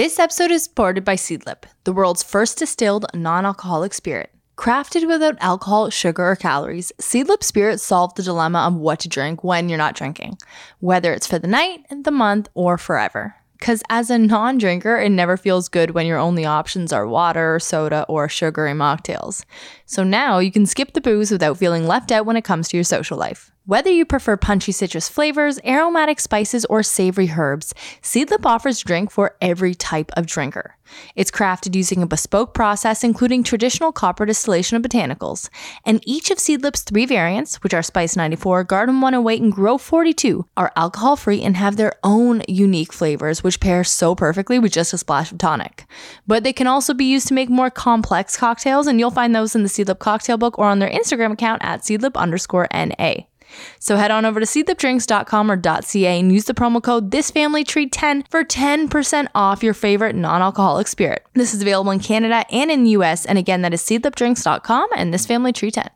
This 0.00 0.18
episode 0.18 0.50
is 0.50 0.64
supported 0.64 1.04
by 1.04 1.14
Seedlip, 1.14 1.64
the 1.84 1.92
world's 1.92 2.22
first 2.22 2.56
distilled 2.56 3.04
non 3.12 3.44
alcoholic 3.44 3.92
spirit. 3.92 4.30
Crafted 4.56 5.06
without 5.06 5.36
alcohol, 5.40 5.90
sugar, 5.90 6.30
or 6.30 6.36
calories, 6.36 6.90
Seedlip 6.98 7.44
Spirit 7.44 7.80
solved 7.80 8.16
the 8.16 8.22
dilemma 8.22 8.60
of 8.60 8.74
what 8.74 9.00
to 9.00 9.10
drink 9.10 9.44
when 9.44 9.68
you're 9.68 9.76
not 9.76 9.94
drinking, 9.94 10.38
whether 10.78 11.12
it's 11.12 11.26
for 11.26 11.38
the 11.38 11.46
night, 11.46 11.84
the 11.90 12.10
month, 12.10 12.48
or 12.54 12.78
forever. 12.78 13.34
Because 13.58 13.82
as 13.90 14.08
a 14.08 14.16
non 14.16 14.56
drinker, 14.56 14.96
it 14.96 15.10
never 15.10 15.36
feels 15.36 15.68
good 15.68 15.90
when 15.90 16.06
your 16.06 16.16
only 16.16 16.46
options 16.46 16.94
are 16.94 17.06
water, 17.06 17.58
soda, 17.58 18.06
or 18.08 18.26
sugary 18.26 18.72
mocktails. 18.72 19.44
So 19.84 20.02
now 20.02 20.38
you 20.38 20.50
can 20.50 20.64
skip 20.64 20.94
the 20.94 21.02
booze 21.02 21.30
without 21.30 21.58
feeling 21.58 21.86
left 21.86 22.10
out 22.10 22.24
when 22.24 22.38
it 22.38 22.44
comes 22.44 22.68
to 22.68 22.78
your 22.78 22.84
social 22.84 23.18
life. 23.18 23.52
Whether 23.66 23.90
you 23.90 24.06
prefer 24.06 24.38
punchy 24.38 24.72
citrus 24.72 25.10
flavors, 25.10 25.60
aromatic 25.66 26.18
spices, 26.18 26.64
or 26.64 26.82
savory 26.82 27.30
herbs, 27.36 27.74
Seedlip 28.02 28.46
offers 28.46 28.80
drink 28.80 29.10
for 29.10 29.36
every 29.42 29.74
type 29.74 30.10
of 30.16 30.26
drinker. 30.26 30.76
It's 31.14 31.30
crafted 31.30 31.76
using 31.76 32.02
a 32.02 32.06
bespoke 32.06 32.54
process 32.54 33.04
including 33.04 33.42
traditional 33.42 33.92
copper 33.92 34.24
distillation 34.24 34.78
of 34.78 34.82
botanicals, 34.82 35.50
and 35.84 36.02
each 36.06 36.30
of 36.30 36.38
Seedlip's 36.38 36.80
three 36.80 37.04
variants, 37.04 37.56
which 37.56 37.74
are 37.74 37.82
Spice 37.82 38.16
94, 38.16 38.64
Garden 38.64 39.02
108, 39.02 39.42
and 39.42 39.52
Grove 39.52 39.82
42, 39.82 40.46
are 40.56 40.72
alcohol 40.74 41.14
free 41.14 41.42
and 41.42 41.56
have 41.58 41.76
their 41.76 41.92
own 42.02 42.42
unique 42.48 42.94
flavors, 42.94 43.44
which 43.44 43.60
pair 43.60 43.84
so 43.84 44.14
perfectly 44.14 44.58
with 44.58 44.72
just 44.72 44.94
a 44.94 44.98
splash 44.98 45.30
of 45.30 45.38
tonic. 45.38 45.84
But 46.26 46.44
they 46.44 46.54
can 46.54 46.66
also 46.66 46.94
be 46.94 47.04
used 47.04 47.28
to 47.28 47.34
make 47.34 47.50
more 47.50 47.70
complex 47.70 48.38
cocktails, 48.38 48.86
and 48.86 48.98
you'll 48.98 49.10
find 49.10 49.34
those 49.34 49.54
in 49.54 49.64
the 49.64 49.68
Seedlip 49.68 49.98
cocktail 49.98 50.38
book 50.38 50.58
or 50.58 50.64
on 50.64 50.78
their 50.78 50.90
Instagram 50.90 51.32
account 51.32 51.62
at 51.62 51.82
seedlip 51.82 52.16
underscore 52.16 52.66
NA. 52.72 53.26
So 53.78 53.96
head 53.96 54.10
on 54.10 54.24
over 54.24 54.40
to 54.40 54.46
seedlipdrinks.com 54.46 55.50
or 55.50 55.60
.ca 55.82 56.18
and 56.18 56.32
use 56.32 56.44
the 56.44 56.54
promo 56.54 56.82
code 56.82 57.10
ThisFamilyTree10 57.10 58.30
for 58.30 58.44
10% 58.44 59.28
off 59.34 59.62
your 59.62 59.74
favorite 59.74 60.14
non-alcoholic 60.14 60.88
spirit. 60.88 61.24
This 61.34 61.54
is 61.54 61.62
available 61.62 61.92
in 61.92 62.00
Canada 62.00 62.44
and 62.50 62.70
in 62.70 62.84
the 62.84 62.90
US, 62.90 63.26
and 63.26 63.38
again, 63.38 63.62
that 63.62 63.74
is 63.74 63.82
seedlipdrinks.com 63.82 64.88
and 64.96 65.12
ThisFamilyTree10. 65.12 65.88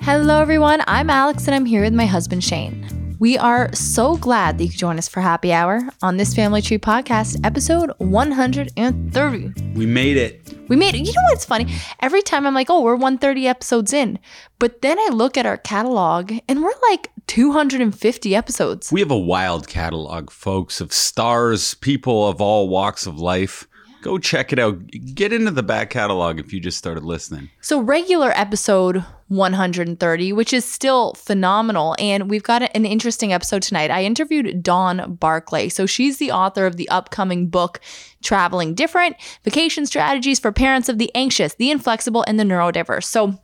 Hello 0.00 0.40
everyone, 0.40 0.82
I'm 0.86 1.10
Alex 1.10 1.46
and 1.46 1.54
I'm 1.54 1.66
here 1.66 1.82
with 1.82 1.92
my 1.92 2.06
husband 2.06 2.42
Shane. 2.42 2.97
We 3.20 3.36
are 3.36 3.74
so 3.74 4.16
glad 4.16 4.58
that 4.58 4.64
you 4.64 4.70
could 4.70 4.78
join 4.78 4.96
us 4.96 5.08
for 5.08 5.20
happy 5.20 5.52
hour 5.52 5.80
on 6.02 6.18
this 6.18 6.34
Family 6.34 6.62
Tree 6.62 6.78
podcast, 6.78 7.44
episode 7.44 7.90
130. 7.98 9.72
We 9.74 9.86
made 9.86 10.16
it. 10.16 10.54
We 10.68 10.76
made 10.76 10.94
it. 10.94 10.98
You 10.98 11.12
know 11.12 11.22
what's 11.30 11.44
funny? 11.44 11.66
Every 11.98 12.22
time 12.22 12.46
I'm 12.46 12.54
like, 12.54 12.70
oh, 12.70 12.80
we're 12.80 12.94
130 12.94 13.48
episodes 13.48 13.92
in. 13.92 14.20
But 14.60 14.82
then 14.82 15.00
I 15.00 15.08
look 15.12 15.36
at 15.36 15.46
our 15.46 15.56
catalog 15.56 16.32
and 16.48 16.62
we're 16.62 16.70
like 16.90 17.10
250 17.26 18.36
episodes. 18.36 18.92
We 18.92 19.00
have 19.00 19.10
a 19.10 19.18
wild 19.18 19.66
catalog, 19.66 20.30
folks, 20.30 20.80
of 20.80 20.92
stars, 20.92 21.74
people 21.74 22.28
of 22.28 22.40
all 22.40 22.68
walks 22.68 23.04
of 23.04 23.18
life. 23.18 23.66
Go 24.02 24.16
check 24.18 24.52
it 24.52 24.58
out. 24.58 24.86
Get 25.14 25.32
into 25.32 25.50
the 25.50 25.62
back 25.62 25.90
catalog 25.90 26.38
if 26.38 26.52
you 26.52 26.60
just 26.60 26.78
started 26.78 27.04
listening. 27.04 27.50
So, 27.60 27.80
regular 27.80 28.30
episode 28.30 29.04
130, 29.26 30.32
which 30.32 30.52
is 30.52 30.64
still 30.64 31.14
phenomenal. 31.14 31.96
And 31.98 32.30
we've 32.30 32.42
got 32.42 32.62
an 32.74 32.86
interesting 32.86 33.32
episode 33.32 33.62
tonight. 33.62 33.90
I 33.90 34.04
interviewed 34.04 34.62
Dawn 34.62 35.14
Barclay. 35.18 35.68
So, 35.68 35.84
she's 35.86 36.18
the 36.18 36.30
author 36.30 36.64
of 36.64 36.76
the 36.76 36.88
upcoming 36.90 37.48
book, 37.48 37.80
Traveling 38.22 38.74
Different 38.74 39.16
Vacation 39.44 39.84
Strategies 39.84 40.38
for 40.38 40.52
Parents 40.52 40.88
of 40.88 40.98
the 40.98 41.10
Anxious, 41.14 41.54
the 41.54 41.70
Inflexible, 41.70 42.24
and 42.26 42.38
the 42.38 42.44
Neurodiverse. 42.44 43.04
So, 43.04 43.38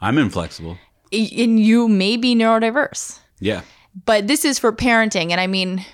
I'm 0.00 0.18
inflexible. 0.18 0.78
and 1.12 1.60
you 1.60 1.88
may 1.88 2.16
be 2.16 2.34
neurodiverse, 2.34 3.18
Yeah. 3.38 3.60
but 4.06 4.26
this 4.26 4.44
is 4.46 4.58
for 4.58 4.72
parenting. 4.72 5.30
And 5.30 5.38
I 5.40 5.46
mean, 5.46 5.84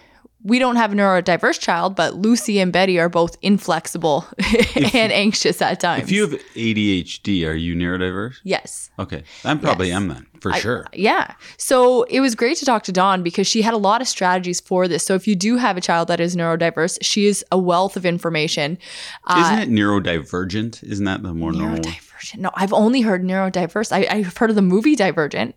we 0.45 0.59
don't 0.61 0.77
have 0.77 0.93
a 0.93 0.95
neurodiverse 0.97 1.59
child, 1.59 1.97
but 1.97 2.15
Lucy 2.15 2.61
and 2.61 2.73
Betty 2.73 2.99
are 3.01 3.09
both 3.09 3.37
inflexible 3.43 4.25
and 4.95 5.13
anxious 5.13 5.61
at 5.61 5.81
times. 5.81 6.05
If 6.05 6.13
you 6.13 6.29
have 6.29 6.41
ADHD, 6.55 7.45
are 7.47 7.55
you 7.55 7.75
neurodiverse? 7.75 8.37
yes. 8.45 8.91
Okay. 8.99 9.25
I'm 9.45 9.59
probably 9.59 9.89
Yes. 9.89 9.97
am 9.97 10.09
then, 10.09 10.27
for 10.41 10.53
sure. 10.55 10.87
Yeah. 10.93 11.35
So 11.57 12.05
it 12.05 12.21
was 12.21 12.35
great 12.37 12.57
to 12.59 12.65
talk 12.65 12.85
to 12.85 12.93
Dawn 12.93 13.23
because 13.23 13.47
she 13.49 13.63
had 13.63 13.75
a 13.75 13.79
lot 13.79 14.01
of 14.01 14.07
strategies 14.09 14.61
for 14.61 14.87
this. 14.89 15.05
So 15.05 15.15
if 15.15 15.27
you 15.27 15.35
do 15.35 15.57
have 15.57 15.77
a 15.77 15.81
child 15.81 16.07
that 16.09 16.21
is 16.21 16.37
neurodiverse, 16.37 16.99
she 17.03 17.27
is 17.27 17.45
a 17.51 17.59
wealth 17.59 17.97
of 17.97 18.07
information. 18.07 18.79
Uh, 19.25 19.43
Isn't 19.59 19.59
it 19.59 19.81
neurodivergent? 19.81 20.83
Isn't 20.85 21.05
that 21.05 21.23
the 21.25 21.35
more 21.35 21.53
normal? 21.53 21.79
Neurodivergent. 21.81 22.39
No, 22.39 22.51
I've 22.55 22.73
only 22.73 23.01
heard 23.01 23.23
neurodiverse. 23.25 23.91
I, 23.93 24.07
I've 24.09 24.37
heard 24.37 24.51
of 24.51 24.57
the 24.57 24.63
movie 24.63 24.95
Divergent. 24.97 25.55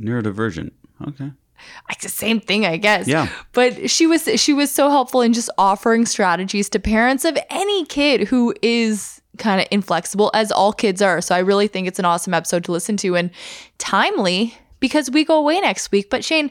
Neurodivergent. 0.00 0.70
Okay. 1.08 1.32
It's 1.90 2.02
the 2.02 2.08
same 2.08 2.40
thing, 2.40 2.66
I 2.66 2.76
guess. 2.76 3.06
Yeah. 3.06 3.28
But 3.52 3.90
she 3.90 4.06
was 4.06 4.28
she 4.40 4.52
was 4.52 4.70
so 4.70 4.88
helpful 4.90 5.20
in 5.20 5.32
just 5.32 5.50
offering 5.58 6.06
strategies 6.06 6.68
to 6.70 6.78
parents 6.78 7.24
of 7.24 7.36
any 7.50 7.84
kid 7.86 8.28
who 8.28 8.54
is 8.62 9.20
kind 9.38 9.60
of 9.60 9.66
inflexible, 9.70 10.30
as 10.34 10.52
all 10.52 10.72
kids 10.72 11.00
are. 11.02 11.20
So 11.20 11.34
I 11.34 11.38
really 11.38 11.66
think 11.66 11.88
it's 11.88 11.98
an 11.98 12.04
awesome 12.04 12.34
episode 12.34 12.64
to 12.64 12.72
listen 12.72 12.96
to 12.98 13.16
and 13.16 13.30
timely 13.78 14.54
because 14.80 15.10
we 15.10 15.24
go 15.24 15.38
away 15.38 15.60
next 15.60 15.90
week. 15.90 16.10
But 16.10 16.24
Shane, 16.24 16.50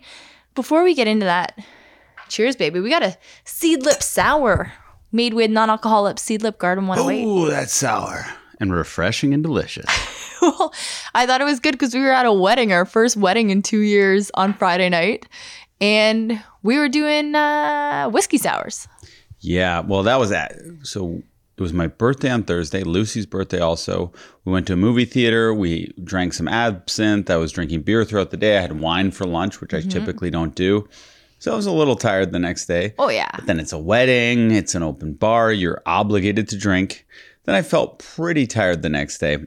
before 0.56 0.84
we 0.84 0.94
get 0.94 1.08
into 1.08 1.26
that, 1.26 1.58
cheers, 2.28 2.56
baby. 2.56 2.80
We 2.80 2.90
got 2.90 3.04
a 3.04 3.18
seedlip 3.46 4.02
sour 4.02 4.74
made 5.12 5.34
with 5.34 5.52
non-alcoholic 5.52 6.18
seedlip 6.18 6.58
garden 6.58 6.88
108. 6.88 7.26
Oh, 7.26 7.46
that's 7.48 7.76
sour 7.76 8.26
and 8.62 8.72
refreshing 8.72 9.34
and 9.34 9.44
delicious. 9.44 9.86
well, 10.42 10.74
I 11.14 11.26
thought 11.26 11.42
it 11.42 11.46
was 11.46 11.60
good 11.60 11.74
because 11.74 11.94
we 11.94 12.02
were 12.02 12.12
at 12.12 12.26
a 12.26 12.32
wedding, 12.32 12.72
our 12.72 12.86
first 12.86 13.18
wedding 13.18 13.50
in 13.50 13.62
two 13.62 13.82
years 13.82 14.32
on 14.36 14.54
Friday 14.54 14.88
night. 14.88 15.28
And 15.82 16.42
we 16.62 16.78
were 16.78 16.88
doing 16.88 17.34
uh, 17.36 18.10
whiskey 18.10 18.38
sours. 18.38 18.88
Yeah, 19.40 19.80
well, 19.80 20.04
that 20.04 20.20
was 20.20 20.32
at 20.32 20.56
so 20.84 21.24
it 21.58 21.62
was 21.62 21.74
my 21.74 21.88
birthday 21.88 22.30
on 22.30 22.44
Thursday, 22.44 22.84
Lucy's 22.84 23.26
birthday 23.26 23.60
also. 23.60 24.14
We 24.46 24.54
went 24.54 24.68
to 24.68 24.74
a 24.74 24.78
movie 24.78 25.06
theater, 25.06 25.54
we 25.54 25.92
drank 26.04 26.34
some 26.34 26.48
absinthe, 26.48 27.30
I 27.30 27.38
was 27.38 27.52
drinking 27.52 27.82
beer 27.82 28.06
throughout 28.06 28.30
the 28.30 28.38
day. 28.38 28.58
I 28.58 28.62
had 28.62 28.80
wine 28.80 29.12
for 29.12 29.26
lunch, 29.26 29.60
which 29.60 29.74
I 29.74 29.82
typically 29.82 30.30
don't 30.30 30.56
do. 30.56 30.88
So 31.40 31.52
I 31.52 31.56
was 31.56 31.66
a 31.66 31.72
little 31.72 31.96
tired 31.96 32.32
the 32.32 32.40
next 32.40 32.68
day. 32.68 32.94
Oh, 33.00 33.10
yeah. 33.10 33.30
But 33.34 33.48
then 33.48 33.60
it's 33.60 33.74
a 33.74 33.80
wedding, 33.80 34.52
it's 34.52 34.76
an 34.76 34.84
open 34.84 35.14
bar, 35.14 35.52
you're 35.52 35.82
obligated 35.88 36.48
to 36.50 36.58
drink. 36.58 37.08
Then 37.46 37.56
I 37.56 37.62
felt 37.62 38.00
pretty 38.00 38.48
tired 38.48 38.82
the 38.82 38.90
next 38.90 39.18
day. 39.18 39.38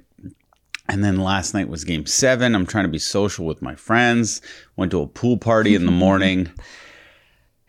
And 0.88 1.02
then 1.02 1.18
last 1.18 1.54
night 1.54 1.68
was 1.68 1.84
game 1.84 2.06
seven. 2.06 2.54
I'm 2.54 2.66
trying 2.66 2.84
to 2.84 2.90
be 2.90 2.98
social 2.98 3.46
with 3.46 3.62
my 3.62 3.74
friends. 3.74 4.42
Went 4.76 4.90
to 4.92 5.00
a 5.00 5.06
pool 5.06 5.38
party 5.38 5.74
in 5.74 5.86
the 5.86 5.92
morning 6.06 6.50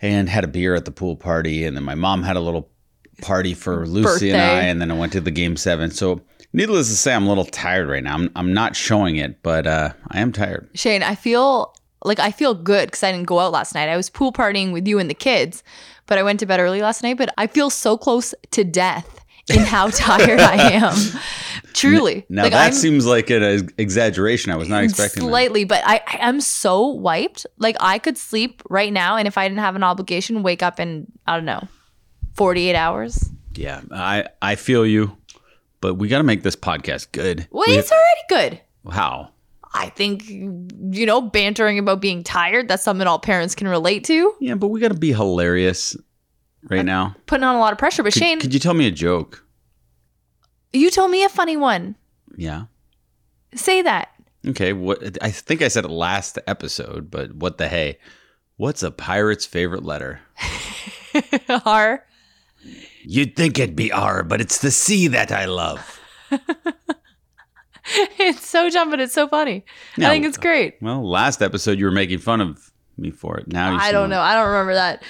and 0.02 0.28
had 0.28 0.44
a 0.44 0.47
beer 0.47 0.75
at 0.75 0.85
the 0.85 0.91
pool 0.91 1.16
party. 1.16 1.64
And 1.64 1.78
then 1.78 1.84
my 1.84 1.96
mom 1.96 2.24
had 2.24 2.35
a 2.35 2.41
little 2.41 2.69
party 3.22 3.53
for 3.53 3.88
Lucy 3.88 4.31
and 4.31 4.41
I. 4.41 4.62
And 4.62 4.81
then 4.81 4.91
I 4.91 4.97
went 4.97 5.14
to 5.14 5.22
the 5.22 5.31
game 5.31 5.56
seven. 5.56 5.91
So, 5.91 6.22
needless 6.52 6.90
to 6.90 6.96
say, 6.96 7.14
I'm 7.14 7.25
a 7.25 7.30
little 7.30 7.46
tired 7.46 7.88
right 7.88 8.03
now. 8.03 8.16
I'm, 8.16 8.30
I'm 8.35 8.53
not 8.53 8.75
showing 8.75 9.16
it, 9.16 9.41
but 9.41 9.66
uh, 9.66 9.94
I 10.12 10.19
am 10.19 10.34
tired. 10.34 10.69
Shane, 10.74 11.03
I 11.03 11.16
feel 11.16 11.74
like 12.03 12.19
I 12.19 12.31
feel 12.31 12.53
good 12.53 12.88
because 12.88 13.03
I 13.03 13.12
didn't 13.12 13.28
go 13.28 13.40
out 13.40 13.53
last 13.53 13.74
night. 13.74 13.88
I 13.88 13.96
was 13.96 14.09
pool 14.09 14.34
partying 14.34 14.74
with 14.74 14.88
you 14.88 15.00
and 15.00 15.09
the 15.09 15.16
kids, 15.16 15.64
but 16.06 16.18
I 16.18 16.24
went 16.24 16.41
to 16.41 16.46
bed 16.46 16.59
early 16.59 16.81
last 16.81 17.02
night. 17.02 17.18
But 17.18 17.34
I 17.38 17.47
feel 17.47 17.69
so 17.69 17.97
close 17.97 18.34
to 18.52 18.64
death 18.66 19.25
in 19.54 19.60
how 19.60 19.90
tired 19.90 20.40
I 20.40 20.72
am. 20.74 20.96
Truly. 21.74 22.26
Now, 22.30 22.44
like 22.44 22.52
that 22.54 22.68
I'm 22.68 22.74
seems 22.74 23.06
like 23.06 23.30
an 23.30 23.44
ex- 23.44 23.74
exaggeration. 23.78 24.52
I 24.52 24.56
was 24.56 24.70
not 24.70 24.84
expecting 24.84 25.24
that. 25.24 25.30
slightly, 25.30 25.66
but 25.66 25.82
I, 25.86 26.02
I 26.08 26.18
am 26.28 26.40
so 26.40 26.88
wiped. 26.88 27.46
Like 27.58 27.76
I 27.82 28.00
could 28.00 28.18
sleep 28.18 28.62
right 28.70 28.94
now, 28.94 29.18
and 29.18 29.28
if 29.28 29.38
I 29.38 29.48
didn't 29.48 29.60
have 29.60 29.76
an 29.76 29.84
obligation, 29.84 30.42
wake 30.42 30.64
up 30.64 30.80
in 30.80 31.08
I 31.28 31.36
don't 31.36 31.46
know, 31.46 31.68
forty 32.34 32.70
eight 32.70 32.76
hours. 32.76 33.30
Yeah, 33.56 33.82
I, 33.92 34.26
I 34.42 34.56
feel 34.56 34.86
you, 34.86 35.16
but 35.82 35.96
we 35.96 36.08
got 36.08 36.18
to 36.20 36.24
make 36.24 36.44
this 36.44 36.56
podcast 36.56 37.12
good. 37.12 37.48
Well, 37.52 37.66
We- 37.68 37.76
it's 37.76 37.92
already 37.92 38.22
good. 38.54 38.62
how? 38.94 39.32
I 39.78 39.90
think 39.90 40.30
you 40.30 41.06
know, 41.06 41.22
bantering 41.22 41.78
about 41.78 42.00
being 42.00 42.24
tired. 42.24 42.70
That's 42.70 42.84
something 42.84 43.06
all 43.08 43.20
parents 43.20 43.56
can 43.56 43.68
relate 43.68 44.06
to. 44.06 44.34
Yeah, 44.40 44.56
but 44.56 44.68
we 44.70 44.80
got 44.80 44.92
to 44.94 44.98
be 44.98 45.12
hilarious 45.12 45.98
right 46.70 46.86
now. 46.86 47.16
Putting 47.26 47.44
on 47.44 47.56
a 47.56 47.59
lot 47.59 47.72
of 47.72 47.80
pressure. 47.80 48.03
But 48.03 48.14
Could, 48.14 48.20
Shane, 48.20 48.40
could 48.40 48.53
you 48.53 48.59
tell 48.59 48.73
me 48.73 48.88
a 48.88 48.91
joke? 48.91 49.44
you 50.73 50.90
told 50.90 51.09
me 51.12 51.23
a 51.23 51.29
funny 51.29 51.56
one. 51.56 51.96
Yeah. 52.35 52.66
Say 53.53 53.82
that. 53.82 54.09
Okay. 54.46 54.73
What? 54.73 55.17
I 55.23 55.32
think 55.32 55.62
I 55.62 55.70
said 55.70 55.85
it 55.85 55.91
last 55.91 56.38
episode, 56.47 57.09
but 57.09 57.34
what 57.34 57.58
the 57.58 57.67
hey? 57.67 57.97
What's 58.58 58.84
a 58.84 58.91
pirate's 58.91 59.46
favorite 59.46 59.84
letter? 59.84 60.22
R. 61.66 62.06
You'd 63.03 63.35
think 63.35 63.59
it'd 63.59 63.76
be 63.76 63.91
R, 63.91 64.23
but 64.23 64.41
it's 64.41 64.59
the 64.59 64.72
C 64.72 65.08
that 65.08 65.32
I 65.32 65.46
love. 65.46 66.00
It's 68.17 68.47
so 68.47 68.70
dumb, 68.70 68.90
but 68.90 69.00
it's 69.00 69.14
so 69.14 69.28
funny. 69.28 69.64
Yeah, 69.96 70.08
I 70.09 70.14
think 70.14 70.26
it's 70.26 70.38
great. 70.38 70.76
Well, 70.82 71.08
last 71.08 71.41
episode 71.44 71.78
you 71.78 71.85
were 71.85 71.91
making 71.91 72.17
fun 72.17 72.41
of 72.41 72.72
me 72.97 73.12
for 73.12 73.38
it. 73.38 73.47
Now 73.47 73.72
you 73.72 73.78
I 73.78 73.92
don't 73.92 74.09
know. 74.09 74.22
I 74.22 74.34
don't 74.36 74.47
remember 74.47 74.74
that. 74.74 75.03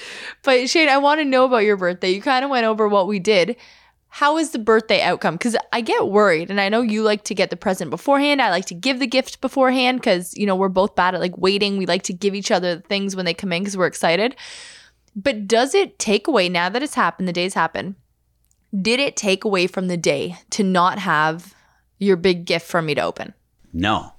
But 0.43 0.69
Shane, 0.69 0.89
I 0.89 0.97
want 0.97 1.19
to 1.19 1.25
know 1.25 1.45
about 1.45 1.59
your 1.59 1.77
birthday. 1.77 2.11
You 2.11 2.21
kind 2.21 2.43
of 2.43 2.51
went 2.51 2.65
over 2.65 2.87
what 2.87 3.07
we 3.07 3.19
did. 3.19 3.55
How 4.09 4.37
is 4.37 4.51
the 4.51 4.59
birthday 4.59 5.01
outcome? 5.01 5.35
Because 5.35 5.57
I 5.73 5.81
get 5.81 6.07
worried, 6.07 6.49
and 6.49 6.61
I 6.61 6.69
know 6.69 6.81
you 6.81 7.03
like 7.03 7.25
to 7.25 7.35
get 7.35 7.49
the 7.49 7.57
present 7.57 7.89
beforehand. 7.89 8.41
I 8.41 8.49
like 8.49 8.65
to 8.67 8.73
give 8.73 8.99
the 8.99 9.07
gift 9.07 9.41
beforehand 9.41 9.99
because 9.99 10.35
you 10.37 10.45
know 10.45 10.55
we're 10.55 10.69
both 10.69 10.95
bad 10.95 11.15
at 11.15 11.21
like 11.21 11.37
waiting. 11.37 11.77
We 11.77 11.85
like 11.85 12.03
to 12.03 12.13
give 12.13 12.33
each 12.33 12.51
other 12.51 12.79
things 12.79 13.15
when 13.15 13.25
they 13.25 13.33
come 13.33 13.51
in 13.51 13.63
because 13.63 13.75
we're 13.75 13.87
excited. 13.87 14.35
But 15.15 15.47
does 15.47 15.73
it 15.73 15.99
take 15.99 16.27
away 16.27 16.49
now 16.49 16.69
that 16.69 16.83
it's 16.83 16.95
happened, 16.95 17.27
the 17.27 17.33
days 17.33 17.53
happen? 17.53 17.95
Did 18.81 18.99
it 18.99 19.15
take 19.15 19.43
away 19.45 19.67
from 19.67 19.87
the 19.87 19.97
day 19.97 20.37
to 20.51 20.63
not 20.63 20.99
have 20.99 21.53
your 21.99 22.17
big 22.17 22.45
gift 22.45 22.67
for 22.67 22.81
me 22.81 22.95
to 22.95 23.01
open? 23.01 23.33
No. 23.71 24.14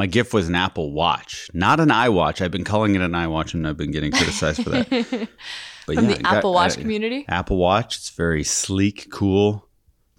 My 0.00 0.06
gift 0.06 0.32
was 0.32 0.48
an 0.48 0.54
Apple 0.54 0.92
Watch, 0.92 1.50
not 1.52 1.78
an 1.78 1.90
iWatch. 1.90 2.40
I've 2.40 2.50
been 2.50 2.64
calling 2.64 2.94
it 2.94 3.02
an 3.02 3.12
iWatch 3.12 3.52
and 3.52 3.68
I've 3.68 3.76
been 3.76 3.90
getting 3.90 4.12
criticized 4.12 4.62
for 4.64 4.70
that. 4.70 4.88
But 5.86 5.96
From 5.96 6.04
yeah, 6.08 6.12
the 6.14 6.18
I 6.20 6.22
got- 6.22 6.34
Apple 6.36 6.50
uh, 6.52 6.54
Watch 6.54 6.78
community? 6.78 7.24
Apple 7.28 7.58
Watch, 7.58 7.96
it's 7.98 8.08
very 8.08 8.42
sleek, 8.42 9.08
cool, 9.12 9.68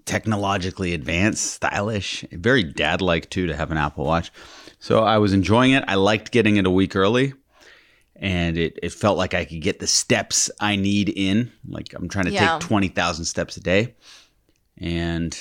technologically 0.06 0.94
advanced, 0.94 1.46
stylish, 1.54 2.24
very 2.32 2.64
dad 2.64 3.02
like 3.02 3.30
too 3.32 3.48
to 3.48 3.56
have 3.56 3.72
an 3.72 3.78
Apple 3.78 4.06
Watch. 4.06 4.32
So 4.80 5.04
I 5.04 5.18
was 5.18 5.34
enjoying 5.34 5.72
it. 5.72 5.84
I 5.88 5.96
liked 5.96 6.32
getting 6.32 6.58
it 6.58 6.68
a 6.68 6.72
week 6.72 6.96
early. 6.96 7.34
And 8.18 8.58
it, 8.60 8.78
it 8.84 8.92
felt 8.94 9.18
like 9.18 9.34
I 9.34 9.46
could 9.46 9.62
get 9.62 9.80
the 9.80 9.88
steps 9.88 10.52
I 10.60 10.76
need 10.76 11.10
in. 11.10 11.52
Like 11.68 11.94
I'm 11.96 12.08
trying 12.08 12.26
to 12.26 12.32
Yeah. 12.32 12.60
take 12.60 12.68
20,000 12.68 13.26
steps 13.26 13.58
a 13.58 13.62
day. 13.62 13.96
And 14.78 15.36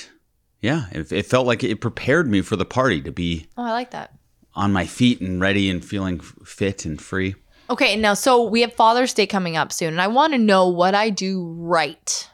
yeah, 0.61 0.85
it, 0.91 1.11
it 1.11 1.25
felt 1.27 1.45
like 1.45 1.63
it 1.63 1.79
prepared 1.81 2.27
me 2.27 2.41
for 2.41 2.55
the 2.55 2.65
party 2.65 3.01
to 3.01 3.11
be 3.11 3.45
Oh, 3.55 3.63
I 3.63 3.71
like 3.71 3.91
that. 3.91 4.15
On 4.53 4.73
my 4.73 4.85
feet 4.85 5.21
and 5.21 5.39
ready 5.41 5.69
and 5.69 5.83
feeling 5.83 6.19
fit 6.19 6.85
and 6.85 7.01
free. 7.01 7.35
Okay, 7.69 7.95
now 7.95 8.13
so 8.13 8.43
we 8.43 8.61
have 8.61 8.73
Father's 8.73 9.13
Day 9.13 9.25
coming 9.25 9.55
up 9.55 9.71
soon, 9.71 9.89
and 9.89 10.01
I 10.01 10.07
want 10.07 10.33
to 10.33 10.39
know 10.39 10.67
what 10.67 10.93
I 10.93 11.09
do 11.09 11.53
right 11.57 12.29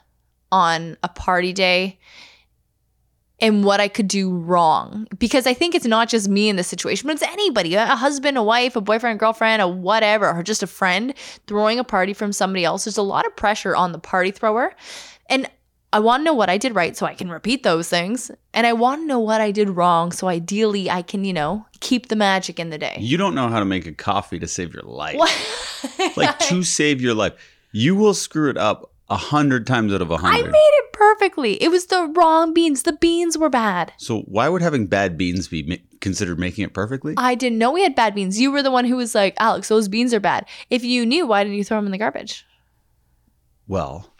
on 0.50 0.96
a 1.02 1.08
party 1.08 1.52
day 1.52 1.98
and 3.40 3.64
what 3.64 3.80
I 3.80 3.88
could 3.88 4.08
do 4.08 4.30
wrong. 4.36 5.06
Because 5.18 5.46
I 5.46 5.54
think 5.54 5.74
it's 5.74 5.86
not 5.86 6.08
just 6.08 6.28
me 6.28 6.48
in 6.48 6.56
this 6.56 6.66
situation, 6.66 7.06
but 7.06 7.14
it's 7.14 7.22
anybody 7.22 7.74
a 7.74 7.86
husband, 7.86 8.36
a 8.36 8.42
wife, 8.42 8.74
a 8.74 8.80
boyfriend, 8.80 9.20
girlfriend, 9.20 9.62
a 9.62 9.68
whatever, 9.68 10.28
or 10.28 10.42
just 10.42 10.62
a 10.62 10.66
friend 10.66 11.14
throwing 11.46 11.78
a 11.78 11.84
party 11.84 12.14
from 12.14 12.32
somebody 12.32 12.64
else. 12.64 12.84
There's 12.84 12.96
a 12.96 13.02
lot 13.02 13.26
of 13.26 13.36
pressure 13.36 13.76
on 13.76 13.92
the 13.92 13.98
party 13.98 14.30
thrower. 14.30 14.74
And 15.28 15.48
I 15.92 16.00
want 16.00 16.20
to 16.20 16.24
know 16.24 16.34
what 16.34 16.50
I 16.50 16.58
did 16.58 16.74
right 16.74 16.96
so 16.96 17.06
I 17.06 17.14
can 17.14 17.30
repeat 17.30 17.62
those 17.62 17.88
things. 17.88 18.30
And 18.52 18.66
I 18.66 18.72
want 18.72 19.02
to 19.02 19.06
know 19.06 19.20
what 19.20 19.40
I 19.40 19.52
did 19.52 19.70
wrong 19.70 20.12
so 20.12 20.28
ideally 20.28 20.90
I 20.90 21.02
can, 21.02 21.24
you 21.24 21.32
know, 21.32 21.64
keep 21.80 22.08
the 22.08 22.16
magic 22.16 22.58
in 22.60 22.70
the 22.70 22.78
day. 22.78 22.96
You 23.00 23.16
don't 23.16 23.34
know 23.34 23.48
how 23.48 23.58
to 23.58 23.64
make 23.64 23.86
a 23.86 23.92
coffee 23.92 24.38
to 24.38 24.46
save 24.48 24.72
your 24.74 24.82
life. 24.84 25.16
Like 26.16 26.38
to 26.40 26.64
save 26.64 27.00
your 27.00 27.14
life. 27.14 27.34
You 27.72 27.94
will 27.94 28.14
screw 28.14 28.50
it 28.50 28.56
up 28.56 28.90
a 29.08 29.16
hundred 29.16 29.66
times 29.66 29.92
out 29.94 30.02
of 30.02 30.10
a 30.10 30.16
hundred. 30.16 30.46
I 30.46 30.50
made 30.50 30.70
it 30.72 30.92
perfectly. 30.92 31.62
It 31.62 31.70
was 31.70 31.86
the 31.86 32.12
wrong 32.16 32.52
beans. 32.52 32.82
The 32.82 32.94
beans 32.94 33.38
were 33.38 33.48
bad. 33.48 33.92
so 33.98 34.22
why 34.22 34.48
would 34.48 34.60
having 34.60 34.86
bad 34.88 35.16
beans 35.16 35.46
be 35.46 35.62
ma- 35.62 35.76
considered 36.00 36.38
making 36.38 36.64
it 36.64 36.74
perfectly? 36.74 37.14
I 37.16 37.36
didn't 37.36 37.58
know 37.58 37.70
we 37.70 37.82
had 37.84 37.94
bad 37.94 38.14
beans. 38.16 38.40
You 38.40 38.50
were 38.50 38.62
the 38.62 38.72
one 38.72 38.84
who 38.86 38.96
was 38.96 39.14
like, 39.14 39.34
Alex, 39.38 39.68
those 39.68 39.86
beans 39.86 40.12
are 40.12 40.18
bad. 40.20 40.46
If 40.68 40.82
you 40.84 41.06
knew, 41.06 41.26
why 41.26 41.44
didn't 41.44 41.58
you 41.58 41.64
throw 41.64 41.78
them 41.78 41.86
in 41.86 41.92
the 41.92 41.98
garbage? 41.98 42.44
well, 43.68 44.12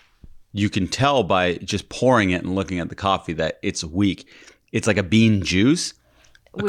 you 0.52 0.70
can 0.70 0.88
tell 0.88 1.22
by 1.22 1.55
just 1.56 1.88
pouring 1.88 2.31
it 2.31 2.43
and 2.43 2.55
looking 2.55 2.78
at 2.81 2.88
the 2.88 2.94
coffee 2.94 3.34
that 3.34 3.58
it's 3.62 3.84
weak. 3.84 4.26
It's 4.72 4.87
like 4.87 4.96
a 4.96 5.02
bean 5.02 5.43
juice. 5.43 5.94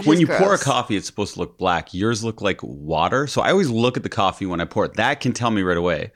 When 0.05 0.19
you 0.19 0.27
pour 0.27 0.53
a 0.53 0.57
coffee, 0.57 0.95
it's 0.95 1.07
supposed 1.07 1.33
to 1.33 1.39
look 1.39 1.57
black. 1.57 1.93
Yours 1.93 2.23
look 2.23 2.41
like 2.41 2.61
water. 2.63 3.27
So 3.27 3.41
I 3.41 3.51
always 3.51 3.69
look 3.69 3.97
at 3.97 4.03
the 4.03 4.09
coffee 4.09 4.45
when 4.45 4.61
I 4.61 4.65
pour 4.65 4.85
it. 4.85 4.95
That 4.95 5.19
can 5.19 5.33
tell 5.33 5.51
me 5.51 5.61
right 5.61 5.77
away. 5.77 6.11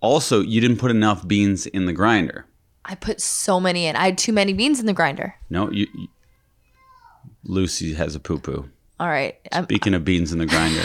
Also, 0.00 0.40
you 0.40 0.60
didn't 0.60 0.78
put 0.78 0.90
enough 0.90 1.26
beans 1.26 1.66
in 1.66 1.86
the 1.86 1.92
grinder. 1.92 2.46
I 2.84 2.96
put 2.96 3.20
so 3.20 3.60
many 3.60 3.86
in. 3.86 3.94
I 3.96 4.06
had 4.06 4.18
too 4.18 4.32
many 4.32 4.52
beans 4.52 4.80
in 4.80 4.86
the 4.86 4.92
grinder. 4.92 5.36
No, 5.48 5.70
you, 5.70 5.86
you 5.94 6.08
Lucy 7.44 7.94
has 7.94 8.14
a 8.14 8.20
poo 8.20 8.38
poo. 8.38 8.68
All 8.98 9.08
right. 9.08 9.36
I'm, 9.52 9.64
Speaking 9.64 9.94
of 9.94 10.04
beans 10.04 10.32
in 10.32 10.38
the 10.38 10.46
grinder, 10.46 10.82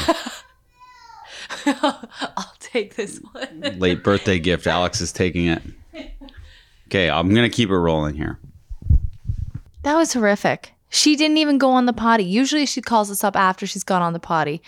I'll 2.37 2.53
take 2.59 2.95
this 2.95 3.19
one. 3.31 3.77
late 3.79 4.03
birthday 4.03 4.39
gift. 4.39 4.67
Alex 4.67 5.01
is 5.01 5.11
taking 5.11 5.47
it. 5.47 5.61
Okay, 6.87 7.09
I'm 7.09 7.33
gonna 7.33 7.49
keep 7.49 7.69
it 7.69 7.77
rolling 7.77 8.15
here. 8.15 8.39
That 9.83 9.95
was 9.95 10.13
horrific. 10.13 10.73
She 10.89 11.15
didn't 11.15 11.37
even 11.37 11.57
go 11.57 11.71
on 11.71 11.85
the 11.85 11.93
potty. 11.93 12.23
Usually 12.23 12.65
she 12.65 12.81
calls 12.81 13.11
us 13.11 13.23
up 13.23 13.35
after 13.35 13.67
she's 13.67 13.83
gone 13.83 14.01
on 14.01 14.13
the 14.13 14.19
potty. 14.19 14.61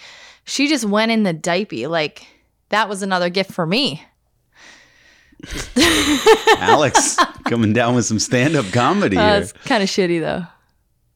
She 0.45 0.68
just 0.68 0.86
went 0.86 1.12
in 1.12 1.24
the 1.24 1.33
diaper. 1.33 1.88
Like, 1.88 2.25
that 2.69 2.89
was 2.89 3.01
another 3.01 3.30
gift 3.30 3.51
for 3.51 3.66
me. 3.66 4.04
Alex 6.57 7.16
coming 7.45 7.74
down 7.74 7.95
with 7.95 8.06
some 8.06 8.19
stand 8.19 8.56
up 8.56 8.66
comedy 8.71 9.18
Uh, 9.18 9.33
here. 9.33 9.42
it's 9.42 9.51
kind 9.66 9.81
of 9.83 9.89
shitty, 9.89 10.19
though. 10.19 10.44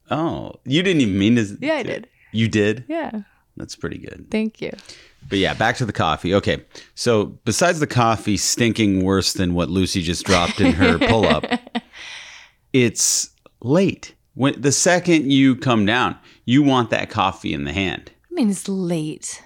Oh, 0.09 0.53
you 0.65 0.83
didn't 0.83 1.01
even 1.01 1.17
mean 1.17 1.35
to. 1.35 1.57
Yeah, 1.59 1.75
I 1.75 1.83
did. 1.83 2.07
You 2.31 2.47
did. 2.47 2.85
Yeah. 2.87 3.21
That's 3.57 3.75
pretty 3.75 3.97
good. 3.97 4.27
Thank 4.31 4.61
you. 4.61 4.71
But 5.29 5.39
yeah, 5.39 5.53
back 5.53 5.77
to 5.77 5.85
the 5.85 5.93
coffee. 5.93 6.33
Okay. 6.35 6.63
So 6.95 7.25
besides 7.45 7.79
the 7.79 7.87
coffee 7.87 8.35
stinking 8.37 9.03
worse 9.03 9.33
than 9.33 9.53
what 9.53 9.69
Lucy 9.69 10.01
just 10.01 10.25
dropped 10.25 10.59
in 10.59 10.73
her 10.73 10.97
pull 11.07 11.25
up, 11.25 11.45
it's 12.73 13.29
late. 13.61 14.15
When 14.35 14.59
the 14.59 14.71
second 14.71 15.31
you 15.31 15.55
come 15.55 15.85
down, 15.85 16.17
you 16.45 16.63
want 16.63 16.89
that 16.89 17.09
coffee 17.09 17.53
in 17.53 17.65
the 17.65 17.73
hand. 17.73 18.11
I 18.31 18.33
mean, 18.33 18.49
it's 18.49 18.67
late. 18.67 19.43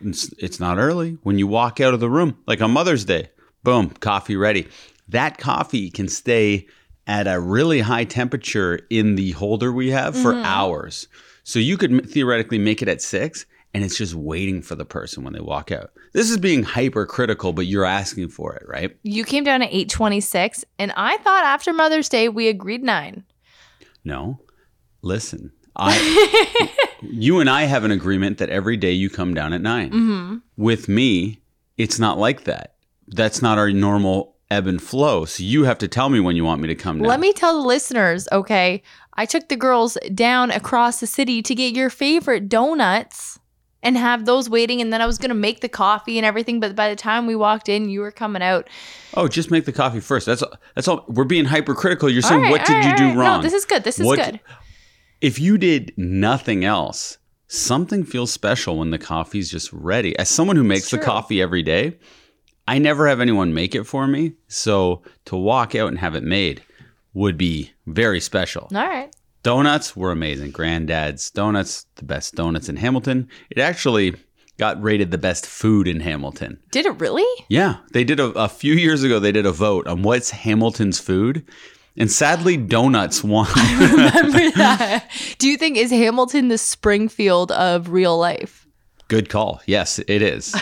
It's, 0.00 0.32
it's 0.38 0.58
not 0.58 0.78
early. 0.78 1.18
When 1.22 1.38
you 1.38 1.46
walk 1.46 1.80
out 1.80 1.94
of 1.94 2.00
the 2.00 2.08
room, 2.08 2.38
like 2.46 2.62
on 2.62 2.70
Mother's 2.70 3.04
Day, 3.04 3.28
boom, 3.62 3.90
coffee 3.90 4.36
ready. 4.36 4.68
That 5.08 5.38
coffee 5.38 5.90
can 5.90 6.08
stay 6.08 6.66
at 7.06 7.26
a 7.26 7.38
really 7.38 7.80
high 7.80 8.04
temperature 8.04 8.80
in 8.88 9.16
the 9.16 9.32
holder 9.32 9.70
we 9.70 9.90
have 9.90 10.14
for 10.14 10.32
mm-hmm. 10.32 10.44
hours. 10.44 11.08
So 11.42 11.58
you 11.58 11.76
could 11.76 12.08
theoretically 12.08 12.58
make 12.58 12.80
it 12.80 12.88
at 12.88 13.02
six 13.02 13.44
and 13.74 13.82
it's 13.82 13.98
just 13.98 14.14
waiting 14.14 14.62
for 14.62 14.76
the 14.76 14.84
person 14.84 15.24
when 15.24 15.32
they 15.32 15.40
walk 15.40 15.72
out. 15.72 15.90
This 16.12 16.30
is 16.30 16.38
being 16.38 16.62
hypercritical, 16.62 17.52
but 17.52 17.66
you're 17.66 17.84
asking 17.84 18.28
for 18.28 18.54
it, 18.54 18.62
right? 18.68 18.96
You 19.02 19.24
came 19.24 19.42
down 19.42 19.62
at 19.62 19.68
826, 19.68 20.64
and 20.78 20.92
I 20.96 21.16
thought 21.18 21.44
after 21.44 21.72
Mother's 21.72 22.08
Day 22.08 22.28
we 22.28 22.46
agreed 22.46 22.84
nine. 22.84 23.24
No. 24.04 24.40
Listen, 25.02 25.52
I 25.76 26.68
you 27.02 27.40
and 27.40 27.50
I 27.50 27.64
have 27.64 27.84
an 27.84 27.90
agreement 27.90 28.38
that 28.38 28.50
every 28.50 28.76
day 28.76 28.92
you 28.92 29.10
come 29.10 29.34
down 29.34 29.52
at 29.52 29.60
9. 29.60 29.90
Mm-hmm. 29.90 30.36
With 30.56 30.88
me, 30.88 31.40
it's 31.76 31.98
not 31.98 32.18
like 32.18 32.44
that. 32.44 32.76
That's 33.08 33.42
not 33.42 33.58
our 33.58 33.70
normal 33.70 34.36
ebb 34.50 34.66
and 34.66 34.80
flow. 34.80 35.24
So 35.24 35.42
you 35.42 35.64
have 35.64 35.78
to 35.78 35.88
tell 35.88 36.08
me 36.08 36.20
when 36.20 36.36
you 36.36 36.44
want 36.44 36.60
me 36.60 36.68
to 36.68 36.74
come 36.74 36.98
down. 36.98 37.08
Let 37.08 37.20
me 37.20 37.32
tell 37.32 37.60
the 37.60 37.66
listeners, 37.66 38.28
okay? 38.32 38.82
I 39.14 39.26
took 39.26 39.48
the 39.48 39.56
girls 39.56 39.98
down 40.14 40.50
across 40.50 41.00
the 41.00 41.06
city 41.06 41.42
to 41.42 41.54
get 41.54 41.74
your 41.74 41.90
favorite 41.90 42.48
donuts 42.48 43.38
and 43.84 43.96
have 43.96 44.24
those 44.24 44.50
waiting. 44.50 44.80
And 44.80 44.92
then 44.92 45.00
I 45.00 45.06
was 45.06 45.18
going 45.18 45.28
to 45.28 45.34
make 45.34 45.60
the 45.60 45.68
coffee 45.68 46.18
and 46.18 46.24
everything. 46.26 46.58
But 46.58 46.74
by 46.74 46.88
the 46.88 46.96
time 46.96 47.26
we 47.26 47.36
walked 47.36 47.68
in, 47.68 47.88
you 47.88 48.00
were 48.00 48.10
coming 48.10 48.42
out. 48.42 48.68
Oh, 49.14 49.28
just 49.28 49.50
make 49.50 49.64
the 49.66 49.72
coffee 49.72 50.00
first. 50.00 50.26
That's 50.26 50.42
that's 50.74 50.88
all. 50.88 51.04
We're 51.06 51.24
being 51.24 51.44
hypercritical. 51.44 52.08
You're 52.10 52.22
saying 52.22 52.42
right, 52.42 52.50
what 52.50 52.66
did 52.66 52.76
all 52.76 52.82
you 52.82 52.88
right, 52.88 52.98
do 52.98 53.04
right. 53.04 53.16
wrong? 53.16 53.36
No, 53.38 53.42
this 53.42 53.52
is 53.52 53.64
good. 53.64 53.84
This 53.84 54.00
is 54.00 54.06
What- 54.06 54.18
good. 54.18 54.40
If 55.20 55.38
you 55.38 55.56
did 55.56 55.94
nothing 55.96 56.64
else, 56.64 57.16
something 57.46 58.04
feels 58.04 58.30
special 58.32 58.78
when 58.78 58.90
the 58.90 58.98
coffee's 58.98 59.50
just 59.50 59.72
ready. 59.72 60.18
As 60.18 60.28
someone 60.28 60.56
who 60.56 60.64
makes 60.64 60.90
the 60.90 60.98
coffee 60.98 61.40
every 61.40 61.62
day, 61.62 61.96
I 62.68 62.78
never 62.78 63.06
have 63.08 63.20
anyone 63.20 63.54
make 63.54 63.74
it 63.74 63.84
for 63.84 64.06
me. 64.06 64.34
So 64.48 65.02
to 65.26 65.36
walk 65.36 65.74
out 65.74 65.88
and 65.88 65.98
have 65.98 66.14
it 66.14 66.24
made 66.24 66.62
would 67.14 67.38
be 67.38 67.70
very 67.86 68.20
special. 68.20 68.68
All 68.74 68.86
right. 68.86 69.14
Donuts 69.44 69.94
were 69.94 70.10
amazing. 70.10 70.52
Granddad's 70.52 71.30
Donuts, 71.30 71.84
the 71.96 72.04
best 72.04 72.34
donuts 72.34 72.70
in 72.70 72.76
Hamilton. 72.76 73.28
It 73.50 73.58
actually 73.58 74.14
got 74.56 74.82
rated 74.82 75.10
the 75.10 75.18
best 75.18 75.44
food 75.44 75.86
in 75.86 76.00
Hamilton. 76.00 76.58
Did 76.70 76.86
it 76.86 76.98
really? 76.98 77.26
Yeah, 77.48 77.76
they 77.92 78.04
did 78.04 78.18
a, 78.20 78.26
a 78.30 78.48
few 78.48 78.72
years 78.72 79.02
ago. 79.02 79.18
They 79.20 79.32
did 79.32 79.44
a 79.44 79.52
vote 79.52 79.86
on 79.86 80.02
what's 80.02 80.30
Hamilton's 80.30 80.98
food, 80.98 81.44
and 81.94 82.10
sadly, 82.10 82.56
donuts 82.56 83.22
won. 83.22 83.46
I 83.54 83.90
remember 83.92 84.50
that. 84.56 85.10
Do 85.36 85.46
you 85.46 85.58
think 85.58 85.76
is 85.76 85.90
Hamilton 85.90 86.48
the 86.48 86.58
Springfield 86.58 87.52
of 87.52 87.90
real 87.90 88.16
life? 88.16 88.66
Good 89.08 89.28
call. 89.28 89.60
Yes, 89.66 89.98
it 89.98 90.22
is. 90.22 90.56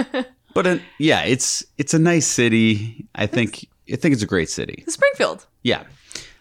but 0.54 0.66
uh, 0.66 0.78
yeah, 0.98 1.24
it's 1.24 1.62
it's 1.76 1.92
a 1.92 1.98
nice 1.98 2.26
city. 2.26 3.06
I 3.14 3.26
think 3.26 3.68
I 3.92 3.96
think 3.96 4.14
it's 4.14 4.22
a 4.22 4.26
great 4.26 4.48
city. 4.48 4.84
The 4.86 4.92
Springfield. 4.92 5.46
Yeah. 5.62 5.84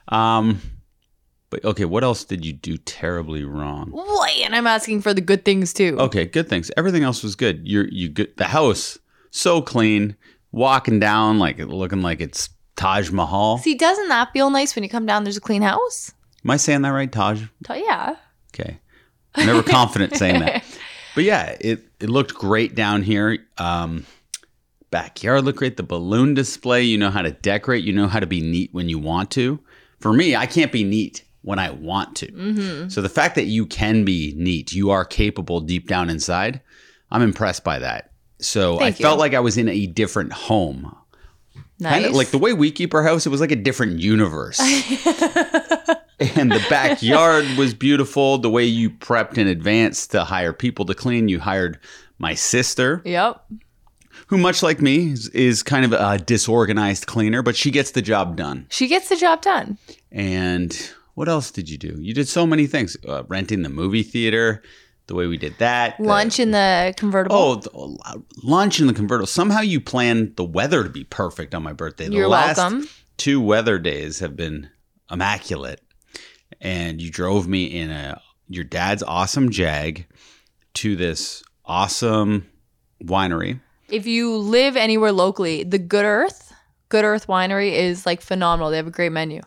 Um. 0.08 0.62
But 1.52 1.64
okay, 1.66 1.86
what 1.86 2.04
else 2.04 2.24
did 2.24 2.44
you 2.44 2.54
do 2.54 2.78
terribly 2.78 3.44
wrong? 3.44 3.92
Wait, 3.94 4.42
and 4.44 4.56
I'm 4.56 4.66
asking 4.66 5.02
for 5.02 5.14
the 5.14 5.22
good 5.22 5.46
things 5.46 5.74
too. 5.74 5.98
Okay, 6.00 6.26
good 6.26 6.50
things. 6.50 6.72
Everything 6.78 7.04
else 7.04 7.22
was 7.22 7.36
good. 7.36 7.62
You're 7.68 7.88
you 7.90 8.10
good. 8.10 8.36
The 8.38 8.46
house 8.46 8.98
so 9.30 9.62
clean. 9.62 10.16
Walking 10.54 11.00
down 11.00 11.40
like 11.40 11.60
looking 11.60 12.02
like 12.02 12.20
it's 12.20 12.50
Taj 12.76 13.10
Mahal. 13.12 13.58
See, 13.60 13.76
doesn't 13.76 14.10
that 14.10 14.34
feel 14.34 14.50
nice 14.50 14.76
when 14.76 14.84
you 14.84 14.90
come 14.90 15.06
down? 15.06 15.24
There's 15.24 15.38
a 15.38 15.42
clean 15.42 15.62
house. 15.62 16.12
Am 16.44 16.52
I 16.52 16.58
saying 16.58 16.82
that 16.82 16.90
right, 16.90 17.10
Taj? 17.12 17.44
Tell- 17.64 17.78
Yeah. 17.78 18.16
Okay. 18.54 18.80
I'm 19.36 19.46
never 19.46 19.64
confident 19.64 20.16
saying 20.18 20.40
that. 20.40 20.64
But 21.14 21.26
yeah, 21.26 21.58
it, 21.60 21.86
it 22.00 22.10
looked 22.10 22.34
great 22.34 22.74
down 22.74 23.02
here. 23.04 23.38
Um, 23.58 24.06
backyard 24.92 25.44
looked 25.44 25.58
great. 25.60 25.76
The 25.78 25.84
balloon 25.84 26.34
display, 26.34 26.84
you 26.84 26.98
know 26.98 27.10
how 27.10 27.22
to 27.22 27.32
decorate, 27.32 27.84
you 27.84 27.92
know 27.94 28.08
how 28.08 28.20
to 28.22 28.26
be 28.28 28.40
neat 28.42 28.70
when 28.74 28.88
you 28.88 28.98
want 28.98 29.30
to. 29.32 29.60
For 30.00 30.14
me, 30.14 30.36
I 30.38 30.46
can't 30.46 30.72
be 30.72 30.86
neat 30.86 31.24
when 31.44 31.60
I 31.60 31.72
want 31.72 32.16
to. 32.18 32.32
Mm-hmm. 32.32 32.90
So 32.90 33.02
the 33.02 33.10
fact 33.10 33.36
that 33.36 33.46
you 33.46 33.66
can 33.66 34.06
be 34.06 34.34
neat, 34.38 34.74
you 34.74 34.92
are 34.92 35.06
capable 35.06 35.60
deep 35.62 35.88
down 35.88 36.10
inside, 36.10 36.62
I'm 37.10 37.22
impressed 37.22 37.64
by 37.64 37.80
that. 37.80 38.12
So 38.40 38.78
Thank 38.80 38.96
I 38.96 39.02
felt 39.02 39.20
like 39.20 39.34
I 39.34 39.40
was 39.40 39.58
in 39.58 39.68
a 39.68 39.86
different 39.88 40.34
home. 40.34 40.96
Nice. 41.80 41.94
Kind 41.94 42.06
of 42.06 42.14
like 42.14 42.30
the 42.30 42.38
way 42.38 42.54
we 42.54 42.72
keep 42.72 42.94
our 42.94 43.04
house, 43.04 43.26
it 43.26 43.30
was 43.30 43.42
like 43.42 43.52
a 43.52 43.56
different 43.56 44.00
universe. 44.00 44.60
and 46.20 46.52
the 46.52 46.64
backyard 46.70 47.46
was 47.58 47.74
beautiful. 47.74 48.38
The 48.38 48.50
way 48.50 48.66
you 48.66 48.92
prepped 48.92 49.38
in 49.38 49.48
advance 49.48 50.06
to 50.08 50.24
hire 50.24 50.54
people 50.54 50.86
to 50.86 50.94
clean, 50.94 51.28
you 51.28 51.40
hired 51.40 51.80
my 52.20 52.36
sister, 52.36 53.02
Yep. 53.04 53.44
who, 54.28 54.38
much 54.38 54.62
like 54.62 54.80
me, 54.80 55.12
is, 55.12 55.30
is 55.30 55.64
kind 55.64 55.86
of 55.86 55.94
a 55.94 56.20
disorganized 56.20 57.08
cleaner, 57.08 57.42
but 57.42 57.56
she 57.56 57.72
gets 57.72 57.92
the 57.92 58.02
job 58.04 58.38
done. 58.38 58.68
She 58.70 58.88
gets 58.88 59.10
the 59.10 59.16
job 59.16 59.42
done. 59.42 59.80
And 60.12 60.92
what 61.16 61.28
else 61.30 61.52
did 61.52 61.70
you 61.70 61.78
do? 61.78 61.96
You 62.00 62.14
did 62.14 62.28
so 62.28 62.46
many 62.48 62.68
things. 62.68 62.98
Uh, 63.08 63.24
renting 63.28 63.62
the 63.64 63.70
movie 63.70 64.04
theater, 64.04 64.62
the 65.08 65.16
way 65.16 65.28
we 65.28 65.38
did 65.38 65.56
that. 65.60 65.98
the- 65.98 66.04
Lunch 66.04 66.40
in 66.40 66.52
the 66.52 66.94
convertible. 66.98 67.36
Oh, 67.36 67.56
the, 67.56 68.24
lunch 68.44 68.80
in 68.80 68.88
the 68.88 68.94
convertible. 68.94 69.28
Somehow 69.28 69.62
you 69.62 69.82
planned 69.82 70.36
the 70.38 70.44
weather 70.46 70.84
to 70.84 70.90
be 70.90 71.04
perfect 71.04 71.54
on 71.56 71.64
my 71.64 71.74
birthday. 71.74 72.08
The 72.08 72.16
You're 72.16 72.28
last 72.28 72.58
welcome. 72.58 72.88
two 73.18 73.42
weather 73.42 73.78
days 73.80 74.20
have 74.20 74.36
been 74.36 74.70
immaculate. 75.12 75.82
And 76.60 77.02
you 77.02 77.10
drove 77.10 77.48
me 77.48 77.66
in 77.66 77.90
a 77.92 78.22
your 78.48 78.64
dad's 78.66 79.02
awesome 79.04 79.50
Jag 79.50 80.06
to 80.76 80.96
this 80.96 81.42
awesome 81.66 82.48
winery. 83.04 83.60
If 83.90 84.06
you 84.06 84.36
live 84.38 84.78
anywhere 84.78 85.12
locally, 85.12 85.64
the 85.64 85.80
Good 85.80 86.06
Earth, 86.06 86.54
Good 86.90 87.04
Earth 87.04 87.28
Winery 87.28 87.72
is 87.72 88.06
like 88.06 88.22
phenomenal. 88.22 88.70
They 88.70 88.78
have 88.78 88.88
a 88.88 88.92
great 88.92 89.12
menu. 89.12 89.42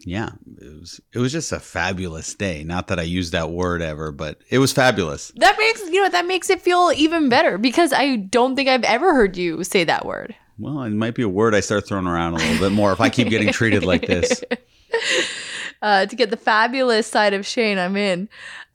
Yeah, 0.00 0.30
it 0.60 0.80
was 0.80 1.00
it 1.12 1.18
was 1.18 1.32
just 1.32 1.52
a 1.52 1.60
fabulous 1.60 2.34
day. 2.34 2.64
Not 2.64 2.88
that 2.88 2.98
I 2.98 3.02
used 3.02 3.32
that 3.32 3.50
word 3.50 3.82
ever, 3.82 4.10
but 4.10 4.40
it 4.50 4.58
was 4.58 4.72
fabulous. 4.72 5.32
That 5.36 5.56
makes 5.58 5.80
you 5.80 6.02
know 6.02 6.08
that 6.08 6.26
makes 6.26 6.50
it 6.50 6.60
feel 6.60 6.92
even 6.94 7.28
better 7.28 7.58
because 7.58 7.92
I 7.92 8.16
don't 8.16 8.56
think 8.56 8.68
I've 8.68 8.84
ever 8.84 9.14
heard 9.14 9.36
you 9.36 9.62
say 9.64 9.84
that 9.84 10.04
word. 10.04 10.34
Well, 10.58 10.82
it 10.82 10.90
might 10.90 11.14
be 11.14 11.22
a 11.22 11.28
word 11.28 11.54
I 11.54 11.60
start 11.60 11.86
throwing 11.86 12.06
around 12.06 12.34
a 12.34 12.36
little 12.36 12.58
bit 12.58 12.72
more 12.72 12.92
if 12.92 13.00
I 13.00 13.10
keep 13.10 13.28
getting 13.28 13.52
treated 13.52 13.84
like 13.84 14.06
this. 14.06 14.42
uh, 15.82 16.06
to 16.06 16.16
get 16.16 16.30
the 16.30 16.36
fabulous 16.36 17.06
side 17.06 17.34
of 17.34 17.46
Shane, 17.46 17.78
I'm 17.78 17.96
in. 17.96 18.28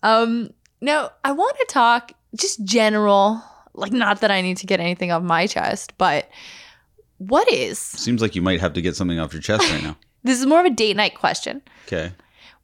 Um, 0.04 0.52
now, 0.82 1.12
I 1.24 1.32
want 1.32 1.56
to 1.60 1.66
talk 1.70 2.14
just 2.36 2.64
general, 2.64 3.42
like, 3.74 3.92
not 3.92 4.22
that 4.22 4.32
I 4.32 4.42
need 4.42 4.58
to 4.58 4.66
get 4.66 4.80
anything 4.80 5.12
off 5.12 5.24
my 5.24 5.48
chest, 5.48 5.94
but 5.98 6.30
what 7.18 7.52
is 7.52 7.80
Seems 7.80 8.22
like 8.22 8.36
you 8.36 8.42
might 8.42 8.60
have 8.60 8.74
to 8.74 8.82
get 8.82 8.96
something 8.96 9.20
off 9.20 9.34
your 9.34 9.42
chest 9.42 9.72
right 9.72 9.82
now. 9.82 9.98
This 10.28 10.40
is 10.40 10.46
more 10.46 10.60
of 10.60 10.66
a 10.66 10.70
date 10.70 10.96
night 10.96 11.16
question. 11.16 11.62
Okay. 11.86 12.12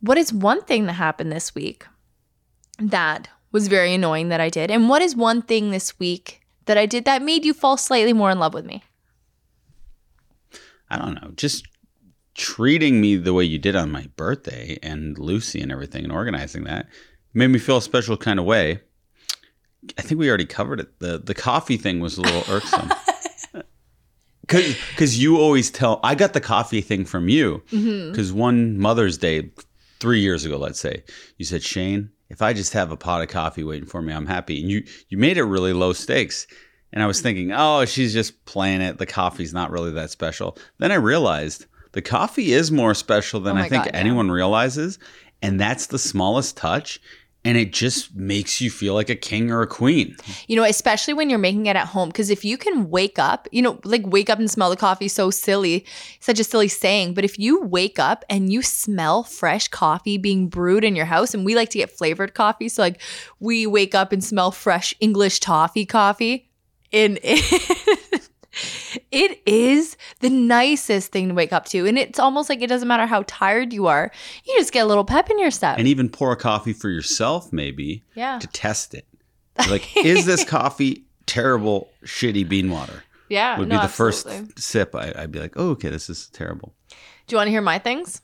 What 0.01 0.17
is 0.17 0.33
one 0.33 0.61
thing 0.63 0.85
that 0.85 0.93
happened 0.93 1.31
this 1.31 1.55
week 1.55 1.85
that 2.77 3.29
was 3.51 3.67
very 3.67 3.93
annoying 3.93 4.29
that 4.29 4.41
I 4.41 4.49
did? 4.49 4.69
And 4.69 4.89
what 4.89 5.01
is 5.01 5.15
one 5.15 5.41
thing 5.41 5.71
this 5.71 5.97
week 5.99 6.41
that 6.65 6.77
I 6.77 6.85
did 6.85 7.05
that 7.05 7.21
made 7.21 7.45
you 7.45 7.53
fall 7.53 7.77
slightly 7.77 8.13
more 8.13 8.31
in 8.31 8.39
love 8.39 8.53
with 8.53 8.65
me? 8.65 8.83
I 10.89 10.97
don't 10.97 11.15
know, 11.15 11.31
just 11.35 11.65
treating 12.35 12.99
me 12.99 13.15
the 13.15 13.33
way 13.33 13.43
you 13.43 13.57
did 13.57 13.75
on 13.75 13.91
my 13.91 14.07
birthday 14.15 14.77
and 14.83 15.17
Lucy 15.17 15.61
and 15.61 15.71
everything 15.71 16.03
and 16.03 16.11
organizing 16.11 16.63
that 16.65 16.87
made 17.33 17.47
me 17.47 17.59
feel 17.59 17.77
a 17.77 17.81
special 17.81 18.17
kind 18.17 18.39
of 18.39 18.45
way. 18.45 18.81
I 19.97 20.01
think 20.01 20.19
we 20.19 20.29
already 20.29 20.45
covered 20.45 20.79
it. 20.79 20.99
The 20.99 21.17
the 21.17 21.33
coffee 21.33 21.77
thing 21.77 21.99
was 21.99 22.17
a 22.17 22.21
little 22.21 22.43
irksome. 22.53 22.91
Cause, 24.53 24.77
Cause 24.97 25.15
you 25.15 25.37
always 25.39 25.69
tell 25.71 25.99
I 26.03 26.15
got 26.15 26.33
the 26.33 26.41
coffee 26.41 26.81
thing 26.81 27.05
from 27.05 27.29
you. 27.29 27.63
Mm-hmm. 27.71 28.11
Because 28.11 28.31
one 28.31 28.77
Mother's 28.77 29.17
Day, 29.17 29.51
three 29.99 30.19
years 30.19 30.45
ago, 30.45 30.57
let's 30.57 30.79
say, 30.79 31.03
you 31.37 31.45
said, 31.45 31.63
Shane, 31.63 32.09
if 32.29 32.41
I 32.41 32.53
just 32.53 32.73
have 32.73 32.91
a 32.91 32.97
pot 32.97 33.21
of 33.21 33.29
coffee 33.29 33.63
waiting 33.63 33.87
for 33.87 34.01
me, 34.01 34.13
I'm 34.13 34.25
happy. 34.25 34.61
And 34.61 34.69
you 34.69 34.83
you 35.09 35.17
made 35.17 35.37
it 35.37 35.43
really 35.43 35.73
low 35.73 35.93
stakes. 35.93 36.47
And 36.91 37.01
I 37.01 37.07
was 37.07 37.21
thinking, 37.21 37.51
oh, 37.51 37.85
she's 37.85 38.13
just 38.13 38.45
playing 38.45 38.81
it. 38.81 38.99
The 38.99 39.05
coffee's 39.07 39.53
not 39.53 39.71
really 39.71 39.91
that 39.91 40.11
special. 40.11 40.57
Then 40.77 40.91
I 40.91 40.95
realized 40.95 41.65
the 41.93 42.01
coffee 42.03 42.53
is 42.53 42.71
more 42.71 42.93
special 42.93 43.39
than 43.39 43.57
Oh 43.57 43.61
I 43.61 43.69
think 43.69 43.85
God, 43.85 43.91
yeah. 43.93 43.99
anyone 43.99 44.29
realizes. 44.29 44.99
And 45.41 45.59
that's 45.59 45.87
the 45.87 45.99
smallest 45.99 46.55
touch. 46.55 47.01
And 47.45 47.57
it 47.57 47.73
just 47.73 48.15
makes 48.15 48.61
you 48.61 48.71
feel 48.71 48.93
like 48.93 49.09
a 49.09 49.15
king 49.15 49.51
or 49.51 49.61
a 49.61 49.67
queen. 49.67 50.15
You 50.47 50.55
know, 50.55 50.63
especially 50.63 51.13
when 51.13 51.29
you're 51.29 51.39
making 51.39 51.65
it 51.65 51.75
at 51.75 51.87
home. 51.87 52.07
Because 52.07 52.29
if 52.29 52.45
you 52.45 52.57
can 52.57 52.89
wake 52.89 53.19
up, 53.19 53.49
you 53.51 53.61
know, 53.61 53.79
like 53.83 54.01
wake 54.05 54.29
up 54.29 54.39
and 54.39 54.49
smell 54.49 54.69
the 54.69 54.77
coffee, 54.77 55.09
so 55.09 55.29
silly, 55.29 55.85
such 56.21 56.39
a 56.39 56.43
silly 56.45 56.69
saying. 56.69 57.13
But 57.13 57.25
if 57.25 57.37
you 57.37 57.61
wake 57.61 57.99
up 57.99 58.23
and 58.29 58.51
you 58.51 58.61
smell 58.61 59.23
fresh 59.23 59.67
coffee 59.67 60.17
being 60.17 60.47
brewed 60.47 60.85
in 60.85 60.95
your 60.95 61.05
house, 61.05 61.33
and 61.33 61.43
we 61.43 61.53
like 61.53 61.69
to 61.71 61.77
get 61.77 61.91
flavored 61.91 62.33
coffee. 62.33 62.69
So, 62.69 62.81
like, 62.81 63.01
we 63.41 63.67
wake 63.67 63.93
up 63.93 64.13
and 64.13 64.23
smell 64.23 64.51
fresh 64.51 64.93
English 65.01 65.41
toffee 65.41 65.85
coffee. 65.85 66.49
And 66.93 67.19
it 69.11 69.41
is 69.45 69.97
the 70.19 70.29
nicest 70.29 71.11
thing 71.11 71.29
to 71.29 71.33
wake 71.33 71.53
up 71.53 71.65
to. 71.65 71.87
And 71.87 71.97
it's 71.97 72.19
almost 72.19 72.49
like 72.49 72.61
it 72.61 72.67
doesn't 72.67 72.87
matter 72.87 73.05
how 73.05 73.23
tired 73.27 73.73
you 73.73 73.87
are, 73.87 74.11
you 74.45 74.55
just 74.57 74.73
get 74.73 74.81
a 74.81 74.85
little 74.85 75.05
pep 75.05 75.29
in 75.29 75.39
your 75.39 75.51
step. 75.51 75.77
And 75.77 75.87
even 75.87 76.09
pour 76.09 76.31
a 76.31 76.37
coffee 76.37 76.73
for 76.73 76.89
yourself, 76.89 77.51
maybe, 77.51 78.03
yeah. 78.15 78.39
to 78.39 78.47
test 78.47 78.93
it. 78.93 79.07
Like, 79.69 79.95
is 79.95 80.25
this 80.25 80.43
coffee 80.43 81.05
terrible, 81.27 81.91
shitty 82.03 82.49
bean 82.49 82.71
water? 82.71 83.03
Yeah. 83.29 83.59
Would 83.59 83.67
no, 83.67 83.75
be 83.75 83.77
the 83.77 83.83
absolutely. 83.83 84.45
first 84.47 84.59
sip. 84.59 84.95
I, 84.95 85.13
I'd 85.15 85.31
be 85.31 85.39
like, 85.39 85.53
oh, 85.57 85.69
okay, 85.71 85.89
this 85.89 86.09
is 86.09 86.27
terrible. 86.29 86.73
Do 86.89 86.95
you 87.33 87.37
want 87.37 87.47
to 87.47 87.51
hear 87.51 87.61
my 87.61 87.77
things? 87.77 88.21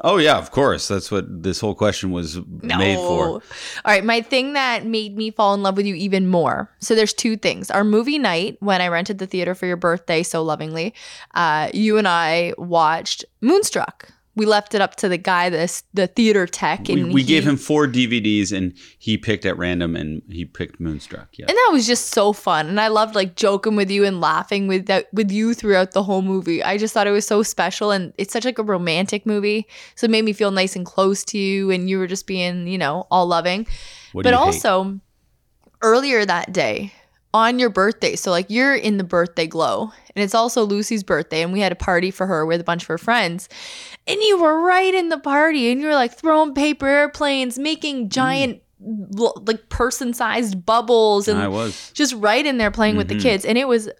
Oh, 0.00 0.18
yeah, 0.18 0.38
of 0.38 0.52
course. 0.52 0.86
That's 0.86 1.10
what 1.10 1.42
this 1.42 1.60
whole 1.60 1.74
question 1.74 2.12
was 2.12 2.38
made 2.62 2.96
for. 2.96 3.26
All 3.26 3.40
right, 3.84 4.04
my 4.04 4.20
thing 4.20 4.52
that 4.52 4.86
made 4.86 5.16
me 5.16 5.30
fall 5.32 5.54
in 5.54 5.62
love 5.62 5.76
with 5.76 5.86
you 5.86 5.94
even 5.96 6.28
more. 6.28 6.70
So 6.78 6.94
there's 6.94 7.12
two 7.12 7.36
things. 7.36 7.70
Our 7.70 7.82
movie 7.82 8.18
night 8.18 8.58
when 8.60 8.80
I 8.80 8.88
rented 8.88 9.18
the 9.18 9.26
theater 9.26 9.54
for 9.56 9.66
your 9.66 9.76
birthday 9.76 10.22
so 10.22 10.42
lovingly, 10.42 10.94
uh, 11.34 11.70
you 11.74 11.98
and 11.98 12.06
I 12.06 12.54
watched 12.58 13.24
Moonstruck. 13.40 14.12
We 14.38 14.46
left 14.46 14.74
it 14.74 14.80
up 14.80 14.96
to 14.96 15.08
the 15.08 15.18
guy, 15.18 15.50
this 15.50 15.82
the 15.92 16.06
theater 16.06 16.46
tech, 16.46 16.88
and 16.88 17.12
we 17.12 17.20
he- 17.20 17.26
gave 17.26 17.46
him 17.46 17.56
four 17.56 17.86
DVDs 17.86 18.56
and 18.56 18.72
he 18.98 19.18
picked 19.18 19.44
at 19.44 19.58
random 19.58 19.94
and 19.96 20.22
he 20.30 20.46
picked 20.46 20.80
Moonstruck. 20.80 21.28
Yeah. 21.36 21.46
and 21.48 21.56
that 21.56 21.70
was 21.72 21.86
just 21.86 22.06
so 22.14 22.32
fun. 22.32 22.68
And 22.68 22.80
I 22.80 22.88
loved 22.88 23.14
like 23.14 23.34
joking 23.36 23.76
with 23.76 23.90
you 23.90 24.04
and 24.04 24.20
laughing 24.20 24.66
with 24.68 24.86
that 24.86 25.12
with 25.12 25.30
you 25.30 25.52
throughout 25.52 25.92
the 25.92 26.02
whole 26.02 26.22
movie. 26.22 26.62
I 26.62 26.78
just 26.78 26.94
thought 26.94 27.06
it 27.06 27.10
was 27.10 27.26
so 27.26 27.42
special 27.42 27.90
and 27.90 28.14
it's 28.16 28.32
such 28.32 28.44
like 28.44 28.58
a 28.58 28.62
romantic 28.62 29.26
movie. 29.26 29.66
So 29.96 30.06
it 30.06 30.10
made 30.10 30.24
me 30.24 30.32
feel 30.32 30.50
nice 30.52 30.74
and 30.76 30.86
close 30.86 31.24
to 31.26 31.38
you 31.38 31.70
and 31.70 31.90
you 31.90 31.98
were 31.98 32.06
just 32.06 32.26
being, 32.26 32.66
you 32.66 32.78
know, 32.78 33.06
all 33.10 33.26
loving. 33.26 33.66
What 34.12 34.22
but 34.22 34.30
you 34.32 34.38
hate? 34.38 34.44
also 34.44 35.00
earlier 35.82 36.24
that 36.24 36.52
day 36.52 36.92
on 37.34 37.58
your 37.58 37.68
birthday 37.68 38.16
so 38.16 38.30
like 38.30 38.46
you're 38.48 38.74
in 38.74 38.96
the 38.96 39.04
birthday 39.04 39.46
glow 39.46 39.92
and 40.16 40.22
it's 40.24 40.34
also 40.34 40.64
lucy's 40.64 41.02
birthday 41.02 41.42
and 41.42 41.52
we 41.52 41.60
had 41.60 41.70
a 41.72 41.76
party 41.76 42.10
for 42.10 42.26
her 42.26 42.46
with 42.46 42.60
a 42.60 42.64
bunch 42.64 42.82
of 42.82 42.88
her 42.88 42.96
friends 42.98 43.48
and 44.06 44.18
you 44.22 44.40
were 44.40 44.60
right 44.62 44.94
in 44.94 45.10
the 45.10 45.18
party 45.18 45.70
and 45.70 45.80
you 45.80 45.86
were 45.86 45.94
like 45.94 46.14
throwing 46.16 46.54
paper 46.54 46.86
airplanes 46.86 47.58
making 47.58 48.08
giant 48.08 48.62
l- 49.18 49.42
like 49.46 49.68
person-sized 49.68 50.64
bubbles 50.64 51.28
and 51.28 51.38
I 51.38 51.48
was. 51.48 51.90
just 51.92 52.14
right 52.14 52.44
in 52.46 52.56
there 52.56 52.70
playing 52.70 52.96
with 52.96 53.08
the 53.08 53.16
Mhm. 53.16 53.22
kids 53.22 53.44
and 53.44 53.58
it 53.58 53.68
was 53.68 53.90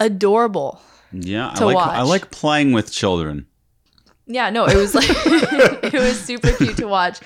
adorable 0.00 0.80
Yeah, 1.12 1.52
I 1.54 1.64
like 1.64 1.76
I 1.76 2.02
like 2.02 2.30
playing 2.30 2.72
with 2.72 2.90
children. 2.90 3.46
Yeah, 4.26 4.50
no, 4.50 4.64
it 4.66 4.76
was 4.76 4.94
like 4.94 5.04
it 5.84 5.92
was 5.92 6.18
super 6.18 6.50
cute 6.52 6.78
to 6.78 6.86
watch. 6.88 7.20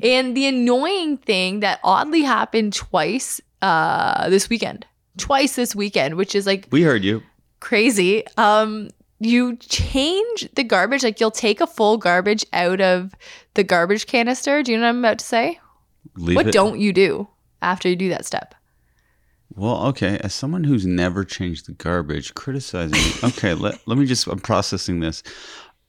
And 0.00 0.36
the 0.36 0.46
annoying 0.46 1.16
thing 1.18 1.60
that 1.60 1.80
oddly 1.82 2.22
happened 2.22 2.72
twice 2.74 3.40
uh 3.60 4.28
this 4.30 4.48
weekend. 4.48 4.86
Twice 5.18 5.54
this 5.56 5.74
weekend, 5.74 6.16
which 6.16 6.34
is 6.34 6.46
like 6.46 6.66
We 6.70 6.82
heard 6.82 7.04
you. 7.04 7.22
crazy. 7.60 8.24
Um 8.36 8.90
you 9.20 9.56
change 9.56 10.48
the 10.54 10.64
garbage, 10.64 11.02
like 11.04 11.20
you'll 11.20 11.30
take 11.30 11.60
a 11.60 11.66
full 11.66 11.96
garbage 11.96 12.44
out 12.52 12.80
of 12.80 13.14
the 13.54 13.64
garbage 13.64 14.06
canister. 14.06 14.62
Do 14.62 14.72
you 14.72 14.78
know 14.78 14.84
what 14.84 14.90
I'm 14.90 14.98
about 14.98 15.18
to 15.20 15.24
say? 15.24 15.60
Leave 16.16 16.36
what 16.36 16.48
it. 16.48 16.52
don't 16.52 16.78
you 16.80 16.92
do 16.92 17.28
after 17.62 17.88
you 17.88 17.96
do 17.96 18.08
that 18.10 18.26
step? 18.26 18.54
Well, 19.56 19.86
okay. 19.86 20.18
As 20.18 20.34
someone 20.34 20.64
who's 20.64 20.84
never 20.84 21.24
changed 21.24 21.66
the 21.66 21.72
garbage, 21.72 22.34
criticizing. 22.34 23.28
Okay, 23.30 23.54
let, 23.64 23.78
let 23.86 23.96
me 23.98 24.04
just. 24.04 24.26
I'm 24.26 24.40
processing 24.40 24.98
this. 25.00 25.22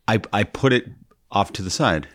I 0.07 0.21
I 0.31 0.43
put 0.43 0.71
it 0.71 0.85
off 1.31 1.51
to 1.53 1.61
the 1.63 1.71
side. 1.71 2.07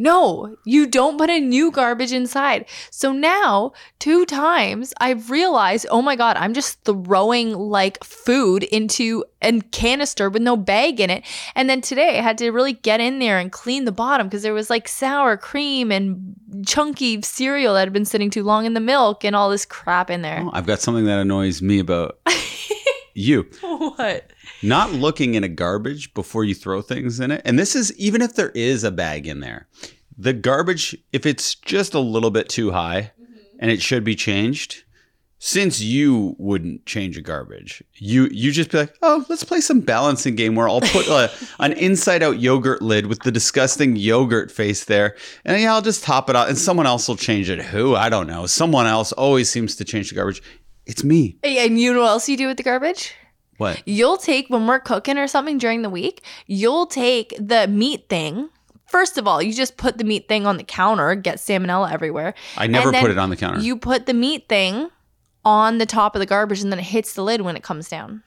No, 0.00 0.56
you 0.64 0.86
don't 0.86 1.18
put 1.18 1.28
a 1.28 1.38
new 1.38 1.70
garbage 1.70 2.10
inside. 2.10 2.64
So 2.90 3.12
now, 3.12 3.74
two 3.98 4.24
times, 4.24 4.94
I've 4.98 5.30
realized, 5.30 5.86
oh 5.90 6.00
my 6.00 6.16
God, 6.16 6.38
I'm 6.38 6.54
just 6.54 6.82
throwing 6.86 7.52
like 7.52 8.02
food 8.02 8.62
into 8.62 9.24
a 9.42 9.60
canister 9.72 10.30
with 10.30 10.40
no 10.40 10.56
bag 10.56 11.00
in 11.00 11.10
it. 11.10 11.22
And 11.54 11.68
then 11.68 11.82
today, 11.82 12.18
I 12.18 12.22
had 12.22 12.38
to 12.38 12.50
really 12.50 12.72
get 12.72 13.02
in 13.02 13.18
there 13.18 13.38
and 13.38 13.52
clean 13.52 13.84
the 13.84 13.92
bottom 13.92 14.26
because 14.28 14.42
there 14.42 14.54
was 14.54 14.70
like 14.70 14.88
sour 14.88 15.36
cream 15.36 15.92
and 15.92 16.34
chunky 16.66 17.20
cereal 17.20 17.74
that 17.74 17.80
had 17.80 17.92
been 17.92 18.06
sitting 18.06 18.30
too 18.30 18.42
long 18.42 18.64
in 18.64 18.72
the 18.72 18.80
milk 18.80 19.22
and 19.22 19.36
all 19.36 19.50
this 19.50 19.66
crap 19.66 20.08
in 20.08 20.22
there. 20.22 20.40
Oh, 20.42 20.50
I've 20.54 20.66
got 20.66 20.80
something 20.80 21.04
that 21.04 21.18
annoys 21.18 21.60
me 21.60 21.78
about 21.78 22.18
you. 23.14 23.42
What? 23.60 24.30
Not 24.62 24.92
looking 24.92 25.34
in 25.34 25.44
a 25.44 25.48
garbage 25.48 26.12
before 26.14 26.44
you 26.44 26.54
throw 26.54 26.82
things 26.82 27.20
in 27.20 27.30
it. 27.30 27.42
And 27.44 27.58
this 27.58 27.74
is 27.74 27.96
even 27.98 28.22
if 28.22 28.34
there 28.34 28.50
is 28.50 28.84
a 28.84 28.90
bag 28.90 29.26
in 29.26 29.40
there. 29.40 29.68
The 30.16 30.32
garbage, 30.32 30.96
if 31.12 31.24
it's 31.24 31.54
just 31.54 31.94
a 31.94 32.00
little 32.00 32.30
bit 32.30 32.48
too 32.48 32.72
high 32.72 33.12
mm-hmm. 33.20 33.56
and 33.58 33.70
it 33.70 33.80
should 33.80 34.04
be 34.04 34.14
changed, 34.14 34.84
since 35.42 35.80
you 35.80 36.36
wouldn't 36.38 36.84
change 36.84 37.16
a 37.16 37.22
garbage, 37.22 37.82
you 37.94 38.28
you 38.30 38.52
just 38.52 38.70
be 38.70 38.78
like, 38.78 38.94
oh, 39.00 39.24
let's 39.30 39.42
play 39.42 39.62
some 39.62 39.80
balancing 39.80 40.36
game 40.36 40.54
where 40.54 40.68
I'll 40.68 40.82
put 40.82 41.08
uh, 41.08 41.28
a, 41.28 41.30
an 41.64 41.72
inside 41.72 42.22
out 42.22 42.38
yogurt 42.38 42.82
lid 42.82 43.06
with 43.06 43.20
the 43.20 43.32
disgusting 43.32 43.96
yogurt 43.96 44.52
face 44.52 44.84
there, 44.84 45.16
and 45.46 45.60
yeah, 45.60 45.72
I'll 45.72 45.80
just 45.80 46.04
top 46.04 46.28
it 46.28 46.36
out, 46.36 46.50
and 46.50 46.58
someone 46.58 46.86
else 46.86 47.08
will 47.08 47.16
change 47.16 47.48
it. 47.48 47.58
Who 47.58 47.96
I 47.96 48.10
don't 48.10 48.26
know. 48.26 48.44
Someone 48.44 48.86
else 48.86 49.12
always 49.12 49.50
seems 49.50 49.76
to 49.76 49.84
change 49.84 50.10
the 50.10 50.14
garbage. 50.14 50.42
It's 50.84 51.02
me. 51.02 51.38
Hey, 51.42 51.64
And 51.64 51.80
you 51.80 51.94
know 51.94 52.02
what 52.02 52.08
else 52.08 52.28
you 52.28 52.36
do 52.36 52.46
with 52.46 52.58
the 52.58 52.62
garbage? 52.62 53.14
What? 53.60 53.82
You'll 53.84 54.16
take 54.16 54.48
when 54.48 54.66
we're 54.66 54.80
cooking 54.80 55.18
or 55.18 55.26
something 55.26 55.58
during 55.58 55.82
the 55.82 55.90
week, 55.90 56.22
you'll 56.46 56.86
take 56.86 57.34
the 57.38 57.68
meat 57.68 58.08
thing. 58.08 58.48
First 58.86 59.18
of 59.18 59.28
all, 59.28 59.42
you 59.42 59.52
just 59.52 59.76
put 59.76 59.98
the 59.98 60.04
meat 60.04 60.28
thing 60.28 60.46
on 60.46 60.56
the 60.56 60.64
counter, 60.64 61.14
get 61.14 61.36
salmonella 61.36 61.92
everywhere. 61.92 62.32
I 62.56 62.68
never 62.68 62.90
put 62.90 63.10
it 63.10 63.18
on 63.18 63.28
the 63.28 63.36
counter. 63.36 63.60
You 63.60 63.76
put 63.76 64.06
the 64.06 64.14
meat 64.14 64.48
thing 64.48 64.88
on 65.44 65.76
the 65.76 65.84
top 65.84 66.16
of 66.16 66.20
the 66.20 66.26
garbage 66.26 66.62
and 66.62 66.72
then 66.72 66.78
it 66.78 66.86
hits 66.86 67.12
the 67.12 67.22
lid 67.22 67.42
when 67.42 67.54
it 67.54 67.62
comes 67.62 67.90
down. 67.90 68.22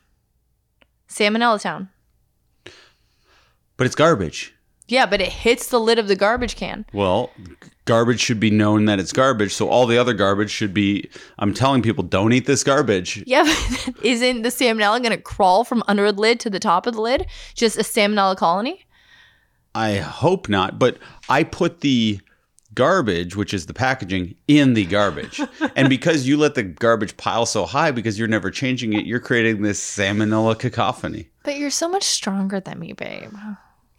Salmonella 1.09 1.59
town. 1.59 1.89
but 3.75 3.87
it's 3.87 3.95
garbage. 3.95 4.52
Yeah, 4.87 5.05
but 5.05 5.21
it 5.21 5.29
hits 5.29 5.67
the 5.67 5.79
lid 5.79 5.99
of 5.99 6.07
the 6.07 6.15
garbage 6.15 6.55
can. 6.55 6.85
Well, 6.93 7.31
garbage 7.85 8.19
should 8.19 8.39
be 8.39 8.51
known 8.51 8.85
that 8.85 8.99
it's 8.99 9.13
garbage, 9.13 9.53
so 9.53 9.69
all 9.69 9.85
the 9.85 9.97
other 9.97 10.13
garbage 10.13 10.51
should 10.51 10.73
be. 10.73 11.09
I'm 11.39 11.53
telling 11.53 11.81
people, 11.81 12.03
don't 12.03 12.33
eat 12.33 12.45
this 12.45 12.63
garbage. 12.63 13.23
Yeah, 13.25 13.43
but 13.85 14.05
isn't 14.05 14.41
the 14.41 14.49
salmonella 14.49 14.99
going 14.99 15.11
to 15.11 15.17
crawl 15.17 15.63
from 15.63 15.83
under 15.87 16.11
the 16.11 16.19
lid 16.19 16.39
to 16.41 16.49
the 16.49 16.59
top 16.59 16.85
of 16.85 16.95
the 16.95 17.01
lid? 17.01 17.25
Just 17.55 17.77
a 17.77 17.81
salmonella 17.81 18.35
colony? 18.37 18.85
I 19.75 19.95
hope 19.95 20.49
not, 20.49 20.77
but 20.77 20.97
I 21.29 21.43
put 21.43 21.81
the 21.81 22.19
garbage, 22.75 23.35
which 23.35 23.53
is 23.53 23.65
the 23.65 23.73
packaging, 23.73 24.35
in 24.47 24.73
the 24.73 24.85
garbage. 24.85 25.41
and 25.75 25.89
because 25.89 26.27
you 26.27 26.37
let 26.37 26.55
the 26.55 26.63
garbage 26.63 27.17
pile 27.17 27.45
so 27.45 27.65
high 27.65 27.91
because 27.91 28.19
you're 28.19 28.27
never 28.27 28.51
changing 28.51 28.93
it, 28.93 29.05
you're 29.05 29.19
creating 29.19 29.61
this 29.61 29.79
salmonella 29.79 30.57
cacophony. 30.57 31.29
But 31.43 31.57
you're 31.57 31.69
so 31.69 31.89
much 31.89 32.03
stronger 32.03 32.59
than 32.59 32.79
me, 32.79 32.93
babe. 32.93 33.33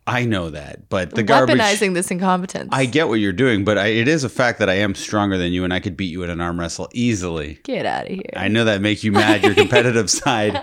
I 0.07 0.27
know 0.27 0.51
that, 0.51 0.91
but 0.91 1.15
the 1.15 1.23
garbage. 1.23 1.57
Weaponizing 1.59 1.95
this 1.95 2.11
incompetence. 2.11 2.69
I 2.73 2.85
get 2.85 3.09
what 3.09 3.21
you're 3.21 3.33
doing, 3.33 3.65
but 3.65 3.79
I, 3.79 3.87
it 3.87 4.07
is 4.07 4.23
a 4.23 4.29
fact 4.29 4.59
that 4.59 4.69
I 4.69 4.75
am 4.75 4.95
stronger 4.95 5.39
than 5.39 5.53
you, 5.53 5.65
and 5.65 5.73
I 5.73 5.81
could 5.81 5.97
beat 5.97 6.13
you 6.13 6.23
in 6.23 6.29
an 6.31 6.41
arm 6.43 6.61
wrestle 6.61 6.89
easily. 6.93 7.59
Get 7.63 7.87
out 7.87 8.03
of 8.07 8.13
here. 8.13 8.23
I 8.37 8.49
know 8.49 8.65
that 8.65 8.83
make 8.83 9.03
you 9.03 9.13
mad, 9.13 9.43
your 9.43 9.55
competitive 9.55 10.11
side. 10.23 10.61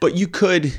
But 0.00 0.16
you 0.16 0.26
could 0.28 0.72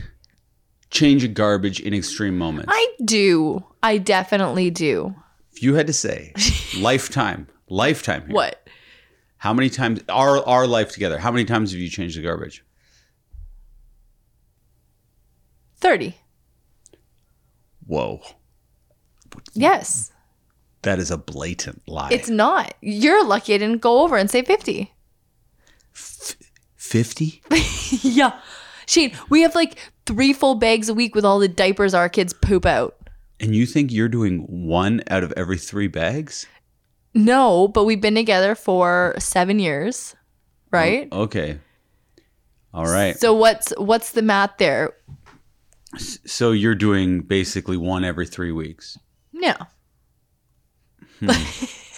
change 0.89 1.23
a 1.23 1.27
garbage 1.27 1.79
in 1.79 1.93
extreme 1.93 2.37
moments. 2.39 2.71
I 2.73 2.87
do. 3.03 3.63
I 3.83 3.99
definitely 3.99 4.71
do. 4.71 5.13
if 5.53 5.61
you 5.61 5.75
had 5.75 5.85
to 5.87 5.93
say 5.93 6.33
lifetime, 6.79 7.47
lifetime 7.69 8.25
here, 8.25 8.33
What? 8.33 8.67
How 9.37 9.53
many 9.53 9.69
times 9.69 10.01
our 10.09 10.43
our 10.47 10.65
life 10.65 10.91
together? 10.91 11.19
How 11.19 11.31
many 11.31 11.45
times 11.45 11.71
have 11.71 11.79
you 11.79 11.89
changed 11.89 12.17
the 12.17 12.23
garbage? 12.23 12.63
30. 15.77 16.15
Whoa, 17.87 18.21
Yes. 19.53 20.11
that 20.83 20.99
is 20.99 21.11
a 21.11 21.17
blatant 21.17 21.81
lie. 21.87 22.09
It's 22.11 22.29
not. 22.29 22.73
You're 22.81 23.23
lucky 23.25 23.53
I 23.53 23.57
didn't 23.57 23.81
go 23.81 24.01
over 24.03 24.17
and 24.17 24.29
say 24.29 24.41
50. 24.43 24.91
fifty. 26.75 27.41
yeah. 28.01 28.39
Shane, 28.87 29.11
we 29.29 29.41
have 29.41 29.55
like 29.55 29.77
three 30.05 30.33
full 30.33 30.55
bags 30.55 30.89
a 30.89 30.93
week 30.93 31.15
with 31.15 31.25
all 31.25 31.39
the 31.39 31.47
diapers 31.47 31.93
our 31.93 32.09
kids 32.09 32.33
poop 32.33 32.65
out. 32.65 32.95
And 33.39 33.55
you 33.55 33.65
think 33.65 33.91
you're 33.91 34.07
doing 34.07 34.67
one 34.67 35.01
out 35.09 35.23
of 35.23 35.33
every 35.35 35.57
three 35.57 35.87
bags? 35.87 36.45
No, 37.13 37.67
but 37.67 37.85
we've 37.85 38.01
been 38.01 38.15
together 38.15 38.55
for 38.55 39.15
seven 39.17 39.59
years, 39.59 40.15
right? 40.71 41.07
Okay. 41.11 41.59
All 42.73 42.85
right. 42.85 43.17
So 43.17 43.33
what's 43.33 43.73
what's 43.77 44.11
the 44.11 44.21
math 44.21 44.57
there? 44.57 44.93
So 45.97 46.51
you're 46.51 46.75
doing 46.75 47.21
basically 47.21 47.77
one 47.77 48.03
every 48.03 48.25
three 48.27 48.51
weeks. 48.51 48.97
Yeah. 49.33 49.57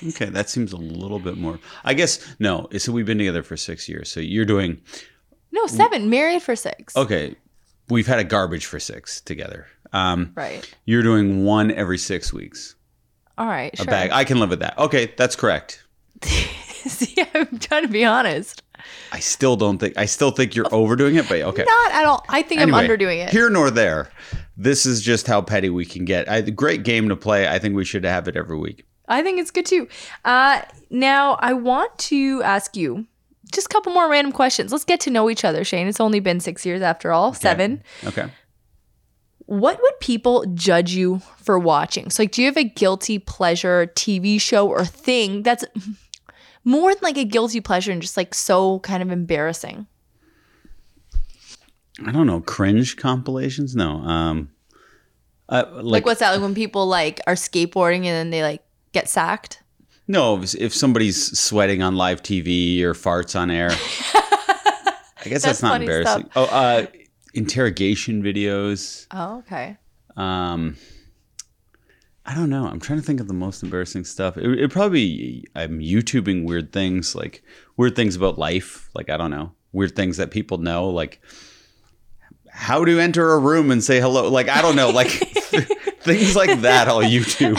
Okay, 0.09 0.25
that 0.25 0.47
seems 0.47 0.73
a 0.73 0.77
little 0.77 1.17
bit 1.17 1.37
more. 1.39 1.59
I 1.83 1.95
guess 1.95 2.23
no. 2.37 2.67
So 2.77 2.91
we've 2.91 3.07
been 3.07 3.17
together 3.17 3.41
for 3.41 3.57
six 3.57 3.89
years. 3.89 4.11
So 4.11 4.19
you're 4.19 4.45
doing 4.45 4.79
No, 5.51 5.65
seven. 5.65 6.07
Married 6.11 6.43
for 6.43 6.55
six. 6.55 6.95
okay. 6.95 7.35
We've 7.89 8.05
had 8.05 8.19
a 8.19 8.23
garbage 8.23 8.67
for 8.67 8.79
six 8.79 9.21
together. 9.21 9.65
Um, 9.93 10.33
Right. 10.35 10.71
you're 10.85 11.01
doing 11.01 11.45
one 11.45 11.71
every 11.71 11.97
six 11.97 12.31
weeks. 12.31 12.75
All 13.39 13.47
right. 13.47 13.73
A 13.73 13.77
Sure. 13.77 13.85
bag. 13.87 14.11
I 14.11 14.23
can 14.23 14.39
live 14.39 14.51
with 14.51 14.59
that. 14.59 14.77
Okay, 14.77 15.11
that's 15.17 15.35
correct. 15.35 15.83
See, 16.21 17.15
I'm 17.33 17.57
trying 17.57 17.81
to 17.83 17.87
be 17.89 18.05
honest. 18.05 18.61
I 19.11 19.19
still 19.19 19.55
don't 19.55 19.77
think. 19.77 19.97
I 19.97 20.05
still 20.05 20.31
think 20.31 20.55
you're 20.55 20.73
overdoing 20.73 21.15
it, 21.15 21.27
but 21.27 21.41
okay. 21.41 21.63
Not 21.63 21.91
at 21.91 22.05
all. 22.05 22.25
I 22.29 22.41
think 22.41 22.61
Anyway, 22.61 22.79
I'm 22.79 22.89
underdoing 22.89 23.25
it. 23.25 23.29
Here 23.29 23.49
nor 23.49 23.71
there. 23.71 24.09
This 24.57 24.85
is 24.85 25.01
just 25.01 25.27
how 25.27 25.41
petty 25.41 25.69
we 25.69 25.85
can 25.85 26.05
get. 26.05 26.29
I, 26.29 26.41
great 26.41 26.83
game 26.83 27.09
to 27.09 27.15
play. 27.15 27.47
I 27.47 27.59
think 27.59 27.75
we 27.75 27.85
should 27.85 28.03
have 28.03 28.27
it 28.27 28.35
every 28.35 28.57
week. 28.57 28.85
I 29.07 29.21
think 29.23 29.39
it's 29.39 29.51
good 29.51 29.65
too. 29.65 29.87
Uh, 30.25 30.61
now, 30.89 31.37
I 31.39 31.53
want 31.53 31.97
to 31.99 32.41
ask 32.43 32.75
you 32.75 33.07
just 33.53 33.67
a 33.67 33.69
couple 33.69 33.93
more 33.93 34.09
random 34.09 34.31
questions. 34.31 34.71
Let's 34.71 34.83
get 34.83 34.99
to 35.01 35.09
know 35.09 35.29
each 35.29 35.45
other, 35.45 35.63
Shane. 35.63 35.87
It's 35.87 35.99
only 35.99 36.19
been 36.19 36.39
six 36.39 36.65
years 36.65 36.81
after 36.81 37.11
all, 37.11 37.33
seven. 37.33 37.83
Okay. 38.03 38.29
What 39.45 39.81
would 39.81 39.99
people 40.01 40.45
judge 40.53 40.91
you 40.91 41.19
for 41.37 41.57
watching? 41.57 42.09
So, 42.09 42.23
like, 42.23 42.31
do 42.31 42.41
you 42.41 42.47
have 42.47 42.57
a 42.57 42.65
guilty 42.65 43.17
pleasure 43.17 43.89
TV 43.95 44.41
show 44.41 44.67
or 44.67 44.83
thing 44.83 45.43
that's 45.43 45.63
more 46.67 46.93
than 46.93 46.99
like 47.01 47.17
a 47.17 47.23
guilty 47.23 47.61
pleasure 47.61 47.91
and 47.91 48.01
just 48.01 48.17
like 48.17 48.33
so 48.35 48.79
kind 48.79 49.01
of 49.01 49.09
embarrassing? 49.09 49.87
I 52.05 52.11
don't 52.11 52.27
know. 52.27 52.41
Cringe 52.41 52.95
compilations? 52.97 53.75
No. 53.75 53.97
Um. 54.01 54.49
Uh, 55.49 55.63
like, 55.75 55.83
Like, 55.83 56.05
what's 56.05 56.19
that? 56.19 56.31
Like 56.31 56.41
when 56.41 56.53
people 56.53 56.85
like 56.87 57.21
are 57.25 57.33
skateboarding 57.35 57.99
and 57.99 58.05
then 58.05 58.29
they 58.29 58.43
like 58.43 58.61
get 58.91 59.09
sacked? 59.09 59.63
no. 60.07 60.41
If, 60.41 60.55
if 60.55 60.73
somebody's 60.73 61.39
sweating 61.39 61.81
on 61.81 61.95
live 61.95 62.21
TV 62.21 62.81
or 62.81 62.93
farts 62.93 63.37
on 63.39 63.49
air, 63.49 63.69
I 63.73 63.75
guess 65.23 65.41
that's, 65.41 65.43
That's 65.43 65.63
not 65.63 65.81
embarrassing. 65.81 66.29
Oh, 66.35 66.43
uh, 66.45 66.85
interrogation 67.33 68.21
videos. 68.23 69.07
Oh, 69.11 69.39
okay. 69.39 69.77
Um, 70.17 70.75
I 72.27 72.35
don't 72.35 72.49
know. 72.49 72.67
I'm 72.67 72.81
trying 72.81 72.99
to 72.99 73.05
think 73.05 73.21
of 73.21 73.27
the 73.27 73.33
most 73.33 73.63
embarrassing 73.63 74.03
stuff. 74.03 74.37
It 74.37 74.59
it 74.59 74.71
probably 74.71 75.45
I'm 75.55 75.79
YouTubing 75.79 76.45
weird 76.45 76.73
things 76.73 77.15
like 77.15 77.41
weird 77.77 77.95
things 77.95 78.15
about 78.15 78.37
life. 78.37 78.89
Like 78.93 79.09
I 79.09 79.17
don't 79.17 79.31
know 79.31 79.53
weird 79.71 79.95
things 79.95 80.17
that 80.17 80.31
people 80.31 80.57
know. 80.57 80.89
Like 80.89 81.21
how 82.49 82.83
to 82.83 82.99
enter 82.99 83.31
a 83.31 83.39
room 83.39 83.71
and 83.71 83.83
say 83.83 84.01
hello. 84.01 84.29
Like 84.29 84.49
I 84.49 84.61
don't 84.61 84.75
know. 84.75 84.89
Like 84.89 85.07
things 86.01 86.35
like 86.35 86.61
that. 86.61 86.87
I'll 86.87 87.01
YouTube. 87.01 87.57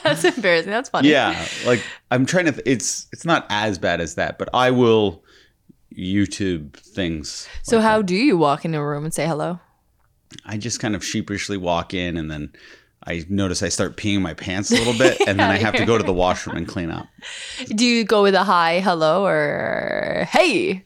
That's 0.02 0.24
embarrassing. 0.24 0.70
That's 0.70 0.88
funny. 0.88 1.10
Yeah. 1.10 1.46
Like 1.64 1.84
I'm 2.10 2.26
trying 2.26 2.46
to. 2.46 2.52
Th- 2.52 2.62
it's 2.66 3.06
it's 3.12 3.24
not 3.24 3.46
as 3.48 3.78
bad 3.78 4.00
as 4.00 4.16
that, 4.16 4.38
but 4.38 4.48
I 4.52 4.72
will 4.72 5.22
YouTube 5.96 6.74
things. 6.74 7.48
So, 7.62 7.80
how 7.80 8.02
do 8.02 8.16
you 8.16 8.36
walk 8.36 8.64
into 8.64 8.78
a 8.78 8.86
room 8.86 9.04
and 9.04 9.14
say 9.14 9.26
hello? 9.26 9.60
I 10.44 10.56
just 10.56 10.80
kind 10.80 10.94
of 10.94 11.04
sheepishly 11.04 11.56
walk 11.56 11.92
in 11.92 12.16
and 12.16 12.30
then 12.30 12.52
I 13.06 13.24
notice 13.28 13.62
I 13.62 13.70
start 13.70 13.96
peeing 13.96 14.20
my 14.20 14.34
pants 14.34 14.70
a 14.70 14.74
little 14.74 14.96
bit 14.96 15.20
and 15.26 15.38
then 15.40 15.50
I 15.50 15.56
have 15.56 15.74
to 15.76 15.86
go 15.86 15.96
to 15.96 16.04
the 16.04 16.12
washroom 16.12 16.56
and 16.56 16.68
clean 16.68 16.90
up. 16.90 17.06
Do 17.74 17.86
you 17.86 18.04
go 18.04 18.22
with 18.22 18.34
a 18.34 18.44
hi, 18.44 18.80
hello, 18.80 19.24
or 19.24 20.26
hey? 20.30 20.84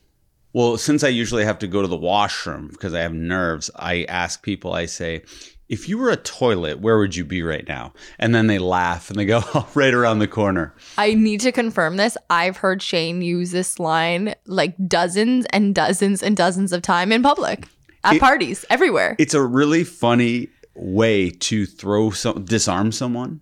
Well, 0.53 0.77
since 0.77 1.03
I 1.03 1.09
usually 1.09 1.45
have 1.45 1.59
to 1.61 1.67
go 1.67 1.83
to 1.83 1.89
the 1.89 1.97
washroom 1.97 2.69
because 2.69 2.95
I 2.95 3.01
have 3.01 3.13
nerves, 3.13 3.71
I 3.75 4.05
ask 4.05 4.43
people, 4.43 4.73
I 4.73 4.87
say, 4.87 5.23
if 5.69 5.89
you 5.89 5.99
were 5.99 6.11
a 6.11 6.17
toilet, 6.17 6.79
where 6.79 6.99
would 6.99 7.17
you 7.17 7.25
be 7.25 7.43
right 7.43 7.67
now? 7.67 7.93
And 8.21 8.33
then 8.33 8.47
they 8.47 8.59
laugh 8.59 9.11
and 9.11 9.19
they 9.19 9.25
go, 9.25 9.41
oh, 9.55 9.69
right 9.75 9.93
around 9.93 10.21
the 10.21 10.29
corner. 10.29 10.73
I 10.97 11.15
need 11.15 11.41
to 11.41 11.51
confirm 11.51 11.97
this. 11.97 12.17
I've 12.31 12.59
heard 12.59 12.81
Shane 12.81 13.23
use 13.23 13.51
this 13.51 13.81
line 13.81 14.35
like 14.47 14.77
dozens 14.87 15.47
and 15.51 15.75
dozens 15.75 16.23
and 16.23 16.37
dozens 16.37 16.73
of 16.73 16.83
time 16.83 17.11
in 17.11 17.23
public, 17.25 17.67
at 18.05 18.15
It- 18.17 18.21
parties, 18.21 18.65
everywhere. 18.71 19.17
It's 19.19 19.35
a 19.35 19.43
really 19.43 19.83
funny 19.83 20.49
way 20.75 21.31
to 21.31 21.67
throw 21.67 22.11
some, 22.11 22.45
disarm 22.45 22.93
someone. 22.93 23.41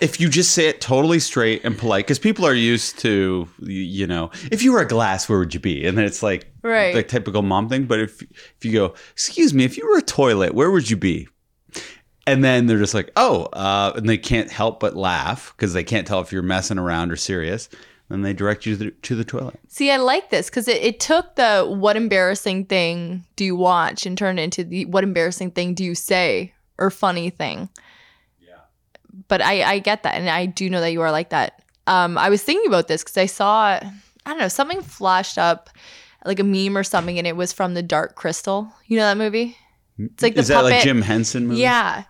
if 0.00 0.20
you 0.20 0.28
just 0.28 0.52
say 0.52 0.68
it 0.68 0.80
totally 0.80 1.18
straight 1.18 1.64
and 1.64 1.76
polite, 1.78 2.04
because 2.04 2.18
people 2.18 2.44
are 2.46 2.54
used 2.54 2.98
to, 3.00 3.48
you 3.60 4.06
know, 4.06 4.30
if 4.50 4.62
you 4.62 4.72
were 4.72 4.80
a 4.80 4.86
glass, 4.88 5.28
where 5.28 5.38
would 5.38 5.54
you 5.54 5.60
be? 5.60 5.86
And 5.86 5.96
then 5.96 6.04
it's 6.04 6.22
like 6.22 6.50
Right. 6.62 6.94
the 6.94 7.02
typical 7.02 7.42
mom 7.42 7.68
thing. 7.68 7.84
But 7.84 8.00
if 8.00 8.22
if 8.22 8.64
you 8.64 8.72
go, 8.72 8.94
excuse 9.12 9.54
me, 9.54 9.64
if 9.64 9.76
you 9.76 9.86
were 9.88 9.98
a 9.98 10.02
toilet, 10.02 10.54
where 10.54 10.70
would 10.70 10.90
you 10.90 10.96
be? 10.96 11.28
And 12.26 12.42
then 12.42 12.66
they're 12.66 12.78
just 12.78 12.92
like, 12.94 13.12
oh, 13.14 13.44
uh, 13.52 13.92
and 13.94 14.08
they 14.08 14.18
can't 14.18 14.50
help 14.50 14.80
but 14.80 14.96
laugh 14.96 15.54
because 15.56 15.72
they 15.72 15.84
can't 15.84 16.06
tell 16.08 16.20
if 16.20 16.32
you're 16.32 16.42
messing 16.42 16.76
around 16.78 17.12
or 17.12 17.16
serious. 17.16 17.68
Then 18.08 18.22
they 18.22 18.32
direct 18.32 18.66
you 18.66 18.76
to 18.76 18.84
the, 18.84 18.90
to 18.90 19.14
the 19.16 19.24
toilet. 19.24 19.58
See, 19.68 19.90
I 19.90 19.96
like 19.96 20.30
this 20.30 20.48
because 20.48 20.68
it, 20.68 20.82
it 20.82 21.00
took 21.00 21.34
the 21.34 21.64
what 21.64 21.96
embarrassing 21.96 22.66
thing 22.66 23.24
do 23.34 23.44
you 23.44 23.56
watch 23.56 24.06
and 24.06 24.16
turned 24.16 24.38
it 24.38 24.44
into 24.44 24.64
the 24.64 24.84
what 24.84 25.02
embarrassing 25.02 25.50
thing 25.50 25.74
do 25.74 25.84
you 25.84 25.94
say 25.94 26.52
or 26.78 26.90
funny 26.90 27.30
thing. 27.30 27.68
Yeah. 28.40 28.58
But 29.28 29.42
I, 29.42 29.62
I 29.62 29.78
get 29.80 30.02
that. 30.04 30.14
And 30.14 30.28
I 30.28 30.46
do 30.46 30.70
know 30.70 30.80
that 30.80 30.92
you 30.92 31.02
are 31.02 31.10
like 31.10 31.30
that. 31.30 31.62
Um, 31.86 32.18
I 32.18 32.28
was 32.28 32.42
thinking 32.42 32.68
about 32.68 32.88
this 32.88 33.02
because 33.02 33.16
I 33.16 33.26
saw, 33.26 33.80
I 33.80 33.90
don't 34.24 34.38
know, 34.38 34.48
something 34.48 34.82
flashed 34.82 35.38
up 35.38 35.70
like 36.24 36.40
a 36.40 36.44
meme 36.44 36.76
or 36.76 36.82
something, 36.82 37.18
and 37.18 37.26
it 37.26 37.36
was 37.36 37.52
from 37.52 37.74
the 37.74 37.82
Dark 37.82 38.16
Crystal. 38.16 38.72
You 38.86 38.98
know 38.98 39.04
that 39.04 39.16
movie? 39.16 39.56
It's 39.98 40.22
like 40.22 40.34
the 40.34 40.40
Is 40.40 40.48
that 40.48 40.64
like 40.64 40.82
Jim 40.82 41.00
Henson 41.00 41.46
movie? 41.46 41.60
Yeah. 41.60 42.04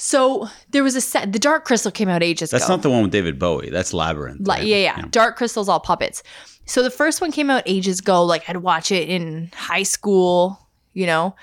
So 0.00 0.48
there 0.70 0.84
was 0.84 0.94
a 0.94 1.00
set. 1.00 1.32
The 1.32 1.40
Dark 1.40 1.64
Crystal 1.64 1.90
came 1.90 2.08
out 2.08 2.22
ages 2.22 2.50
ago. 2.50 2.58
That's 2.58 2.66
ago. 2.66 2.74
not 2.76 2.82
the 2.82 2.90
one 2.90 3.02
with 3.02 3.10
David 3.10 3.36
Bowie. 3.36 3.68
That's 3.68 3.92
Labyrinth. 3.92 4.46
Like, 4.46 4.60
right? 4.60 4.66
yeah, 4.66 4.76
yeah, 4.76 5.04
Dark 5.10 5.36
Crystal's 5.36 5.68
all 5.68 5.80
puppets. 5.80 6.22
So 6.66 6.84
the 6.84 6.90
first 6.90 7.20
one 7.20 7.32
came 7.32 7.50
out 7.50 7.64
ages 7.66 7.98
ago. 7.98 8.24
Like 8.24 8.48
I'd 8.48 8.58
watch 8.58 8.92
it 8.92 9.08
in 9.08 9.50
high 9.54 9.82
school. 9.82 10.68
You 10.94 11.06
know, 11.06 11.34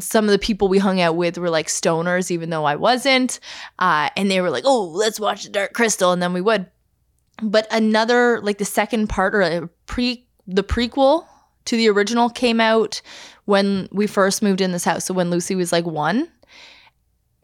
some 0.00 0.26
of 0.26 0.32
the 0.32 0.38
people 0.38 0.68
we 0.68 0.78
hung 0.78 1.00
out 1.00 1.16
with 1.16 1.38
were 1.38 1.48
like 1.48 1.68
stoners, 1.68 2.30
even 2.30 2.50
though 2.50 2.66
I 2.66 2.76
wasn't. 2.76 3.40
Uh, 3.78 4.10
and 4.18 4.30
they 4.30 4.42
were 4.42 4.50
like, 4.50 4.64
"Oh, 4.66 4.84
let's 4.84 5.18
watch 5.18 5.44
the 5.44 5.50
Dark 5.50 5.72
Crystal," 5.72 6.12
and 6.12 6.20
then 6.20 6.34
we 6.34 6.42
would. 6.42 6.66
But 7.42 7.66
another, 7.70 8.38
like 8.42 8.58
the 8.58 8.66
second 8.66 9.08
part 9.08 9.34
or 9.34 9.40
a 9.40 9.66
pre, 9.86 10.26
the 10.46 10.62
prequel 10.62 11.26
to 11.64 11.76
the 11.76 11.88
original 11.88 12.28
came 12.28 12.60
out 12.60 13.00
when 13.46 13.88
we 13.92 14.06
first 14.06 14.42
moved 14.42 14.60
in 14.60 14.72
this 14.72 14.84
house. 14.84 15.06
So 15.06 15.14
when 15.14 15.30
Lucy 15.30 15.54
was 15.54 15.72
like 15.72 15.86
one. 15.86 16.28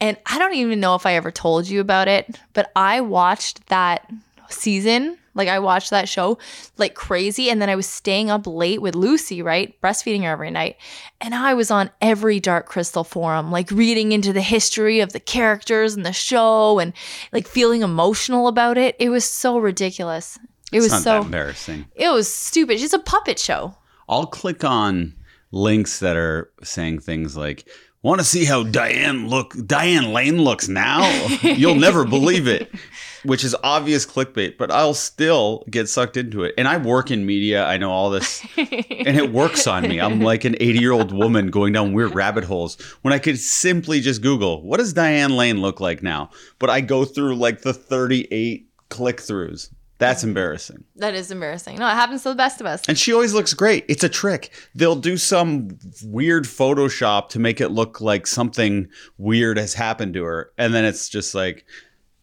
And 0.00 0.16
I 0.26 0.38
don't 0.38 0.54
even 0.54 0.80
know 0.80 0.94
if 0.94 1.04
I 1.06 1.14
ever 1.14 1.30
told 1.30 1.68
you 1.68 1.80
about 1.80 2.08
it, 2.08 2.38
but 2.54 2.70
I 2.74 3.00
watched 3.02 3.66
that 3.68 4.10
season. 4.48 5.16
Like 5.34 5.48
I 5.48 5.60
watched 5.60 5.90
that 5.90 6.08
show 6.08 6.38
like 6.76 6.94
crazy. 6.94 7.50
And 7.50 7.62
then 7.62 7.68
I 7.70 7.76
was 7.76 7.86
staying 7.86 8.30
up 8.30 8.46
late 8.46 8.82
with 8.82 8.96
Lucy, 8.96 9.42
right? 9.42 9.80
Breastfeeding 9.80 10.22
her 10.22 10.30
every 10.30 10.50
night. 10.50 10.76
And 11.20 11.34
I 11.34 11.54
was 11.54 11.70
on 11.70 11.90
every 12.00 12.40
Dark 12.40 12.66
Crystal 12.66 13.04
forum, 13.04 13.52
like 13.52 13.70
reading 13.70 14.10
into 14.12 14.32
the 14.32 14.40
history 14.40 14.98
of 15.00 15.12
the 15.12 15.20
characters 15.20 15.94
and 15.94 16.04
the 16.04 16.12
show 16.12 16.78
and 16.80 16.92
like 17.32 17.46
feeling 17.46 17.82
emotional 17.82 18.48
about 18.48 18.76
it. 18.76 18.96
It 18.98 19.10
was 19.10 19.24
so 19.24 19.58
ridiculous. 19.58 20.36
It 20.72 20.78
It's 20.78 20.92
was 20.92 21.02
so 21.04 21.22
embarrassing. 21.22 21.86
it 21.94 22.08
was 22.08 22.32
stupid. 22.32 22.80
It's 22.80 22.92
a 22.92 22.98
puppet 22.98 23.38
show. 23.38 23.76
I'll 24.08 24.26
click 24.26 24.64
on 24.64 25.14
links 25.52 26.00
that 26.00 26.16
are 26.16 26.50
saying 26.64 27.00
things 27.00 27.36
like, 27.36 27.68
"Want 28.02 28.20
to 28.20 28.24
see 28.24 28.44
how 28.44 28.62
Diane 28.62 29.28
look? 29.28 29.54
Diane 29.66 30.12
Lane 30.12 30.40
looks 30.42 30.68
now? 30.68 31.08
You'll 31.42 31.74
never 31.74 32.04
believe 32.04 32.48
it." 32.48 32.70
Which 33.22 33.44
is 33.44 33.54
obvious 33.62 34.06
clickbait, 34.06 34.56
but 34.56 34.70
I'll 34.70 34.94
still 34.94 35.62
get 35.68 35.90
sucked 35.90 36.16
into 36.16 36.42
it. 36.42 36.54
And 36.56 36.66
I 36.66 36.78
work 36.78 37.10
in 37.10 37.26
media. 37.26 37.66
I 37.66 37.76
know 37.76 37.90
all 37.90 38.08
this, 38.08 38.42
and 38.56 39.18
it 39.18 39.30
works 39.30 39.66
on 39.66 39.82
me. 39.82 40.00
I'm 40.00 40.22
like 40.22 40.46
an 40.46 40.56
80 40.58 40.78
year 40.78 40.92
old 40.92 41.12
woman 41.12 41.50
going 41.50 41.74
down 41.74 41.92
weird 41.92 42.14
rabbit 42.14 42.44
holes 42.44 42.80
when 43.02 43.12
I 43.12 43.18
could 43.18 43.38
simply 43.38 44.00
just 44.00 44.22
Google, 44.22 44.62
"What 44.62 44.78
does 44.78 44.94
Diane 44.94 45.36
Lane 45.36 45.60
look 45.60 45.80
like 45.80 46.02
now?" 46.02 46.30
But 46.58 46.70
I 46.70 46.80
go 46.80 47.04
through 47.04 47.36
like 47.36 47.60
the 47.60 47.74
38 47.74 48.68
click 48.88 49.18
throughs. 49.18 49.68
That's 50.00 50.24
embarrassing. 50.24 50.84
That 50.96 51.14
is 51.14 51.30
embarrassing. 51.30 51.76
No, 51.78 51.86
it 51.86 51.90
happens 51.94 52.22
to 52.24 52.30
the 52.30 52.34
best 52.34 52.60
of 52.60 52.66
us. 52.66 52.82
And 52.88 52.98
she 52.98 53.12
always 53.12 53.32
looks 53.34 53.54
great. 53.54 53.84
It's 53.88 54.02
a 54.02 54.08
trick. 54.08 54.50
They'll 54.74 54.96
do 54.96 55.16
some 55.16 55.78
weird 56.02 56.44
Photoshop 56.44 57.28
to 57.30 57.38
make 57.38 57.60
it 57.60 57.68
look 57.68 58.00
like 58.00 58.26
something 58.26 58.88
weird 59.18 59.58
has 59.58 59.74
happened 59.74 60.14
to 60.14 60.24
her. 60.24 60.50
And 60.58 60.74
then 60.74 60.84
it's 60.84 61.08
just 61.08 61.34
like, 61.34 61.64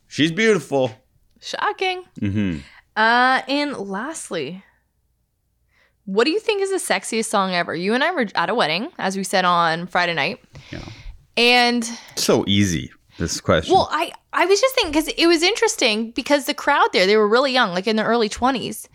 she's 0.07 0.31
beautiful. 0.31 0.91
Shocking. 1.39 2.03
hmm 2.19 2.57
Uh, 2.95 3.41
and 3.47 3.77
lastly, 3.77 4.63
what 6.05 6.23
do 6.23 6.31
you 6.31 6.39
think 6.39 6.61
is 6.61 6.69
the 6.71 6.77
sexiest 6.93 7.25
song 7.25 7.53
ever? 7.53 7.75
You 7.75 7.93
and 7.93 8.03
I 8.03 8.11
were 8.11 8.25
at 8.35 8.49
a 8.49 8.55
wedding, 8.55 8.87
as 8.97 9.15
we 9.17 9.23
said 9.23 9.45
on 9.45 9.87
Friday 9.87 10.13
night, 10.13 10.39
Yeah. 10.71 10.83
and 11.35 11.83
So 12.15 12.43
easy, 12.47 12.89
this 13.17 13.41
question. 13.41 13.73
well, 13.73 13.89
I 13.91 14.11
I 14.33 14.45
was 14.45 14.61
just 14.61 14.75
thinking 14.75 14.91
because 14.91 15.07
it 15.07 15.27
was 15.27 15.43
interesting 15.43 16.11
because 16.11 16.45
the 16.45 16.53
crowd 16.53 16.89
there 16.93 17.05
they 17.05 17.17
were 17.17 17.27
really 17.27 17.51
young, 17.51 17.71
like 17.71 17.87
in 17.87 17.95
their 17.95 18.07
early 18.07 18.29
twenties, 18.29 18.87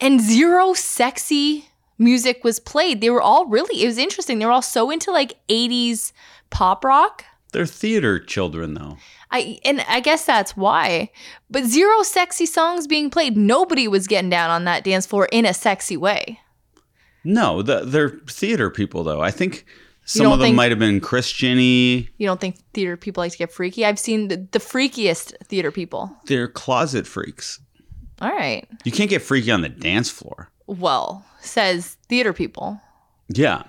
and 0.00 0.20
zero 0.20 0.72
sexy 0.72 1.66
music 1.98 2.42
was 2.44 2.58
played. 2.58 3.00
They 3.00 3.10
were 3.10 3.22
all 3.22 3.46
really. 3.46 3.82
It 3.82 3.86
was 3.86 3.98
interesting. 3.98 4.38
They 4.38 4.46
were 4.46 4.52
all 4.52 4.62
so 4.62 4.90
into 4.90 5.10
like 5.10 5.36
'80s 5.48 6.12
pop 6.50 6.84
rock. 6.84 7.24
They're 7.52 7.66
theater 7.66 8.18
children, 8.18 8.74
though. 8.74 8.96
I 9.30 9.58
and 9.64 9.84
I 9.88 10.00
guess 10.00 10.24
that's 10.24 10.56
why. 10.56 11.10
But 11.50 11.64
zero 11.64 12.02
sexy 12.02 12.46
songs 12.46 12.86
being 12.86 13.10
played. 13.10 13.36
Nobody 13.36 13.88
was 13.88 14.06
getting 14.06 14.30
down 14.30 14.50
on 14.50 14.64
that 14.64 14.84
dance 14.84 15.06
floor 15.06 15.28
in 15.30 15.46
a 15.46 15.54
sexy 15.54 15.96
way. 15.96 16.40
No, 17.22 17.62
the, 17.62 17.80
they're 17.84 18.20
theater 18.28 18.70
people, 18.70 19.04
though. 19.04 19.20
I 19.20 19.30
think 19.30 19.66
some 20.10 20.32
of 20.32 20.38
them 20.38 20.46
think- 20.46 20.56
might 20.56 20.70
have 20.70 20.78
been 20.78 21.00
Christiany. 21.00 22.08
You 22.18 22.26
don't 22.26 22.40
think 22.40 22.56
theater 22.74 22.96
people 22.96 23.22
like 23.22 23.32
to 23.32 23.38
get 23.38 23.52
freaky? 23.52 23.84
I've 23.86 23.98
seen 23.98 24.28
the, 24.28 24.36
the 24.50 24.58
freakiest 24.58 25.32
theater 25.44 25.70
people. 25.70 26.16
They're 26.26 26.48
closet 26.48 27.06
freaks. 27.06 27.60
All 28.20 28.30
right. 28.30 28.66
You 28.84 28.92
can't 28.92 29.08
get 29.08 29.22
freaky 29.22 29.50
on 29.50 29.62
the 29.62 29.68
dance 29.68 30.10
floor. 30.10 30.50
Well, 30.66 31.24
says 31.40 31.96
theater 32.08 32.32
people. 32.32 32.80
Yeah. 33.28 33.62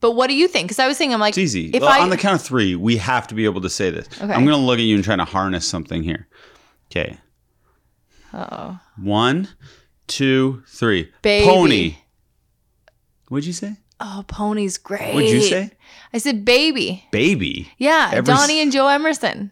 But 0.00 0.12
what 0.12 0.28
do 0.28 0.34
you 0.34 0.46
think? 0.48 0.68
Because 0.68 0.78
I 0.78 0.86
was 0.86 0.96
thinking, 0.96 1.12
I'm 1.14 1.20
like, 1.20 1.32
It's 1.32 1.38
easy. 1.38 1.70
If 1.74 1.82
Well, 1.82 1.90
I 1.90 2.00
on 2.00 2.10
the 2.10 2.16
count 2.16 2.40
of 2.40 2.46
three, 2.46 2.74
we 2.76 2.96
have 2.98 3.26
to 3.28 3.34
be 3.34 3.44
able 3.44 3.60
to 3.62 3.68
say 3.70 3.90
this. 3.90 4.06
Okay. 4.20 4.32
I'm 4.32 4.44
going 4.44 4.56
to 4.56 4.64
look 4.64 4.78
at 4.78 4.84
you 4.84 4.94
and 4.94 5.02
try 5.04 5.16
to 5.16 5.24
harness 5.24 5.66
something 5.66 6.02
here. 6.04 6.28
Okay. 6.90 7.18
oh, 8.32 8.78
One, 8.96 9.48
two, 10.06 10.62
three. 10.68 11.10
Baby. 11.22 11.44
Pony. 11.46 11.96
What'd 13.28 13.44
you 13.46 13.52
say? 13.52 13.76
Oh, 14.00 14.24
pony's 14.28 14.78
great. 14.78 15.14
What'd 15.14 15.30
you 15.30 15.40
say? 15.42 15.70
I 16.12 16.18
said 16.18 16.44
baby. 16.44 17.04
Baby. 17.10 17.70
Yeah, 17.78 18.10
Every 18.12 18.32
s- 18.32 18.38
Donnie 18.40 18.60
and 18.60 18.70
Joe 18.72 18.86
Emerson. 18.88 19.50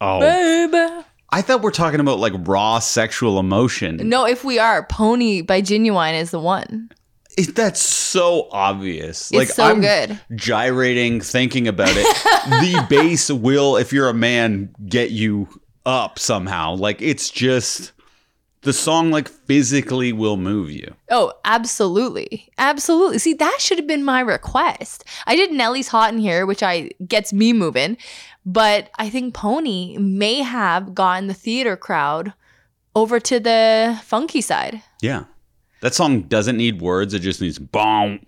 Oh. 0.00 0.20
Baby. 0.20 1.04
I 1.32 1.42
thought 1.42 1.62
we're 1.62 1.70
talking 1.70 2.00
about 2.00 2.18
like 2.18 2.32
raw 2.38 2.78
sexual 2.80 3.38
emotion. 3.38 3.96
No, 4.08 4.26
if 4.26 4.44
we 4.44 4.58
are, 4.58 4.84
Pony 4.86 5.42
by 5.42 5.62
Ginuwine 5.62 6.20
is 6.20 6.30
the 6.30 6.40
one. 6.40 6.90
It- 7.38 7.54
that's 7.54 7.80
so 7.80 8.48
obvious. 8.50 9.30
It's 9.30 9.38
like 9.38 9.48
so 9.48 9.64
I'm 9.64 9.80
good. 9.80 10.18
gyrating, 10.34 11.20
thinking 11.20 11.68
about 11.68 11.92
it. 11.92 12.04
the 12.46 12.86
bass 12.90 13.30
will, 13.30 13.76
if 13.76 13.92
you're 13.92 14.08
a 14.08 14.14
man, 14.14 14.74
get 14.88 15.10
you 15.12 15.48
up 15.86 16.18
somehow. 16.18 16.74
Like 16.74 17.00
it's 17.00 17.30
just 17.30 17.92
the 18.62 18.72
song 18.72 19.10
like 19.10 19.28
physically 19.28 20.12
will 20.12 20.36
move 20.36 20.70
you. 20.70 20.94
Oh, 21.10 21.32
absolutely. 21.44 22.50
Absolutely. 22.58 23.18
See, 23.18 23.34
that 23.34 23.58
should 23.60 23.78
have 23.78 23.86
been 23.86 24.04
my 24.04 24.20
request. 24.20 25.04
I 25.26 25.36
did 25.36 25.52
Nelly's 25.52 25.88
Hot 25.88 26.12
in 26.12 26.18
here, 26.18 26.44
which 26.46 26.62
I 26.62 26.90
gets 27.06 27.32
me 27.32 27.52
moving, 27.52 27.96
but 28.44 28.90
I 28.98 29.08
think 29.08 29.34
Pony 29.34 29.96
may 29.98 30.42
have 30.42 30.94
gotten 30.94 31.26
the 31.26 31.34
theater 31.34 31.76
crowd 31.76 32.34
over 32.94 33.18
to 33.20 33.40
the 33.40 33.98
funky 34.02 34.40
side. 34.40 34.82
Yeah. 35.00 35.24
That 35.80 35.94
song 35.94 36.22
doesn't 36.22 36.58
need 36.58 36.82
words, 36.82 37.14
it 37.14 37.20
just 37.20 37.40
needs 37.40 37.58
boom, 37.58 38.20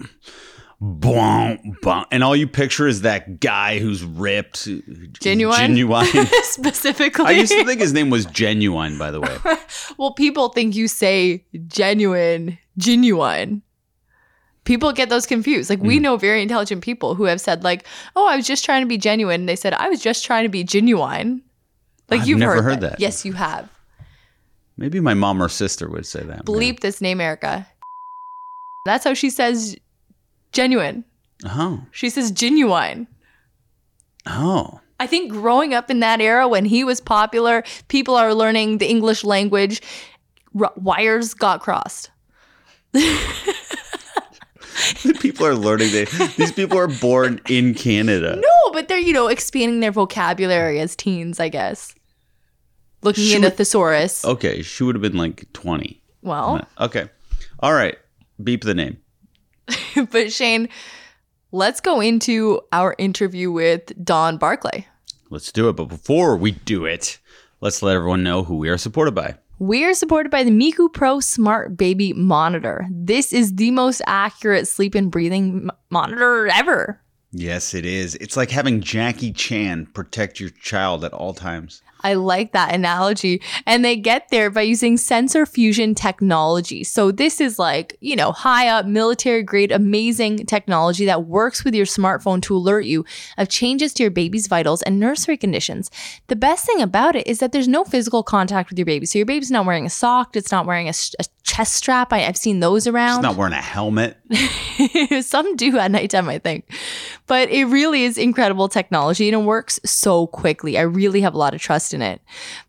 boom, 0.82 1.76
boom. 1.80 2.04
And 2.10 2.24
all 2.24 2.34
you 2.34 2.48
picture 2.48 2.88
is 2.88 3.02
that 3.02 3.38
guy 3.40 3.78
who's 3.78 4.02
ripped. 4.04 4.66
Ginuwine? 4.66 5.76
Ginuwine. 5.76 6.26
Specifically. 6.42 7.24
I 7.24 7.30
used 7.30 7.52
to 7.52 7.64
think 7.64 7.80
his 7.80 7.92
name 7.92 8.10
was 8.10 8.26
Genuine, 8.26 8.98
by 8.98 9.10
the 9.12 9.20
way. 9.20 9.36
well, 9.96 10.12
people 10.12 10.48
think 10.48 10.74
you 10.74 10.88
say 10.88 11.44
genuine, 11.68 12.58
genuine. 12.76 13.62
People 14.64 14.92
get 14.92 15.08
those 15.08 15.26
confused. 15.26 15.70
Like 15.70 15.80
Mm. 15.80 15.86
we 15.86 15.98
know 15.98 16.16
very 16.16 16.42
intelligent 16.42 16.82
people 16.82 17.14
who 17.14 17.24
have 17.24 17.40
said 17.40 17.64
like, 17.64 17.84
"Oh, 18.14 18.28
I 18.28 18.36
was 18.36 18.46
just 18.46 18.64
trying 18.64 18.82
to 18.82 18.86
be 18.88 18.96
genuine." 18.98 19.40
And 19.42 19.48
they 19.48 19.56
said, 19.56 19.74
"I 19.74 19.88
was 19.88 20.00
just 20.00 20.24
trying 20.24 20.44
to 20.44 20.48
be 20.48 20.62
genuine." 20.62 21.42
Like 22.10 22.20
I've 22.22 22.28
you've 22.28 22.38
never 22.38 22.54
heard, 22.56 22.64
heard 22.64 22.80
that. 22.82 22.90
that. 22.92 23.00
Yes, 23.00 23.24
you 23.24 23.32
have. 23.32 23.68
Maybe 24.76 25.00
my 25.00 25.14
mom 25.14 25.42
or 25.42 25.48
sister 25.48 25.88
would 25.88 26.06
say 26.06 26.22
that. 26.22 26.44
Bleep 26.44 26.80
this 26.80 27.00
name, 27.00 27.20
Erica. 27.20 27.66
That's 28.84 29.04
how 29.04 29.14
she 29.14 29.30
says 29.30 29.76
genuine. 30.52 31.04
Oh. 31.44 31.84
She 31.90 32.08
says 32.10 32.30
genuine. 32.30 33.06
Oh. 34.26 34.80
I 35.00 35.06
think 35.08 35.32
growing 35.32 35.74
up 35.74 35.90
in 35.90 36.00
that 36.00 36.20
era 36.20 36.46
when 36.46 36.64
he 36.64 36.84
was 36.84 37.00
popular, 37.00 37.64
people 37.88 38.14
are 38.14 38.32
learning 38.34 38.78
the 38.78 38.88
English 38.88 39.24
language. 39.24 39.82
R- 40.58 40.72
wires 40.76 41.34
got 41.34 41.60
crossed. 41.60 42.10
people 45.20 45.46
are 45.46 45.54
learning 45.54 45.90
that 45.92 46.34
these 46.36 46.52
people 46.52 46.78
are 46.78 46.88
born 46.88 47.40
in 47.48 47.74
Canada. 47.74 48.40
No, 48.64 48.72
but 48.72 48.88
they're, 48.88 48.98
you 48.98 49.12
know, 49.12 49.26
expanding 49.28 49.80
their 49.80 49.90
vocabulary 49.92 50.78
as 50.80 50.94
teens, 50.96 51.38
I 51.40 51.48
guess. 51.48 51.94
Looking 53.02 53.24
She 53.24 53.34
into 53.34 53.48
would- 53.48 53.56
thesaurus. 53.56 54.24
Okay, 54.24 54.62
she 54.62 54.84
would 54.84 54.94
have 54.94 55.02
been 55.02 55.16
like 55.16 55.52
20. 55.52 56.00
Well, 56.22 56.66
Okay. 56.80 57.08
All 57.60 57.74
right. 57.74 57.96
Beep 58.42 58.62
the 58.64 58.74
name. 58.74 58.98
but 60.10 60.32
Shane, 60.32 60.68
let's 61.50 61.80
go 61.80 62.00
into 62.00 62.60
our 62.72 62.94
interview 62.98 63.50
with 63.50 63.92
Dawn 64.04 64.38
Barclay. 64.38 64.86
Let's 65.30 65.52
do 65.52 65.68
it. 65.68 65.76
But 65.76 65.86
before 65.86 66.36
we 66.36 66.52
do 66.52 66.84
it, 66.84 67.18
let's 67.60 67.82
let 67.82 67.96
everyone 67.96 68.22
know 68.22 68.44
who 68.44 68.56
we 68.56 68.68
are 68.68 68.78
supported 68.78 69.14
by. 69.14 69.36
We 69.58 69.84
are 69.84 69.94
supported 69.94 70.30
by 70.30 70.42
the 70.42 70.50
Miku 70.50 70.92
Pro 70.92 71.20
Smart 71.20 71.76
Baby 71.76 72.12
Monitor. 72.12 72.86
This 72.90 73.32
is 73.32 73.54
the 73.54 73.70
most 73.70 74.02
accurate 74.06 74.66
sleep 74.66 74.94
and 74.94 75.10
breathing 75.10 75.70
m- 75.70 75.70
monitor 75.88 76.48
ever. 76.48 77.00
Yes, 77.30 77.72
it 77.72 77.86
is. 77.86 78.16
It's 78.16 78.36
like 78.36 78.50
having 78.50 78.80
Jackie 78.80 79.32
Chan 79.32 79.86
protect 79.94 80.40
your 80.40 80.50
child 80.50 81.04
at 81.04 81.14
all 81.14 81.32
times. 81.32 81.80
I 82.02 82.14
like 82.14 82.52
that 82.52 82.74
analogy. 82.74 83.42
And 83.66 83.84
they 83.84 83.96
get 83.96 84.28
there 84.30 84.50
by 84.50 84.62
using 84.62 84.96
sensor 84.96 85.46
fusion 85.46 85.94
technology. 85.94 86.84
So 86.84 87.10
this 87.10 87.40
is 87.40 87.58
like, 87.58 87.96
you 88.00 88.16
know, 88.16 88.32
high 88.32 88.68
up 88.68 88.86
military 88.86 89.42
grade, 89.42 89.72
amazing 89.72 90.46
technology 90.46 91.04
that 91.06 91.24
works 91.26 91.64
with 91.64 91.74
your 91.74 91.86
smartphone 91.86 92.42
to 92.42 92.56
alert 92.56 92.84
you 92.84 93.04
of 93.38 93.48
changes 93.48 93.92
to 93.94 94.02
your 94.02 94.10
baby's 94.10 94.46
vitals 94.46 94.82
and 94.82 94.98
nursery 94.98 95.36
conditions. 95.36 95.90
The 96.28 96.36
best 96.36 96.66
thing 96.66 96.80
about 96.80 97.16
it 97.16 97.26
is 97.26 97.38
that 97.38 97.52
there's 97.52 97.68
no 97.68 97.84
physical 97.84 98.22
contact 98.22 98.70
with 98.70 98.78
your 98.78 98.86
baby. 98.86 99.06
So 99.06 99.18
your 99.18 99.26
baby's 99.26 99.50
not 99.50 99.66
wearing 99.66 99.86
a 99.86 99.90
sock, 99.90 100.36
it's 100.36 100.52
not 100.52 100.66
wearing 100.66 100.88
a, 100.88 100.94
a 101.18 101.24
chest 101.42 101.74
strap. 101.74 102.12
I, 102.12 102.20
have 102.20 102.36
seen 102.36 102.60
those 102.60 102.86
around. 102.86 103.18
She's 103.18 103.22
not 103.22 103.36
wearing 103.36 103.52
a 103.52 103.60
helmet. 103.60 104.16
Some 105.22 105.56
do 105.56 105.76
at 105.78 105.90
nighttime, 105.90 106.28
I 106.28 106.38
think. 106.38 106.70
But 107.26 107.50
it 107.50 107.64
really 107.64 108.04
is 108.04 108.16
incredible 108.16 108.68
technology 108.68 109.28
and 109.28 109.42
it 109.42 109.44
works 109.44 109.80
so 109.84 110.28
quickly. 110.28 110.78
I 110.78 110.82
really 110.82 111.20
have 111.20 111.34
a 111.34 111.38
lot 111.38 111.54
of 111.54 111.60
trust 111.60 111.91
in 111.92 112.02
it. 112.02 112.20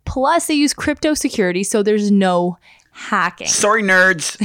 Plus, 0.05 0.47
they 0.47 0.53
use 0.53 0.73
crypto 0.73 1.13
security, 1.13 1.63
so 1.63 1.83
there's 1.83 2.11
no 2.11 2.57
hacking. 2.93 3.47
Sorry, 3.47 3.81
nerds. 3.81 4.37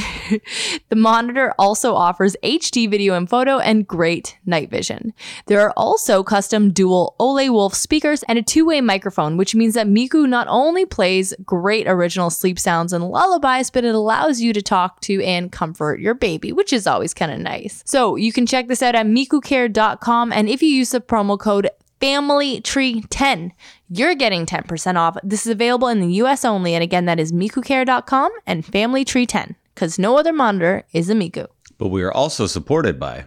the 0.89 0.97
monitor 0.97 1.55
also 1.59 1.95
offers 1.95 2.35
HD 2.43 2.91
video 2.91 3.15
and 3.15 3.29
photo 3.29 3.59
and 3.59 3.87
great 3.87 4.39
night 4.47 4.71
vision. 4.71 5.13
There 5.47 5.61
are 5.61 5.73
also 5.77 6.23
custom 6.23 6.71
dual 6.73 7.15
Ole 7.19 7.51
Wolf 7.51 7.75
speakers 7.75 8.23
and 8.25 8.39
a 8.39 8.43
two 8.43 8.65
way 8.65 8.81
microphone, 8.81 9.37
which 9.37 9.55
means 9.55 9.75
that 9.75 9.87
Miku 9.87 10.29
not 10.29 10.47
only 10.49 10.87
plays 10.87 11.35
great 11.45 11.87
original 11.87 12.31
sleep 12.31 12.59
sounds 12.59 12.93
and 12.93 13.05
lullabies, 13.05 13.71
but 13.71 13.85
it 13.85 13.95
allows 13.95 14.41
you 14.41 14.53
to 14.55 14.63
talk 14.63 15.01
to 15.03 15.23
and 15.23 15.53
comfort 15.53 16.01
your 16.01 16.15
baby, 16.15 16.53
which 16.53 16.73
is 16.73 16.87
always 16.87 17.13
kind 17.13 17.31
of 17.31 17.39
nice. 17.39 17.83
So 17.87 18.17
you 18.17 18.33
can 18.33 18.47
check 18.47 18.69
this 18.69 18.83
out 18.83 18.95
at 18.95 19.07
mikucare.com. 19.07 20.33
And 20.33 20.49
if 20.49 20.63
you 20.63 20.71
use 20.71 20.91
the 20.91 21.01
promo 21.01 21.39
code 21.39 21.69
Family 22.01 22.61
Tree 22.61 23.03
10. 23.11 23.53
You're 23.89 24.15
getting 24.15 24.47
10% 24.47 24.97
off. 24.97 25.17
This 25.23 25.47
is 25.47 25.53
available 25.53 25.89
in 25.89 26.01
the 26.01 26.13
US 26.23 26.45
only. 26.45 26.75
And 26.75 26.83
again, 26.83 27.07
that 27.07 27.19
is 27.19 27.33
mikucare.com 27.33 28.31
and 28.47 28.65
Family 28.65 29.05
Tree 29.05 29.27
10 29.27 29.57
because 29.75 29.99
no 29.99 30.19
other 30.19 30.33
monitor 30.33 30.85
is 30.93 31.11
a 31.11 31.15
Miku. 31.15 31.47
But 31.77 31.89
we 31.89 32.03
are 32.03 32.13
also 32.13 32.47
supported 32.47 32.99
by 32.99 33.27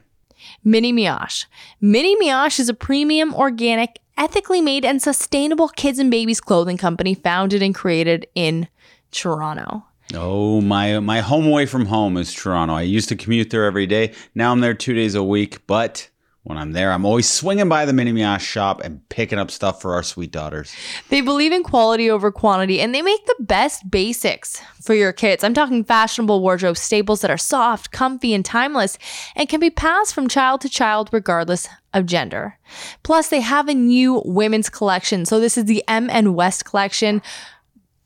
Mini 0.63 0.91
Mioche. 0.91 1.45
Mini 1.79 2.15
Mioche 2.17 2.59
is 2.59 2.69
a 2.69 2.73
premium, 2.73 3.33
organic, 3.33 3.99
ethically 4.17 4.61
made, 4.61 4.83
and 4.83 5.01
sustainable 5.01 5.69
kids 5.69 5.99
and 5.99 6.11
babies 6.11 6.41
clothing 6.41 6.77
company 6.77 7.13
founded 7.13 7.61
and 7.61 7.73
created 7.73 8.27
in 8.35 8.67
Toronto. 9.11 9.85
Oh, 10.13 10.59
my 10.59 10.99
my 10.99 11.21
home 11.21 11.47
away 11.47 11.65
from 11.65 11.85
home 11.85 12.17
is 12.17 12.33
Toronto. 12.33 12.73
I 12.73 12.81
used 12.81 13.07
to 13.09 13.15
commute 13.15 13.49
there 13.49 13.63
every 13.63 13.87
day. 13.87 14.13
Now 14.35 14.51
I'm 14.51 14.59
there 14.59 14.73
2 14.73 14.93
days 14.93 15.15
a 15.15 15.23
week, 15.23 15.65
but 15.67 16.09
when 16.43 16.57
I'm 16.57 16.71
there, 16.71 16.91
I'm 16.91 17.05
always 17.05 17.29
swinging 17.29 17.69
by 17.69 17.85
the 17.85 17.93
Mini 17.93 18.11
Mioche 18.11 18.41
shop 18.41 18.81
and 18.81 19.07
picking 19.09 19.37
up 19.37 19.51
stuff 19.51 19.79
for 19.79 19.93
our 19.93 20.01
sweet 20.01 20.31
daughters. 20.31 20.73
They 21.09 21.21
believe 21.21 21.51
in 21.51 21.61
quality 21.61 22.09
over 22.09 22.31
quantity 22.31 22.81
and 22.81 22.95
they 22.95 23.03
make 23.03 23.23
the 23.27 23.35
best 23.39 23.91
basics 23.91 24.59
for 24.81 24.95
your 24.95 25.13
kids. 25.13 25.43
I'm 25.43 25.53
talking 25.53 25.83
fashionable 25.83 26.41
wardrobe 26.41 26.77
staples 26.77 27.21
that 27.21 27.29
are 27.29 27.37
soft, 27.37 27.91
comfy, 27.91 28.33
and 28.33 28.43
timeless 28.43 28.97
and 29.35 29.49
can 29.49 29.59
be 29.59 29.69
passed 29.69 30.15
from 30.15 30.27
child 30.27 30.61
to 30.61 30.69
child 30.69 31.09
regardless 31.11 31.67
of 31.93 32.07
gender. 32.07 32.57
Plus, 33.03 33.27
they 33.27 33.41
have 33.41 33.67
a 33.67 33.75
new 33.75 34.23
women's 34.25 34.69
collection. 34.69 35.25
So, 35.25 35.39
this 35.39 35.59
is 35.59 35.65
the 35.65 35.83
M 35.87 36.09
and 36.09 36.35
West 36.35 36.65
collection. 36.65 37.21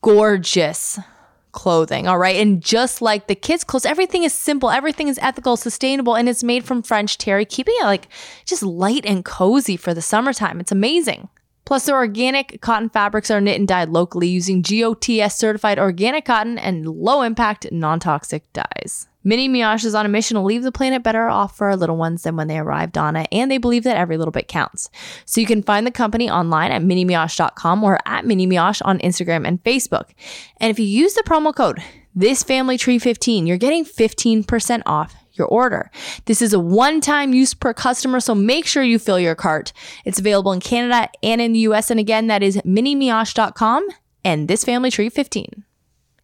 Gorgeous 0.02 1.00
clothing. 1.56 2.08
All 2.08 2.20
right. 2.20 2.36
And 2.36 2.62
just 2.62 3.02
like 3.02 3.26
the 3.26 3.34
kids' 3.34 3.64
clothes, 3.64 3.86
everything 3.86 4.24
is 4.24 4.34
simple, 4.34 4.70
everything 4.70 5.08
is 5.08 5.18
ethical, 5.22 5.58
sustainable, 5.58 6.16
and 6.16 6.30
it's 6.30 6.44
made 6.44 6.66
from 6.66 6.84
French 6.84 7.18
terry, 7.18 7.46
keeping 7.46 7.74
it 7.80 7.86
like 7.86 8.10
just 8.46 8.62
light 8.62 9.06
and 9.06 9.26
cozy 9.26 9.78
for 9.78 9.94
the 9.96 10.02
summertime. 10.02 10.60
It's 10.60 10.72
amazing. 10.72 11.30
Plus, 11.66 11.86
their 11.88 11.96
organic 11.96 12.62
cotton 12.62 12.90
fabrics 12.90 13.32
are 13.32 13.42
knit 13.42 13.58
and 13.58 13.68
dyed 13.68 13.90
locally 13.90 14.28
using 14.28 14.62
GOTS 14.62 15.34
certified 15.34 15.80
organic 15.80 16.26
cotton 16.26 16.60
and 16.60 16.86
low 16.88 17.24
impact, 17.24 17.72
non 17.72 18.00
toxic 18.00 18.44
dyes. 18.54 19.08
Mini 19.26 19.50
Mioche 19.50 19.84
is 19.84 19.96
on 19.96 20.06
a 20.06 20.10
mission 20.10 20.36
to 20.36 20.42
leave 20.42 20.64
the 20.64 20.72
planet 20.72 21.04
better 21.04 21.28
off 21.28 21.58
for 21.58 21.68
our 21.68 21.76
little 21.76 21.98
ones 21.98 22.24
than 22.24 22.38
when 22.38 22.48
they 22.48 22.60
arrived 22.60 22.98
on 22.98 23.18
it, 23.18 23.28
and 23.32 23.52
they 23.52 23.58
believe 23.58 23.84
that 23.84 23.98
every 23.98 24.18
little 24.18 24.32
bit 24.32 24.48
counts. 24.48 24.90
So 25.26 25.42
you 25.42 25.48
can 25.48 25.64
find 25.64 25.86
the 25.86 25.92
company 25.92 26.30
online 26.30 26.72
at 26.72 26.84
minimioche.com 26.84 27.84
or 27.84 28.00
at 28.06 28.24
minimioche 28.24 28.82
on 28.86 29.00
Instagram 29.00 29.46
and 29.46 29.62
Facebook. 29.64 30.12
And 30.62 30.70
if 30.70 30.80
you 30.80 30.86
use 30.86 31.16
the 31.16 31.24
promo 31.24 31.54
code 31.54 31.84
this 32.18 32.44
family 32.44 32.78
tree 32.78 32.98
15 32.98 33.46
you're 33.46 33.58
getting 33.58 33.84
15% 33.84 34.82
off 34.86 35.16
your 35.34 35.48
order. 35.48 35.92
This 36.26 36.42
is 36.42 36.54
a 36.54 36.60
one 36.60 37.02
time 37.02 37.34
use 37.34 37.54
per 37.54 37.74
customer, 37.74 38.20
so 38.20 38.34
make 38.34 38.66
sure 38.66 38.84
you 38.84 38.98
fill 38.98 39.20
your 39.20 39.36
cart. 39.36 39.74
It's 40.06 40.20
available 40.20 40.54
in 40.54 40.62
Canada 40.62 41.10
and 41.22 41.42
in 41.42 41.52
the 41.52 41.60
US. 41.60 41.92
And 41.92 42.00
again, 42.00 42.28
that 42.28 42.42
is 42.42 42.58
minimioche.com 42.58 43.88
and 44.24 44.48
this 44.48 44.64
family 44.64 44.92
tree 44.92 45.10
15. 45.10 45.66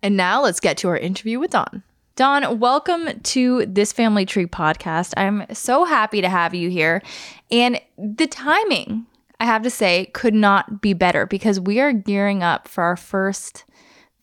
And 0.01 0.17
now 0.17 0.41
let's 0.41 0.59
get 0.59 0.77
to 0.77 0.87
our 0.87 0.97
interview 0.97 1.39
with 1.39 1.51
Dawn. 1.51 1.83
Dawn, 2.21 2.59
welcome 2.59 3.19
to 3.19 3.65
this 3.65 3.91
Family 3.91 4.27
Tree 4.27 4.45
podcast. 4.45 5.15
I'm 5.17 5.43
so 5.51 5.85
happy 5.85 6.21
to 6.21 6.29
have 6.29 6.53
you 6.53 6.69
here. 6.69 7.01
And 7.49 7.81
the 7.97 8.27
timing, 8.27 9.07
I 9.39 9.45
have 9.45 9.63
to 9.63 9.71
say, 9.71 10.05
could 10.13 10.35
not 10.35 10.81
be 10.81 10.93
better 10.93 11.25
because 11.25 11.59
we 11.59 11.79
are 11.79 11.91
gearing 11.91 12.43
up 12.43 12.67
for 12.67 12.83
our 12.83 12.95
first 12.95 13.65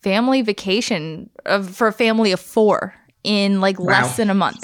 family 0.00 0.42
vacation 0.42 1.28
of, 1.44 1.74
for 1.74 1.88
a 1.88 1.92
family 1.92 2.30
of 2.30 2.38
four 2.38 2.94
in 3.24 3.60
like 3.60 3.80
wow. 3.80 3.86
less 3.86 4.16
than 4.16 4.30
a 4.30 4.34
month. 4.34 4.62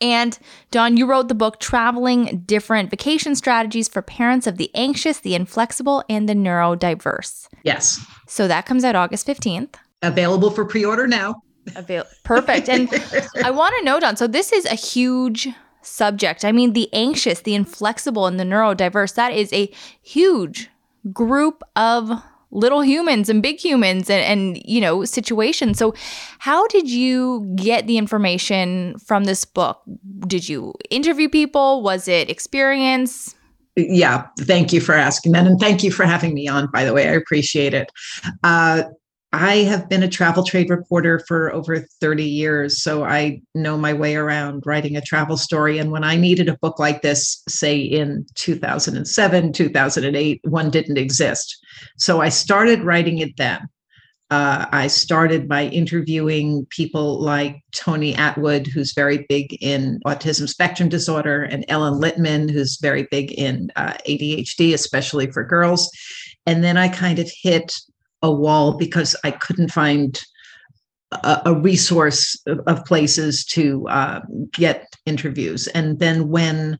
And 0.00 0.38
Dawn, 0.70 0.96
you 0.96 1.04
wrote 1.04 1.28
the 1.28 1.34
book 1.34 1.60
Traveling 1.60 2.42
Different 2.46 2.88
Vacation 2.88 3.36
Strategies 3.36 3.86
for 3.86 4.00
Parents 4.00 4.46
of 4.46 4.56
the 4.56 4.70
Anxious, 4.74 5.20
the 5.20 5.34
Inflexible, 5.34 6.02
and 6.08 6.26
the 6.26 6.32
Neurodiverse. 6.32 7.48
Yes. 7.64 8.02
So 8.26 8.48
that 8.48 8.64
comes 8.64 8.82
out 8.82 8.96
August 8.96 9.26
15th. 9.26 9.74
Available 10.00 10.50
for 10.50 10.64
pre 10.64 10.86
order 10.86 11.06
now. 11.06 11.42
Avail- 11.76 12.06
Perfect. 12.24 12.68
And 12.68 12.88
I 13.44 13.50
want 13.50 13.74
to 13.78 13.84
note 13.84 14.02
on 14.02 14.16
so 14.16 14.26
this 14.26 14.52
is 14.52 14.64
a 14.66 14.74
huge 14.74 15.48
subject. 15.82 16.44
I 16.44 16.52
mean, 16.52 16.72
the 16.72 16.92
anxious, 16.92 17.40
the 17.40 17.54
inflexible, 17.54 18.26
and 18.26 18.38
the 18.38 18.44
neurodiverse, 18.44 19.14
that 19.14 19.32
is 19.32 19.52
a 19.52 19.72
huge 20.02 20.70
group 21.12 21.62
of 21.76 22.10
little 22.50 22.82
humans 22.82 23.28
and 23.28 23.42
big 23.42 23.60
humans 23.60 24.08
and, 24.08 24.22
and 24.22 24.62
you 24.64 24.80
know 24.80 25.04
situations. 25.04 25.78
So 25.78 25.94
how 26.38 26.66
did 26.68 26.90
you 26.90 27.50
get 27.56 27.86
the 27.86 27.98
information 27.98 28.98
from 28.98 29.24
this 29.24 29.44
book? 29.44 29.82
Did 30.26 30.48
you 30.48 30.74
interview 30.90 31.28
people? 31.28 31.82
Was 31.82 32.08
it 32.08 32.30
experience? 32.30 33.34
Yeah 33.76 34.26
thank 34.40 34.72
you 34.72 34.80
for 34.80 34.94
asking 34.94 35.32
that 35.32 35.46
and 35.46 35.60
thank 35.60 35.84
you 35.84 35.92
for 35.92 36.04
having 36.04 36.34
me 36.34 36.48
on 36.48 36.68
by 36.72 36.84
the 36.84 36.92
way. 36.92 37.08
I 37.08 37.12
appreciate 37.12 37.74
it. 37.74 37.92
Uh, 38.42 38.84
I 39.32 39.56
have 39.56 39.90
been 39.90 40.02
a 40.02 40.08
travel 40.08 40.42
trade 40.42 40.70
reporter 40.70 41.22
for 41.28 41.52
over 41.52 41.86
30 42.00 42.24
years, 42.24 42.82
so 42.82 43.04
I 43.04 43.42
know 43.54 43.76
my 43.76 43.92
way 43.92 44.16
around 44.16 44.62
writing 44.64 44.96
a 44.96 45.02
travel 45.02 45.36
story. 45.36 45.78
And 45.78 45.90
when 45.90 46.02
I 46.02 46.16
needed 46.16 46.48
a 46.48 46.56
book 46.56 46.78
like 46.78 47.02
this, 47.02 47.42
say 47.46 47.78
in 47.78 48.24
2007, 48.36 49.52
2008, 49.52 50.40
one 50.44 50.70
didn't 50.70 50.96
exist. 50.96 51.58
So 51.98 52.22
I 52.22 52.30
started 52.30 52.84
writing 52.84 53.18
it 53.18 53.36
then. 53.36 53.68
Uh, 54.30 54.66
I 54.72 54.86
started 54.88 55.48
by 55.48 55.66
interviewing 55.66 56.66
people 56.70 57.20
like 57.20 57.60
Tony 57.74 58.14
Attwood, 58.14 58.66
who's 58.66 58.92
very 58.92 59.26
big 59.28 59.56
in 59.62 60.00
autism 60.06 60.48
spectrum 60.48 60.88
disorder, 60.88 61.42
and 61.42 61.64
Ellen 61.68 62.00
Littman, 62.00 62.50
who's 62.50 62.78
very 62.80 63.08
big 63.10 63.32
in 63.32 63.70
uh, 63.76 63.94
ADHD, 64.06 64.72
especially 64.72 65.30
for 65.30 65.44
girls. 65.44 65.90
And 66.46 66.64
then 66.64 66.76
I 66.78 66.88
kind 66.88 67.18
of 67.18 67.30
hit 67.42 67.74
a 68.22 68.30
wall 68.30 68.76
because 68.76 69.16
I 69.24 69.30
couldn't 69.30 69.70
find 69.70 70.20
a, 71.12 71.42
a 71.46 71.54
resource 71.54 72.40
of, 72.46 72.60
of, 72.66 72.84
places 72.84 73.44
to 73.46 73.86
uh, 73.88 74.20
get 74.52 74.94
interviews. 75.06 75.66
And 75.68 75.98
then 75.98 76.28
when 76.28 76.78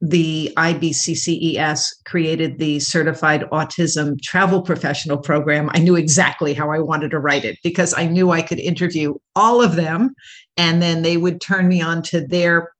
the 0.00 0.52
IBCCES 0.56 2.04
created 2.04 2.58
the 2.58 2.78
Certified 2.78 3.42
Autism 3.50 4.20
Travel 4.22 4.62
Professional 4.62 5.18
Program, 5.18 5.70
I 5.72 5.80
knew 5.80 5.96
exactly 5.96 6.54
how 6.54 6.70
I 6.70 6.78
wanted 6.78 7.10
to 7.10 7.18
write 7.18 7.44
it 7.44 7.58
because 7.64 7.92
I 7.96 8.06
knew 8.06 8.30
I 8.30 8.42
could 8.42 8.60
interview 8.60 9.14
all 9.34 9.60
of 9.60 9.74
them 9.74 10.14
and 10.56 10.82
then 10.82 11.02
they 11.02 11.16
would 11.16 11.40
turn 11.40 11.68
me 11.68 11.80
on 11.80 12.02
to 12.02 12.26
their 12.26 12.72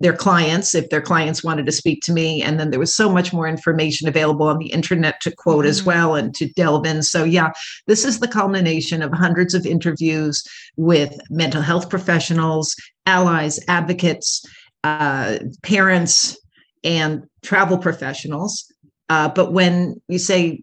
their 0.00 0.12
clients 0.14 0.74
if 0.74 0.88
their 0.90 1.00
clients 1.00 1.42
wanted 1.42 1.66
to 1.66 1.72
speak 1.72 2.02
to 2.02 2.12
me 2.12 2.42
and 2.42 2.60
then 2.60 2.70
there 2.70 2.78
was 2.78 2.94
so 2.94 3.10
much 3.10 3.32
more 3.32 3.48
information 3.48 4.06
available 4.06 4.46
on 4.46 4.58
the 4.58 4.68
internet 4.68 5.20
to 5.22 5.34
quote 5.34 5.60
mm-hmm. 5.60 5.70
as 5.70 5.82
well 5.82 6.14
and 6.14 6.34
to 6.34 6.48
delve 6.50 6.86
in 6.86 7.02
so 7.02 7.24
yeah 7.24 7.50
this 7.86 8.04
is 8.04 8.20
the 8.20 8.28
culmination 8.28 9.02
of 9.02 9.10
hundreds 9.12 9.54
of 9.54 9.66
interviews 9.66 10.44
with 10.76 11.18
mental 11.30 11.62
health 11.62 11.88
professionals 11.88 12.76
allies 13.06 13.58
advocates 13.66 14.44
uh, 14.84 15.38
parents 15.62 16.38
and 16.86 17.24
travel 17.42 17.76
professionals 17.76 18.72
uh, 19.10 19.28
but 19.28 19.52
when 19.52 20.00
you 20.08 20.18
say 20.18 20.62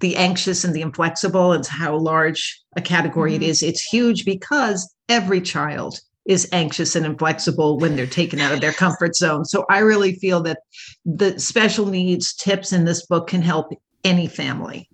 the 0.00 0.16
anxious 0.16 0.64
and 0.64 0.74
the 0.74 0.80
inflexible 0.80 1.52
it's 1.52 1.68
how 1.68 1.96
large 1.96 2.62
a 2.76 2.80
category 2.80 3.32
mm-hmm. 3.32 3.42
it 3.42 3.48
is 3.48 3.62
it's 3.62 3.82
huge 3.82 4.24
because 4.24 4.92
every 5.08 5.40
child 5.40 6.00
is 6.24 6.48
anxious 6.52 6.94
and 6.94 7.04
inflexible 7.04 7.78
when 7.78 7.96
they're 7.96 8.06
taken 8.06 8.40
out 8.40 8.52
of 8.52 8.60
their 8.60 8.72
comfort 8.72 9.14
zone 9.14 9.44
so 9.44 9.64
i 9.68 9.78
really 9.78 10.14
feel 10.14 10.40
that 10.40 10.60
the 11.04 11.38
special 11.38 11.86
needs 11.86 12.32
tips 12.34 12.72
in 12.72 12.84
this 12.84 13.04
book 13.06 13.26
can 13.26 13.42
help 13.42 13.72
any 14.04 14.26
family 14.26 14.88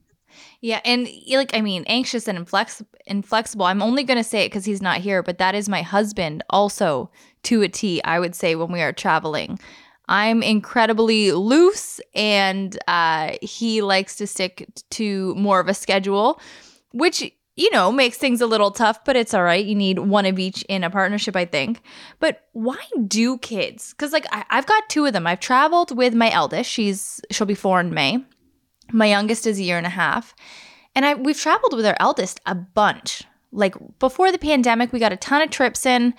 Yeah, 0.60 0.80
and 0.84 1.08
like 1.30 1.54
I 1.54 1.60
mean, 1.60 1.84
anxious 1.86 2.26
and 2.26 2.36
inflex- 2.36 2.84
inflexible. 3.06 3.66
I'm 3.66 3.82
only 3.82 4.02
going 4.02 4.18
to 4.18 4.24
say 4.24 4.44
it 4.44 4.48
because 4.48 4.64
he's 4.64 4.82
not 4.82 4.98
here, 4.98 5.22
but 5.22 5.38
that 5.38 5.54
is 5.54 5.68
my 5.68 5.82
husband 5.82 6.42
also 6.50 7.10
to 7.44 7.62
a 7.62 7.68
T. 7.68 8.02
I 8.02 8.18
would 8.18 8.34
say 8.34 8.56
when 8.56 8.72
we 8.72 8.82
are 8.82 8.92
traveling, 8.92 9.60
I'm 10.08 10.42
incredibly 10.42 11.32
loose, 11.32 12.00
and 12.14 12.76
uh, 12.88 13.32
he 13.42 13.82
likes 13.82 14.16
to 14.16 14.26
stick 14.26 14.68
to 14.90 15.34
more 15.34 15.60
of 15.60 15.68
a 15.68 15.74
schedule, 15.74 16.40
which 16.92 17.30
you 17.56 17.70
know 17.70 17.92
makes 17.92 18.16
things 18.16 18.40
a 18.40 18.46
little 18.46 18.70
tough. 18.70 19.04
But 19.04 19.16
it's 19.16 19.34
all 19.34 19.42
right. 19.42 19.64
You 19.64 19.74
need 19.74 19.98
one 19.98 20.24
of 20.26 20.38
each 20.38 20.62
in 20.62 20.84
a 20.84 20.90
partnership, 20.90 21.36
I 21.36 21.44
think. 21.44 21.82
But 22.20 22.42
why 22.52 22.78
do 23.06 23.38
kids? 23.38 23.92
Because 23.92 24.12
like 24.12 24.26
I- 24.32 24.44
I've 24.50 24.66
got 24.66 24.88
two 24.88 25.04
of 25.06 25.12
them. 25.12 25.26
I've 25.26 25.40
traveled 25.40 25.96
with 25.96 26.14
my 26.14 26.30
eldest. 26.30 26.70
She's 26.70 27.20
she'll 27.30 27.46
be 27.46 27.54
four 27.54 27.80
in 27.80 27.92
May. 27.92 28.24
My 28.92 29.06
youngest 29.06 29.46
is 29.46 29.58
a 29.58 29.62
year 29.62 29.76
and 29.76 29.86
a 29.86 29.90
half. 29.90 30.34
And 30.94 31.04
I 31.04 31.14
we've 31.14 31.38
traveled 31.38 31.74
with 31.76 31.84
our 31.84 31.96
eldest 32.00 32.40
a 32.46 32.54
bunch. 32.54 33.24
Like 33.52 33.74
before 33.98 34.30
the 34.32 34.38
pandemic, 34.38 34.92
we 34.92 34.98
got 34.98 35.12
a 35.12 35.16
ton 35.16 35.42
of 35.42 35.50
trips 35.50 35.84
in. 35.86 36.14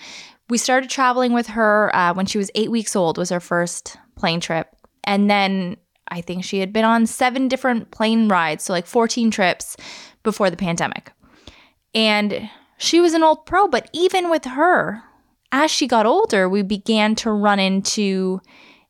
We 0.49 0.57
started 0.57 0.89
traveling 0.89 1.33
with 1.33 1.47
her 1.47 1.95
uh, 1.95 2.13
when 2.13 2.25
she 2.25 2.37
was 2.37 2.51
eight 2.55 2.71
weeks 2.71 2.95
old. 2.95 3.17
Was 3.17 3.29
her 3.29 3.39
first 3.39 3.97
plane 4.15 4.39
trip, 4.39 4.67
and 5.03 5.29
then 5.29 5.77
I 6.07 6.21
think 6.21 6.43
she 6.43 6.59
had 6.59 6.73
been 6.73 6.85
on 6.85 7.05
seven 7.05 7.47
different 7.47 7.91
plane 7.91 8.27
rides, 8.27 8.63
so 8.63 8.73
like 8.73 8.87
fourteen 8.87 9.31
trips 9.31 9.77
before 10.23 10.49
the 10.49 10.57
pandemic. 10.57 11.11
And 11.93 12.49
she 12.77 12.99
was 12.99 13.13
an 13.13 13.23
old 13.23 13.45
pro, 13.45 13.67
but 13.67 13.89
even 13.93 14.29
with 14.29 14.45
her, 14.45 15.03
as 15.51 15.71
she 15.71 15.87
got 15.87 16.05
older, 16.05 16.47
we 16.47 16.61
began 16.61 17.15
to 17.15 17.31
run 17.31 17.59
into 17.59 18.41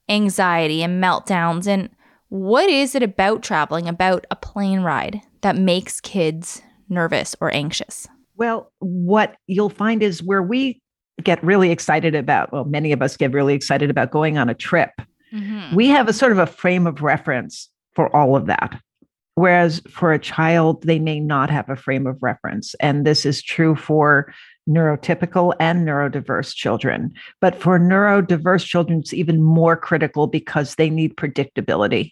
anxiety 0.08 0.84
and 0.84 1.04
meltdowns. 1.04 1.68
And 1.68 1.90
what 2.30 2.70
is 2.70 2.96
it 2.96 3.04
about 3.04 3.42
traveling, 3.42 3.88
about 3.88 4.28
a 4.30 4.36
plane 4.36 4.82
ride, 4.82 5.22
that 5.42 5.56
makes 5.56 6.02
kids 6.02 6.62
nervous 6.88 7.36
or 7.42 7.54
anxious? 7.54 8.08
Well, 8.36 8.72
what 8.80 9.36
you'll 9.48 9.70
find 9.70 10.04
is 10.04 10.22
where 10.22 10.44
we 10.44 10.82
get 11.24 11.44
really 11.44 11.72
excited 11.72 12.16
about, 12.16 12.52
well, 12.52 12.66
many 12.66 12.92
of 12.92 13.02
us 13.02 13.18
get 13.18 13.34
really 13.34 13.54
excited 13.54 13.90
about 13.90 14.12
going 14.12 14.38
on 14.38 14.50
a 14.50 14.54
trip. 14.54 14.92
Mm-hmm. 15.34 15.76
We 15.76 15.88
have 15.88 16.08
a 16.08 16.14
sort 16.14 16.32
of 16.32 16.40
a 16.40 16.48
frame 16.48 16.88
of 16.88 17.02
reference 17.02 17.70
for 17.94 18.14
all 18.16 18.36
of 18.36 18.48
that. 18.48 18.80
Whereas 19.36 19.82
for 19.90 20.12
a 20.12 20.20
child, 20.20 20.84
they 20.84 21.00
may 21.00 21.20
not 21.20 21.50
have 21.50 21.70
a 21.70 21.76
frame 21.76 22.06
of 22.08 22.22
reference. 22.22 22.76
And 22.82 23.06
this 23.06 23.26
is 23.26 23.42
true 23.42 23.76
for 23.76 24.34
neurotypical 24.68 25.54
and 25.60 25.88
neurodiverse 25.88 26.54
children. 26.54 27.14
But 27.40 27.56
for 27.56 27.80
neurodiverse 27.80 28.66
children, 28.66 29.00
it's 29.00 29.14
even 29.14 29.42
more 29.42 29.78
critical 29.78 30.28
because 30.28 30.76
they 30.76 30.90
need 30.90 31.16
predictability 31.16 32.12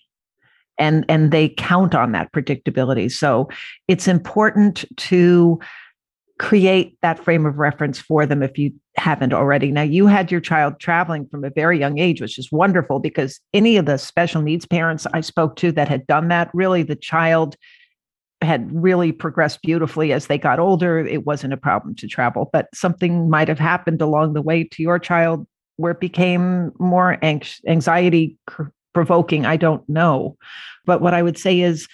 and 0.78 1.06
and 1.10 1.32
they 1.32 1.50
count 1.50 1.96
on 1.96 2.12
that 2.12 2.32
predictability 2.32 3.12
so 3.12 3.50
it's 3.88 4.08
important 4.08 4.86
to 4.98 5.60
create 6.40 6.98
that 7.02 7.24
frame 7.24 7.46
of 7.46 7.58
reference 7.58 8.00
for 8.00 8.26
them 8.26 8.44
if 8.44 8.58
you 8.58 8.72
haven't 8.96 9.34
already. 9.34 9.72
Now 9.72 9.82
you 9.82 10.08
had 10.08 10.32
your 10.32 10.42
child 10.42 10.80
traveling 10.80 11.28
from 11.28 11.44
a 11.44 11.50
very 11.50 11.80
young 11.80 11.98
age 11.98 12.22
which 12.22 12.38
is 12.38 12.52
wonderful 12.52 13.00
because 13.00 13.40
any 13.54 13.78
of 13.78 13.86
the 13.86 13.98
special 13.98 14.42
needs 14.42 14.66
parents 14.66 15.08
i 15.14 15.22
spoke 15.22 15.56
to 15.58 15.72
that 15.72 15.88
had 15.88 16.06
done 16.08 16.28
that 16.28 16.50
really 16.54 16.84
the 16.84 16.96
child 16.96 17.56
had 18.42 18.70
really 18.72 19.12
progressed 19.12 19.64
beautifully 19.64 20.14
as 20.14 20.28
they 20.28 20.38
got 20.38 20.60
older. 20.60 21.00
It 21.00 21.26
wasn't 21.26 21.54
a 21.54 21.58
problem 21.58 21.96
to 21.96 22.08
travel 22.08 22.50
but 22.54 22.68
something 22.74 23.30
might 23.30 23.48
have 23.48 23.60
happened 23.60 24.02
along 24.02 24.34
the 24.34 24.42
way 24.44 24.64
to 24.64 24.84
your 24.84 25.00
child 25.00 25.48
where 25.78 25.92
it 25.92 26.00
became 26.00 26.72
more 26.80 27.18
anx- 27.24 27.62
anxiety 27.68 28.38
provoking. 28.94 29.46
I 29.46 29.58
don't 29.58 29.88
know. 29.90 30.38
But 30.86 31.02
what 31.02 31.14
i 31.14 31.24
would 31.24 31.38
say 31.38 31.62
is 31.62 31.88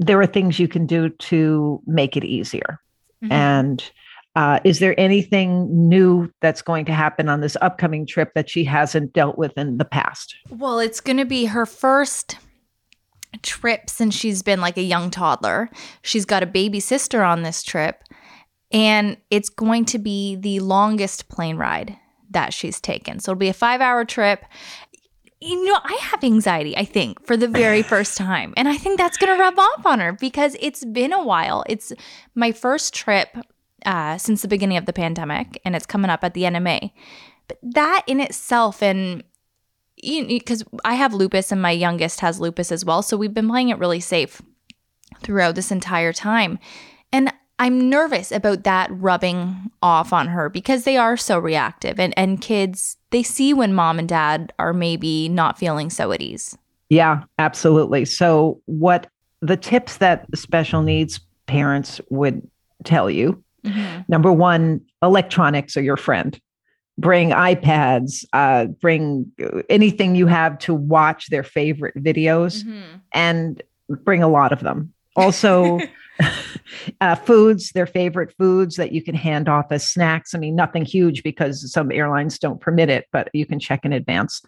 there 0.00 0.20
are 0.20 0.26
things 0.26 0.58
you 0.58 0.68
can 0.68 0.86
do 0.86 1.10
to 1.10 1.80
make 1.86 2.16
it 2.16 2.24
easier 2.24 2.80
Mhm. 3.22 3.32
and 3.32 3.90
uh, 4.36 4.60
is 4.62 4.78
there 4.78 4.98
anything 5.00 5.88
new 5.88 6.30
that's 6.40 6.62
going 6.62 6.84
to 6.84 6.92
happen 6.92 7.28
on 7.28 7.40
this 7.40 7.56
upcoming 7.60 8.06
trip 8.06 8.30
that 8.34 8.48
she 8.48 8.62
hasn't 8.62 9.12
dealt 9.12 9.36
with 9.36 9.56
in 9.58 9.78
the 9.78 9.84
past 9.84 10.36
Well, 10.50 10.78
it's 10.78 11.00
going 11.00 11.16
to 11.16 11.24
be 11.24 11.46
her 11.46 11.66
first 11.66 12.36
trip 13.42 13.90
since 13.90 14.14
she's 14.14 14.42
been 14.42 14.60
like 14.60 14.76
a 14.76 14.82
young 14.82 15.10
toddler. 15.10 15.70
She's 16.02 16.24
got 16.24 16.42
a 16.42 16.46
baby 16.46 16.80
sister 16.80 17.22
on 17.22 17.42
this 17.42 17.62
trip, 17.62 18.02
and 18.70 19.16
it's 19.30 19.48
going 19.48 19.84
to 19.86 19.98
be 19.98 20.36
the 20.36 20.60
longest 20.60 21.28
plane 21.28 21.56
ride 21.56 21.96
that 22.30 22.52
she's 22.52 22.80
taken. 22.80 23.18
So 23.20 23.32
it'll 23.32 23.40
be 23.40 23.48
a 23.48 23.54
five 23.54 23.80
hour 23.80 24.04
trip. 24.04 24.44
You 25.40 25.64
know, 25.64 25.78
I 25.84 25.96
have 26.00 26.24
anxiety, 26.24 26.76
I 26.76 26.84
think, 26.84 27.24
for 27.24 27.36
the 27.36 27.46
very 27.46 27.82
first 27.82 28.16
time. 28.16 28.54
And 28.56 28.68
I 28.68 28.76
think 28.76 28.98
that's 28.98 29.16
going 29.16 29.36
to 29.36 29.40
rub 29.40 29.58
off 29.58 29.86
on 29.86 30.00
her 30.00 30.12
because 30.12 30.56
it's 30.60 30.84
been 30.84 31.12
a 31.12 31.22
while. 31.22 31.64
It's 31.68 31.92
my 32.34 32.50
first 32.50 32.92
trip 32.92 33.36
uh, 33.86 34.18
since 34.18 34.42
the 34.42 34.48
beginning 34.48 34.78
of 34.78 34.86
the 34.86 34.92
pandemic, 34.92 35.60
and 35.64 35.76
it's 35.76 35.86
coming 35.86 36.10
up 36.10 36.24
at 36.24 36.34
the 36.34 36.50
May. 36.50 36.92
But 37.46 37.58
that 37.62 38.02
in 38.08 38.20
itself, 38.20 38.82
and 38.82 39.22
because 40.02 40.64
I 40.84 40.94
have 40.94 41.14
lupus 41.14 41.52
and 41.52 41.62
my 41.62 41.70
youngest 41.70 42.20
has 42.20 42.40
lupus 42.40 42.72
as 42.72 42.84
well. 42.84 43.02
So 43.02 43.16
we've 43.16 43.34
been 43.34 43.48
playing 43.48 43.70
it 43.70 43.78
really 43.78 44.00
safe 44.00 44.42
throughout 45.22 45.54
this 45.54 45.70
entire 45.70 46.12
time. 46.12 46.58
And 47.12 47.32
I'm 47.58 47.90
nervous 47.90 48.30
about 48.30 48.64
that 48.64 48.88
rubbing 48.92 49.70
off 49.82 50.12
on 50.12 50.28
her 50.28 50.48
because 50.48 50.84
they 50.84 50.96
are 50.96 51.16
so 51.16 51.38
reactive 51.38 51.98
and, 51.98 52.14
and 52.16 52.40
kids, 52.40 52.96
they 53.10 53.22
see 53.22 53.52
when 53.52 53.74
mom 53.74 53.98
and 53.98 54.08
dad 54.08 54.52
are 54.58 54.72
maybe 54.72 55.28
not 55.28 55.58
feeling 55.58 55.90
so 55.90 56.12
at 56.12 56.20
ease. 56.20 56.56
Yeah, 56.88 57.24
absolutely. 57.38 58.04
So, 58.04 58.60
what 58.66 59.08
the 59.40 59.56
tips 59.56 59.98
that 59.98 60.26
special 60.34 60.82
needs 60.82 61.20
parents 61.46 62.00
would 62.10 62.48
tell 62.84 63.10
you 63.10 63.42
mm-hmm. 63.64 64.02
number 64.08 64.32
one, 64.32 64.80
electronics 65.02 65.76
are 65.76 65.82
your 65.82 65.96
friend. 65.96 66.40
Bring 66.96 67.30
iPads, 67.30 68.24
uh, 68.32 68.66
bring 68.66 69.30
uh, 69.42 69.62
anything 69.68 70.16
you 70.16 70.26
have 70.26 70.58
to 70.60 70.74
watch 70.74 71.28
their 71.28 71.44
favorite 71.44 71.94
videos 71.96 72.64
mm-hmm. 72.64 72.96
and 73.12 73.62
bring 73.88 74.22
a 74.22 74.28
lot 74.28 74.52
of 74.52 74.60
them. 74.60 74.92
Also, 75.14 75.78
uh, 77.00 77.14
foods, 77.14 77.72
their 77.72 77.86
favorite 77.86 78.34
foods 78.38 78.76
that 78.76 78.92
you 78.92 79.02
can 79.02 79.14
hand 79.14 79.48
off 79.48 79.66
as 79.70 79.86
snacks. 79.86 80.34
I 80.34 80.38
mean, 80.38 80.56
nothing 80.56 80.84
huge 80.84 81.22
because 81.22 81.72
some 81.72 81.92
airlines 81.92 82.38
don't 82.38 82.60
permit 82.60 82.90
it, 82.90 83.06
but 83.12 83.28
you 83.32 83.46
can 83.46 83.58
check 83.58 83.84
in 83.84 83.92
advance. 83.92 84.42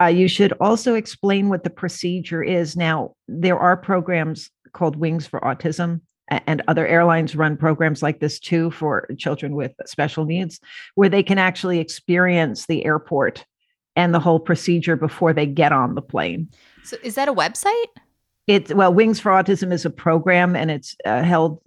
Uh, 0.00 0.06
you 0.06 0.28
should 0.28 0.52
also 0.60 0.94
explain 0.94 1.48
what 1.48 1.64
the 1.64 1.70
procedure 1.70 2.42
is. 2.42 2.76
Now, 2.76 3.14
there 3.28 3.58
are 3.58 3.76
programs 3.76 4.50
called 4.72 4.96
Wings 4.96 5.26
for 5.26 5.40
Autism. 5.40 6.00
And 6.28 6.62
other 6.66 6.86
airlines 6.86 7.36
run 7.36 7.58
programs 7.58 8.02
like 8.02 8.20
this 8.20 8.38
too 8.38 8.70
for 8.70 9.06
children 9.18 9.54
with 9.54 9.72
special 9.84 10.24
needs, 10.24 10.60
where 10.94 11.10
they 11.10 11.22
can 11.22 11.36
actually 11.36 11.78
experience 11.78 12.64
the 12.64 12.86
airport 12.86 13.44
and 13.96 14.14
the 14.14 14.20
whole 14.20 14.40
procedure 14.40 14.96
before 14.96 15.34
they 15.34 15.44
get 15.44 15.72
on 15.72 15.94
the 15.94 16.00
plane. 16.00 16.48
So 16.84 16.96
is 17.02 17.16
that 17.16 17.28
a 17.28 17.34
website? 17.34 17.84
It's 18.52 18.74
well, 18.74 18.92
Wings 18.92 19.18
for 19.18 19.30
Autism 19.32 19.72
is 19.72 19.84
a 19.86 19.90
program, 19.90 20.54
and 20.54 20.70
it's 20.70 20.94
uh, 21.06 21.22
held 21.22 21.60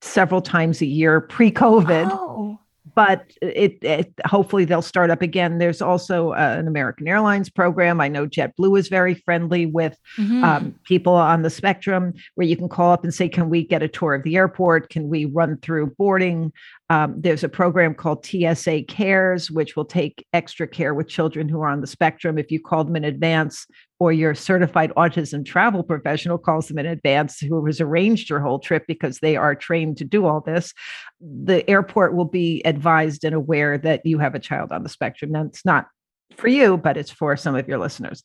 several 0.00 0.42
times 0.42 0.80
a 0.80 0.86
year 0.86 1.20
pre-COVID. 1.20 2.08
Oh. 2.10 2.58
But 2.94 3.30
it, 3.40 3.78
it 3.82 4.12
hopefully 4.26 4.64
they'll 4.64 4.82
start 4.82 5.10
up 5.10 5.22
again. 5.22 5.58
There's 5.58 5.80
also 5.80 6.30
uh, 6.32 6.56
an 6.58 6.66
American 6.66 7.06
Airlines 7.06 7.48
program. 7.48 8.00
I 8.00 8.08
know 8.08 8.26
JetBlue 8.26 8.76
is 8.76 8.88
very 8.88 9.14
friendly 9.14 9.66
with 9.66 9.96
Mhm. 10.18 10.42
um, 10.42 10.74
people 10.84 11.12
on 11.14 11.42
the 11.42 11.50
spectrum 11.50 12.14
where 12.34 12.46
you 12.46 12.56
can 12.56 12.68
call 12.68 12.90
up 12.90 13.04
and 13.04 13.14
say, 13.14 13.28
Can 13.28 13.50
we 13.50 13.62
get 13.64 13.84
a 13.84 13.88
tour 13.88 14.14
of 14.14 14.24
the 14.24 14.34
airport? 14.36 14.90
Can 14.90 15.08
we 15.08 15.26
run 15.26 15.58
through 15.58 15.94
boarding? 15.96 16.52
Um, 16.90 17.14
there's 17.16 17.44
a 17.44 17.48
program 17.48 17.94
called 17.94 18.26
TSA 18.26 18.84
Cares, 18.88 19.48
which 19.48 19.76
will 19.76 19.84
take 19.84 20.26
extra 20.32 20.66
care 20.66 20.94
with 20.94 21.06
children 21.06 21.48
who 21.48 21.60
are 21.60 21.68
on 21.68 21.80
the 21.82 21.86
spectrum. 21.86 22.36
If 22.36 22.50
you 22.50 22.60
call 22.60 22.82
them 22.82 22.96
in 22.96 23.04
advance, 23.04 23.66
or 24.00 24.12
your 24.12 24.34
certified 24.34 24.92
autism 24.96 25.44
travel 25.44 25.82
professional 25.82 26.38
calls 26.38 26.68
them 26.68 26.78
in 26.78 26.86
advance, 26.86 27.40
who 27.40 27.64
has 27.66 27.80
arranged 27.80 28.30
your 28.30 28.40
whole 28.40 28.58
trip 28.58 28.84
because 28.86 29.18
they 29.18 29.36
are 29.36 29.54
trained 29.54 29.96
to 29.96 30.04
do 30.04 30.24
all 30.26 30.40
this, 30.40 30.72
the 31.20 31.68
airport 31.68 32.14
will 32.14 32.24
be 32.24 32.62
advised 32.64 33.24
and 33.24 33.34
aware 33.34 33.76
that 33.76 34.04
you 34.06 34.18
have 34.18 34.34
a 34.34 34.40
child 34.40 34.70
on 34.72 34.82
the 34.82 34.88
spectrum. 34.88 35.32
Now, 35.32 35.42
it's 35.42 35.64
not 35.64 35.88
for 36.36 36.48
you, 36.48 36.76
but 36.76 36.96
it's 36.96 37.10
for 37.10 37.36
some 37.36 37.56
of 37.56 37.66
your 37.66 37.78
listeners. 37.78 38.22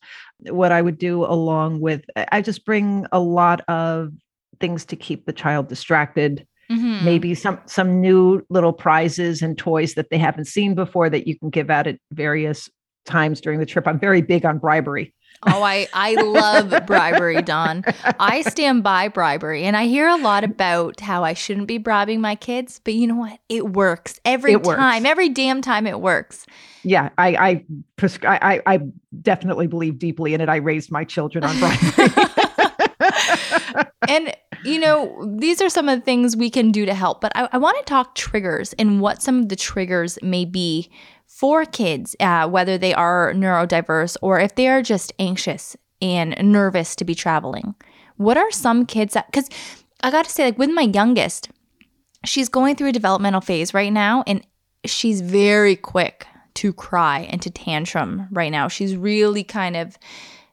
What 0.50 0.70
I 0.70 0.80
would 0.80 0.98
do 0.98 1.24
along 1.24 1.80
with, 1.80 2.04
I 2.30 2.40
just 2.42 2.64
bring 2.64 3.06
a 3.10 3.18
lot 3.18 3.62
of 3.68 4.12
things 4.60 4.84
to 4.86 4.96
keep 4.96 5.26
the 5.26 5.32
child 5.32 5.68
distracted. 5.68 6.46
Mhm. 6.70 7.02
Maybe 7.04 7.34
some 7.34 7.58
some 7.66 8.00
new 8.00 8.42
little 8.48 8.72
prizes 8.72 9.42
and 9.42 9.58
toys 9.58 9.94
that 9.94 10.10
they 10.10 10.18
haven't 10.18 10.46
seen 10.46 10.74
before 10.74 11.10
that 11.10 11.26
you 11.26 11.38
can 11.38 11.50
give 11.50 11.68
out 11.68 11.86
at 11.86 11.98
various 12.12 12.70
times 13.04 13.40
during 13.40 13.58
the 13.58 13.66
trip. 13.66 13.86
I'm 13.86 13.98
very 13.98 14.22
big 14.22 14.46
on 14.46 14.58
bribery. 14.58 15.12
Oh, 15.46 15.62
I 15.62 15.86
I 15.92 16.14
love 16.14 16.86
bribery, 16.86 17.42
Dawn. 17.42 17.84
I 18.18 18.42
stand 18.42 18.82
by 18.82 19.08
bribery, 19.08 19.64
and 19.64 19.76
I 19.76 19.86
hear 19.86 20.08
a 20.08 20.16
lot 20.16 20.44
about 20.44 21.00
how 21.00 21.22
I 21.24 21.34
shouldn't 21.34 21.66
be 21.68 21.78
bribing 21.78 22.20
my 22.20 22.34
kids. 22.34 22.80
But 22.84 22.94
you 22.94 23.06
know 23.06 23.16
what? 23.16 23.38
It 23.48 23.70
works 23.72 24.18
every 24.24 24.52
It 24.52 24.62
works. 24.62 24.78
time. 24.78 25.06
Every 25.06 25.28
damn 25.28 25.60
time, 25.62 25.86
it 25.86 26.00
works. 26.00 26.46
Yeah, 26.82 27.10
I 27.18 27.28
I, 27.36 27.64
prescri- 27.96 28.26
I 28.42 28.60
I 28.66 28.80
definitely 29.22 29.66
believe 29.66 29.98
deeply 29.98 30.34
in 30.34 30.40
it. 30.40 30.48
I 30.48 30.56
raised 30.56 30.90
my 30.90 31.04
children 31.04 31.44
on 31.44 31.58
bribery. 31.58 32.08
and 34.08 34.34
you 34.64 34.78
know, 34.80 35.36
these 35.38 35.60
are 35.60 35.68
some 35.68 35.88
of 35.88 35.98
the 35.98 36.04
things 36.04 36.36
we 36.36 36.48
can 36.48 36.70
do 36.72 36.86
to 36.86 36.94
help, 36.94 37.20
but 37.20 37.32
I, 37.34 37.48
I 37.52 37.58
want 37.58 37.76
to 37.78 37.84
talk 37.84 38.14
triggers 38.14 38.72
and 38.74 39.00
what 39.00 39.20
some 39.22 39.40
of 39.40 39.48
the 39.50 39.56
triggers 39.56 40.18
may 40.22 40.44
be 40.46 40.90
for 41.26 41.64
kids, 41.64 42.14
uh, 42.20 42.48
whether 42.48 42.78
they 42.78 42.94
are 42.94 43.32
neurodiverse 43.34 44.16
or 44.22 44.40
if 44.40 44.54
they 44.54 44.68
are 44.68 44.82
just 44.82 45.12
anxious 45.18 45.76
and 46.00 46.36
nervous 46.40 46.94
to 46.96 47.04
be 47.04 47.14
traveling. 47.14 47.74
What 48.16 48.36
are 48.36 48.50
some 48.50 48.86
kids 48.86 49.14
that, 49.14 49.26
because 49.26 49.48
I 50.02 50.10
got 50.10 50.26
to 50.26 50.30
say, 50.30 50.44
like 50.44 50.58
with 50.58 50.70
my 50.70 50.82
youngest, 50.82 51.50
she's 52.24 52.48
going 52.48 52.76
through 52.76 52.88
a 52.88 52.92
developmental 52.92 53.40
phase 53.40 53.74
right 53.74 53.92
now 53.92 54.22
and 54.26 54.46
she's 54.84 55.20
very 55.20 55.76
quick 55.76 56.26
to 56.54 56.72
cry 56.72 57.20
and 57.30 57.42
to 57.42 57.50
tantrum 57.50 58.28
right 58.30 58.52
now. 58.52 58.68
She's 58.68 58.96
really 58.96 59.42
kind 59.44 59.76
of 59.76 59.98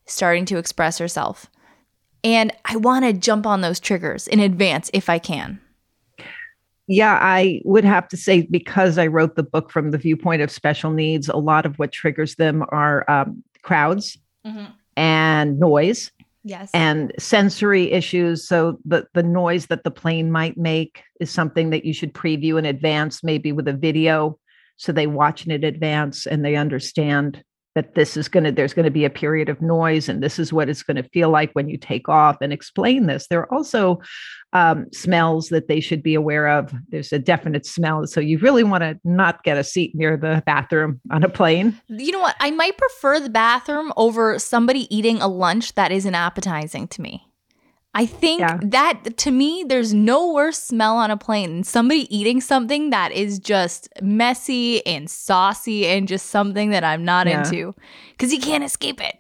starting 0.06 0.46
to 0.46 0.58
express 0.58 0.98
herself. 0.98 1.48
And 2.24 2.52
I 2.66 2.78
want 2.78 3.06
to 3.06 3.14
jump 3.14 3.46
on 3.46 3.62
those 3.62 3.80
triggers 3.80 4.28
in 4.28 4.40
advance 4.40 4.90
if 4.94 5.10
I 5.10 5.20
can. 5.20 5.60
Yeah, 6.92 7.18
I 7.22 7.62
would 7.64 7.86
have 7.86 8.10
to 8.10 8.18
say 8.18 8.42
because 8.42 8.98
I 8.98 9.08
wrote 9.08 9.38
the 9.38 9.44
book 9.44 9.72
from 9.72 9.92
the 9.92 9.98
viewpoint 9.98 10.42
of 10.42 10.52
special 10.52 10.92
needs, 10.92 11.30
a 11.30 11.38
lot 11.38 11.66
of 11.66 11.80
what 11.80 11.94
triggers 11.94 12.36
them 12.36 12.66
are 12.68 13.10
um, 13.10 13.42
crowds 13.62 14.18
mm-hmm. 14.46 14.66
and 14.98 15.58
noise. 15.58 16.12
Yes. 16.44 16.70
And 16.74 17.14
sensory 17.18 17.92
issues. 17.92 18.46
So 18.46 18.78
the 18.84 19.08
the 19.14 19.24
noise 19.24 19.68
that 19.68 19.86
the 19.86 19.92
plane 19.92 20.32
might 20.32 20.58
make 20.58 21.04
is 21.22 21.32
something 21.32 21.70
that 21.70 21.86
you 21.86 21.94
should 21.94 22.14
preview 22.14 22.60
in 22.60 22.66
advance, 22.66 23.24
maybe 23.24 23.54
with 23.54 23.70
a 23.70 23.74
video, 23.74 24.38
so 24.76 24.92
they 24.92 25.08
watch 25.08 25.46
it 25.46 25.54
in 25.54 25.64
advance 25.64 26.26
and 26.26 26.44
they 26.44 26.58
understand 26.58 27.42
that 27.76 27.96
this 27.96 28.18
is 28.18 28.28
going 28.28 28.44
to 28.44 28.52
there's 28.52 28.74
going 28.74 28.86
to 28.86 28.92
be 28.92 29.06
a 29.06 29.10
period 29.10 29.50
of 29.50 29.62
noise 29.62 30.10
and 30.10 30.22
this 30.22 30.38
is 30.38 30.52
what 30.52 30.70
it's 30.70 30.84
going 30.84 30.98
to 30.98 31.10
feel 31.10 31.30
like 31.30 31.52
when 31.54 31.70
you 31.70 31.78
take 31.78 32.10
off 32.10 32.38
and 32.42 32.52
explain 32.52 33.08
this. 33.08 33.28
There 33.28 33.40
are 33.40 33.54
also 33.54 34.02
um, 34.54 34.88
smells 34.92 35.50
that 35.50 35.68
they 35.68 35.80
should 35.80 36.04
be 36.04 36.14
aware 36.14 36.48
of. 36.48 36.74
There's 36.90 37.14
a 37.14 37.20
definite 37.20 37.66
smell 37.66 38.06
so 38.08 38.20
you 38.20 38.38
really 38.40 38.64
want 38.64 38.84
to 38.84 39.00
not 39.04 39.44
get 39.44 39.58
a 39.58 39.64
seat 39.64 39.94
near 39.96 40.18
the 40.18 40.44
bathroom 40.46 41.00
on 41.12 41.24
a 41.24 41.30
plane. 41.30 41.80
You 41.88 42.12
know 42.12 42.20
what? 42.20 42.36
I 42.40 42.52
might 42.52 42.78
prefer 42.78 43.20
the 43.20 43.30
bathroom 43.30 43.94
over 43.96 44.38
somebody 44.40 44.94
eating 44.96 45.22
a 45.22 45.28
lunch 45.28 45.76
that 45.76 45.92
isn't 45.92 46.16
appetizing 46.16 46.88
to 46.90 47.02
me 47.02 47.31
I 47.94 48.06
think 48.06 48.40
yeah. 48.40 48.58
that 48.64 49.18
to 49.18 49.32
me, 49.32 49.66
there's 49.68 49.94
no 49.94 50.32
worse 50.32 50.62
smell 50.62 50.96
on 50.96 51.12
a 51.12 51.18
plane 51.18 51.56
than 51.56 51.64
somebody 51.64 52.14
eating 52.16 52.40
something 52.40 52.90
that 52.92 53.12
is 53.12 53.38
just 53.38 53.90
messy 54.02 54.86
and 54.86 55.10
saucy 55.10 55.86
and 55.88 56.08
just 56.08 56.28
something 56.28 56.70
that 56.70 56.86
I'm 56.86 57.04
not 57.04 57.28
yeah. 57.28 57.40
into 57.40 57.76
because 58.12 58.32
you 58.32 58.40
can't 58.40 58.64
escape 58.64 59.02
it. 59.02 59.18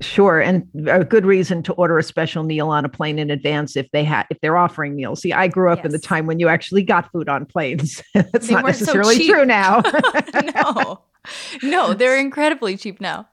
Sure, 0.00 0.40
and 0.40 0.64
a 0.88 1.04
good 1.04 1.26
reason 1.26 1.62
to 1.64 1.72
order 1.72 1.98
a 1.98 2.04
special 2.04 2.44
meal 2.44 2.70
on 2.70 2.84
a 2.84 2.88
plane 2.88 3.18
in 3.18 3.30
advance 3.30 3.76
if 3.76 3.90
they 3.90 4.04
had 4.04 4.26
if 4.30 4.40
they're 4.40 4.56
offering 4.56 4.94
meals. 4.94 5.20
See, 5.20 5.32
I 5.32 5.48
grew 5.48 5.72
up 5.72 5.78
yes. 5.78 5.86
in 5.86 5.92
the 5.92 5.98
time 5.98 6.26
when 6.26 6.38
you 6.38 6.48
actually 6.48 6.82
got 6.82 7.10
food 7.10 7.28
on 7.28 7.46
planes. 7.46 8.00
That's 8.14 8.46
they 8.46 8.54
not 8.54 8.64
necessarily 8.64 9.16
so 9.26 9.34
true 9.34 9.44
now. 9.44 9.82
no, 10.54 11.02
no, 11.62 11.94
they're 11.94 12.18
incredibly 12.18 12.76
cheap 12.76 13.00
now. 13.00 13.28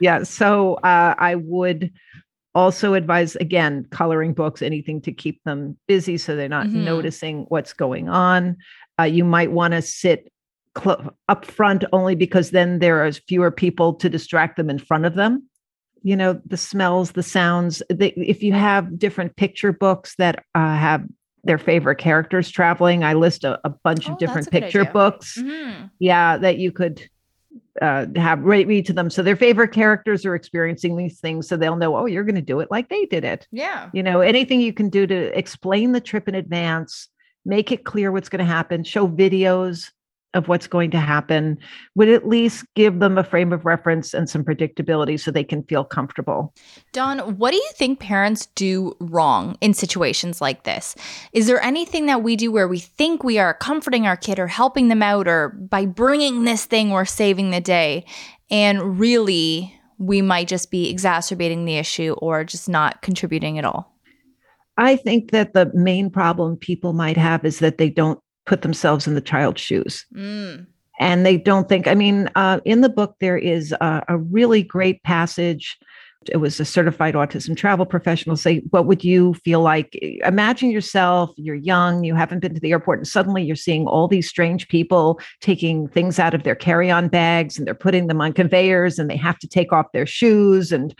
Yeah, 0.00 0.22
so 0.22 0.74
uh, 0.76 1.14
I 1.18 1.36
would 1.36 1.90
also 2.54 2.94
advise 2.94 3.36
again 3.36 3.86
coloring 3.90 4.34
books 4.34 4.62
anything 4.62 5.00
to 5.00 5.12
keep 5.12 5.42
them 5.44 5.76
busy 5.86 6.18
so 6.18 6.36
they're 6.36 6.48
not 6.48 6.66
mm-hmm. 6.66 6.84
noticing 6.84 7.44
what's 7.48 7.72
going 7.72 8.08
on 8.08 8.56
uh, 9.00 9.04
you 9.04 9.24
might 9.24 9.52
want 9.52 9.72
to 9.72 9.82
sit 9.82 10.30
cl- 10.78 11.14
up 11.28 11.44
front 11.44 11.84
only 11.92 12.14
because 12.14 12.50
then 12.50 12.78
there 12.78 13.04
are 13.04 13.12
fewer 13.12 13.50
people 13.50 13.94
to 13.94 14.08
distract 14.08 14.56
them 14.56 14.68
in 14.68 14.78
front 14.78 15.04
of 15.04 15.14
them 15.14 15.46
you 16.02 16.16
know 16.16 16.40
the 16.44 16.56
smells 16.56 17.12
the 17.12 17.22
sounds 17.22 17.82
they, 17.88 18.10
if 18.10 18.42
you 18.42 18.52
have 18.52 18.98
different 18.98 19.34
picture 19.36 19.72
books 19.72 20.14
that 20.16 20.44
uh, 20.54 20.74
have 20.74 21.04
their 21.44 21.58
favorite 21.58 21.96
characters 21.96 22.50
traveling 22.50 23.02
i 23.02 23.14
list 23.14 23.44
a, 23.44 23.58
a 23.64 23.70
bunch 23.70 24.08
oh, 24.08 24.12
of 24.12 24.18
different 24.18 24.50
picture 24.50 24.84
books 24.84 25.38
mm-hmm. 25.38 25.86
yeah 25.98 26.36
that 26.36 26.58
you 26.58 26.70
could 26.70 27.08
uh, 27.80 28.06
have 28.16 28.40
right 28.42 28.66
read 28.66 28.84
to 28.86 28.92
them. 28.92 29.08
So 29.08 29.22
their 29.22 29.36
favorite 29.36 29.72
characters 29.72 30.26
are 30.26 30.34
experiencing 30.34 30.96
these 30.96 31.18
things 31.20 31.48
so 31.48 31.56
they'll 31.56 31.76
know 31.76 31.96
oh 31.96 32.06
you're 32.06 32.24
going 32.24 32.34
to 32.34 32.42
do 32.42 32.60
it 32.60 32.70
like 32.70 32.88
they 32.88 33.06
did 33.06 33.24
it. 33.24 33.46
Yeah. 33.50 33.88
You 33.92 34.02
know 34.02 34.20
anything 34.20 34.60
you 34.60 34.72
can 34.72 34.90
do 34.90 35.06
to 35.06 35.38
explain 35.38 35.92
the 35.92 36.00
trip 36.00 36.28
in 36.28 36.34
advance 36.34 37.08
make 37.44 37.72
it 37.72 37.84
clear 37.84 38.12
what's 38.12 38.28
going 38.28 38.44
to 38.44 38.44
happen 38.44 38.84
show 38.84 39.08
videos 39.08 39.90
of 40.34 40.48
what's 40.48 40.66
going 40.66 40.90
to 40.90 40.98
happen 40.98 41.58
would 41.94 42.08
at 42.08 42.26
least 42.26 42.64
give 42.74 43.00
them 43.00 43.18
a 43.18 43.24
frame 43.24 43.52
of 43.52 43.64
reference 43.64 44.14
and 44.14 44.28
some 44.28 44.44
predictability 44.44 45.18
so 45.20 45.30
they 45.30 45.44
can 45.44 45.62
feel 45.64 45.84
comfortable. 45.84 46.54
Dawn, 46.92 47.36
what 47.36 47.50
do 47.50 47.56
you 47.56 47.70
think 47.74 48.00
parents 48.00 48.46
do 48.54 48.96
wrong 49.00 49.56
in 49.60 49.74
situations 49.74 50.40
like 50.40 50.64
this? 50.64 50.94
Is 51.32 51.46
there 51.46 51.62
anything 51.62 52.06
that 52.06 52.22
we 52.22 52.36
do 52.36 52.50
where 52.50 52.68
we 52.68 52.78
think 52.78 53.22
we 53.22 53.38
are 53.38 53.54
comforting 53.54 54.06
our 54.06 54.16
kid 54.16 54.38
or 54.38 54.46
helping 54.46 54.88
them 54.88 55.02
out 55.02 55.28
or 55.28 55.50
by 55.50 55.86
bringing 55.86 56.44
this 56.44 56.64
thing 56.64 56.90
we're 56.90 57.04
saving 57.04 57.50
the 57.50 57.60
day 57.60 58.04
and 58.50 58.98
really 58.98 59.78
we 59.98 60.22
might 60.22 60.48
just 60.48 60.70
be 60.70 60.90
exacerbating 60.90 61.64
the 61.64 61.76
issue 61.76 62.14
or 62.18 62.44
just 62.44 62.68
not 62.68 63.02
contributing 63.02 63.58
at 63.58 63.64
all? 63.64 63.92
I 64.78 64.96
think 64.96 65.30
that 65.32 65.52
the 65.52 65.70
main 65.74 66.10
problem 66.10 66.56
people 66.56 66.92
might 66.92 67.16
have 67.16 67.44
is 67.44 67.58
that 67.58 67.78
they 67.78 67.90
don't 67.90 68.18
put 68.46 68.62
themselves 68.62 69.06
in 69.06 69.14
the 69.14 69.20
child's 69.20 69.60
shoes. 69.60 70.04
Mm. 70.14 70.66
And 71.00 71.26
they 71.26 71.36
don't 71.36 71.68
think, 71.68 71.88
I 71.88 71.94
mean, 71.94 72.30
uh, 72.34 72.60
in 72.64 72.80
the 72.80 72.88
book, 72.88 73.16
there 73.20 73.38
is 73.38 73.72
a, 73.80 74.02
a 74.08 74.18
really 74.18 74.62
great 74.62 75.02
passage 75.02 75.78
it 76.30 76.36
was 76.38 76.60
a 76.60 76.64
certified 76.64 77.14
autism 77.14 77.56
travel 77.56 77.86
professional 77.86 78.36
say 78.36 78.58
what 78.70 78.86
would 78.86 79.02
you 79.02 79.34
feel 79.34 79.60
like 79.60 79.94
imagine 80.24 80.70
yourself 80.70 81.30
you're 81.36 81.54
young 81.54 82.04
you 82.04 82.14
haven't 82.14 82.40
been 82.40 82.54
to 82.54 82.60
the 82.60 82.70
airport 82.70 82.98
and 82.98 83.08
suddenly 83.08 83.42
you're 83.42 83.56
seeing 83.56 83.86
all 83.86 84.08
these 84.08 84.28
strange 84.28 84.68
people 84.68 85.20
taking 85.40 85.88
things 85.88 86.18
out 86.18 86.34
of 86.34 86.42
their 86.42 86.54
carry-on 86.54 87.08
bags 87.08 87.58
and 87.58 87.66
they're 87.66 87.74
putting 87.74 88.06
them 88.06 88.20
on 88.20 88.32
conveyors 88.32 88.98
and 88.98 89.10
they 89.10 89.16
have 89.16 89.38
to 89.38 89.48
take 89.48 89.72
off 89.72 89.92
their 89.92 90.06
shoes 90.06 90.72
and 90.72 90.94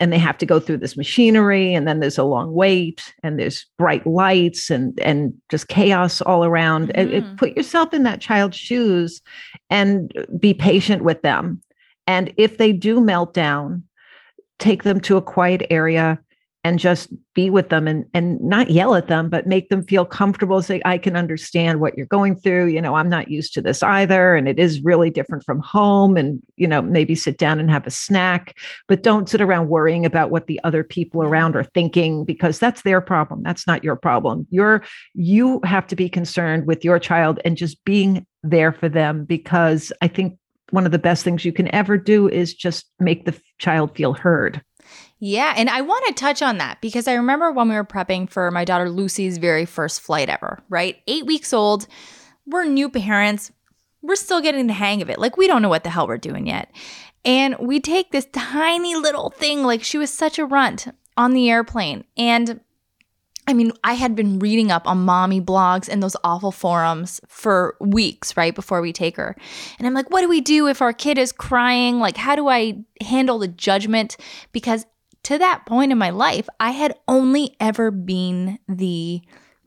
and 0.00 0.12
they 0.12 0.18
have 0.18 0.38
to 0.38 0.46
go 0.46 0.58
through 0.58 0.78
this 0.78 0.96
machinery 0.96 1.74
and 1.74 1.86
then 1.86 2.00
there's 2.00 2.18
a 2.18 2.24
long 2.24 2.52
wait 2.54 3.14
and 3.22 3.38
there's 3.38 3.66
bright 3.78 4.04
lights 4.06 4.70
and 4.70 4.98
and 5.00 5.32
just 5.50 5.68
chaos 5.68 6.20
all 6.22 6.44
around 6.44 6.88
mm-hmm. 6.88 7.14
it, 7.14 7.36
put 7.36 7.56
yourself 7.56 7.92
in 7.92 8.02
that 8.02 8.20
child's 8.20 8.56
shoes 8.56 9.20
and 9.68 10.12
be 10.38 10.54
patient 10.54 11.04
with 11.04 11.22
them 11.22 11.62
and 12.06 12.32
if 12.36 12.58
they 12.58 12.72
do 12.72 13.00
melt 13.00 13.34
down 13.34 13.84
take 14.58 14.82
them 14.82 15.00
to 15.00 15.16
a 15.16 15.22
quiet 15.22 15.66
area 15.70 16.18
and 16.62 16.78
just 16.78 17.10
be 17.34 17.50
with 17.50 17.68
them 17.68 17.88
and 17.88 18.04
and 18.14 18.40
not 18.40 18.70
yell 18.70 18.94
at 18.94 19.08
them 19.08 19.28
but 19.28 19.46
make 19.46 19.68
them 19.68 19.82
feel 19.82 20.04
comfortable 20.04 20.62
say 20.62 20.80
i 20.84 20.98
can 20.98 21.16
understand 21.16 21.80
what 21.80 21.96
you're 21.96 22.06
going 22.06 22.36
through 22.36 22.66
you 22.66 22.80
know 22.80 22.94
i'm 22.94 23.08
not 23.08 23.30
used 23.30 23.52
to 23.54 23.62
this 23.62 23.82
either 23.82 24.34
and 24.34 24.48
it 24.48 24.58
is 24.58 24.82
really 24.82 25.10
different 25.10 25.44
from 25.44 25.60
home 25.60 26.16
and 26.16 26.40
you 26.56 26.66
know 26.66 26.82
maybe 26.82 27.14
sit 27.14 27.38
down 27.38 27.58
and 27.58 27.70
have 27.70 27.86
a 27.86 27.90
snack 27.90 28.56
but 28.88 29.02
don't 29.02 29.28
sit 29.28 29.40
around 29.40 29.68
worrying 29.68 30.06
about 30.06 30.30
what 30.30 30.46
the 30.46 30.60
other 30.64 30.84
people 30.84 31.22
around 31.22 31.56
are 31.56 31.64
thinking 31.64 32.24
because 32.24 32.58
that's 32.58 32.82
their 32.82 33.00
problem 33.00 33.42
that's 33.42 33.66
not 33.66 33.84
your 33.84 33.96
problem. 33.96 34.46
You're 34.50 34.82
you 35.14 35.60
have 35.64 35.86
to 35.88 35.96
be 35.96 36.08
concerned 36.08 36.66
with 36.66 36.84
your 36.84 36.98
child 36.98 37.40
and 37.44 37.56
just 37.56 37.84
being 37.84 38.26
there 38.42 38.72
for 38.72 38.88
them 38.88 39.24
because 39.24 39.92
i 40.00 40.08
think 40.08 40.38
one 40.70 40.86
of 40.86 40.92
the 40.92 40.98
best 40.98 41.24
things 41.24 41.44
you 41.44 41.52
can 41.52 41.72
ever 41.74 41.98
do 41.98 42.28
is 42.28 42.54
just 42.54 42.86
make 43.00 43.24
the 43.24 43.38
child 43.58 43.94
feel 43.94 44.14
heard 44.14 44.62
yeah, 45.18 45.54
and 45.56 45.68
I 45.68 45.82
want 45.82 46.06
to 46.06 46.14
touch 46.14 46.42
on 46.42 46.58
that 46.58 46.80
because 46.80 47.06
I 47.06 47.14
remember 47.14 47.52
when 47.52 47.68
we 47.68 47.74
were 47.74 47.84
prepping 47.84 48.28
for 48.28 48.50
my 48.50 48.64
daughter 48.64 48.88
Lucy's 48.88 49.38
very 49.38 49.66
first 49.66 50.00
flight 50.00 50.28
ever, 50.28 50.62
right? 50.68 50.96
Eight 51.06 51.26
weeks 51.26 51.52
old. 51.52 51.86
We're 52.46 52.64
new 52.64 52.88
parents. 52.88 53.52
We're 54.02 54.16
still 54.16 54.40
getting 54.40 54.66
the 54.66 54.72
hang 54.72 55.02
of 55.02 55.10
it. 55.10 55.18
Like, 55.18 55.36
we 55.36 55.46
don't 55.46 55.62
know 55.62 55.68
what 55.68 55.84
the 55.84 55.90
hell 55.90 56.06
we're 56.06 56.16
doing 56.18 56.46
yet. 56.46 56.70
And 57.24 57.56
we 57.58 57.80
take 57.80 58.12
this 58.12 58.26
tiny 58.32 58.96
little 58.96 59.30
thing, 59.30 59.62
like 59.62 59.82
she 59.82 59.98
was 59.98 60.10
such 60.10 60.38
a 60.38 60.46
runt 60.46 60.88
on 61.16 61.32
the 61.32 61.50
airplane. 61.50 62.04
And 62.16 62.60
I 63.50 63.52
mean, 63.52 63.72
I 63.82 63.94
had 63.94 64.14
been 64.14 64.38
reading 64.38 64.70
up 64.70 64.86
on 64.86 65.04
mommy 65.04 65.40
blogs 65.40 65.88
and 65.88 66.00
those 66.00 66.16
awful 66.22 66.52
forums 66.52 67.20
for 67.26 67.76
weeks, 67.80 68.36
right, 68.36 68.54
before 68.54 68.80
we 68.80 68.92
take 68.92 69.16
her. 69.16 69.34
And 69.78 69.88
I'm 69.88 69.94
like, 69.94 70.08
what 70.10 70.20
do 70.20 70.28
we 70.28 70.40
do 70.40 70.68
if 70.68 70.80
our 70.80 70.92
kid 70.92 71.18
is 71.18 71.32
crying? 71.32 71.98
Like, 71.98 72.16
how 72.16 72.36
do 72.36 72.48
I 72.48 72.84
handle 73.00 73.40
the 73.40 73.48
judgment? 73.48 74.16
Because 74.52 74.86
to 75.24 75.36
that 75.38 75.66
point 75.66 75.90
in 75.90 75.98
my 75.98 76.10
life, 76.10 76.48
I 76.60 76.70
had 76.70 76.94
only 77.08 77.56
ever 77.58 77.90
been 77.90 78.60
the, 78.68 79.20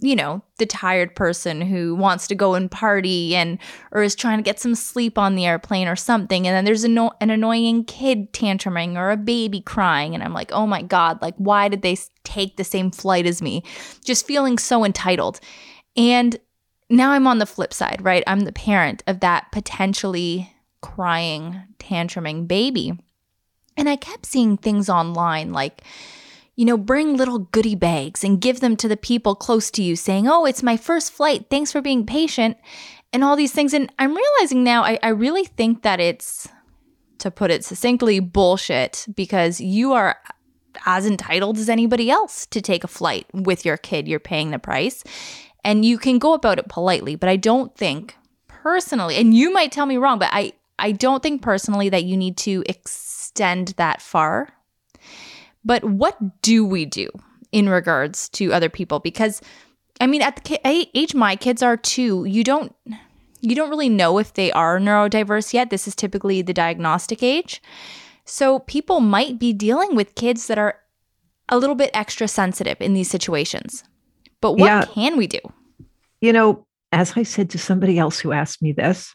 you 0.04 0.18
know, 0.18 0.44
the 0.58 0.66
tired 0.66 1.16
person 1.16 1.62
who 1.62 1.96
wants 1.96 2.28
to 2.28 2.36
go 2.36 2.56
and 2.56 2.70
party 2.70 3.38
and 3.38 3.58
or 3.94 4.04
is 4.04 4.16
trying 4.16 4.38
to 4.38 4.44
get 4.44 4.60
some 4.60 4.76
sleep 4.76 5.18
on 5.18 5.36
the 5.36 5.46
airplane 5.46 5.88
or 5.88 5.96
something. 5.96 6.46
And 6.46 6.54
then 6.54 6.66
there's 6.66 6.84
an, 6.84 6.98
an 6.98 7.30
annoying 7.30 7.86
kid 7.86 8.34
tantruming 8.34 8.98
or 8.98 9.12
a 9.12 9.18
baby 9.18 9.62
crying. 9.62 10.14
And 10.14 10.22
I'm 10.22 10.34
like, 10.34 10.52
oh 10.52 10.68
my 10.68 10.82
God, 10.82 11.22
like, 11.22 11.36
why 11.38 11.70
did 11.70 11.84
they 11.84 11.98
take 12.26 12.58
the 12.58 12.66
same 12.66 12.92
flight 12.92 13.26
as 13.26 13.42
me? 13.42 13.64
Just 14.04 14.28
feeling 14.28 14.58
so 14.58 14.84
entitled. 14.84 15.40
And 15.96 16.38
now 16.90 17.12
I'm 17.12 17.26
on 17.26 17.40
the 17.40 17.46
flip 17.46 17.74
side, 17.74 18.02
right? 18.04 18.26
I'm 18.28 18.42
the 18.42 18.52
parent 18.52 19.04
of 19.08 19.22
that 19.22 19.54
potentially 19.54 20.54
crying, 20.82 21.62
tantruming 21.80 22.46
baby. 22.46 22.92
And 23.78 23.88
I 23.88 23.96
kept 23.96 24.26
seeing 24.26 24.58
things 24.58 24.90
online 24.90 25.54
like, 25.54 25.82
you 26.56 26.66
know, 26.66 26.78
bring 26.78 27.18
little 27.18 27.40
goodie 27.40 27.76
bags 27.76 28.24
and 28.24 28.42
give 28.42 28.60
them 28.60 28.76
to 28.78 28.88
the 28.88 28.98
people 28.98 29.36
close 29.36 29.72
to 29.72 29.84
you, 29.84 29.96
saying, 29.96 30.28
Oh, 30.28 30.46
it's 30.46 30.64
my 30.64 30.78
first 30.78 31.12
flight. 31.12 31.48
Thanks 31.50 31.72
for 31.72 31.82
being 31.82 32.06
patient, 32.06 32.58
and 33.12 33.24
all 33.24 33.36
these 33.36 33.52
things. 33.54 33.74
And 33.74 33.92
I'm 34.00 34.16
realizing 34.16 34.64
now, 34.64 34.84
I, 34.84 35.00
I 35.02 35.10
really 35.10 35.46
think 35.46 35.84
that 35.84 36.00
it's, 36.00 36.48
to 37.20 37.32
put 37.32 37.52
it 37.52 37.64
succinctly, 37.64 38.20
bullshit 38.20 39.06
because 39.16 39.62
you 39.62 39.94
are 39.94 40.18
as 40.86 41.06
entitled 41.06 41.58
as 41.58 41.70
anybody 41.70 42.10
else 42.10 42.46
to 42.48 42.62
take 42.62 42.84
a 42.84 42.88
flight 42.88 43.28
with 43.34 43.66
your 43.66 43.78
kid. 43.78 44.08
You're 44.08 44.20
paying 44.20 44.52
the 44.52 44.60
price 44.60 45.04
and 45.64 45.86
you 45.86 45.98
can 45.98 46.20
go 46.20 46.34
about 46.34 46.60
it 46.60 46.68
politely, 46.68 47.16
but 47.16 47.30
I 47.30 47.38
don't 47.38 47.76
think 47.76 48.18
personally, 48.48 49.16
and 49.16 49.34
you 49.34 49.54
might 49.54 49.72
tell 49.72 49.86
me 49.86 49.98
wrong, 49.98 50.20
but 50.20 50.30
I, 50.32 50.54
I 50.80 50.92
don't 50.92 51.24
think 51.24 51.42
personally 51.42 51.90
that 51.90 52.04
you 52.04 52.18
need 52.18 52.38
to 52.38 52.64
extend 52.68 53.70
that 53.78 54.02
far 54.02 54.50
but 55.66 55.84
what 55.84 56.42
do 56.42 56.66
we 56.66 56.86
do 56.86 57.10
in 57.52 57.70
regards 57.70 58.30
to 58.30 58.54
other 58.54 58.70
people? 58.70 59.00
Because 59.00 59.42
I 60.02 60.08
mean, 60.08 60.22
at 60.22 60.44
the 60.44 60.60
age 60.66 61.16
my 61.16 61.36
kids 61.36 61.62
are 61.62 61.78
too, 61.78 62.26
you 62.26 62.44
don't 62.44 62.76
you 63.42 63.56
don't 63.56 63.70
really 63.70 63.90
know 63.90 64.20
if 64.20 64.34
they 64.34 64.52
are 64.52 64.80
neurodiverse 64.80 65.54
yet. 65.54 65.70
This 65.70 65.88
is 65.88 65.96
typically 65.96 66.42
the 66.42 66.54
diagnostic 66.54 67.22
age. 67.22 67.62
So 68.26 68.60
people 68.60 69.02
might 69.02 69.38
be 69.38 69.52
dealing 69.52 69.96
with 69.96 70.16
kids 70.16 70.48
that 70.48 70.58
are 70.58 70.80
a 71.50 71.58
little 71.58 71.76
bit 71.76 71.92
extra 71.94 72.28
sensitive 72.28 72.78
in 72.80 72.94
these 72.94 73.10
situations. 73.10 73.84
But 74.40 74.54
what 74.54 74.68
yeah. 74.68 74.86
can 74.86 75.18
we 75.18 75.28
do? 75.28 75.40
You 76.22 76.32
know, 76.32 76.66
as 76.94 77.14
I 77.18 77.24
said 77.24 77.50
to 77.52 77.58
somebody 77.58 78.00
else 78.00 78.20
who 78.20 78.32
asked 78.32 78.62
me 78.62 78.72
this, 78.72 79.14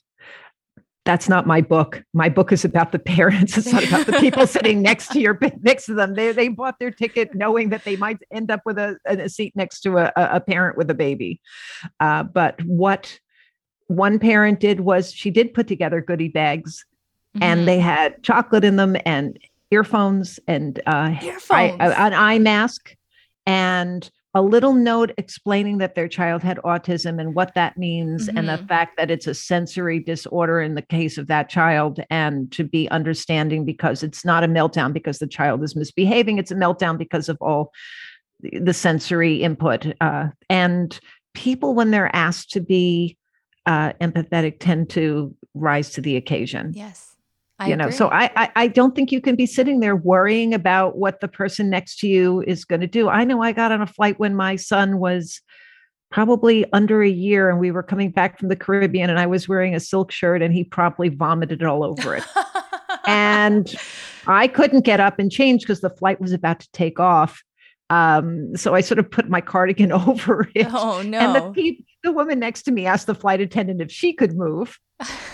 that's 1.08 1.26
not 1.26 1.46
my 1.46 1.62
book. 1.62 2.04
My 2.12 2.28
book 2.28 2.52
is 2.52 2.66
about 2.66 2.92
the 2.92 2.98
parents. 3.16 3.56
It's 3.56 3.72
not 3.72 3.82
about 3.82 4.04
the 4.04 4.20
people 4.20 4.46
sitting 4.58 4.82
next 4.82 5.08
to 5.12 5.20
your 5.20 5.38
next 5.62 5.86
to 5.86 5.94
them. 5.94 6.12
They 6.12 6.32
they 6.32 6.48
bought 6.48 6.78
their 6.78 6.90
ticket 6.90 7.34
knowing 7.34 7.70
that 7.70 7.84
they 7.84 7.96
might 7.96 8.18
end 8.30 8.50
up 8.50 8.60
with 8.66 8.76
a, 8.76 8.98
a 9.06 9.30
seat 9.30 9.56
next 9.56 9.80
to 9.80 9.96
a, 9.96 10.12
a 10.14 10.38
parent 10.38 10.76
with 10.76 10.90
a 10.90 10.94
baby. 10.94 11.40
Uh, 11.98 12.24
but 12.24 12.62
what 12.62 13.18
one 13.86 14.18
parent 14.18 14.60
did 14.60 14.80
was 14.80 15.10
she 15.10 15.30
did 15.30 15.54
put 15.54 15.66
together 15.66 16.02
goodie 16.02 16.28
bags, 16.28 16.84
mm-hmm. 17.34 17.42
and 17.42 17.66
they 17.66 17.78
had 17.78 18.22
chocolate 18.22 18.64
in 18.64 18.76
them 18.76 18.94
and 19.06 19.38
earphones 19.70 20.38
and 20.46 20.78
uh, 20.86 21.14
earphones. 21.22 21.76
I, 21.80 22.06
an 22.06 22.12
eye 22.12 22.38
mask 22.38 22.94
and 23.46 24.10
a 24.38 24.42
little 24.42 24.72
note 24.72 25.10
explaining 25.18 25.78
that 25.78 25.96
their 25.96 26.06
child 26.06 26.44
had 26.44 26.58
autism 26.58 27.20
and 27.20 27.34
what 27.34 27.54
that 27.54 27.76
means 27.76 28.28
mm-hmm. 28.28 28.38
and 28.38 28.48
the 28.48 28.52
mm-hmm. 28.52 28.66
fact 28.66 28.96
that 28.96 29.10
it's 29.10 29.26
a 29.26 29.34
sensory 29.34 29.98
disorder 29.98 30.60
in 30.60 30.76
the 30.76 30.82
case 30.82 31.18
of 31.18 31.26
that 31.26 31.48
child 31.48 31.98
and 32.08 32.52
to 32.52 32.62
be 32.62 32.88
understanding 32.90 33.64
because 33.64 34.04
it's 34.04 34.24
not 34.24 34.44
a 34.44 34.46
meltdown 34.46 34.92
because 34.92 35.18
the 35.18 35.26
child 35.26 35.64
is 35.64 35.74
misbehaving 35.74 36.38
it's 36.38 36.52
a 36.52 36.54
meltdown 36.54 36.96
because 36.96 37.28
of 37.28 37.36
all 37.40 37.72
the 38.52 38.72
sensory 38.72 39.42
input 39.42 39.92
uh, 40.00 40.28
and 40.48 41.00
people 41.34 41.74
when 41.74 41.90
they're 41.90 42.14
asked 42.14 42.52
to 42.52 42.60
be 42.60 43.16
uh, 43.66 43.92
empathetic 43.94 44.60
tend 44.60 44.88
to 44.88 45.34
rise 45.54 45.90
to 45.90 46.00
the 46.00 46.14
occasion 46.14 46.72
yes 46.76 47.16
I 47.58 47.68
you 47.68 47.76
know, 47.76 47.90
so 47.90 48.08
I, 48.08 48.30
I, 48.36 48.50
I 48.54 48.66
don't 48.68 48.94
think 48.94 49.10
you 49.10 49.20
can 49.20 49.34
be 49.34 49.46
sitting 49.46 49.80
there 49.80 49.96
worrying 49.96 50.54
about 50.54 50.96
what 50.96 51.20
the 51.20 51.28
person 51.28 51.68
next 51.68 51.98
to 52.00 52.08
you 52.08 52.42
is 52.42 52.64
going 52.64 52.80
to 52.80 52.86
do. 52.86 53.08
I 53.08 53.24
know 53.24 53.42
I 53.42 53.50
got 53.52 53.72
on 53.72 53.82
a 53.82 53.86
flight 53.86 54.20
when 54.20 54.36
my 54.36 54.54
son 54.54 54.98
was 54.98 55.40
probably 56.10 56.64
under 56.72 57.02
a 57.02 57.08
year 57.08 57.50
and 57.50 57.58
we 57.58 57.70
were 57.70 57.82
coming 57.82 58.10
back 58.10 58.38
from 58.38 58.48
the 58.48 58.56
Caribbean 58.56 59.10
and 59.10 59.18
I 59.18 59.26
was 59.26 59.48
wearing 59.48 59.74
a 59.74 59.80
silk 59.80 60.10
shirt 60.10 60.40
and 60.40 60.54
he 60.54 60.64
promptly 60.64 61.08
vomited 61.08 61.62
all 61.62 61.84
over 61.84 62.14
it. 62.16 62.24
and 63.06 63.74
I 64.26 64.46
couldn't 64.46 64.82
get 64.82 65.00
up 65.00 65.18
and 65.18 65.30
change 65.30 65.62
because 65.62 65.80
the 65.80 65.90
flight 65.90 66.20
was 66.20 66.32
about 66.32 66.60
to 66.60 66.68
take 66.72 67.00
off. 67.00 67.42
Um, 67.90 68.54
so 68.54 68.74
I 68.74 68.82
sort 68.82 68.98
of 68.98 69.10
put 69.10 69.28
my 69.28 69.40
cardigan 69.40 69.90
over 70.08 70.48
it. 70.54 70.68
Oh 70.70 71.02
no. 71.02 71.18
And 71.18 71.34
the, 71.34 71.52
pe- 71.52 71.84
the 72.04 72.12
woman 72.12 72.38
next 72.38 72.62
to 72.62 72.70
me 72.70 72.86
asked 72.86 73.06
the 73.06 73.14
flight 73.14 73.40
attendant 73.40 73.80
if 73.80 73.90
she 73.90 74.12
could 74.12 74.36
move. 74.36 74.78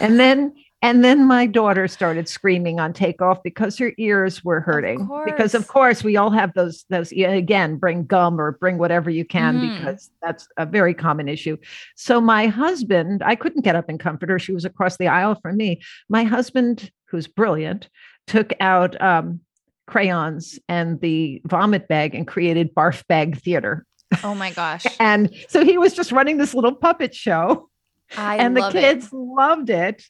And 0.00 0.18
then 0.18 0.54
and 0.84 1.02
then 1.02 1.24
my 1.24 1.46
daughter 1.46 1.88
started 1.88 2.28
screaming 2.28 2.78
on 2.78 2.92
takeoff 2.92 3.42
because 3.42 3.78
her 3.78 3.94
ears 3.96 4.44
were 4.44 4.60
hurting. 4.60 5.08
Of 5.10 5.24
because 5.24 5.54
of 5.54 5.66
course 5.66 6.04
we 6.04 6.18
all 6.18 6.30
have 6.30 6.52
those 6.52 6.84
those 6.90 7.10
again, 7.10 7.76
bring 7.76 8.04
gum 8.04 8.38
or 8.38 8.52
bring 8.52 8.76
whatever 8.76 9.08
you 9.08 9.24
can 9.24 9.60
mm. 9.60 9.78
because 9.78 10.10
that's 10.20 10.46
a 10.58 10.66
very 10.66 10.92
common 10.92 11.26
issue. 11.26 11.56
So 11.96 12.20
my 12.20 12.48
husband, 12.48 13.22
I 13.24 13.34
couldn't 13.34 13.62
get 13.62 13.76
up 13.76 13.88
and 13.88 13.98
comfort 13.98 14.28
her. 14.28 14.38
She 14.38 14.52
was 14.52 14.66
across 14.66 14.98
the 14.98 15.08
aisle 15.08 15.36
from 15.40 15.56
me. 15.56 15.80
My 16.10 16.24
husband, 16.24 16.90
who's 17.06 17.26
brilliant, 17.26 17.88
took 18.26 18.52
out 18.60 19.00
um, 19.00 19.40
crayons 19.86 20.58
and 20.68 21.00
the 21.00 21.40
vomit 21.46 21.88
bag 21.88 22.14
and 22.14 22.26
created 22.26 22.74
barf 22.74 23.06
bag 23.06 23.40
theater. 23.40 23.86
Oh 24.22 24.34
my 24.34 24.50
gosh. 24.50 24.84
and 25.00 25.34
so 25.48 25.64
he 25.64 25.78
was 25.78 25.94
just 25.94 26.12
running 26.12 26.36
this 26.36 26.52
little 26.52 26.74
puppet 26.74 27.14
show. 27.14 27.70
I 28.18 28.36
and 28.36 28.54
the 28.54 28.68
kids 28.70 29.06
it. 29.06 29.12
loved 29.14 29.70
it 29.70 30.04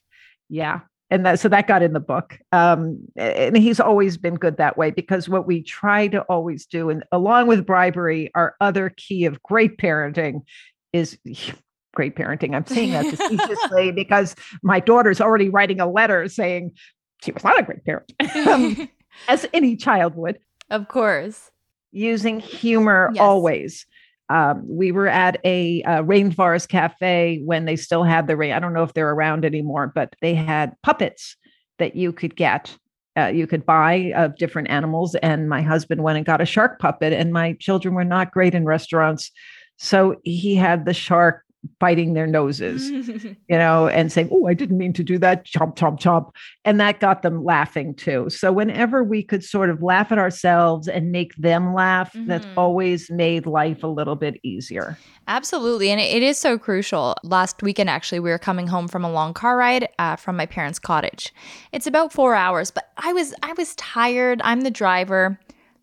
yeah 0.49 0.81
and 1.11 1.25
that 1.25 1.39
so 1.39 1.47
that 1.47 1.67
got 1.67 1.83
in 1.83 1.93
the 1.93 1.99
book 1.99 2.37
um, 2.51 2.99
and 3.15 3.57
he's 3.57 3.79
always 3.79 4.17
been 4.17 4.35
good 4.35 4.57
that 4.57 4.77
way 4.77 4.91
because 4.91 5.29
what 5.29 5.45
we 5.45 5.61
try 5.61 6.07
to 6.07 6.21
always 6.23 6.65
do 6.65 6.89
and 6.89 7.03
along 7.11 7.47
with 7.47 7.65
bribery 7.65 8.31
our 8.35 8.55
other 8.61 8.89
key 8.97 9.25
of 9.25 9.41
great 9.43 9.77
parenting 9.77 10.41
is 10.93 11.17
great 11.95 12.15
parenting 12.15 12.53
i'm 12.55 12.65
saying 12.65 12.91
that 12.91 13.05
facetiously 13.05 13.91
because 13.95 14.35
my 14.63 14.79
daughter's 14.79 15.21
already 15.21 15.49
writing 15.49 15.79
a 15.79 15.89
letter 15.89 16.27
saying 16.27 16.71
she 17.23 17.31
was 17.31 17.43
not 17.43 17.59
a 17.59 17.63
great 17.63 17.83
parent 17.83 18.11
um, 18.47 18.89
as 19.27 19.45
any 19.53 19.75
child 19.75 20.15
would. 20.15 20.39
Of 20.69 20.87
course. 20.87 21.51
Using 21.91 22.39
humor 22.39 23.11
yes. 23.13 23.21
always 23.21 23.85
um, 24.29 24.65
we 24.67 24.91
were 24.91 25.07
at 25.07 25.39
a, 25.45 25.81
a 25.83 26.03
rainforest 26.03 26.67
cafe 26.67 27.41
when 27.45 27.65
they 27.65 27.75
still 27.75 28.03
had 28.03 28.27
the 28.27 28.35
rain. 28.35 28.53
I 28.53 28.59
don't 28.59 28.73
know 28.73 28.83
if 28.83 28.93
they're 28.93 29.11
around 29.11 29.45
anymore, 29.45 29.91
but 29.93 30.15
they 30.21 30.33
had 30.33 30.75
puppets 30.81 31.37
that 31.77 31.95
you 31.95 32.11
could 32.11 32.35
get. 32.35 32.75
Uh, 33.17 33.27
you 33.27 33.47
could 33.47 33.65
buy 33.65 34.11
of 34.15 34.35
different 34.35 34.69
animals. 34.69 35.15
And 35.15 35.47
my 35.47 35.61
husband 35.61 36.03
went 36.03 36.17
and 36.17 36.25
got 36.25 36.41
a 36.41 36.45
shark 36.45 36.79
puppet, 36.79 37.13
and 37.13 37.31
my 37.31 37.53
children 37.59 37.93
were 37.93 38.03
not 38.03 38.31
great 38.31 38.53
in 38.53 38.65
restaurants. 38.65 39.31
So 39.77 40.15
he 40.23 40.55
had 40.55 40.85
the 40.85 40.93
shark 40.93 41.44
biting 41.79 42.13
their 42.13 42.27
noses, 42.27 42.89
you 43.23 43.35
know, 43.49 43.87
and 43.87 44.11
saying, 44.11 44.29
Oh, 44.31 44.47
I 44.47 44.53
didn't 44.53 44.77
mean 44.77 44.93
to 44.93 45.03
do 45.03 45.17
that, 45.19 45.45
chomp, 45.45 45.75
chomp, 45.75 45.99
chomp. 45.99 46.31
And 46.63 46.79
that 46.79 46.99
got 46.99 47.21
them 47.21 47.43
laughing 47.43 47.93
too. 47.93 48.29
So 48.29 48.51
whenever 48.51 49.03
we 49.03 49.23
could 49.23 49.43
sort 49.43 49.69
of 49.69 49.81
laugh 49.81 50.11
at 50.11 50.17
ourselves 50.17 50.87
and 50.87 51.11
make 51.11 51.35
them 51.35 51.73
laugh, 51.73 52.13
mm-hmm. 52.13 52.27
that's 52.27 52.47
always 52.57 53.09
made 53.11 53.45
life 53.45 53.83
a 53.83 53.87
little 53.87 54.15
bit 54.15 54.39
easier. 54.43 54.97
Absolutely. 55.27 55.89
And 55.89 55.99
it 55.99 56.21
is 56.21 56.37
so 56.37 56.57
crucial. 56.57 57.15
Last 57.23 57.63
weekend, 57.63 57.89
actually, 57.89 58.19
we 58.19 58.29
were 58.29 58.37
coming 58.37 58.67
home 58.67 58.87
from 58.87 59.03
a 59.03 59.11
long 59.11 59.33
car 59.33 59.57
ride 59.57 59.87
uh, 59.97 60.15
from 60.15 60.37
my 60.37 60.45
parents' 60.45 60.79
cottage. 60.79 61.33
It's 61.71 61.87
about 61.87 62.13
four 62.13 62.35
hours, 62.35 62.71
but 62.71 62.91
I 62.97 63.13
was 63.13 63.33
I 63.41 63.53
was 63.53 63.75
tired. 63.75 64.41
I'm 64.43 64.61
the 64.61 64.71
driver 64.71 65.39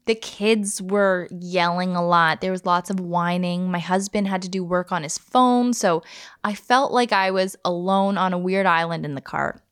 the 0.07 0.15
kids 0.15 0.83
were 0.83 1.29
yelling 1.31 1.95
a 1.95 2.05
lot. 2.05 2.41
There 2.41 2.51
was 2.51 2.67
lots 2.67 2.91
of 2.91 2.99
whining. 2.99 3.71
My 3.71 3.79
husband 3.79 4.27
had 4.27 4.43
to 4.43 4.49
do 4.49 4.65
work 4.65 4.91
on 4.91 5.05
his 5.05 5.17
phone. 5.17 5.73
So 5.73 6.03
I 6.43 6.55
felt 6.55 6.93
like 6.93 7.13
I 7.13 7.31
was 7.31 7.57
alone 7.65 8.19
on 8.19 8.33
a 8.33 8.39
weird 8.39 8.67
island 8.67 9.05
in 9.05 9.15
the 9.15 9.21
car. 9.21 9.63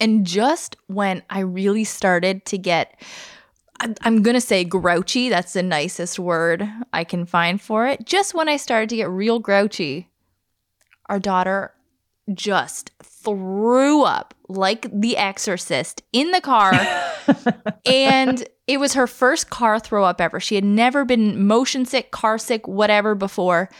And 0.00 0.26
just 0.26 0.76
when 0.86 1.22
I 1.30 1.40
really 1.40 1.84
started 1.84 2.44
to 2.46 2.58
get, 2.58 3.00
I'm 3.80 4.22
going 4.22 4.34
to 4.34 4.40
say 4.40 4.64
grouchy, 4.64 5.28
that's 5.28 5.54
the 5.54 5.62
nicest 5.62 6.18
word 6.18 6.68
I 6.92 7.04
can 7.04 7.24
find 7.24 7.60
for 7.60 7.86
it. 7.86 8.04
Just 8.04 8.34
when 8.34 8.48
I 8.48 8.58
started 8.58 8.90
to 8.90 8.96
get 8.96 9.08
real 9.08 9.38
grouchy, 9.38 10.08
our 11.06 11.18
daughter 11.18 11.72
just 12.34 12.90
threw 13.02 14.02
up 14.02 14.34
like 14.48 14.86
the 14.92 15.16
exorcist 15.16 16.02
in 16.12 16.30
the 16.32 16.40
car. 16.40 16.72
and 17.86 18.46
it 18.68 18.78
was 18.78 18.92
her 18.92 19.06
first 19.06 19.50
car 19.50 19.80
throw 19.80 20.04
up 20.04 20.20
ever. 20.20 20.38
She 20.38 20.54
had 20.54 20.64
never 20.64 21.04
been 21.04 21.46
motion 21.46 21.86
sick, 21.86 22.10
car 22.10 22.38
sick, 22.38 22.68
whatever 22.68 23.14
before. 23.14 23.70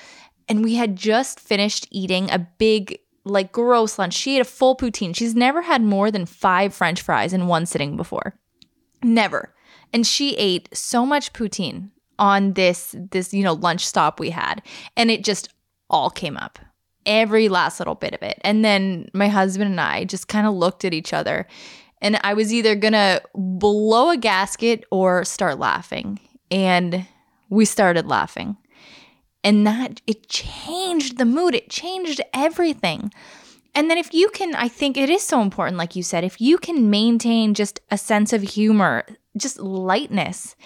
And 0.49 0.65
we 0.65 0.75
had 0.77 0.97
just 0.97 1.39
finished 1.39 1.87
eating 1.91 2.31
a 2.31 2.39
big, 2.39 2.99
like, 3.25 3.53
gross 3.53 3.99
lunch. 3.99 4.15
She 4.15 4.37
ate 4.37 4.41
a 4.41 4.45
full 4.45 4.75
poutine. 4.75 5.15
She's 5.15 5.35
never 5.35 5.61
had 5.61 5.83
more 5.83 6.11
than 6.11 6.25
five 6.25 6.75
french 6.75 7.03
fries 7.03 7.35
in 7.35 7.47
one 7.47 7.67
sitting 7.67 7.97
before. 7.97 8.35
Never. 9.03 9.55
And 9.93 10.07
she 10.07 10.35
ate 10.37 10.71
so 10.73 11.05
much 11.05 11.35
poutine 11.35 11.91
on 12.19 12.55
this 12.55 12.97
this 13.13 13.33
you 13.33 13.45
know 13.45 13.53
lunch 13.53 13.87
stop 13.87 14.19
we 14.19 14.31
had 14.31 14.61
and 14.97 15.09
it 15.09 15.23
just 15.23 15.51
all 15.89 16.11
came 16.11 16.37
up 16.37 16.59
every 17.07 17.49
last 17.49 17.81
little 17.81 17.95
bit 17.95 18.13
of 18.13 18.23
it. 18.23 18.39
And 18.43 18.65
then 18.65 19.09
my 19.15 19.29
husband 19.29 19.71
and 19.71 19.81
I 19.81 20.05
just 20.05 20.29
kind 20.29 20.47
of 20.47 20.55
looked 20.55 20.85
at 20.85 20.93
each 20.93 21.13
other. 21.13 21.47
And 22.01 22.21
I 22.23 22.35
was 22.35 22.53
either 22.53 22.79
to 22.79 23.23
blow 23.35 24.11
a 24.11 24.17
gasket 24.17 24.85
or 24.91 25.25
start 25.25 25.59
laughing. 25.59 26.21
And 26.51 27.07
we 27.51 27.65
started 27.65 28.07
laughing. 28.07 28.57
And 29.45 29.67
that, 29.67 30.01
it 30.07 30.29
changed 30.29 31.19
the 31.19 31.25
mood, 31.25 31.55
it 31.55 31.71
changed 31.71 32.21
everything. 32.35 33.13
And 33.75 33.89
then, 33.89 33.99
if 33.99 34.13
you 34.13 34.29
can, 34.31 34.55
I 34.55 34.67
think 34.67 34.97
it 34.97 35.09
is 35.09 35.23
so 35.23 35.41
important, 35.41 35.77
like 35.77 35.95
you 35.95 36.03
said, 36.03 36.25
if 36.25 36.41
you 36.41 36.59
can 36.59 36.91
maintain 36.91 37.55
just 37.55 37.81
a 37.91 37.99
sense 37.99 38.33
of 38.33 38.43
humor, 38.43 39.05
just 39.37 39.61
lightness, 39.61 40.57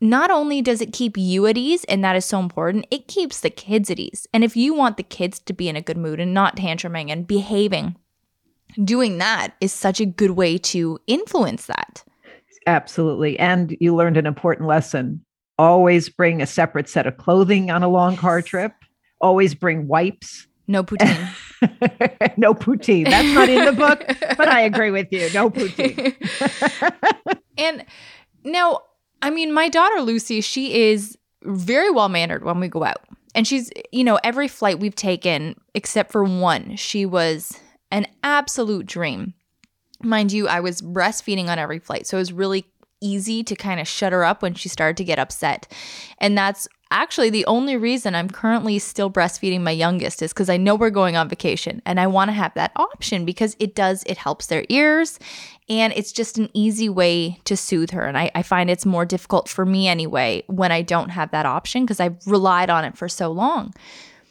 not 0.00 0.30
only 0.30 0.62
does 0.62 0.80
it 0.80 0.92
keep 0.92 1.16
you 1.16 1.46
at 1.46 1.56
ease, 1.56 1.84
and 1.84 2.04
that 2.04 2.14
is 2.14 2.24
so 2.24 2.38
important, 2.38 2.86
it 2.90 3.08
keeps 3.08 3.40
the 3.40 3.50
kids 3.50 3.90
at 3.90 3.98
ease. 3.98 4.26
And 4.32 4.44
if 4.44 4.56
you 4.56 4.74
want 4.74 4.96
the 4.96 5.02
kids 5.02 5.40
to 5.40 5.52
be 5.52 5.68
in 5.68 5.76
a 5.76 5.82
good 5.82 5.96
mood 5.96 6.20
and 6.20 6.34
not 6.34 6.56
tantruming 6.56 7.10
and 7.10 7.26
behaving, 7.26 7.96
doing 8.82 9.18
that 9.18 9.54
is 9.60 9.72
such 9.72 10.00
a 10.00 10.06
good 10.06 10.32
way 10.32 10.58
to 10.58 10.98
influence 11.06 11.66
that. 11.66 12.04
Absolutely. 12.66 13.38
And 13.38 13.76
you 13.80 13.94
learned 13.94 14.16
an 14.16 14.26
important 14.26 14.68
lesson. 14.68 15.24
Always 15.58 16.08
bring 16.08 16.40
a 16.42 16.46
separate 16.46 16.88
set 16.88 17.06
of 17.06 17.16
clothing 17.16 17.70
on 17.70 17.82
a 17.82 17.88
long 17.88 18.16
car 18.16 18.42
trip. 18.42 18.72
Always 19.20 19.54
bring 19.54 19.86
wipes. 19.86 20.46
No 20.66 20.82
poutine. 20.82 21.28
no 22.36 22.54
poutine. 22.54 23.08
That's 23.08 23.34
not 23.34 23.48
in 23.48 23.64
the 23.64 23.72
book, 23.72 24.04
but 24.36 24.48
I 24.48 24.60
agree 24.62 24.90
with 24.90 25.12
you. 25.12 25.28
No 25.34 25.50
poutine. 25.50 26.14
and 27.58 27.84
now, 28.44 28.80
I 29.20 29.30
mean, 29.30 29.52
my 29.52 29.68
daughter 29.68 30.00
Lucy, 30.00 30.40
she 30.40 30.90
is 30.90 31.18
very 31.42 31.90
well 31.90 32.08
mannered 32.08 32.44
when 32.44 32.60
we 32.60 32.68
go 32.68 32.82
out. 32.82 33.02
And 33.34 33.46
she's, 33.46 33.70
you 33.92 34.04
know, 34.04 34.18
every 34.24 34.48
flight 34.48 34.80
we've 34.80 34.94
taken, 34.94 35.56
except 35.74 36.12
for 36.12 36.24
one, 36.24 36.76
she 36.76 37.04
was 37.04 37.58
an 37.90 38.06
absolute 38.22 38.86
dream. 38.86 39.34
Mind 40.02 40.32
you, 40.32 40.48
I 40.48 40.60
was 40.60 40.82
breastfeeding 40.82 41.48
on 41.48 41.58
every 41.58 41.78
flight. 41.78 42.06
So 42.06 42.16
it 42.16 42.20
was 42.20 42.32
really 42.32 42.66
easy 43.00 43.42
to 43.44 43.54
kind 43.54 43.80
of 43.80 43.86
shut 43.86 44.12
her 44.12 44.24
up 44.24 44.42
when 44.42 44.54
she 44.54 44.68
started 44.68 44.96
to 44.96 45.04
get 45.04 45.18
upset. 45.18 45.70
And 46.18 46.36
that's 46.36 46.66
actually 46.90 47.30
the 47.30 47.44
only 47.46 47.76
reason 47.76 48.14
I'm 48.14 48.30
currently 48.30 48.78
still 48.78 49.10
breastfeeding 49.10 49.60
my 49.60 49.72
youngest 49.72 50.22
is 50.22 50.32
because 50.32 50.48
I 50.48 50.56
know 50.56 50.74
we're 50.74 50.90
going 50.90 51.16
on 51.16 51.28
vacation 51.28 51.82
and 51.84 51.98
I 51.98 52.06
want 52.06 52.28
to 52.28 52.32
have 52.32 52.54
that 52.54 52.72
option 52.76 53.24
because 53.24 53.56
it 53.58 53.74
does, 53.74 54.04
it 54.06 54.16
helps 54.16 54.46
their 54.46 54.64
ears 54.68 55.18
and 55.68 55.92
it's 55.94 56.12
just 56.12 56.38
an 56.38 56.50
easy 56.54 56.88
way 56.88 57.40
to 57.44 57.56
soothe 57.56 57.90
her. 57.90 58.04
And 58.04 58.16
I, 58.16 58.30
I 58.34 58.42
find 58.42 58.70
it's 58.70 58.86
more 58.86 59.04
difficult 59.04 59.48
for 59.48 59.66
me 59.66 59.88
anyway 59.88 60.44
when 60.46 60.72
I 60.72 60.82
don't 60.82 61.10
have 61.10 61.30
that 61.32 61.46
option 61.46 61.84
because 61.84 62.00
I've 62.00 62.24
relied 62.26 62.70
on 62.70 62.84
it 62.84 62.96
for 62.96 63.08
so 63.08 63.30
long. 63.30 63.74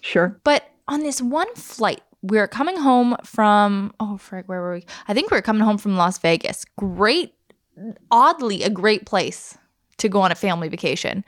Sure. 0.01 0.39
But 0.43 0.69
on 0.87 1.01
this 1.01 1.21
one 1.21 1.53
flight, 1.55 2.01
we 2.23 2.39
are 2.39 2.47
coming 2.47 2.77
home 2.77 3.17
from, 3.23 3.93
oh, 3.99 4.17
frick, 4.17 4.47
where 4.47 4.61
were 4.61 4.75
we? 4.75 4.85
I 5.07 5.13
think 5.13 5.29
we 5.29 5.37
are 5.37 5.41
coming 5.41 5.61
home 5.61 5.77
from 5.77 5.97
Las 5.97 6.17
Vegas. 6.17 6.65
Great, 6.77 7.33
oddly, 8.09 8.63
a 8.63 8.69
great 8.69 9.05
place 9.05 9.57
to 9.97 10.07
go 10.09 10.21
on 10.21 10.31
a 10.31 10.35
family 10.35 10.69
vacation. 10.69 11.25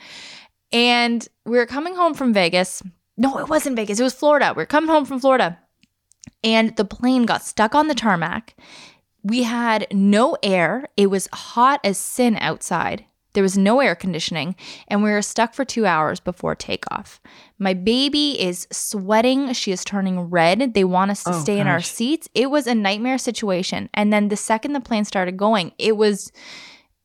And 0.72 1.28
we 1.46 1.58
were 1.58 1.66
coming 1.66 1.96
home 1.96 2.14
from 2.14 2.34
Vegas. 2.34 2.82
No, 3.18 3.38
it 3.40 3.50
wasn't 3.50 3.76
Vegas. 3.76 4.00
It 4.00 4.04
was 4.04 4.14
Florida. 4.14 4.54
We 4.56 4.62
were 4.62 4.66
coming 4.66 4.90
home 4.90 5.06
from 5.06 5.20
Florida. 5.20 5.60
And 6.44 6.76
the 6.78 6.86
plane 6.86 7.24
got 7.24 7.44
stuck 7.44 7.76
on 7.76 7.88
the 7.88 7.96
tarmac. 7.96 8.56
We 9.22 9.44
had 9.44 9.88
no 9.92 10.38
air. 10.42 10.88
It 10.96 11.08
was 11.08 11.28
hot 11.34 11.82
as 11.84 11.98
sin 11.98 12.38
outside. 12.40 13.06
There 13.36 13.44
was 13.44 13.58
no 13.58 13.80
air 13.82 13.94
conditioning, 13.94 14.56
and 14.88 15.04
we 15.04 15.12
were 15.12 15.22
stuck 15.22 15.54
for 15.54 15.64
two 15.64 15.86
hours 15.86 16.20
before 16.20 16.56
takeoff. 16.56 17.22
My 17.60 17.76
baby 17.76 18.42
is 18.42 18.68
sweating. 18.72 19.54
She 19.54 19.72
is 19.72 19.84
turning 19.86 20.20
red. 20.22 20.74
They 20.74 20.84
want 20.84 21.12
us 21.12 21.24
to 21.26 21.32
Oh, 21.36 21.40
stay 21.42 21.60
in 21.60 21.68
our 21.68 21.82
seats. 21.82 22.28
It 22.34 22.50
was 22.50 22.66
a 22.66 22.74
nightmare 22.74 23.20
situation. 23.20 23.90
And 23.94 24.12
then 24.12 24.30
the 24.30 24.36
second 24.36 24.74
the 24.74 24.80
plane 24.82 25.06
started 25.06 25.38
going, 25.38 25.74
it 25.78 25.96
was 25.96 26.32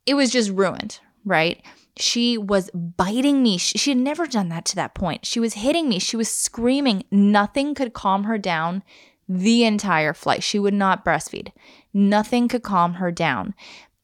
it 0.06 0.14
was 0.14 0.30
just 0.30 0.50
ruined, 0.50 0.98
right? 1.24 1.62
She 1.98 2.38
was 2.38 2.70
biting 2.72 3.42
me. 3.42 3.58
She, 3.58 3.76
she 3.76 3.90
had 3.90 3.98
never 3.98 4.26
done 4.26 4.48
that 4.48 4.64
to 4.66 4.76
that 4.76 4.94
point. 4.94 5.26
She 5.26 5.38
was 5.38 5.54
hitting 5.54 5.88
me. 5.88 5.98
She 5.98 6.16
was 6.16 6.30
screaming. 6.30 7.04
Nothing 7.10 7.74
could 7.74 7.92
calm 7.92 8.24
her 8.24 8.38
down 8.38 8.82
the 9.28 9.64
entire 9.64 10.14
flight. 10.14 10.42
She 10.42 10.58
would 10.58 10.72
not 10.74 11.04
breastfeed. 11.04 11.52
Nothing 11.92 12.48
could 12.48 12.62
calm 12.62 12.94
her 12.94 13.10
down. 13.12 13.54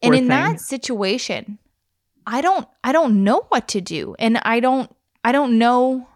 And 0.03 0.11
Poor 0.11 0.15
in 0.15 0.21
thing. 0.25 0.29
that 0.29 0.61
situation, 0.61 1.59
I 2.27 2.41
don't 2.41 2.67
I 2.83 2.93
don't 2.93 3.23
know 3.25 3.45
what 3.49 3.69
to 3.69 3.81
do 3.81 4.17
and 4.19 4.39
I 4.39 4.61
don't 4.61 4.95
I 5.25 5.33
don't 5.33 5.59
know 5.59 6.09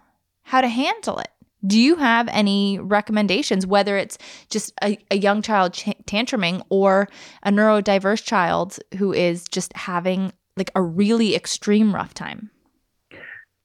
how 0.42 0.60
to 0.60 0.68
handle 0.68 1.18
it. 1.18 1.28
Do 1.66 1.78
you 1.78 1.96
have 1.96 2.26
any 2.28 2.78
recommendations 2.78 3.66
whether 3.66 3.96
it's 3.96 4.18
just 4.48 4.72
a, 4.82 4.98
a 5.10 5.16
young 5.16 5.42
child 5.42 5.74
ch- 5.74 5.94
tantruming 6.06 6.62
or 6.70 7.08
a 7.42 7.50
neurodiverse 7.50 8.24
child 8.24 8.78
who 8.96 9.12
is 9.12 9.44
just 9.44 9.74
having 9.76 10.32
like 10.56 10.70
a 10.74 10.82
really 10.82 11.34
extreme 11.34 11.94
rough 11.94 12.14
time? 12.14 12.50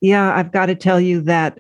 Yeah, 0.02 0.36
I've 0.36 0.52
got 0.52 0.68
to 0.68 0.76
tell 0.76 1.00
you 1.00 1.22
that 1.22 1.60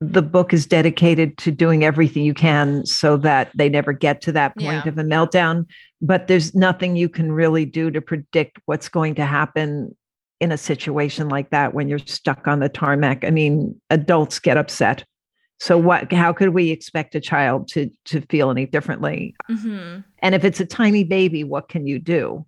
the 0.00 0.22
book 0.22 0.52
is 0.54 0.66
dedicated 0.66 1.36
to 1.38 1.50
doing 1.50 1.84
everything 1.84 2.24
you 2.24 2.34
can 2.34 2.86
so 2.86 3.16
that 3.18 3.50
they 3.54 3.68
never 3.68 3.92
get 3.92 4.22
to 4.22 4.32
that 4.32 4.56
point 4.56 4.84
Yeah. 4.84 4.88
of 4.88 4.96
a 4.98 5.02
meltdown. 5.02 5.66
But 6.00 6.26
there's 6.26 6.54
nothing 6.54 6.96
you 6.96 7.08
can 7.08 7.32
really 7.32 7.66
do 7.66 7.90
to 7.90 8.00
predict 8.00 8.58
what's 8.64 8.88
going 8.88 9.14
to 9.16 9.26
happen 9.26 9.94
in 10.40 10.52
a 10.52 10.58
situation 10.58 11.28
like 11.28 11.50
that 11.50 11.74
when 11.74 11.88
you're 11.88 11.98
stuck 11.98 12.48
on 12.48 12.60
the 12.60 12.68
tarmac. 12.68 13.24
I 13.24 13.30
mean, 13.30 13.78
adults 13.90 14.38
get 14.38 14.56
upset. 14.56 15.04
So 15.58 15.76
what 15.76 16.10
how 16.12 16.32
could 16.32 16.50
we 16.50 16.70
expect 16.70 17.14
a 17.14 17.20
child 17.20 17.68
to 17.68 17.90
to 18.06 18.22
feel 18.22 18.50
any 18.50 18.66
differently? 18.66 19.34
Mm-hmm. 19.50 20.00
And 20.20 20.34
if 20.34 20.44
it's 20.44 20.60
a 20.60 20.66
tiny 20.66 21.04
baby, 21.04 21.44
what 21.44 21.68
can 21.68 21.86
you 21.86 21.98
do? 21.98 22.46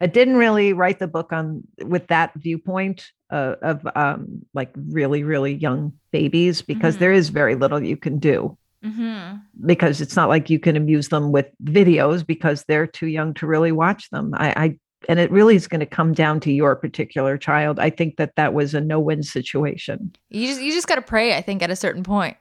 I 0.00 0.06
didn't 0.06 0.36
really 0.36 0.72
write 0.72 1.00
the 1.00 1.08
book 1.08 1.32
on 1.32 1.64
with 1.84 2.06
that 2.06 2.32
viewpoint 2.36 3.10
uh, 3.30 3.56
of 3.62 3.86
um, 3.96 4.42
like 4.54 4.70
really, 4.74 5.24
really 5.24 5.52
young 5.54 5.92
babies 6.12 6.62
because 6.62 6.96
Mhm. 6.96 6.98
there 7.00 7.12
is 7.12 7.28
very 7.30 7.54
little 7.56 7.82
you 7.82 7.96
can 7.96 8.18
do 8.18 8.56
Mm-hmm. 8.84 9.38
because 9.66 10.00
it's 10.00 10.14
not 10.14 10.28
like 10.28 10.48
you 10.48 10.60
can 10.60 10.76
amuse 10.76 11.08
them 11.08 11.32
with 11.32 11.46
videos 11.64 12.24
because 12.24 12.64
they're 12.68 12.86
too 12.86 13.08
young 13.08 13.34
to 13.34 13.46
really 13.46 13.72
watch 13.72 14.08
them. 14.10 14.32
I, 14.34 14.48
I 14.56 14.78
and 15.08 15.18
it 15.18 15.30
really 15.30 15.56
is 15.56 15.66
going 15.66 15.80
to 15.80 15.86
come 15.86 16.12
down 16.12 16.38
to 16.40 16.52
your 16.52 16.76
particular 16.76 17.38
child. 17.38 17.80
I 17.80 17.88
think 17.90 18.16
that 18.18 18.36
that 18.36 18.52
was 18.52 18.74
a 18.74 18.80
no-win 18.80 19.22
situation. 19.22 20.14
You 20.28 20.46
just 20.46 20.60
you 20.60 20.72
just 20.72 20.86
got 20.86 20.96
to 20.96 21.02
pray, 21.02 21.34
I 21.36 21.40
think, 21.40 21.62
at 21.62 21.70
a 21.70 21.76
certain 21.76 22.02
point. 22.02 22.36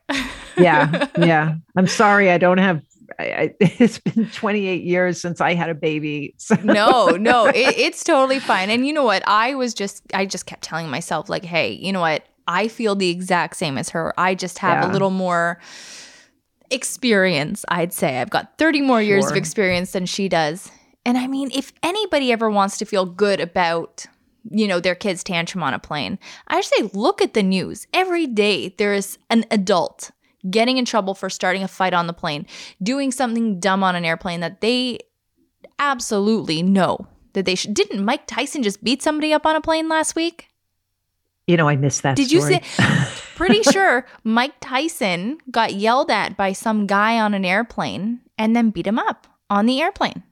Yeah, 0.58 1.08
yeah. 1.18 1.56
I'm 1.76 1.88
sorry, 1.88 2.30
I 2.30 2.38
don't 2.38 2.58
have. 2.58 2.82
I, 3.20 3.24
I, 3.24 3.54
it's 3.62 4.00
been 4.00 4.30
28 4.30 4.84
years 4.84 5.22
since 5.22 5.40
I 5.40 5.54
had 5.54 5.70
a 5.70 5.76
baby. 5.76 6.36
So. 6.38 6.56
no, 6.64 7.08
no, 7.12 7.46
it, 7.48 7.78
it's 7.78 8.04
totally 8.04 8.40
fine. 8.40 8.70
And 8.70 8.86
you 8.86 8.92
know 8.92 9.06
what? 9.06 9.24
I 9.26 9.56
was 9.56 9.74
just, 9.74 10.04
I 10.14 10.26
just 10.26 10.46
kept 10.46 10.64
telling 10.64 10.90
myself, 10.90 11.30
like, 11.30 11.46
hey, 11.46 11.72
you 11.72 11.94
know 11.94 12.02
what? 12.02 12.24
I 12.50 12.68
feel 12.68 12.96
the 12.96 13.10
exact 13.10 13.56
same 13.56 13.78
as 13.78 13.90
her. 13.90 14.14
I 14.20 14.36
just 14.36 14.60
have 14.60 14.84
Yeah. 14.84 14.92
a 14.92 14.94
little 14.94 15.10
more 15.10 15.60
experience, 16.70 17.64
I'd 17.70 17.94
say. 17.94 18.20
I've 18.20 18.30
got 18.30 18.58
30 18.58 18.82
more 18.82 19.02
years 19.02 19.30
of 19.30 19.38
experience 19.38 19.92
than 19.92 20.06
she 20.06 20.28
does. 20.28 20.70
And 21.08 21.18
I 21.18 21.26
mean, 21.26 21.50
if 21.54 21.72
anybody 21.82 22.34
ever 22.34 22.50
wants 22.50 22.78
to 22.80 22.86
feel 22.86 23.06
good 23.06 23.40
about, 23.40 24.06
you 24.52 24.68
know, 24.68 24.82
their 24.82 24.94
kids 24.94 25.24
tantrum 25.24 25.64
on 25.64 25.74
a 25.74 25.80
plane, 25.80 26.20
I 26.50 26.60
say 26.60 26.90
look 26.94 27.22
at 27.22 27.34
the 27.34 27.42
news. 27.42 27.88
Every 27.94 28.28
day 28.28 28.76
there 28.78 28.94
is 28.94 29.18
an 29.30 29.46
adult 29.50 30.12
getting 30.50 30.76
in 30.76 30.84
trouble 30.84 31.16
for 31.16 31.30
starting 31.30 31.64
a 31.64 31.68
fight 31.70 31.94
on 31.94 32.08
the 32.08 32.14
plane, 32.14 32.46
doing 32.84 33.14
something 33.14 33.58
dumb 33.58 33.86
on 33.86 33.96
an 33.96 34.04
airplane 34.04 34.42
that 34.42 34.60
they 34.60 35.00
absolutely 35.80 36.62
know 36.62 37.08
that 37.32 37.46
they 37.46 37.56
should. 37.56 37.74
Didn't 37.74 38.04
Mike 38.04 38.28
Tyson 38.28 38.62
just 38.62 38.84
beat 38.84 39.02
somebody 39.02 39.32
up 39.32 39.46
on 39.46 39.56
a 39.56 39.62
plane 39.62 39.88
last 39.88 40.14
week? 40.14 40.50
You 41.48 41.56
know, 41.56 41.70
I 41.70 41.78
missed 41.78 42.04
that. 42.04 42.18
Did 42.18 42.34
you 42.34 42.42
story. 42.42 42.62
Pretty 43.38 43.64
sure 43.64 44.06
Mike 44.26 44.56
Tyson 44.60 45.38
got 45.50 45.74
yelled 45.74 46.12
at 46.12 46.36
by 46.36 46.52
some 46.52 46.86
guy 46.86 47.18
on 47.18 47.34
an 47.34 47.46
airplane 47.46 48.20
and 48.38 48.58
then 48.58 48.72
beat 48.72 48.86
him 48.88 49.00
up 49.00 49.26
on 49.50 49.68
the 49.68 49.82
airplane. 49.82 50.24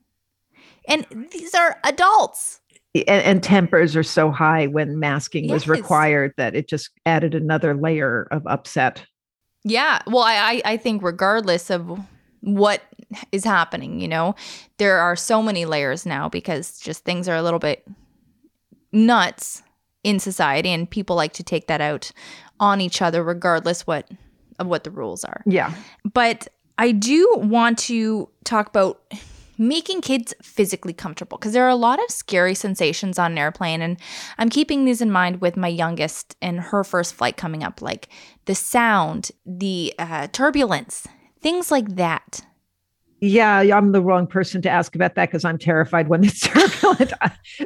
And 0.88 1.06
these 1.32 1.54
are 1.54 1.78
adults. 1.84 2.62
and, 2.94 3.08
and 3.08 3.44
tempers 3.44 3.96
are 3.96 4.04
so 4.04 4.32
high 4.32 4.68
when 4.68 5.00
masking 5.00 5.50
was 5.50 5.68
required 5.68 6.34
that 6.38 6.56
it 6.56 6.68
just 6.68 6.90
added 7.06 7.36
another 7.36 7.76
layer 7.76 8.28
of 8.32 8.46
upset. 8.48 9.06
Yeah. 9.64 10.00
Well, 10.08 10.24
I, 10.24 10.36
I 10.36 10.74
I 10.74 10.78
think 10.78 11.02
regardless 11.04 11.70
of 11.70 12.00
what 12.42 12.82
is 13.32 13.44
happening, 13.44 14.00
you 14.00 14.08
know, 14.08 14.36
there 14.78 15.00
are 15.00 15.16
so 15.16 15.42
many 15.42 15.66
layers 15.66 16.06
now 16.06 16.30
because 16.30 16.80
just 16.80 17.04
things 17.04 17.28
are 17.28 17.36
a 17.36 17.42
little 17.42 17.60
bit 17.60 17.86
nuts 18.92 19.64
in 20.04 20.20
society 20.20 20.70
and 20.70 20.90
people 20.90 21.16
like 21.16 21.34
to 21.34 21.44
take 21.44 21.68
that 21.68 21.82
out 21.82 22.12
on 22.60 22.80
each 22.80 23.02
other 23.02 23.24
regardless 23.24 23.88
what 23.88 24.10
of 24.60 24.68
what 24.68 24.84
the 24.84 24.92
rules 24.92 25.24
are. 25.24 25.42
Yeah. 25.46 25.74
But 26.14 26.48
I 26.78 26.92
do 26.92 27.30
want 27.38 27.80
to 27.80 28.30
talk 28.44 28.68
about 28.68 29.02
making 29.58 30.02
kids 30.02 30.34
physically 30.42 30.94
comfortable 30.94 31.38
because 31.38 31.54
there 31.54 31.66
are 31.66 31.70
a 31.70 31.76
lot 31.76 32.04
of 32.04 32.10
scary 32.10 32.56
sensations 32.56 33.20
on 33.20 33.34
an 33.34 33.38
airplane. 33.38 33.82
And 33.82 33.98
I'm 34.38 34.50
keeping 34.50 34.86
these 34.86 35.02
in 35.02 35.12
mind 35.12 35.42
with 35.42 35.58
my 35.58 35.68
youngest 35.68 36.36
and 36.42 36.60
her 36.60 36.84
first 36.84 37.14
flight 37.16 37.38
coming 37.38 37.64
up, 37.64 37.82
like 37.82 38.10
the 38.46 38.56
sound, 38.56 39.32
the 39.46 39.94
uh, 39.98 40.28
turbulence, 40.32 41.08
things 41.42 41.72
like 41.72 41.96
that. 41.96 42.42
Yeah, 43.22 43.60
I'm 43.60 43.92
the 43.92 44.02
wrong 44.02 44.28
person 44.28 44.62
to 44.64 44.70
ask 44.70 44.94
about 44.94 45.16
that 45.16 45.30
because 45.30 45.46
I'm 45.46 45.58
terrified 45.58 46.10
when 46.10 46.24
it's 46.24 46.42
turbulent. 46.48 47.14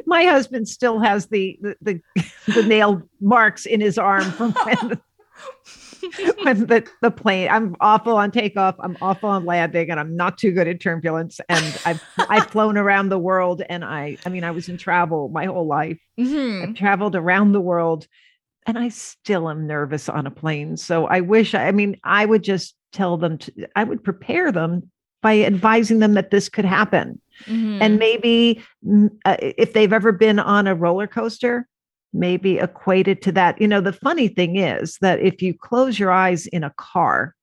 My 0.06 0.24
husband 0.24 0.68
still 0.68 1.00
has 1.00 1.26
the 1.26 1.58
the, 1.60 1.76
the 1.82 2.24
the 2.54 2.62
nail 2.62 3.02
marks 3.20 3.66
in 3.66 3.80
his 3.80 3.98
arm 3.98 4.30
from 4.30 4.52
when 4.52 5.00
when 6.42 6.66
the, 6.66 6.86
the 7.02 7.10
plane 7.10 7.48
i'm 7.50 7.74
awful 7.80 8.16
on 8.16 8.30
takeoff 8.30 8.74
i'm 8.80 8.96
awful 9.00 9.28
on 9.28 9.44
landing 9.44 9.90
and 9.90 10.00
i'm 10.00 10.16
not 10.16 10.38
too 10.38 10.52
good 10.52 10.68
at 10.68 10.80
turbulence 10.80 11.40
and 11.48 11.78
i've 11.84 12.00
i've 12.28 12.50
flown 12.50 12.76
around 12.76 13.08
the 13.08 13.18
world 13.18 13.62
and 13.68 13.84
i 13.84 14.16
i 14.24 14.28
mean 14.28 14.44
i 14.44 14.50
was 14.50 14.68
in 14.68 14.76
travel 14.76 15.28
my 15.28 15.46
whole 15.46 15.66
life 15.66 15.98
Mhm. 16.18 16.62
i've 16.62 16.74
traveled 16.74 17.16
around 17.16 17.52
the 17.52 17.60
world 17.60 18.06
and 18.66 18.78
i 18.78 18.88
still 18.88 19.48
am 19.48 19.66
nervous 19.66 20.08
on 20.08 20.26
a 20.26 20.30
plane 20.30 20.76
so 20.76 21.06
i 21.06 21.20
wish 21.20 21.54
i 21.54 21.70
mean 21.72 21.96
i 22.04 22.24
would 22.26 22.42
just 22.42 22.74
tell 22.92 23.16
them 23.16 23.38
to 23.38 23.52
i 23.76 23.84
would 23.84 24.02
prepare 24.04 24.50
them 24.52 24.90
by 25.22 25.42
advising 25.42 25.98
them 25.98 26.14
that 26.14 26.30
this 26.30 26.48
could 26.48 26.64
happen 26.64 27.20
Mhm. 27.48 27.78
and 27.80 27.98
maybe 27.98 28.62
mm, 28.86 29.08
uh, 29.24 29.36
if 29.40 29.72
they've 29.72 29.94
ever 29.94 30.12
been 30.12 30.38
on 30.38 30.66
a 30.66 30.74
roller 30.74 31.06
coaster 31.06 31.66
maybe 32.12 32.58
equated 32.58 33.22
to 33.22 33.32
that 33.32 33.60
you 33.60 33.68
know 33.68 33.80
the 33.80 33.92
funny 33.92 34.28
thing 34.28 34.56
is 34.56 34.98
that 35.00 35.20
if 35.20 35.40
you 35.40 35.54
close 35.54 35.98
your 35.98 36.10
eyes 36.10 36.46
in 36.48 36.64
a 36.64 36.70
car 36.76 37.34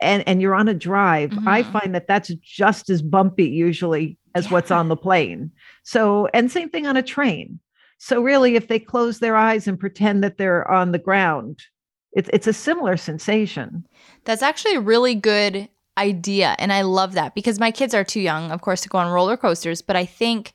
and 0.00 0.26
and 0.26 0.40
you're 0.42 0.54
on 0.54 0.68
a 0.68 0.74
drive 0.74 1.32
i 1.46 1.62
Mhm. 1.62 1.72
find 1.72 1.94
that 1.94 2.06
that's 2.08 2.28
just 2.42 2.90
as 2.90 3.02
bumpy 3.02 3.48
usually 3.48 4.16
as 4.34 4.50
what's 4.50 4.70
on 4.70 4.88
the 4.88 4.96
plane 4.96 5.50
so 5.82 6.26
and 6.34 6.50
same 6.50 6.68
thing 6.68 6.86
on 6.86 6.96
a 6.96 7.02
train 7.02 7.60
so 7.98 8.22
really 8.22 8.56
if 8.56 8.68
they 8.68 8.78
close 8.78 9.18
their 9.18 9.36
eyes 9.36 9.68
and 9.68 9.78
pretend 9.78 10.24
that 10.24 10.36
they're 10.38 10.68
on 10.70 10.92
the 10.92 10.98
ground 10.98 11.60
it's 12.12 12.30
it's 12.32 12.46
a 12.46 12.52
similar 12.52 12.96
sensation 12.96 13.86
That's 14.24 14.42
actually 14.42 14.74
a 14.74 14.80
really 14.80 15.14
good 15.14 15.68
idea. 15.98 16.56
And 16.58 16.72
I 16.72 16.82
love 16.82 17.12
that 17.12 17.34
because 17.34 17.60
my 17.60 17.70
kids 17.70 17.92
are 17.94 18.04
too 18.04 18.20
young, 18.20 18.50
of 18.52 18.62
course, 18.62 18.80
to 18.82 18.88
go 18.88 18.96
on 18.98 19.12
roller 19.12 19.36
coasters. 19.36 19.82
But 19.82 19.96
I 19.96 20.06
think 20.06 20.54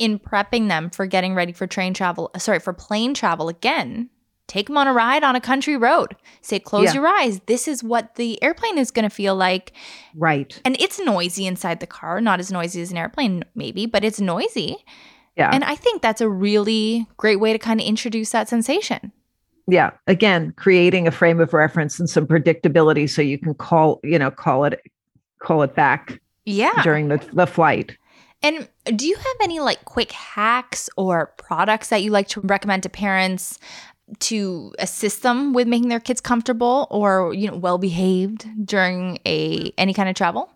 in 0.00 0.18
prepping 0.18 0.68
them 0.68 0.90
for 0.90 1.06
getting 1.06 1.34
ready 1.34 1.52
for 1.52 1.66
train 1.66 1.94
travel, 1.94 2.30
sorry, 2.38 2.58
for 2.58 2.72
plane 2.72 3.14
travel 3.14 3.48
again, 3.48 4.08
take 4.48 4.66
them 4.66 4.76
on 4.76 4.88
a 4.88 4.92
ride 4.92 5.22
on 5.22 5.36
a 5.36 5.40
country 5.40 5.76
road. 5.76 6.16
Say, 6.40 6.58
close 6.58 6.86
Yeah. 6.86 6.94
your 6.94 7.06
eyes. 7.06 7.40
This 7.46 7.68
is 7.68 7.84
what 7.84 8.16
the 8.16 8.42
airplane 8.42 8.78
is 8.78 8.90
going 8.90 9.04
to 9.08 9.14
feel 9.14 9.36
like. 9.36 9.72
right 10.16 10.60
And 10.64 10.76
it's 10.80 10.98
noisy 10.98 11.46
inside 11.46 11.78
the 11.80 11.86
car, 11.86 12.20
not 12.20 12.40
as 12.40 12.50
noisy 12.50 12.82
as 12.82 12.90
an 12.90 12.96
airplane, 12.96 13.44
maybe, 13.54 13.86
but 13.86 14.02
it's 14.02 14.20
noisy. 14.20 14.78
yeah 15.36 15.50
And 15.52 15.62
I 15.62 15.76
think 15.76 16.02
that's 16.02 16.20
a 16.20 16.28
really 16.28 17.06
great 17.16 17.36
way 17.36 17.52
to 17.52 17.58
kind 17.58 17.78
of 17.80 17.86
introduce 17.86 18.30
that 18.30 18.48
sensation. 18.48 19.12
yeah 19.68 19.90
again 20.08 20.52
creating 20.56 21.06
a 21.06 21.10
frame 21.12 21.38
of 21.40 21.52
reference 21.54 22.00
and 22.00 22.10
some 22.10 22.26
predictability 22.26 23.08
so 23.08 23.22
you 23.22 23.38
can 23.38 23.54
call 23.54 24.00
you 24.02 24.18
know 24.18 24.30
call 24.30 24.64
it 24.64 24.80
call 25.40 25.62
it 25.62 25.74
back 25.76 26.18
Yeah. 26.44 26.82
during 26.82 27.08
the, 27.08 27.18
the 27.34 27.46
flight 27.46 27.96
And 28.42 28.68
do 28.96 29.06
you 29.06 29.16
have 29.16 29.36
any 29.42 29.60
like 29.60 29.84
quick 29.84 30.12
hacks 30.12 30.88
or 30.96 31.32
products 31.36 31.88
that 31.88 32.02
you 32.02 32.10
like 32.10 32.28
to 32.28 32.40
recommend 32.40 32.82
to 32.84 32.88
parents 32.88 33.58
to 34.20 34.72
assist 34.78 35.22
them 35.22 35.52
with 35.52 35.68
making 35.68 35.88
their 35.88 36.00
kids 36.00 36.20
comfortable 36.20 36.88
or 36.90 37.32
you 37.34 37.48
know 37.50 37.56
well 37.56 37.78
behaved 37.78 38.46
during 38.64 39.18
a 39.26 39.72
any 39.78 39.94
kind 39.94 40.08
of 40.08 40.14
travel? 40.14 40.50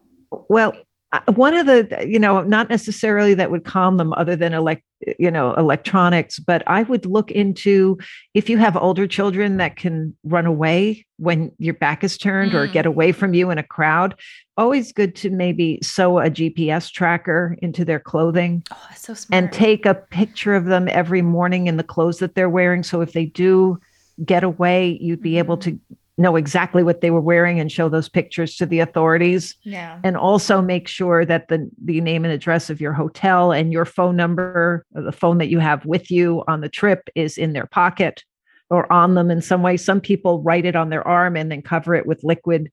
well 0.49 0.73
uh, 1.13 1.21
one 1.35 1.55
of 1.55 1.67
the 1.67 2.05
you 2.09 2.19
know 2.19 2.43
not 2.43 2.69
necessarily 2.69 3.35
that 3.35 3.53
would 3.53 3.65
calm 3.65 3.99
them 3.99 4.13
other 4.15 4.35
than 4.35 4.53
elect 4.53 4.83
you 5.21 5.31
know 5.31 5.55
electronics 5.55 6.41
but 6.41 6.65
i 6.67 6.83
would 6.83 7.07
look 7.07 7.31
into 7.31 7.97
if 8.33 8.49
you 8.51 8.59
have 8.59 8.77
older 8.77 9.07
children 9.07 9.59
that 9.59 9.77
can 9.77 10.17
run 10.25 10.47
away 10.47 11.07
when 11.19 11.53
your 11.59 11.75
back 11.75 12.03
is 12.03 12.19
turned 12.19 12.53
or 12.55 12.67
Mm. 12.67 12.73
get 12.73 12.87
away 12.87 13.13
from 13.13 13.35
you 13.35 13.51
in 13.51 13.59
a 13.59 13.63
crowd 13.63 14.19
always 14.57 14.93
good 14.93 15.17
to 15.17 15.31
maybe 15.31 15.79
sew 15.83 16.19
a 16.19 16.31
gps 16.31 16.91
tracker 16.93 17.57
into 17.61 17.85
their 17.85 18.01
clothing 18.01 18.63
Oh, 18.71 18.87
that's 18.89 19.03
so 19.03 19.15
smart. 19.15 19.43
and 19.43 19.53
take 19.53 19.85
a 19.87 19.95
picture 19.95 20.55
of 20.55 20.67
them 20.67 20.89
every 20.89 21.23
morning 21.23 21.67
in 21.67 21.77
the 21.77 21.83
clothes 21.83 22.19
that 22.19 22.35
they're 22.35 22.49
wearing. 22.49 22.83
So 22.83 23.01
if 23.01 23.13
they 23.13 23.27
do 23.27 23.79
get 24.25 24.45
away, 24.45 24.99
you'd 25.01 25.21
be 25.23 25.39
able 25.39 25.57
mm-hmm. 25.57 25.77
to 25.77 25.97
know 26.17 26.37
exactly 26.37 26.85
what 26.85 27.01
they 27.01 27.11
were 27.11 27.21
wearing 27.21 27.59
and 27.59 27.73
show 27.73 27.89
those 27.89 28.09
pictures 28.09 28.57
to 28.57 28.67
the 28.67 28.79
authorities. 28.79 29.57
yeah. 29.63 29.99
And 30.05 30.17
also 30.17 30.63
make 30.63 30.87
sure 30.87 31.25
that 31.25 31.49
the, 31.49 31.69
the 31.85 32.01
name 32.01 32.25
and 32.25 32.33
address 32.33 32.71
of 32.71 32.81
your 32.81 32.93
hotel 32.93 33.51
and 33.51 33.73
your 33.73 33.85
phone 33.85 34.15
number, 34.15 34.85
or 34.95 35.03
the 35.03 35.11
phone 35.11 35.39
that 35.39 35.49
you 35.49 35.59
have 35.59 35.85
with 35.85 36.13
you 36.13 36.45
on 36.47 36.61
the 36.61 36.69
trip, 36.69 37.09
is 37.17 37.37
in 37.37 37.53
their 37.53 37.67
pocket 37.67 38.23
or 38.71 38.91
on 38.93 39.15
them 39.15 39.31
in 39.31 39.43
some 39.43 39.63
way. 39.63 39.77
Some 39.77 40.01
people 40.01 40.41
write 40.43 40.65
it 40.65 40.77
on 40.77 40.91
their 40.91 41.07
arm 41.07 41.37
and 41.37 41.51
then 41.51 41.63
cover 41.63 41.95
it 41.97 42.07
with 42.07 42.23
liquid 42.23 42.71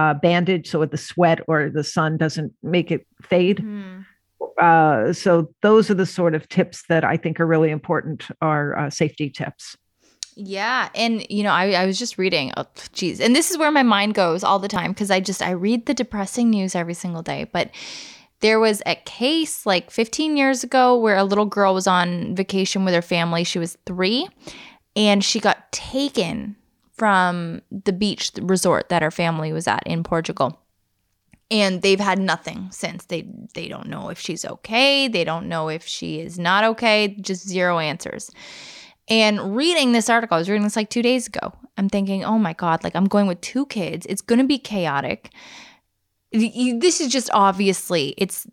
uh, 0.00 0.14
bandage 0.14 0.66
so 0.70 0.80
that 0.80 0.90
the 0.90 1.02
sweat 1.10 1.38
or 1.48 1.58
the 1.78 1.84
sun 1.84 2.16
doesn't 2.24 2.52
make 2.62 2.88
it 2.96 3.02
fade 3.32 3.58
Mhm. 3.58 4.04
uh, 4.68 5.12
so 5.12 5.30
those 5.62 5.90
are 5.90 5.98
the 6.02 6.06
sort 6.18 6.34
of 6.34 6.42
tips 6.48 6.78
that 6.88 7.02
I 7.12 7.16
think 7.22 7.40
are 7.40 7.46
really 7.54 7.70
important 7.70 8.18
are 8.40 8.66
uh, 8.78 8.90
safety 8.90 9.28
tips. 9.30 9.76
Yeah, 10.36 10.88
and 10.94 11.26
you 11.28 11.42
know, 11.42 11.50
I, 11.62 11.64
I 11.82 11.86
was 11.86 11.98
just 11.98 12.16
reading. 12.16 12.52
Oh, 12.56 12.64
geez, 12.92 13.20
and 13.20 13.34
this 13.36 13.50
is 13.50 13.58
where 13.58 13.72
my 13.80 13.82
mind 13.82 14.14
goes 14.14 14.42
all 14.44 14.58
the 14.58 14.68
time 14.78 14.92
because 14.92 15.10
I 15.10 15.20
just 15.20 15.42
I 15.42 15.50
read 15.50 15.84
the 15.86 15.94
depressing 16.02 16.48
news 16.50 16.74
every 16.74 16.94
single 16.94 17.22
day. 17.22 17.44
But 17.52 17.70
there 18.40 18.58
was 18.60 18.80
a 18.86 18.94
case 18.94 19.66
like 19.66 19.90
15 19.90 20.36
years 20.36 20.64
ago 20.64 20.96
where 20.96 21.16
a 21.16 21.24
little 21.24 21.46
girl 21.46 21.74
was 21.74 21.86
on 21.86 22.34
vacation 22.34 22.84
with 22.84 22.94
her 22.94 23.02
family. 23.02 23.44
She 23.44 23.58
was 23.58 23.76
three, 23.84 24.28
and 24.96 25.22
she 25.22 25.40
got 25.40 25.70
taken 25.72 26.56
from 27.00 27.62
the 27.70 27.94
beach 27.94 28.30
resort 28.42 28.90
that 28.90 29.00
her 29.00 29.10
family 29.10 29.54
was 29.54 29.66
at 29.66 29.82
in 29.86 30.04
Portugal. 30.04 30.60
And 31.50 31.80
they've 31.80 31.98
had 31.98 32.18
nothing 32.18 32.68
since. 32.70 33.06
They 33.06 33.26
they 33.54 33.68
don't 33.68 33.88
know 33.88 34.10
if 34.10 34.20
she's 34.20 34.44
okay. 34.44 35.08
They 35.08 35.24
don't 35.24 35.48
know 35.48 35.70
if 35.70 35.86
she 35.86 36.20
is 36.20 36.38
not 36.38 36.62
okay. 36.62 37.16
Just 37.18 37.48
zero 37.48 37.78
answers. 37.78 38.30
And 39.08 39.56
reading 39.56 39.92
this 39.92 40.10
article, 40.10 40.34
I 40.34 40.40
was 40.40 40.50
reading 40.50 40.62
this 40.62 40.76
like 40.76 40.90
two 40.90 41.00
days 41.00 41.26
ago. 41.26 41.54
I'm 41.78 41.88
thinking, 41.88 42.22
oh 42.22 42.38
my 42.38 42.52
God, 42.52 42.84
like 42.84 42.94
I'm 42.94 43.08
going 43.08 43.26
with 43.26 43.40
two 43.40 43.64
kids. 43.64 44.04
It's 44.06 44.20
going 44.20 44.38
to 44.38 44.46
be 44.46 44.58
chaotic. 44.58 45.30
This 46.32 47.00
is 47.00 47.10
just 47.10 47.30
obviously, 47.32 48.14
it's 48.18 48.46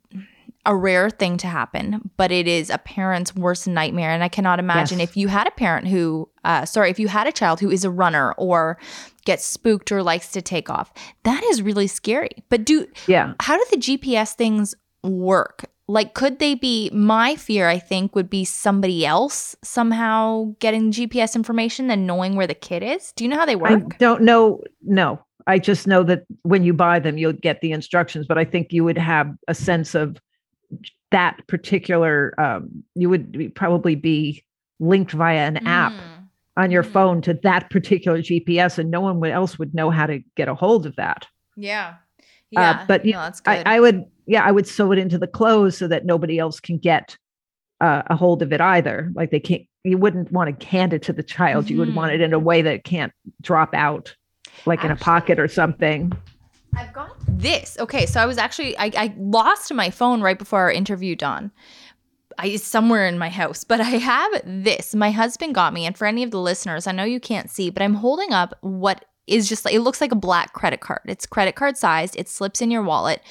a 0.68 0.76
rare 0.76 1.10
thing 1.10 1.38
to 1.38 1.48
happen, 1.48 2.12
but 2.18 2.30
it 2.32 2.48
is 2.48 2.70
a 2.70 2.78
parent's 2.78 3.34
worst 3.34 3.68
nightmare. 3.68 4.12
And 4.12 4.22
I 4.24 4.28
cannot 4.28 4.60
imagine 4.60 5.00
Yes. 5.00 5.10
if 5.10 5.18
you 5.18 5.30
had 5.30 5.48
a 5.48 5.52
parent 5.52 5.88
who, 5.88 6.30
uh, 6.44 6.66
sorry, 6.66 6.90
if 6.92 7.00
you 7.00 7.08
had 7.08 7.26
a 7.26 7.32
child 7.32 7.60
who 7.62 7.72
is 7.72 7.84
a 7.86 7.90
runner 7.90 8.34
or 8.34 8.78
gets 9.26 9.46
spooked 9.46 9.92
or 9.92 10.04
likes 10.04 10.30
to 10.34 10.42
take 10.42 10.70
off, 10.70 10.92
that 11.24 11.42
is 11.46 11.62
really 11.62 11.88
scary. 11.88 12.44
But 12.50 12.66
do, 12.66 12.86
Yeah. 13.08 13.34
how 13.40 13.56
do 13.58 13.66
the 13.72 13.78
GPS 13.78 14.34
things 14.36 14.76
work? 15.04 15.66
Like, 15.88 16.14
could 16.14 16.40
they 16.40 16.54
be? 16.54 16.90
My 16.92 17.36
fear, 17.38 17.70
I 17.70 17.80
think, 17.80 18.14
would 18.14 18.30
be 18.30 18.44
somebody 18.44 19.06
else 19.06 19.56
somehow 19.64 20.54
getting 20.60 20.92
GPS 20.92 21.34
information 21.34 21.90
and 21.90 22.06
knowing 22.06 22.36
where 22.36 22.46
the 22.48 22.54
kid 22.54 22.84
is. 22.84 23.14
Do 23.16 23.24
you 23.24 23.30
know 23.30 23.38
how 23.38 23.46
they 23.46 23.56
work? 23.56 23.72
I 23.72 23.98
don't 23.98 24.22
know. 24.24 24.60
No, 24.84 25.22
I 25.48 25.60
just 25.60 25.88
know 25.88 26.04
that 26.04 26.24
when 26.42 26.66
you 26.66 26.74
buy 26.74 27.00
them, 27.00 27.18
you'll 27.18 27.32
get 27.32 27.62
the 27.62 27.72
instructions, 27.72 28.26
but 28.28 28.38
I 28.38 28.44
think 28.44 28.74
you 28.74 28.84
would 28.84 28.98
have 28.98 29.34
a 29.48 29.54
sense 29.56 29.96
of 29.96 30.18
that 31.12 31.40
particular, 31.48 32.34
um, 32.38 32.84
you 32.96 33.10
would 33.10 33.54
probably 33.56 33.96
be 33.96 34.44
linked 34.80 35.12
via 35.12 35.48
an 35.48 35.58
app 35.68 35.94
Mm. 35.94 36.28
on 36.58 36.72
your 36.72 36.84
Mhm. 36.84 36.92
phone 36.92 37.22
to 37.22 37.34
that 37.44 37.70
particular 37.70 38.22
GPS, 38.22 38.78
and 38.78 38.92
no 38.92 39.02
one 39.02 39.24
else 39.32 39.58
would 39.58 39.74
know 39.74 39.90
how 39.90 40.06
to 40.06 40.20
get 40.36 40.48
a 40.48 40.56
hold 40.56 40.86
of 40.86 40.96
that. 40.98 41.26
Yeah. 41.56 41.96
Uh, 42.56 42.60
Yeah. 42.62 42.86
but 42.88 43.06
no, 43.06 43.12
good. 43.44 43.64
I, 43.66 43.76
I 43.76 43.80
would, 43.80 44.06
yeah, 44.26 44.44
I 44.44 44.52
would 44.52 44.68
sew 44.68 44.92
it 44.92 45.00
into 45.00 45.18
the 45.18 45.28
clothes 45.28 45.78
so 45.78 45.88
that 45.88 46.06
nobody 46.06 46.40
else 46.40 46.60
can 46.60 46.78
get 46.78 47.18
uh, 47.80 48.02
a 48.08 48.16
hold 48.16 48.42
of 48.42 48.52
it 48.52 48.60
either. 48.60 49.12
Like 49.14 49.30
they 49.30 49.40
can't, 49.40 49.62
you 49.84 50.00
wouldn't 50.00 50.32
want 50.32 50.60
to 50.60 50.66
hand 50.66 50.94
it 50.94 51.04
to 51.04 51.14
the 51.14 51.22
child. 51.22 51.70
You 51.70 51.78
would 51.78 51.94
want 51.94 52.12
Mhm. 52.12 52.16
it 52.16 52.22
in 52.22 52.34
a 52.34 52.40
way 52.40 52.64
that 52.64 52.74
it 52.74 52.84
can't 52.84 53.14
drop 53.42 53.76
out, 53.76 54.16
like 54.66 54.84
in 54.84 54.90
a 54.90 54.96
pocket 54.96 55.38
or 55.40 55.48
something. 55.48 56.12
I've 56.76 56.94
got 56.94 57.16
this. 57.28 57.78
Okay, 57.80 58.06
so 58.06 58.22
I 58.22 58.26
was 58.26 58.38
actually 58.38 58.78
I, 58.78 58.92
I 58.96 59.14
lost 59.18 59.74
my 59.74 59.90
phone 59.90 60.22
right 60.22 60.38
before 60.38 60.60
our 60.60 60.72
interview, 60.72 61.16
Dawn. 61.16 61.52
I 62.38 62.48
is 62.48 62.64
somewhere 62.64 63.08
in 63.08 63.18
my 63.18 63.30
house, 63.30 63.64
but 63.64 63.82
I 63.82 63.90
have 63.90 64.42
this. 64.46 64.94
My 64.94 65.12
husband 65.12 65.56
got 65.56 65.74
me, 65.74 65.86
and 65.86 65.98
for 65.98 66.06
any 66.06 66.24
of 66.24 66.32
the 66.32 66.40
listeners, 66.40 66.86
I 66.86 66.92
know 66.92 67.04
you 67.04 67.20
can't 67.20 67.50
see, 67.50 67.70
but 67.70 67.82
I'm 67.82 67.96
holding 67.96 68.32
up 68.32 68.54
what 68.62 69.06
is 69.26 69.50
just 69.50 69.66
like 69.66 69.74
it 69.74 69.82
looks 69.82 70.02
like 70.02 70.12
a 70.12 70.16
black 70.16 70.54
credit 70.54 70.80
card. 70.80 71.02
It's 71.06 71.26
credit 71.26 71.56
card 71.56 71.78
sized. 71.78 72.16
It 72.16 72.30
slips 72.30 72.62
in 72.62 72.72
your 72.72 72.84
wallet. 72.84 73.22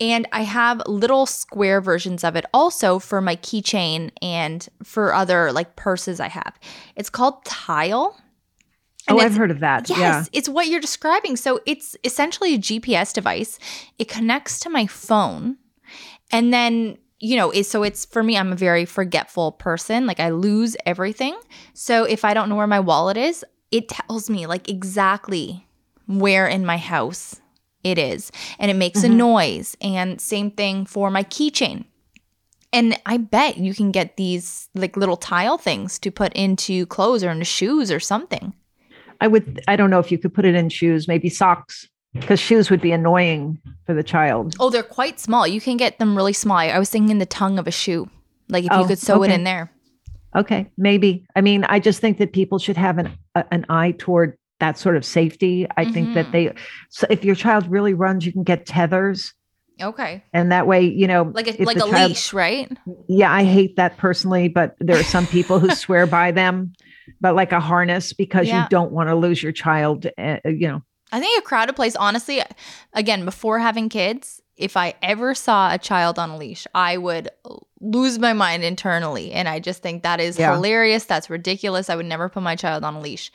And 0.00 0.26
I 0.32 0.42
have 0.42 0.82
little 0.86 1.26
square 1.26 1.80
versions 1.80 2.24
of 2.24 2.34
it 2.34 2.44
also 2.52 2.98
for 2.98 3.20
my 3.20 3.36
keychain 3.36 4.10
and 4.20 4.68
for 4.82 5.14
other 5.14 5.52
like 5.52 5.76
purses 5.76 6.18
I 6.18 6.28
have. 6.28 6.58
It's 6.96 7.10
called 7.10 7.44
Tile. 7.44 8.18
And 9.08 9.18
oh, 9.18 9.20
I've 9.20 9.34
heard 9.34 9.50
of 9.50 9.60
that. 9.60 9.88
Yes, 9.88 9.98
Yeah. 9.98 10.24
it's 10.32 10.48
what 10.48 10.68
you're 10.68 10.80
describing. 10.80 11.36
So 11.36 11.60
it's 11.66 11.96
essentially 12.04 12.54
a 12.54 12.58
GPS 12.58 13.12
device. 13.12 13.58
It 13.98 14.08
connects 14.08 14.60
to 14.60 14.70
my 14.70 14.86
phone. 14.86 15.56
And 16.30 16.52
then, 16.52 16.98
you 17.18 17.36
know, 17.36 17.50
it, 17.50 17.64
so 17.64 17.82
it's 17.82 18.04
for 18.04 18.22
me, 18.22 18.36
I'm 18.38 18.52
a 18.52 18.56
very 18.56 18.84
forgetful 18.84 19.52
person. 19.52 20.06
Like 20.06 20.20
I 20.20 20.30
lose 20.30 20.76
everything. 20.86 21.36
So 21.74 22.04
if 22.04 22.24
I 22.24 22.32
don't 22.32 22.48
know 22.48 22.56
where 22.56 22.66
my 22.66 22.80
wallet 22.80 23.16
is, 23.16 23.44
it 23.70 23.88
tells 23.88 24.30
me 24.30 24.46
like 24.46 24.68
exactly 24.68 25.66
where 26.06 26.46
in 26.46 26.64
my 26.64 26.76
house 26.76 27.40
it 27.82 27.98
is. 27.98 28.30
And 28.58 28.70
it 28.70 28.74
makes 28.74 29.02
a 29.02 29.08
Mhm. 29.08 29.14
noise. 29.16 29.76
And 29.80 30.20
same 30.20 30.50
thing 30.52 30.86
for 30.86 31.10
my 31.10 31.24
keychain. 31.24 31.84
And 32.72 32.98
I 33.04 33.16
bet 33.18 33.58
you 33.58 33.74
can 33.74 33.90
get 33.90 34.16
these 34.16 34.68
like 34.74 34.96
little 34.96 35.16
tile 35.16 35.58
things 35.58 35.98
to 35.98 36.10
put 36.10 36.32
into 36.34 36.86
clothes 36.86 37.22
or 37.24 37.30
into 37.30 37.44
shoes 37.44 37.90
or 37.90 38.00
something. 38.00 38.54
I 39.22 39.28
would. 39.28 39.62
I 39.68 39.76
don't 39.76 39.88
know 39.90 40.00
if 40.00 40.10
you 40.10 40.18
could 40.18 40.34
put 40.34 40.44
it 40.44 40.54
in 40.56 40.68
shoes. 40.68 41.06
Maybe 41.06 41.28
socks, 41.28 41.88
because 42.12 42.40
shoes 42.40 42.70
would 42.70 42.80
be 42.80 42.90
annoying 42.92 43.58
for 43.86 43.94
the 43.94 44.02
child. 44.02 44.54
Oh, 44.58 44.68
they're 44.68 44.82
quite 44.82 45.20
small. 45.20 45.46
You 45.46 45.60
can 45.60 45.76
get 45.76 45.98
them 46.00 46.16
really 46.16 46.32
small. 46.32 46.56
I 46.58 46.78
was 46.78 46.90
thinking 46.90 47.18
the 47.18 47.26
tongue 47.26 47.58
of 47.58 47.66
a 47.68 47.70
shoe, 47.70 48.08
like 48.48 48.64
if 48.64 48.72
you 48.72 48.78
Oh, 48.78 48.86
could 48.86 48.98
sew 48.98 49.22
it 49.22 49.30
in 49.30 49.44
there. 49.44 49.70
Okay, 50.34 50.70
maybe. 50.76 51.24
I 51.36 51.40
mean, 51.40 51.62
I 51.64 51.78
just 51.78 52.00
think 52.00 52.18
that 52.18 52.32
people 52.32 52.58
should 52.58 52.76
have 52.76 52.98
an 52.98 53.16
a, 53.36 53.44
an 53.52 53.64
eye 53.68 53.92
toward 53.96 54.36
that 54.58 54.76
sort 54.78 54.96
of 54.96 55.04
safety. 55.04 55.66
I 55.76 55.84
think 55.84 56.08
Mhm. 56.08 56.14
that 56.14 56.32
they. 56.32 56.52
So 56.90 57.06
if 57.10 57.24
your 57.24 57.34
child 57.36 57.66
really 57.70 57.94
runs, 57.94 58.26
you 58.26 58.32
can 58.32 58.42
get 58.42 58.66
tethers, 58.66 59.34
Okay, 59.80 60.22
and 60.32 60.50
that 60.50 60.66
way, 60.66 60.82
you 60.82 61.06
know, 61.06 61.30
like 61.34 61.46
a 61.48 61.62
like 61.64 61.76
a 61.76 61.80
child- 61.80 62.10
leash, 62.10 62.32
right? 62.32 62.70
Yeah, 63.08 63.32
I 63.32 63.44
hate 63.44 63.76
that 63.76 63.98
personally, 63.98 64.48
but 64.48 64.74
there 64.80 64.98
are 64.98 65.04
some 65.16 65.26
people 65.28 65.60
who 65.60 65.70
swear 65.84 66.06
by 66.06 66.30
them. 66.32 66.72
But 67.20 67.34
like 67.34 67.52
a 67.52 67.60
harness, 67.60 68.12
because 68.12 68.48
Yeah. 68.48 68.62
you 68.62 68.68
don't 68.68 68.92
want 68.92 69.08
to 69.08 69.14
lose 69.14 69.42
your 69.42 69.52
child. 69.52 70.06
Uh, 70.18 70.38
you 70.44 70.68
know, 70.68 70.82
I 71.10 71.20
think 71.20 71.38
a 71.38 71.42
crowded 71.42 71.74
place, 71.76 71.94
honestly, 71.96 72.40
again, 72.94 73.24
before 73.24 73.58
having 73.58 73.88
kids, 73.88 74.40
if 74.56 74.76
I 74.76 74.94
ever 75.02 75.34
saw 75.34 75.72
a 75.72 75.78
child 75.78 76.18
on 76.18 76.30
a 76.30 76.36
leash, 76.36 76.66
I 76.74 76.96
would 76.96 77.28
lose 77.80 78.18
my 78.18 78.32
mind 78.32 78.62
internally. 78.64 79.32
And 79.32 79.48
I 79.48 79.58
just 79.60 79.82
think 79.82 80.02
that 80.04 80.20
is 80.20 80.38
Yeah. 80.38 80.52
hilarious. 80.54 81.04
That's 81.04 81.28
ridiculous. 81.28 81.90
I 81.90 81.96
would 81.96 82.06
never 82.06 82.28
put 82.28 82.42
my 82.42 82.54
child 82.56 82.84
on 82.84 82.94
a 82.94 83.00
leash. 83.00 83.30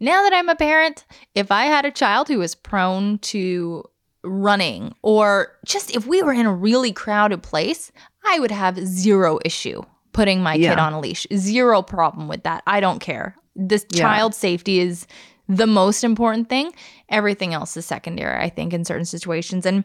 Now 0.00 0.22
that 0.22 0.32
I'm 0.32 0.48
a 0.48 0.54
parent, 0.54 1.04
if 1.34 1.50
I 1.50 1.64
had 1.64 1.84
a 1.84 1.90
child 1.90 2.28
who 2.28 2.38
was 2.38 2.54
prone 2.54 3.18
to 3.18 3.84
running, 4.22 4.94
or 5.02 5.52
just 5.66 5.94
if 5.94 6.06
we 6.06 6.22
were 6.22 6.32
in 6.32 6.46
a 6.46 6.54
really 6.54 6.92
crowded 6.92 7.42
place, 7.42 7.90
I 8.24 8.38
would 8.38 8.50
have 8.52 8.78
zero 8.86 9.38
issue 9.44 9.82
putting 10.18 10.42
my 10.42 10.56
kid 10.56 10.78
on 10.78 10.92
a 10.92 11.00
leash. 11.00 11.26
Zero 11.36 11.80
problem 11.82 12.26
with 12.28 12.42
that. 12.42 12.62
I 12.66 12.80
don't 12.80 12.98
care. 12.98 13.34
This 13.54 13.86
Yeah. 13.92 14.02
child 14.02 14.34
safety 14.34 14.80
is 14.80 15.06
the 15.48 15.66
most 15.66 16.02
important 16.04 16.48
thing. 16.48 16.72
Everything 17.08 17.54
else 17.54 17.76
is 17.76 17.86
secondary, 17.86 18.36
I 18.44 18.48
think, 18.48 18.72
in 18.72 18.84
certain 18.84 19.04
situations. 19.06 19.64
And 19.64 19.84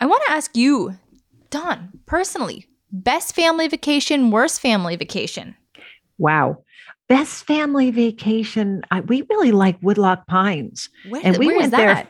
I 0.00 0.06
want 0.06 0.22
to 0.26 0.32
ask 0.32 0.56
you, 0.56 0.96
Dawn, 1.50 1.90
personally, 2.06 2.66
best 2.90 3.34
family 3.34 3.68
vacation, 3.68 4.30
worst 4.30 4.60
family 4.60 4.96
vacation? 4.96 5.54
wow. 6.18 6.56
Best 7.08 7.46
family 7.46 7.90
vacation. 7.90 8.82
I, 8.90 9.00
we 9.00 9.22
really 9.30 9.50
like 9.52 9.78
Woodloch 9.80 10.26
Pines. 10.26 10.90
Where, 11.08 11.22
And 11.24 11.38
we 11.38 11.46
where 11.46 11.56
is 11.56 11.60
went 11.60 11.72
there? 11.72 12.08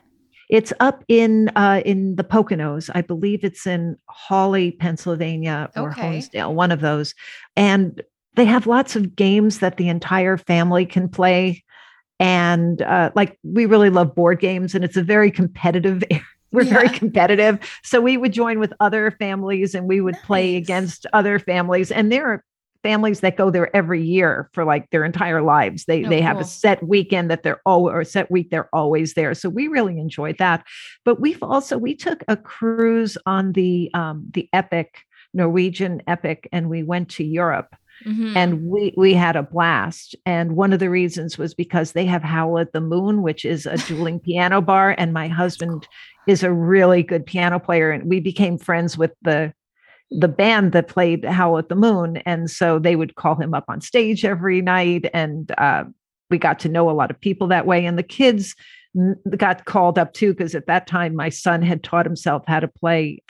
It's 0.49 0.73
up 0.81 1.05
in 1.09 1.51
uh, 1.57 1.83
in 1.85 2.17
the 2.17 2.25
Poconos. 2.25 2.91
I 2.95 3.03
believe 3.03 3.45
it's 3.45 3.67
in 3.67 3.97
Hawley, 4.09 4.73
Pennsylvania, 4.73 5.71
or 5.77 5.91
Okay. 5.91 6.19
Honesdale, 6.19 6.55
one 6.55 6.73
of 6.73 6.81
those. 6.81 7.15
And 7.57 8.03
they 8.35 8.45
have 8.47 8.67
lots 8.67 8.97
of 8.97 9.15
games 9.17 9.59
that 9.59 9.77
the 9.77 9.89
entire 9.89 10.37
family 10.37 10.87
can 10.87 11.09
play. 11.09 11.65
And 12.21 12.83
uh, 12.83 13.11
like 13.15 13.39
we 13.43 13.67
really 13.67 13.91
love 13.91 14.15
board 14.15 14.41
games, 14.41 14.75
and 14.75 14.85
it's 14.85 14.97
a 14.97 15.03
very 15.03 15.31
competitive. 15.31 16.03
We're 16.51 16.65
very 16.65 16.89
competitive, 16.89 17.59
so 17.83 18.01
we 18.01 18.17
would 18.17 18.33
join 18.33 18.59
with 18.59 18.73
other 18.81 19.11
families, 19.11 19.75
and 19.75 19.87
we 19.87 20.01
would 20.01 20.17
play 20.23 20.57
against 20.57 21.05
other 21.13 21.39
families. 21.39 21.93
And 21.93 22.11
there 22.11 22.27
are 22.27 22.45
families 22.89 23.21
that 23.21 23.37
go 23.37 23.51
there 23.51 23.75
every 23.77 24.03
year 24.03 24.49
for 24.55 24.65
like 24.65 24.89
their 24.91 25.05
entire 25.05 25.43
lives. 25.43 25.85
They 25.85 26.05
Oh, 26.05 26.09
they 26.09 26.23
have 26.23 26.37
cool. 26.37 26.47
a 26.47 26.49
set 26.63 26.83
weekend 26.95 27.31
that 27.31 27.43
they're 27.43 27.61
all 27.67 27.89
or 27.91 28.01
a 28.01 28.05
set 28.17 28.31
week 28.31 28.49
they're 28.51 28.75
always 28.75 29.13
there. 29.15 29.35
So 29.35 29.51
we 29.51 29.69
really 29.69 29.99
enjoyed 29.99 30.39
that. 30.39 30.65
But 31.05 31.21
we've 31.21 31.43
also 31.43 31.77
we 31.77 31.95
took 31.95 32.21
a 32.29 32.37
cruise 32.37 33.19
on 33.27 33.53
the 33.53 33.91
um 33.93 34.17
the 34.37 34.49
Epic 34.55 34.89
Norwegian 35.35 36.01
Epic 36.07 36.49
and 36.51 36.71
we 36.71 36.83
went 36.83 37.09
to 37.17 37.25
Europe 37.25 37.71
Mhm. 38.07 38.33
and 38.37 38.51
we 38.73 38.95
we 38.97 39.13
had 39.25 39.37
a 39.37 39.43
blast. 39.43 40.15
And 40.25 40.53
one 40.57 40.73
of 40.73 40.79
the 40.81 40.89
reasons 41.01 41.37
was 41.37 41.53
because 41.65 41.93
they 41.93 42.07
have 42.07 42.23
Howl 42.23 42.59
at 42.61 42.73
the 42.73 42.81
Moon, 42.81 43.23
which 43.23 43.45
is 43.45 43.67
a 43.67 43.77
dueling 43.89 44.19
piano 44.29 44.61
bar, 44.63 44.95
and 44.97 45.13
my 45.13 45.29
husband 45.29 45.87
is 46.27 46.43
a 46.45 46.53
really 46.53 47.03
good 47.03 47.25
piano 47.27 47.59
player, 47.59 47.91
and 47.91 48.05
we 48.13 48.21
became 48.21 48.57
friends 48.57 48.97
with 48.97 49.13
the 49.23 49.53
the 50.11 50.29
band 50.29 50.73
that 50.73 50.89
played 50.89 51.25
Howl 51.25 51.59
at 51.59 51.69
the 51.69 51.75
Moon, 51.75 52.19
and 52.19 52.51
so 52.51 52.79
they 52.79 52.97
would 52.97 53.15
call 53.17 53.35
him 53.35 53.55
up 53.55 53.65
on 53.69 53.81
stage 53.81 54.25
every 54.25 54.63
night, 54.63 55.07
and 55.13 55.53
uh, 55.59 55.85
we 56.31 56.39
got 56.39 56.59
to 56.61 56.69
know 56.69 56.89
a 56.91 56.93
lot 56.93 57.11
of 57.11 57.21
people 57.21 57.47
that 57.49 57.67
way. 57.67 57.85
And 57.85 57.99
the 57.99 58.03
kids 58.03 58.55
got 59.37 59.65
called 59.67 59.99
up 59.99 60.13
too 60.15 60.33
because 60.33 60.55
at 60.55 60.67
that 60.67 60.87
time 60.87 61.15
my 61.15 61.29
son 61.29 61.63
had 61.63 61.83
taught 61.85 62.07
himself 62.07 62.43
how 62.47 62.59
to 62.59 62.69
play 62.69 63.23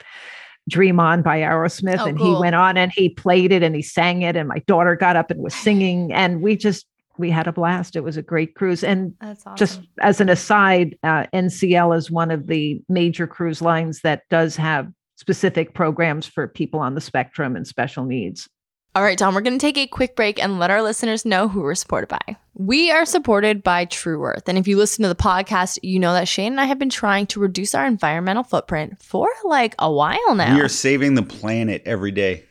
Dream 0.69 0.99
On 0.99 1.21
by 1.21 1.39
Aerosmith 1.39 1.99
Oh, 1.99 2.05
and 2.05 2.17
cool. 2.17 2.35
he 2.35 2.41
went 2.41 2.55
on 2.55 2.77
and 2.77 2.91
he 2.91 3.09
played 3.09 3.51
it 3.51 3.61
and 3.61 3.75
he 3.75 3.81
sang 3.81 4.21
it 4.21 4.35
and 4.35 4.47
my 4.47 4.59
daughter 4.59 4.95
got 4.95 5.15
up 5.15 5.29
and 5.31 5.41
was 5.41 5.53
singing 5.53 6.13
and 6.13 6.41
we 6.41 6.55
just 6.55 6.85
we 7.17 7.29
had 7.29 7.47
a 7.47 7.51
blast 7.51 7.95
it 7.97 8.03
was 8.03 8.15
a 8.15 8.21
great 8.21 8.55
cruise 8.55 8.83
and 8.83 9.13
awesome. 9.21 9.55
just 9.57 9.81
as 10.01 10.21
an 10.21 10.29
aside 10.29 10.97
uh, 11.03 11.25
NCL 11.33 11.97
is 11.97 12.09
one 12.09 12.31
of 12.31 12.47
the 12.47 12.81
major 12.87 13.27
cruise 13.27 13.61
lines 13.61 14.01
that 14.01 14.23
does 14.29 14.55
have 14.55 14.87
specific 15.19 15.73
programs 15.73 16.25
for 16.25 16.47
people 16.47 16.79
on 16.79 16.95
the 16.95 17.01
spectrum 17.01 17.57
and 17.57 17.67
special 17.67 18.05
needs 18.05 18.47
All 18.95 19.03
right, 19.03 19.17
Tom, 19.17 19.35
we're 19.35 19.41
going 19.41 19.57
to 19.57 19.61
take 19.61 19.77
a 19.77 19.85
quick 19.85 20.15
break 20.15 20.41
and 20.41 20.59
let 20.59 20.71
our 20.71 20.81
listeners 20.81 21.25
know 21.25 21.49
who 21.49 21.61
we're 21.61 21.75
supported 21.75 22.07
by. 22.07 22.37
We 22.53 22.89
are 22.89 23.05
supported 23.05 23.61
by 23.61 23.85
True 23.85 24.23
Earth. 24.23 24.47
And 24.47 24.57
if 24.57 24.65
you 24.65 24.77
listen 24.77 25.03
to 25.03 25.09
the 25.09 25.15
podcast, 25.15 25.77
you 25.83 25.99
know 25.99 26.13
that 26.13 26.27
Shane 26.29 26.53
and 26.53 26.61
I 26.61 26.65
have 26.65 26.79
been 26.79 26.89
trying 26.89 27.27
to 27.27 27.39
reduce 27.41 27.75
our 27.75 27.85
environmental 27.85 28.43
footprint 28.43 29.01
for 29.01 29.29
like 29.43 29.75
a 29.77 29.91
while 29.91 30.35
now. 30.35 30.55
We 30.55 30.61
are 30.61 30.69
saving 30.69 31.15
the 31.15 31.23
planet 31.23 31.83
every 31.85 32.11
day. 32.11 32.45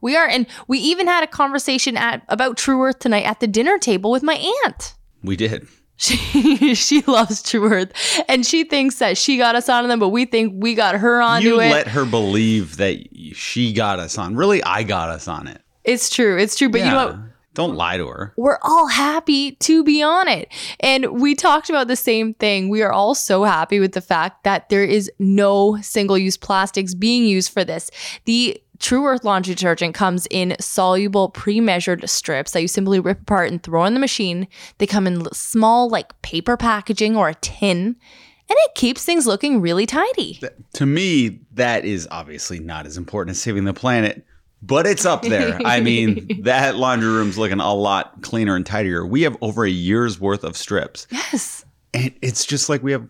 We 0.00 0.16
are, 0.16 0.26
and 0.26 0.46
we 0.68 0.78
even 0.78 1.06
had 1.06 1.22
a 1.22 1.26
conversation 1.26 1.96
at 1.98 2.22
about 2.28 2.56
True 2.56 2.82
Earth 2.82 2.98
tonight 2.98 3.24
at 3.24 3.40
the 3.40 3.46
dinner 3.46 3.78
table 3.78 4.10
with 4.10 4.22
my 4.22 4.34
aunt. 4.64 4.94
We 5.22 5.36
did. 5.36 5.68
She 5.96 6.74
she 6.74 7.02
loves 7.02 7.42
True 7.42 7.72
Earth, 7.72 7.92
and 8.28 8.44
she 8.44 8.64
thinks 8.64 8.98
that 8.98 9.16
she 9.16 9.38
got 9.38 9.54
us 9.56 9.68
onto 9.68 9.88
them, 9.88 9.98
but 9.98 10.10
we 10.10 10.26
think 10.26 10.52
we 10.56 10.74
got 10.74 10.96
her 10.96 11.22
onto 11.22 11.48
you 11.48 11.60
it. 11.60 11.70
let 11.70 11.88
her 11.88 12.04
believe 12.04 12.76
that 12.76 12.98
she 13.34 13.72
got 13.72 13.98
us 13.98 14.18
on. 14.18 14.36
Really, 14.36 14.62
I 14.62 14.82
got 14.82 15.08
us 15.08 15.26
on 15.26 15.46
it. 15.48 15.62
it's 15.84 16.10
true, 16.10 16.36
it's 16.38 16.56
true. 16.56 16.68
But 16.68 16.80
you 16.80 16.86
know 16.86 17.06
what? 17.06 17.16
Don't 17.54 17.74
lie 17.74 17.96
to 17.96 18.06
her. 18.06 18.34
we're 18.36 18.58
all 18.60 18.86
happy 18.86 19.52
to 19.52 19.82
be 19.82 20.02
on 20.02 20.28
it. 20.28 20.52
And 20.80 21.22
we 21.22 21.34
talked 21.34 21.70
about 21.70 21.88
the 21.88 21.96
same 21.96 22.34
thing. 22.34 22.68
We 22.68 22.82
are 22.82 22.92
all 22.92 23.14
so 23.14 23.44
happy 23.44 23.80
with 23.80 23.92
the 23.92 24.02
fact 24.02 24.44
that 24.44 24.68
there 24.68 24.84
is 24.84 25.10
no 25.18 25.78
single 25.80 26.18
use 26.18 26.36
plastics 26.36 26.94
being 26.94 27.24
used 27.24 27.50
for 27.50 27.64
this. 27.64 27.90
The 28.26 28.60
True 28.78 29.06
Earth 29.06 29.24
laundry 29.24 29.54
detergent 29.54 29.94
comes 29.94 30.26
in 30.30 30.56
soluble, 30.60 31.28
pre 31.30 31.60
measured 31.60 32.08
strips 32.08 32.52
that 32.52 32.62
you 32.62 32.68
simply 32.68 33.00
rip 33.00 33.22
apart 33.22 33.50
and 33.50 33.62
throw 33.62 33.84
in 33.84 33.94
the 33.94 34.00
machine. 34.00 34.48
They 34.78 34.86
come 34.86 35.06
in 35.06 35.24
small, 35.32 35.88
like 35.88 36.20
paper 36.22 36.56
packaging 36.56 37.16
or 37.16 37.28
a 37.28 37.34
tin, 37.36 37.86
and 37.86 37.96
it 38.48 38.74
keeps 38.74 39.04
things 39.04 39.26
looking 39.26 39.60
really 39.60 39.86
tidy. 39.86 40.40
To 40.74 40.86
me, 40.86 41.40
that 41.54 41.84
is 41.84 42.06
obviously 42.10 42.58
not 42.60 42.86
as 42.86 42.96
important 42.96 43.34
as 43.36 43.42
saving 43.42 43.64
the 43.64 43.74
planet, 43.74 44.24
but 44.62 44.86
it's 44.86 45.04
up 45.04 45.22
there. 45.22 45.58
I 45.64 45.80
mean, 45.80 46.42
that 46.44 46.76
laundry 46.76 47.08
room's 47.10 47.38
looking 47.38 47.60
a 47.60 47.74
lot 47.74 48.22
cleaner 48.22 48.56
and 48.56 48.64
tidier. 48.66 49.04
We 49.06 49.22
have 49.22 49.36
over 49.40 49.64
a 49.64 49.70
year's 49.70 50.20
worth 50.20 50.44
of 50.44 50.56
strips, 50.56 51.06
Yes. 51.10 51.64
and 51.94 52.14
it's 52.22 52.44
just 52.46 52.68
like 52.68 52.82
we 52.82 52.92
have, 52.92 53.06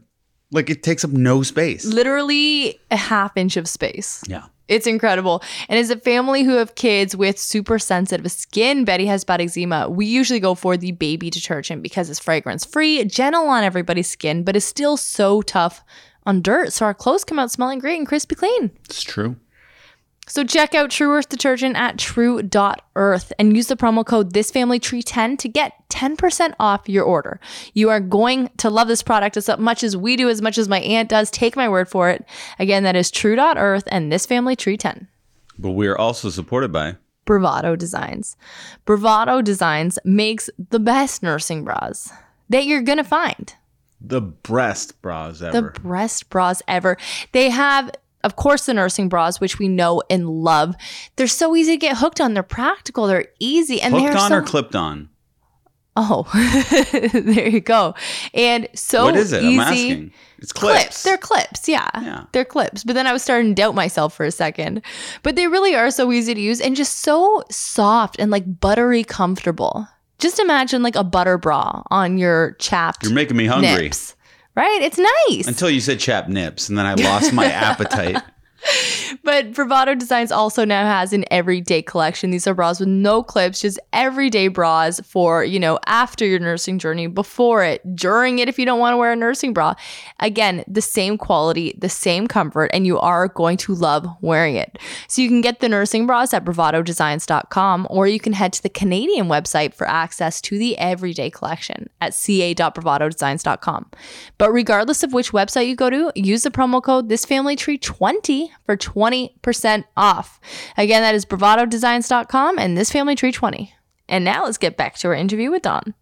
like 0.53 0.71
it 0.71 0.83
takes 0.83 1.05
up 1.05 1.11
no 1.11 1.43
space. 1.43 1.85
Literally 1.85 2.79
a 2.91 2.97
half 2.97 3.37
inch 3.37 3.57
of 3.57 3.69
space. 3.69 4.23
Yeah. 4.27 4.45
It's 4.69 4.87
incredible. 4.87 5.43
And 5.69 5.79
as 5.79 5.91
a 5.91 5.97
family 5.97 6.43
who 6.43 6.57
have 6.57 6.75
kids 6.75 7.17
with 7.17 7.39
super 7.39 7.79
sensitive 7.79 8.31
skin, 8.33 8.85
Betty 8.85 9.07
has 9.07 9.25
bad 9.25 9.41
eczema. 9.41 9.89
We 9.89 10.07
usually 10.07 10.41
go 10.41 10.55
for 10.55 10.77
the 10.77 10.93
baby 10.93 11.31
detergent 11.31 11.83
because 11.83 12.11
it's 12.11 12.19
fragrance 12.19 12.65
free, 12.65 13.05
gentle 13.05 13.49
on 13.49 13.63
everybody's 13.63 14.09
skin, 14.09 14.43
but 14.43 14.57
is 14.57 14.65
still 14.65 14.97
so 14.97 15.43
tough 15.43 15.85
on 16.25 16.43
dirt. 16.43 16.73
So 16.73 16.85
our 16.85 16.95
clothes 16.95 17.25
come 17.25 17.39
out 17.39 17.51
smelling 17.51 17.79
great 17.79 17.99
and 17.99 18.07
crispy 18.07 18.35
clean. 18.35 18.73
It's 18.85 19.03
true. 19.03 19.37
So 20.29 20.43
check 20.45 20.75
out 20.75 20.91
True 20.91 21.13
Earth 21.13 21.29
detergent 21.29 21.77
at 21.77 21.99
true.earth 21.99 23.33
and 23.39 23.57
use 23.57 23.69
the 23.69 23.77
promo 23.77 24.05
code 24.05 24.33
thisfamilytree10 24.33 25.39
to 25.39 25.49
get 25.49 25.73
10% 25.89 26.55
off 26.59 26.89
your 26.89 27.05
order. 27.05 27.39
You 27.75 27.91
are 27.91 28.01
going 28.01 28.51
to 28.57 28.69
love 28.69 28.89
this 28.89 29.03
product 29.03 29.37
as 29.37 29.49
much 29.59 29.85
as 29.85 29.97
we 29.97 30.17
do, 30.17 30.29
as 30.29 30.43
much 30.43 30.59
as 30.59 30.69
my 30.69 30.81
aunt 30.81 31.09
does. 31.09 31.31
Take 31.31 31.55
my 31.55 31.69
word 31.69 31.89
for 31.89 32.11
it. 32.11 32.25
Again, 32.59 32.83
that 32.83 32.97
is 32.97 33.11
true.earth 33.11 33.85
and 33.87 34.11
this 34.11 34.27
family 34.27 34.57
tree 34.57 34.77
10. 34.77 35.07
But 35.59 35.71
we 35.71 35.87
are 35.87 35.97
also 35.97 36.29
supported 36.29 36.73
by 36.73 36.97
Bravado 37.25 37.77
Designs. 37.77 38.37
Bravado 38.85 39.43
Designs 39.43 39.99
makes 40.05 40.51
the 40.71 40.81
best 40.81 41.23
nursing 41.23 41.65
bras 41.65 42.13
that 42.49 42.67
you're 42.67 42.83
going 42.83 42.99
to 42.99 43.05
find. 43.05 43.55
the 44.01 44.21
breast 44.21 45.01
bras 45.03 45.41
ever. 45.41 45.61
The 45.73 45.81
breast 45.81 46.29
bras 46.31 46.63
ever. 46.69 46.97
They 47.33 47.49
have, 47.51 47.91
of 48.27 48.37
course, 48.37 48.67
the 48.67 48.75
nursing 48.75 49.09
bras, 49.09 49.41
which 49.41 49.59
we 49.59 49.69
know 49.69 50.03
and 50.11 50.29
love. 50.29 50.75
They're 51.17 51.27
so 51.27 51.57
easy 51.57 51.73
to 51.73 51.77
get 51.79 51.97
hooked 51.97 52.21
on. 52.21 52.35
They're 52.35 52.43
practical. 52.43 53.07
They're 53.07 53.29
easy. 53.41 53.81
And 53.81 53.95
Hooked 53.95 54.05
they're 54.07 54.19
on 54.23 54.29
so, 54.29 54.37
or 54.37 54.43
clipped 54.43 54.77
on? 54.77 55.09
Oh, 55.99 56.25
there 57.15 57.49
you 57.49 57.61
go. 57.61 57.95
And 58.35 58.69
so 58.75 59.05
what 59.07 59.17
is 59.17 59.33
it? 59.33 59.43
easy. 59.43 59.55
I'm 59.55 59.61
asking. 59.61 60.13
It's 60.39 60.53
clips. 60.53 61.03
They're 61.05 61.17
clips. 61.17 61.67
Yeah. 61.69 61.89
Yeah. 62.03 62.25
They're 62.33 62.45
clips. 62.45 62.85
But 62.85 62.93
then 62.95 63.07
I 63.07 63.15
was 63.15 63.23
starting 63.23 63.53
to 63.53 63.55
doubt 63.55 63.75
myself 63.75 64.13
for 64.15 64.27
a 64.27 64.31
second. 64.31 64.83
But 65.23 65.37
they 65.37 65.47
really 65.47 65.75
are 65.75 65.91
so 65.91 66.13
easy 66.13 66.35
to 66.35 66.41
use 66.41 66.61
and 66.61 66.77
just 66.77 66.99
so 66.99 67.43
soft 67.51 68.17
and 68.19 68.31
like 68.31 68.61
buttery 68.61 69.05
comfortable. 69.05 69.89
just 70.19 70.39
imagine 70.39 70.83
like 70.83 70.97
a 70.97 71.05
butter 71.05 71.39
bra 71.39 71.83
on 71.91 72.19
your 72.19 72.57
chapped 72.59 73.05
You're 73.05 73.15
making 73.15 73.37
me 73.39 73.47
hungry. 73.47 73.85
nips. 73.85 74.16
Right? 74.57 74.81
It's 74.83 74.99
nice. 74.99 75.47
Until 75.47 75.69
you 75.69 75.81
said 75.81 76.01
chap 76.01 76.29
nips, 76.29 76.69
and 76.71 76.79
then 76.79 76.87
I 76.87 76.95
lost 76.95 77.33
my 77.33 77.45
appetite. 77.53 78.23
But 79.23 79.53
Bravado 79.55 79.95
Designs 79.95 80.31
also 80.31 80.65
now 80.65 80.85
has 80.85 81.13
an 81.13 81.25
everyday 81.31 81.83
collection. 81.83 82.31
These 82.31 82.47
are 82.47 82.55
bras 82.55 82.81
with 82.81 82.89
no 82.89 83.23
clips, 83.23 83.61
just 83.61 83.79
everyday 83.93 84.49
bras 84.49 85.01
for, 85.01 85.45
you 85.45 85.59
know, 85.59 85.79
after 85.87 86.25
your 86.25 86.39
nursing 86.39 86.79
journey, 86.79 87.07
before 87.07 87.65
it, 87.65 87.97
during 87.97 88.39
it, 88.39 88.49
if 88.49 88.59
you 88.59 88.65
don't 88.65 88.79
want 88.79 88.93
to 88.93 88.97
wear 88.97 89.13
a 89.13 89.17
nursing 89.17 89.53
bra. 89.53 89.75
Again, 90.21 90.65
the 90.69 90.81
same 90.81 91.19
quality, 91.19 91.75
the 91.79 91.89
same 91.89 92.27
comfort, 92.27 92.71
and 92.73 92.87
you 92.87 92.99
are 92.99 93.29
going 93.29 93.57
to 93.59 93.75
love 93.75 94.07
wearing 94.21 94.57
it. 94.57 94.79
So 95.09 95.23
you 95.23 95.29
can 95.29 95.41
get 95.41 95.61
the 95.61 95.69
nursing 95.69 96.07
bras 96.07 96.33
at 96.33 96.45
bravadodesigns.com 96.45 97.87
or 97.91 98.07
you 98.07 98.21
can 98.21 98.33
head 98.33 98.53
to 98.55 98.63
the 98.63 98.69
Canadian 98.69 99.27
website 99.29 99.75
for 99.75 99.89
access 99.89 100.41
to 100.43 100.59
the 100.59 100.77
everyday 100.79 101.31
collection 101.31 101.89
at 102.01 102.15
ca.bravadodesigns.com. 102.15 103.91
But 104.39 104.53
regardless 104.53 105.03
of 105.03 105.13
which 105.13 105.33
website 105.33 105.69
you 105.69 105.77
go 105.77 105.91
to, 105.91 106.13
use 106.15 106.43
the 106.43 106.51
promo 106.51 106.83
code 106.83 107.09
thisfamilytree20 107.09 108.51
for 108.65 108.77
20% 108.77 109.85
off. 109.97 110.41
Again, 110.77 111.03
that 111.03 111.15
is 111.15 111.25
bravadodesigns.com 111.27 112.59
and 112.59 112.77
this 112.77 112.91
family 112.91 113.15
tree 113.15 113.33
20. 113.33 113.73
And 114.09 114.25
now 114.25 114.45
let's 114.45 114.59
get 114.59 114.77
back 114.77 114.97
to 114.99 115.09
our 115.09 115.15
interview 115.15 115.51
with 115.51 115.63
Dawn. 115.63 115.95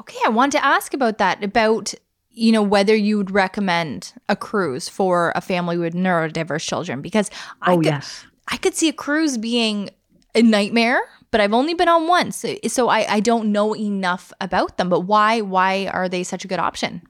Okay, 0.00 0.18
I 0.24 0.28
want 0.28 0.52
to 0.52 0.64
ask 0.64 0.92
about 0.92 1.18
that 1.18 1.42
about 1.44 1.94
you 2.30 2.50
know 2.50 2.62
whether 2.62 2.96
you 2.96 3.16
would 3.16 3.30
recommend 3.30 4.12
a 4.28 4.34
cruise 4.34 4.88
for 4.88 5.32
a 5.36 5.40
family 5.40 5.78
with 5.78 5.94
neurodiverse 5.94 6.66
children 6.66 7.00
because 7.00 7.30
I 7.62 7.74
oh, 7.74 7.76
could, 7.76 7.86
yes. 7.86 8.26
I 8.48 8.56
could 8.56 8.74
see 8.74 8.88
a 8.88 8.92
cruise 8.92 9.38
being 9.38 9.90
a 10.34 10.42
nightmare, 10.42 11.00
but 11.30 11.40
I've 11.40 11.52
only 11.52 11.74
been 11.74 11.88
on 11.88 12.08
once, 12.08 12.44
so 12.66 12.88
I, 12.88 13.06
I 13.08 13.20
don't 13.20 13.52
know 13.52 13.76
enough 13.76 14.32
about 14.40 14.78
them. 14.78 14.88
But 14.88 15.02
why 15.02 15.42
why 15.42 15.86
are 15.86 16.08
they 16.08 16.24
such 16.24 16.44
a 16.44 16.48
good 16.48 16.58
option? 16.58 17.02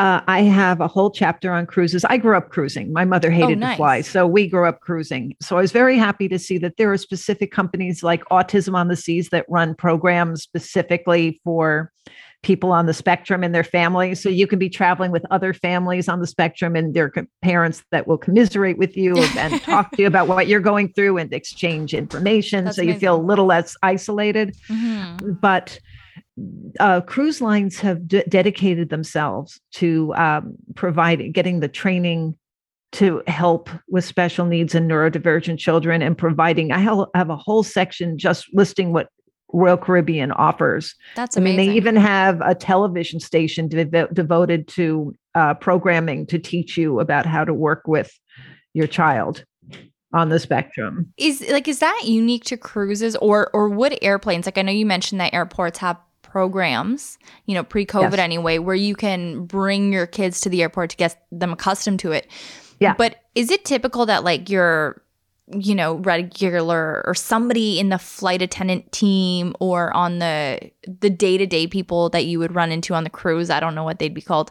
Uh, 0.00 0.22
I 0.26 0.40
have 0.40 0.80
a 0.80 0.88
whole 0.88 1.10
chapter 1.10 1.52
on 1.52 1.66
cruises. 1.66 2.06
I 2.06 2.16
grew 2.16 2.34
up 2.34 2.48
cruising. 2.48 2.90
My 2.90 3.04
mother 3.04 3.30
hated 3.30 3.58
nice. 3.58 3.74
to 3.74 3.76
fly, 3.76 4.00
so 4.00 4.26
we 4.26 4.48
grew 4.48 4.66
up 4.66 4.80
cruising. 4.80 5.36
So 5.42 5.58
I 5.58 5.60
was 5.60 5.72
very 5.72 5.98
happy 5.98 6.26
to 6.28 6.38
see 6.38 6.56
that 6.56 6.78
there 6.78 6.90
are 6.90 6.96
specific 6.96 7.52
companies 7.52 8.02
like 8.02 8.24
Autism 8.30 8.74
on 8.74 8.88
the 8.88 8.96
Seas 8.96 9.28
that 9.28 9.44
run 9.50 9.74
programs 9.74 10.42
specifically 10.42 11.38
for 11.44 11.92
people 12.42 12.72
on 12.72 12.86
the 12.86 12.94
spectrum 12.94 13.44
and 13.44 13.54
their 13.54 13.62
families. 13.62 14.22
So 14.22 14.30
you 14.30 14.46
can 14.46 14.58
be 14.58 14.70
traveling 14.70 15.10
with 15.10 15.22
other 15.30 15.52
families 15.52 16.08
on 16.08 16.20
the 16.20 16.26
spectrum 16.26 16.74
and 16.76 16.94
their 16.94 17.12
parents 17.42 17.84
that 17.90 18.06
will 18.06 18.16
commiserate 18.16 18.78
with 18.78 18.96
you 18.96 19.18
and 19.36 19.60
talk 19.60 19.90
to 19.90 20.00
you 20.00 20.08
about 20.08 20.28
what 20.28 20.46
you're 20.46 20.60
going 20.60 20.94
through 20.94 21.18
and 21.18 21.30
exchange 21.34 21.92
information. 21.92 22.64
That's 22.64 22.76
so 22.76 22.82
you 22.82 22.94
feel 22.94 23.16
a 23.16 23.20
little 23.20 23.44
less 23.44 23.76
isolated 23.82 24.56
Mhm. 24.70 25.38
but 25.42 25.78
uh, 26.78 27.00
cruise 27.00 27.40
lines 27.40 27.78
have 27.80 28.06
d- 28.06 28.22
dedicated 28.28 28.88
themselves 28.90 29.60
to 29.72 30.14
um, 30.14 30.54
providing 30.74 31.32
getting 31.32 31.60
the 31.60 31.68
training 31.68 32.36
to 32.92 33.22
help 33.28 33.70
with 33.88 34.04
special 34.04 34.46
needs 34.46 34.74
and 34.74 34.90
neurodivergent 34.90 35.58
children 35.58 36.02
and 36.02 36.16
providing 36.18 36.72
i 36.72 36.78
have 36.78 37.30
a 37.30 37.36
whole 37.36 37.62
section 37.62 38.18
just 38.18 38.46
listing 38.52 38.92
what 38.92 39.08
royal 39.52 39.76
caribbean 39.76 40.32
offers 40.32 40.94
That's 41.16 41.36
i 41.36 41.40
mean 41.40 41.54
amazing. 41.54 41.70
they 41.70 41.76
even 41.76 41.96
have 41.96 42.40
a 42.40 42.54
television 42.54 43.20
station 43.20 43.68
devo- 43.68 44.12
devoted 44.12 44.68
to 44.68 45.14
uh, 45.34 45.54
programming 45.54 46.26
to 46.26 46.38
teach 46.38 46.76
you 46.76 47.00
about 47.00 47.26
how 47.26 47.44
to 47.44 47.54
work 47.54 47.82
with 47.86 48.10
your 48.74 48.86
child 48.86 49.44
on 50.12 50.28
the 50.28 50.40
spectrum 50.40 51.12
is 51.16 51.44
like 51.50 51.68
is 51.68 51.78
that 51.78 52.02
unique 52.04 52.44
to 52.44 52.56
cruises 52.56 53.14
or 53.16 53.50
or 53.52 53.68
would 53.68 53.96
airplanes 54.02 54.46
like 54.46 54.58
i 54.58 54.62
know 54.62 54.72
you 54.72 54.86
mentioned 54.86 55.20
that 55.20 55.32
airports 55.32 55.78
have 55.78 55.96
programs 56.30 57.18
you 57.46 57.54
know 57.54 57.64
pre-covid 57.64 58.12
Yes. 58.12 58.18
anyway 58.20 58.58
where 58.58 58.76
you 58.76 58.94
can 58.94 59.44
bring 59.46 59.92
your 59.92 60.06
kids 60.06 60.40
to 60.42 60.48
the 60.48 60.62
airport 60.62 60.90
to 60.90 60.96
get 60.96 61.20
them 61.32 61.52
accustomed 61.52 61.98
to 62.00 62.12
it 62.12 62.28
Yeah. 62.78 62.94
but 62.96 63.16
is 63.34 63.50
it 63.50 63.64
typical 63.64 64.06
that 64.06 64.22
like 64.22 64.48
your 64.48 65.02
you 65.52 65.74
know 65.74 65.94
regular 65.96 67.02
or 67.04 67.14
somebody 67.14 67.80
in 67.80 67.88
the 67.88 67.98
flight 67.98 68.40
attendant 68.42 68.92
team 68.92 69.54
or 69.58 69.92
on 69.96 70.20
the 70.20 70.70
the 71.00 71.10
day-to-day 71.10 71.66
people 71.66 72.08
that 72.10 72.24
you 72.26 72.38
would 72.38 72.54
run 72.54 72.70
into 72.70 72.94
on 72.94 73.02
the 73.02 73.10
cruise 73.10 73.50
i 73.50 73.58
don't 73.58 73.74
know 73.74 73.82
what 73.82 73.98
they'd 73.98 74.14
be 74.14 74.22
called 74.22 74.50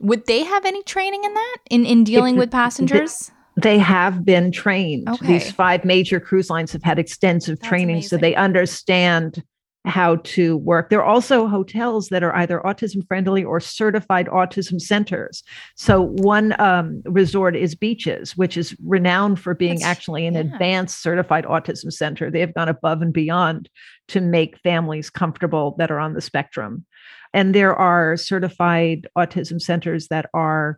would 0.00 0.26
they 0.26 0.42
have 0.42 0.64
any 0.64 0.82
training 0.82 1.22
in 1.22 1.32
that 1.34 1.56
in 1.70 1.86
in 1.86 2.02
dealing 2.02 2.36
with 2.36 2.50
passengers 2.50 3.30
they 3.56 3.78
have 3.78 4.24
been 4.24 4.52
trained. 4.52 5.08
Okay. 5.08 5.26
These 5.26 5.50
five 5.50 5.84
major 5.84 6.20
cruise 6.20 6.48
lines 6.48 6.72
have 6.72 6.82
had 6.82 6.98
extensive 6.98 7.58
That's 7.58 7.68
training 7.68 8.02
so 8.02 8.16
they 8.16 8.34
understand 8.34 9.42
how 9.86 10.16
to 10.16 10.58
work. 10.58 10.90
There 10.90 11.00
are 11.00 11.10
also 11.10 11.46
hotels 11.46 12.08
that 12.08 12.22
are 12.22 12.34
either 12.36 12.60
autism 12.64 13.06
friendly 13.08 13.42
or 13.42 13.60
certified 13.60 14.26
autism 14.26 14.80
centers. 14.80 15.42
So 15.74 16.02
one 16.02 16.58
um, 16.60 17.02
resort 17.06 17.56
is 17.56 17.74
Beaches, 17.74 18.36
which 18.36 18.56
is 18.58 18.76
renowned 18.84 19.40
for 19.40 19.54
being 19.54 19.76
That's- 19.76 19.90
actually 19.90 20.26
an 20.26 20.34
yeah. 20.34 20.40
advanced 20.40 21.02
certified 21.02 21.44
autism 21.44 21.90
center. 21.90 22.30
They 22.30 22.40
have 22.40 22.54
gone 22.54 22.68
above 22.68 23.00
and 23.00 23.12
beyond 23.12 23.70
to 24.08 24.20
make 24.20 24.58
families 24.58 25.08
comfortable 25.08 25.76
that 25.78 25.90
are 25.90 25.98
on 25.98 26.12
the 26.12 26.20
spectrum. 26.20 26.84
And 27.32 27.54
there 27.54 27.74
are 27.74 28.16
certified 28.16 29.08
autism 29.16 29.60
centers 29.62 30.08
that 30.08 30.26
are 30.34 30.76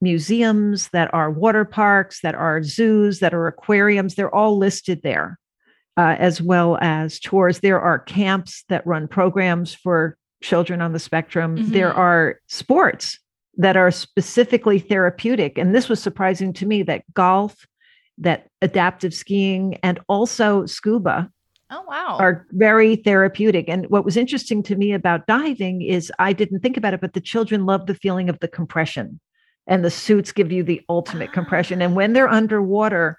museums, 0.00 0.88
that 0.88 1.12
are 1.14 1.30
water 1.30 1.64
parks, 1.64 2.20
that 2.20 2.34
are 2.34 2.62
zoos, 2.62 3.20
that 3.20 3.32
are 3.32 3.46
aquariums. 3.46 4.14
They're 4.14 4.34
all 4.34 4.58
listed 4.58 5.00
there, 5.02 5.38
uh, 5.96 6.16
as 6.18 6.42
well 6.42 6.78
as 6.80 7.18
tours. 7.18 7.60
There 7.60 7.80
are 7.80 7.98
camps 7.98 8.64
that 8.68 8.86
run 8.86 9.08
programs 9.08 9.74
for 9.74 10.16
children 10.42 10.80
on 10.82 10.92
the 10.92 10.98
spectrum. 10.98 11.70
There 11.70 11.90
Mhm. 11.92 11.96
are 11.98 12.40
sports 12.46 13.18
that 13.56 13.76
are 13.76 13.90
specifically 13.90 14.78
therapeutic. 14.78 15.56
And 15.56 15.74
this 15.74 15.88
was 15.88 16.02
surprising 16.02 16.52
to 16.54 16.66
me 16.66 16.82
that 16.82 17.02
golf, 17.14 17.66
that 18.18 18.48
adaptive 18.60 19.14
skiing, 19.14 19.78
and 19.82 19.98
also 20.08 20.66
scuba 20.66 21.30
oh 21.70 21.82
wow 21.88 22.16
are 22.20 22.46
very 22.52 22.96
therapeutic. 22.96 23.68
And 23.68 23.86
what 23.86 24.04
was 24.04 24.16
interesting 24.16 24.62
to 24.64 24.76
me 24.76 24.92
about 24.92 25.26
diving 25.26 25.82
is 25.82 26.12
I 26.18 26.32
didn't 26.34 26.60
think 26.60 26.76
about 26.76 26.94
it, 26.94 27.00
but 27.00 27.14
the 27.14 27.20
children 27.20 27.64
love 27.66 27.86
the 27.86 27.94
feeling 27.94 28.28
of 28.28 28.38
the 28.40 28.48
compression. 28.48 29.18
And 29.66 29.84
the 29.84 29.90
suits 29.90 30.30
give 30.30 30.52
you 30.52 30.62
the 30.62 30.82
ultimate 30.88 31.32
compression. 31.32 31.82
And 31.82 31.96
when 31.96 32.12
they're 32.12 32.28
underwater, 32.28 33.16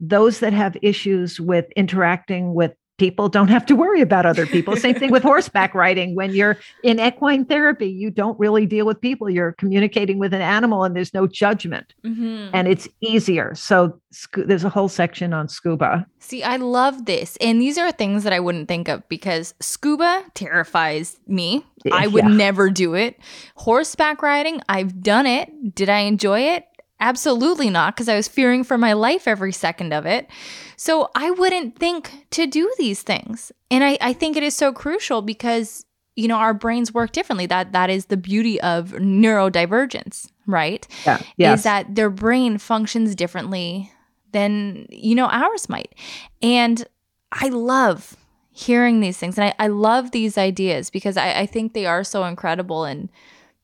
those 0.00 0.40
that 0.40 0.52
have 0.52 0.76
issues 0.82 1.40
with 1.40 1.66
interacting 1.76 2.54
with 2.54 2.72
people 2.98 3.28
don't 3.28 3.46
have 3.46 3.64
to 3.64 3.76
worry 3.76 4.00
about 4.00 4.26
other 4.26 4.44
people. 4.44 4.74
Same 4.74 4.96
thing 4.96 5.12
with 5.12 5.22
horseback 5.32 5.72
riding. 5.72 6.16
When 6.16 6.34
you're 6.34 6.56
in 6.82 6.98
equine 6.98 7.44
therapy, 7.44 7.86
you 7.88 8.10
don't 8.10 8.36
really 8.40 8.66
deal 8.66 8.86
with 8.86 9.00
people. 9.00 9.30
You're 9.30 9.52
communicating 9.52 10.18
with 10.18 10.34
an 10.34 10.40
animal 10.40 10.82
and 10.82 10.96
there's 10.96 11.14
no 11.14 11.28
judgment 11.28 11.94
Mhm. 12.04 12.50
and 12.52 12.66
it's 12.66 12.88
easier. 13.00 13.54
So 13.54 14.00
there's 14.34 14.64
a 14.64 14.68
whole 14.68 14.88
section 14.88 15.32
on 15.32 15.46
scuba. 15.46 16.04
See, 16.18 16.42
I 16.42 16.56
love 16.56 17.04
this. 17.04 17.36
And 17.40 17.60
these 17.60 17.78
are 17.78 17.92
things 17.92 18.24
that 18.24 18.32
I 18.32 18.40
wouldn't 18.40 18.66
think 18.66 18.88
of 18.88 19.08
because 19.08 19.54
scuba 19.60 20.24
terrifies 20.34 21.20
me. 21.28 21.64
I 21.92 22.08
would 22.08 22.24
never 22.24 22.68
do 22.68 22.94
it. 22.94 23.16
Horseback 23.54 24.22
riding, 24.22 24.60
I've 24.68 25.00
done 25.00 25.26
it. 25.26 25.50
Did 25.76 25.88
I 25.88 26.00
enjoy 26.00 26.40
it? 26.40 26.64
Absolutely 27.00 27.70
not, 27.70 27.94
because 27.94 28.08
I 28.08 28.16
was 28.16 28.28
fearing 28.28 28.64
for 28.64 28.76
my 28.76 28.92
life 28.92 29.28
every 29.28 29.52
second 29.52 29.92
of 29.92 30.04
it. 30.04 30.28
So 30.76 31.10
I 31.14 31.30
wouldn't 31.30 31.78
think 31.78 32.26
to 32.30 32.46
do 32.46 32.72
these 32.78 33.02
things. 33.02 33.52
And 33.70 33.84
I, 33.84 33.98
I 34.00 34.12
think 34.12 34.36
it 34.36 34.42
is 34.42 34.54
so 34.54 34.72
crucial 34.72 35.22
because, 35.22 35.84
you 36.16 36.26
know, 36.26 36.36
our 36.36 36.54
brains 36.54 36.92
work 36.92 37.12
differently. 37.12 37.46
That 37.46 37.72
that 37.72 37.88
is 37.90 38.06
the 38.06 38.16
beauty 38.16 38.60
of 38.60 38.90
neurodivergence, 38.92 40.30
right? 40.46 40.86
Yeah. 41.06 41.22
Yes. 41.36 41.58
is 41.60 41.64
that 41.64 41.94
their 41.94 42.10
brain 42.10 42.58
functions 42.58 43.14
differently 43.14 43.92
than 44.32 44.86
you 44.90 45.14
know 45.14 45.26
ours 45.26 45.68
might 45.68 45.94
and 46.42 46.86
i 47.32 47.48
love 47.48 48.16
hearing 48.50 49.00
these 49.00 49.16
things 49.16 49.38
and 49.38 49.46
i, 49.46 49.64
I 49.64 49.68
love 49.68 50.10
these 50.10 50.36
ideas 50.36 50.90
because 50.90 51.16
I, 51.16 51.40
I 51.40 51.46
think 51.46 51.72
they 51.72 51.86
are 51.86 52.04
so 52.04 52.24
incredible 52.24 52.84
and 52.84 53.08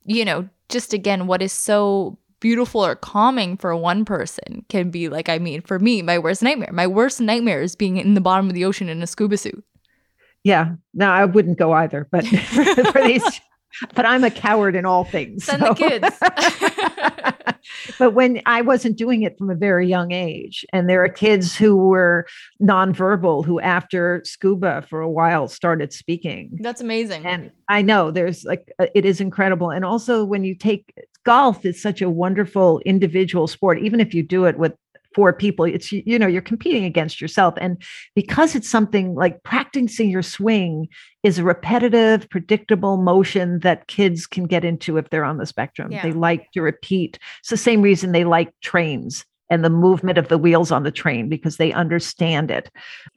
you 0.05 0.25
know 0.25 0.49
just 0.69 0.93
again 0.93 1.27
what 1.27 1.43
is 1.43 1.53
so 1.53 2.17
beautiful 2.45 2.85
or 2.85 2.95
calming 2.95 3.57
for 3.57 3.75
one 3.75 4.05
person 4.05 4.67
can 4.69 4.91
be 4.91 5.09
like 5.09 5.31
i 5.31 5.39
mean 5.39 5.63
for 5.63 5.79
me 5.79 6.03
my 6.03 6.19
worst 6.19 6.43
nightmare 6.43 6.69
my 6.75 6.87
worst 6.87 7.19
nightmare 7.19 7.63
is 7.63 7.75
being 7.75 7.97
in 7.97 8.13
the 8.13 8.21
bottom 8.21 8.49
of 8.49 8.53
the 8.53 8.67
ocean 8.67 8.91
in 8.91 9.03
a 9.03 9.07
scuba 9.07 9.39
suit 9.39 9.65
Yeah, 10.45 10.75
no, 10.93 11.09
I 11.09 11.25
wouldn't 11.25 11.57
go 11.59 11.73
either. 11.73 12.07
But 12.13 12.27
for 12.93 13.03
these, 13.03 13.25
but 13.95 14.07
I'm 14.07 14.25
a 14.25 14.31
coward 14.31 14.77
in 14.77 14.85
all 14.85 15.05
things. 15.05 15.45
Send 15.45 15.63
the 15.63 15.75
kids. 15.75 16.07
but 17.99 18.13
when 18.13 18.41
I 18.47 18.63
wasn't 18.63 18.97
doing 18.97 19.23
it 19.23 19.37
from 19.39 19.51
a 19.51 19.55
very 19.55 19.87
young 19.89 20.13
age, 20.13 20.65
and 20.73 20.89
there 20.89 21.03
are 21.05 21.09
kids 21.09 21.57
who 21.57 21.77
were 21.77 22.27
nonverbal 22.63 23.45
who, 23.45 23.61
after 23.61 24.23
scuba 24.25 24.83
for 24.89 25.01
a 25.01 25.11
while, 25.11 25.49
started 25.49 25.93
speaking. 25.93 26.59
that's 26.61 26.81
amazing 26.81 27.25
And 27.27 27.51
I 27.69 27.83
know 27.83 28.11
there's 28.11 28.45
like 28.45 28.73
uh, 28.79 28.87
it 28.95 29.05
is 29.05 29.21
incredible. 29.21 29.71
And 29.71 29.85
also 29.85 30.25
when 30.25 30.45
you 30.45 30.55
take 30.55 30.93
golf, 31.25 31.65
it's 31.65 31.83
such 31.83 32.03
a 32.03 32.11
wonderful 32.11 32.81
individual 32.81 33.47
sport. 33.47 33.79
Even 33.79 34.01
if 34.01 34.15
you 34.15 34.23
do 34.23 34.45
it 34.45 34.59
with 34.59 34.75
for 35.15 35.33
people. 35.33 35.65
It's 35.65 35.93
you 35.93 36.19
know 36.19 36.27
you're 36.27 36.43
competing 36.43 36.85
against 36.85 37.21
yourself. 37.21 37.55
And 37.61 37.83
because 38.15 38.55
it's 38.55 38.69
something 38.69 39.15
like 39.15 39.43
practicing 39.43 40.11
your 40.11 40.23
swing 40.23 40.89
is 41.23 41.39
a 41.39 41.45
repetitive 41.45 42.29
predictable 42.31 42.97
motion 42.97 43.61
that 43.61 43.87
kids 43.87 44.27
can 44.27 44.45
get 44.45 44.65
into 44.65 44.97
if 44.97 45.11
they're 45.11 45.25
on 45.25 45.39
the 45.39 45.47
spectrum. 45.47 45.93
Yeah. 45.93 46.03
they 46.03 46.13
like 46.13 46.51
to 46.53 46.63
repeat. 46.63 47.19
It's 47.41 47.51
the 47.51 47.57
same 47.57 47.83
reason 47.83 48.13
they 48.13 48.25
like 48.25 48.53
trains 48.61 49.25
and 49.51 49.65
the 49.65 49.71
movement 49.71 50.19
of 50.19 50.29
the 50.29 50.39
wheels 50.39 50.71
on 50.71 50.83
the 50.83 50.91
train 50.91 51.29
because 51.29 51.57
they 51.57 51.73
understand 51.73 52.51
it. 52.51 52.71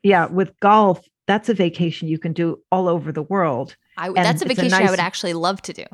Yeah 0.03 0.27
with 0.27 0.57
golf 0.59 1.01
that's 1.27 1.49
a 1.49 1.53
vacation 1.53 2.07
you 2.07 2.17
can 2.17 2.33
do 2.33 2.59
all 2.71 2.87
over 2.87 3.11
the 3.11 3.21
world. 3.21 3.75
I, 3.97 4.11
that's 4.11 4.41
a 4.41 4.45
it's 4.45 4.53
a 4.53 4.55
vacation 4.55 4.73
I 4.73 4.89
would 4.89 4.99
actually 4.99 5.33
love 5.33 5.61
to 5.63 5.73
do. 5.73 5.85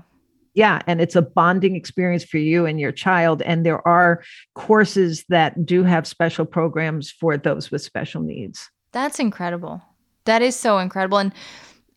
Yeah 0.53 0.81
and 0.87 1.01
it's 1.01 1.15
a 1.15 1.21
bonding 1.21 1.75
experience 1.75 2.23
for 2.23 2.37
you 2.37 2.65
and 2.65 2.79
your 2.79 2.91
child 2.91 3.41
and 3.43 3.65
there 3.65 3.85
are 3.87 4.23
courses 4.55 5.25
that 5.29 5.65
do 5.65 5.83
have 5.83 6.05
special 6.07 6.45
programs 6.45 7.11
for 7.11 7.37
those 7.37 7.71
with 7.71 7.81
special 7.81 8.21
needs 8.21 8.69
That's 8.93 9.19
incredible. 9.19 9.81
That 10.25 10.41
is 10.41 10.55
so 10.55 10.77
incredible. 10.77 11.17
And, 11.17 11.33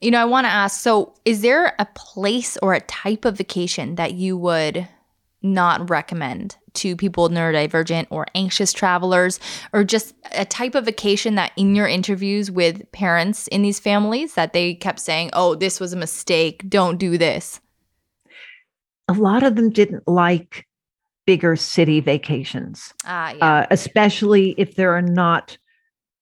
you 0.01 0.11
know, 0.11 0.21
I 0.21 0.25
want 0.25 0.47
to 0.47 0.51
ask 0.51 0.81
so, 0.81 1.15
is 1.25 1.43
there 1.43 1.75
a 1.79 1.87
place 1.95 2.57
or 2.63 2.75
a 2.75 2.81
type 2.81 3.25
of 3.25 3.37
vacation 3.37 3.95
that 3.95 4.15
you 4.15 4.37
would 4.37 4.89
not 5.43 5.89
recommend 5.89 6.57
to 6.75 6.97
people 6.97 7.29
neurodivergent 7.29 8.07
or 8.11 8.27
anxious 8.35 8.73
travelers, 8.73 9.39
or 9.73 9.85
just 9.85 10.15
a 10.33 10.45
type 10.45 10.75
of 10.75 10.87
vacation 10.87 11.37
that 11.37 11.53
in 11.57 11.75
your 11.75 11.87
interviews 11.87 12.51
with 12.51 12.91
parents 12.93 13.47
in 13.49 13.63
these 13.63 13.79
families 13.79 14.35
that 14.35 14.53
they 14.53 14.75
kept 14.75 14.99
saying, 14.99 15.31
oh, 15.33 15.55
this 15.55 15.79
was 15.79 15.93
a 15.93 15.97
mistake, 15.97 16.69
don't 16.69 16.99
do 16.99 17.17
this? 17.17 17.61
A 19.09 19.13
lot 19.15 19.43
of 19.43 19.57
them 19.57 19.71
didn't 19.71 20.07
like 20.09 20.67
bigger 21.27 21.57
city 21.57 22.01
vacations 22.01 22.93
Ah, 23.05 23.33
yeah. 23.33 23.45
uh, 23.45 23.67
especially 23.71 24.55
if 24.59 24.77
there 24.77 24.93
are 24.97 25.03
not 25.03 25.59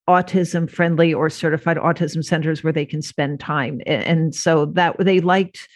autism 0.09 0.71
friendly 0.71 1.13
or 1.15 1.31
certified 1.31 1.77
autism 1.79 2.23
centers 2.25 2.63
where 2.63 2.73
they 2.73 2.85
can 2.87 3.01
spend 3.03 3.41
time 3.41 3.81
and 3.87 4.35
so 4.35 4.67
that 4.67 4.95
they 4.99 5.21
liked 5.21 5.67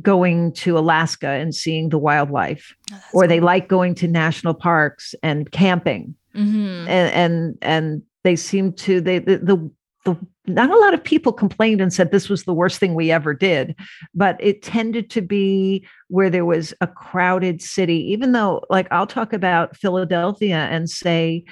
going 0.00 0.52
to 0.52 0.78
alaska 0.78 1.28
and 1.28 1.54
seeing 1.54 1.88
the 1.90 1.98
wildlife 1.98 2.74
Oh, 2.92 3.00
or 3.12 3.26
they 3.26 3.38
cool. 3.38 3.46
like 3.46 3.68
going 3.68 3.94
to 3.96 4.08
national 4.08 4.54
parks 4.54 5.14
and 5.22 5.50
camping 5.50 6.14
Mhm. 6.34 6.86
and 6.88 7.12
and 7.12 7.58
and 7.60 8.02
they 8.24 8.36
seem 8.36 8.72
to 8.74 9.00
they 9.00 9.18
the, 9.18 9.36
the 9.38 9.70
the 10.04 10.16
not 10.46 10.70
a 10.70 10.78
lot 10.78 10.92
of 10.94 11.04
people 11.04 11.32
complained 11.32 11.80
and 11.80 11.92
said 11.92 12.10
this 12.10 12.28
was 12.28 12.44
the 12.44 12.54
worst 12.54 12.78
thing 12.78 12.94
we 12.94 13.10
ever 13.10 13.32
did 13.32 13.76
but 14.14 14.36
it 14.40 14.62
tended 14.62 15.08
to 15.10 15.20
be 15.20 15.86
where 16.08 16.28
there 16.30 16.44
was 16.44 16.74
a 16.80 16.86
crowded 16.86 17.62
city 17.62 17.98
even 18.12 18.32
though 18.32 18.60
like 18.68 18.88
i'll 18.90 19.06
talk 19.06 19.32
about 19.32 19.76
philadelphia 19.76 20.66
and 20.70 20.90
say 20.90 21.44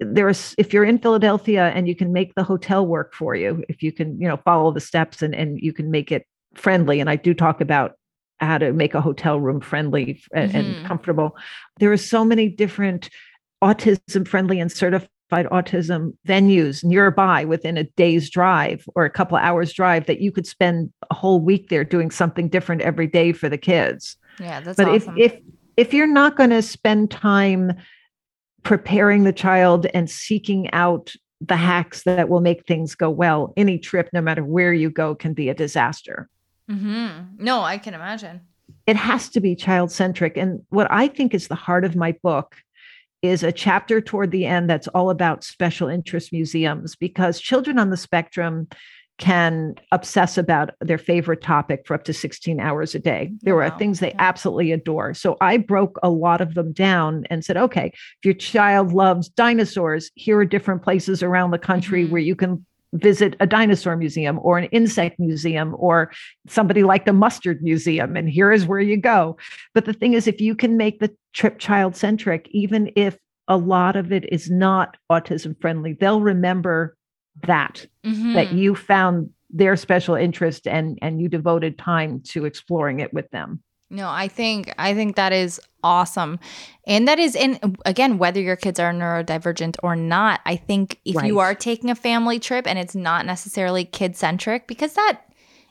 there's 0.00 0.54
if 0.58 0.72
you're 0.72 0.84
in 0.84 0.98
philadelphia 0.98 1.72
and 1.74 1.88
you 1.88 1.96
can 1.96 2.12
make 2.12 2.34
the 2.34 2.44
hotel 2.44 2.86
work 2.86 3.14
for 3.14 3.34
you 3.34 3.64
if 3.68 3.82
you 3.82 3.90
can 3.92 4.20
you 4.20 4.28
know 4.28 4.36
follow 4.44 4.70
the 4.72 4.80
steps 4.80 5.22
and 5.22 5.34
and 5.34 5.58
you 5.60 5.72
can 5.72 5.90
make 5.90 6.12
it 6.12 6.26
friendly 6.54 7.00
and 7.00 7.08
i 7.08 7.16
do 7.16 7.32
talk 7.32 7.60
about 7.60 7.92
how 8.40 8.58
to 8.58 8.72
make 8.72 8.94
a 8.94 9.00
hotel 9.00 9.40
room 9.40 9.60
friendly 9.60 10.20
and, 10.34 10.50
Mhm. 10.52 10.54
and 10.54 10.86
comfortable 10.86 11.36
there 11.78 11.92
are 11.92 11.96
so 11.96 12.24
many 12.24 12.48
different 12.48 13.08
autism 13.62 14.26
friendly 14.28 14.60
and 14.60 14.70
certified 14.70 15.08
autism 15.42 16.12
venues 16.26 16.84
nearby 16.84 17.44
within 17.44 17.76
a 17.76 17.84
day's 17.96 18.30
drive 18.30 18.84
or 18.94 19.04
a 19.04 19.10
couple 19.10 19.36
hours 19.36 19.72
drive 19.72 20.06
that 20.06 20.20
you 20.20 20.30
could 20.32 20.46
spend 20.46 20.92
a 21.10 21.14
whole 21.14 21.40
week 21.40 21.68
there 21.68 21.84
doing 21.84 22.10
something 22.10 22.48
different 22.48 22.80
every 22.82 23.06
day 23.08 23.32
for 23.32 23.48
the 23.48 23.58
kids 23.58 24.16
Yeah, 24.38 24.60
that's 24.60 24.76
but 24.76 24.88
awesome. 24.88 25.18
if 25.18 25.32
if 25.32 25.40
if 25.76 25.92
you're 25.92 26.06
not 26.06 26.36
going 26.36 26.50
to 26.50 26.62
spend 26.62 27.10
time 27.10 27.72
preparing 28.62 29.24
the 29.24 29.32
child 29.32 29.86
and 29.92 30.08
seeking 30.08 30.70
out 30.72 31.12
the 31.40 31.56
hacks 31.56 32.04
that 32.04 32.28
will 32.28 32.40
make 32.40 32.64
things 32.66 32.94
go 32.94 33.10
well 33.10 33.52
any 33.56 33.78
trip 33.78 34.08
no 34.12 34.20
matter 34.22 34.42
where 34.44 34.72
you 34.72 34.88
go 34.88 35.14
can 35.14 35.34
be 35.34 35.48
a 35.48 35.54
disaster 35.54 36.28
hmm 36.68 37.08
No, 37.38 37.60
I 37.62 37.76
can 37.76 37.92
imagine. 37.92 38.40
it 38.86 38.96
has 38.96 39.28
to 39.30 39.40
be 39.40 39.54
child 39.54 39.90
centric. 39.92 40.36
And 40.38 40.62
what 40.70 40.86
I 40.90 41.08
think 41.08 41.34
is 41.34 41.48
the 41.48 41.54
heart 41.54 41.84
of 41.84 41.94
my 41.96 42.12
book 42.22 42.56
is 43.24 43.42
a 43.42 43.50
chapter 43.50 44.02
toward 44.02 44.30
the 44.30 44.44
end 44.44 44.68
that's 44.68 44.86
all 44.88 45.08
about 45.08 45.42
special 45.42 45.88
interest 45.88 46.30
museums 46.30 46.94
because 46.94 47.40
children 47.40 47.78
on 47.78 47.88
the 47.88 47.96
spectrum 47.96 48.68
can 49.16 49.74
obsess 49.92 50.36
about 50.36 50.70
their 50.80 50.98
favorite 50.98 51.40
topic 51.40 51.86
for 51.86 51.94
up 51.94 52.04
to 52.04 52.12
16 52.12 52.60
hours 52.60 52.94
a 52.94 52.98
day. 52.98 53.32
There 53.42 53.62
are 53.62 53.70
things 53.78 54.00
they 54.00 54.12
absolutely 54.18 54.72
adore. 54.72 55.14
So 55.14 55.36
I 55.40 55.56
broke 55.56 55.98
a 56.02 56.10
lot 56.10 56.40
of 56.42 56.54
them 56.54 56.72
down 56.72 57.24
and 57.30 57.44
said, 57.44 57.56
okay, 57.56 57.92
if 57.94 58.24
your 58.24 58.34
child 58.34 58.92
loves 58.92 59.28
dinosaurs, 59.28 60.10
here 60.16 60.38
are 60.38 60.44
different 60.44 60.82
places 60.82 61.22
around 61.22 61.52
the 61.52 61.58
country 61.58 62.04
Mhm. 62.04 62.10
where 62.10 62.20
you 62.20 62.36
can 62.36 62.66
visit 62.94 63.36
a 63.40 63.46
dinosaur 63.46 63.96
museum 63.96 64.38
or 64.42 64.56
an 64.56 64.64
insect 64.66 65.18
museum 65.18 65.74
or 65.78 66.10
somebody 66.46 66.82
like 66.82 67.04
the 67.04 67.12
mustard 67.12 67.62
museum 67.62 68.16
and 68.16 68.30
here 68.30 68.52
is 68.52 68.66
where 68.66 68.80
you 68.80 68.96
go 68.96 69.36
but 69.74 69.84
the 69.84 69.92
thing 69.92 70.12
is 70.14 70.26
if 70.26 70.40
you 70.40 70.54
can 70.54 70.76
make 70.76 71.00
the 71.00 71.10
trip 71.32 71.58
child 71.58 71.96
centric 71.96 72.48
even 72.52 72.90
if 72.94 73.18
a 73.48 73.56
lot 73.56 73.96
of 73.96 74.12
it 74.12 74.24
is 74.32 74.48
not 74.48 74.96
autism 75.10 75.60
friendly 75.60 75.92
they'll 75.94 76.20
remember 76.20 76.96
that 77.42 77.86
that 78.04 78.48
Mhm. 78.48 78.56
you 78.56 78.74
found 78.76 79.30
their 79.50 79.76
special 79.76 80.14
interest 80.14 80.66
and 80.68 80.98
and 81.02 81.20
you 81.20 81.28
devoted 81.28 81.76
time 81.76 82.20
to 82.20 82.44
exploring 82.44 83.00
it 83.00 83.12
with 83.12 83.28
them 83.30 83.60
No, 83.94 84.08
I 84.10 84.28
think 84.28 84.72
I 84.78 84.92
think 84.94 85.16
that 85.16 85.32
is 85.32 85.60
awesome. 85.82 86.40
And 86.86 87.06
that 87.06 87.18
is 87.18 87.34
in 87.36 87.76
again 87.86 88.18
whether 88.18 88.40
your 88.40 88.56
kids 88.56 88.80
are 88.80 88.92
neurodivergent 88.92 89.76
or 89.82 89.94
not, 89.94 90.40
I 90.44 90.56
think 90.56 91.00
if 91.04 91.14
you 91.22 91.38
are 91.38 91.54
taking 91.54 91.90
a 91.90 91.94
family 91.94 92.38
trip 92.40 92.66
and 92.66 92.78
it's 92.78 92.94
not 92.96 93.24
necessarily 93.24 93.84
kid 93.84 94.16
centric 94.16 94.66
because 94.66 94.94
that 94.94 95.20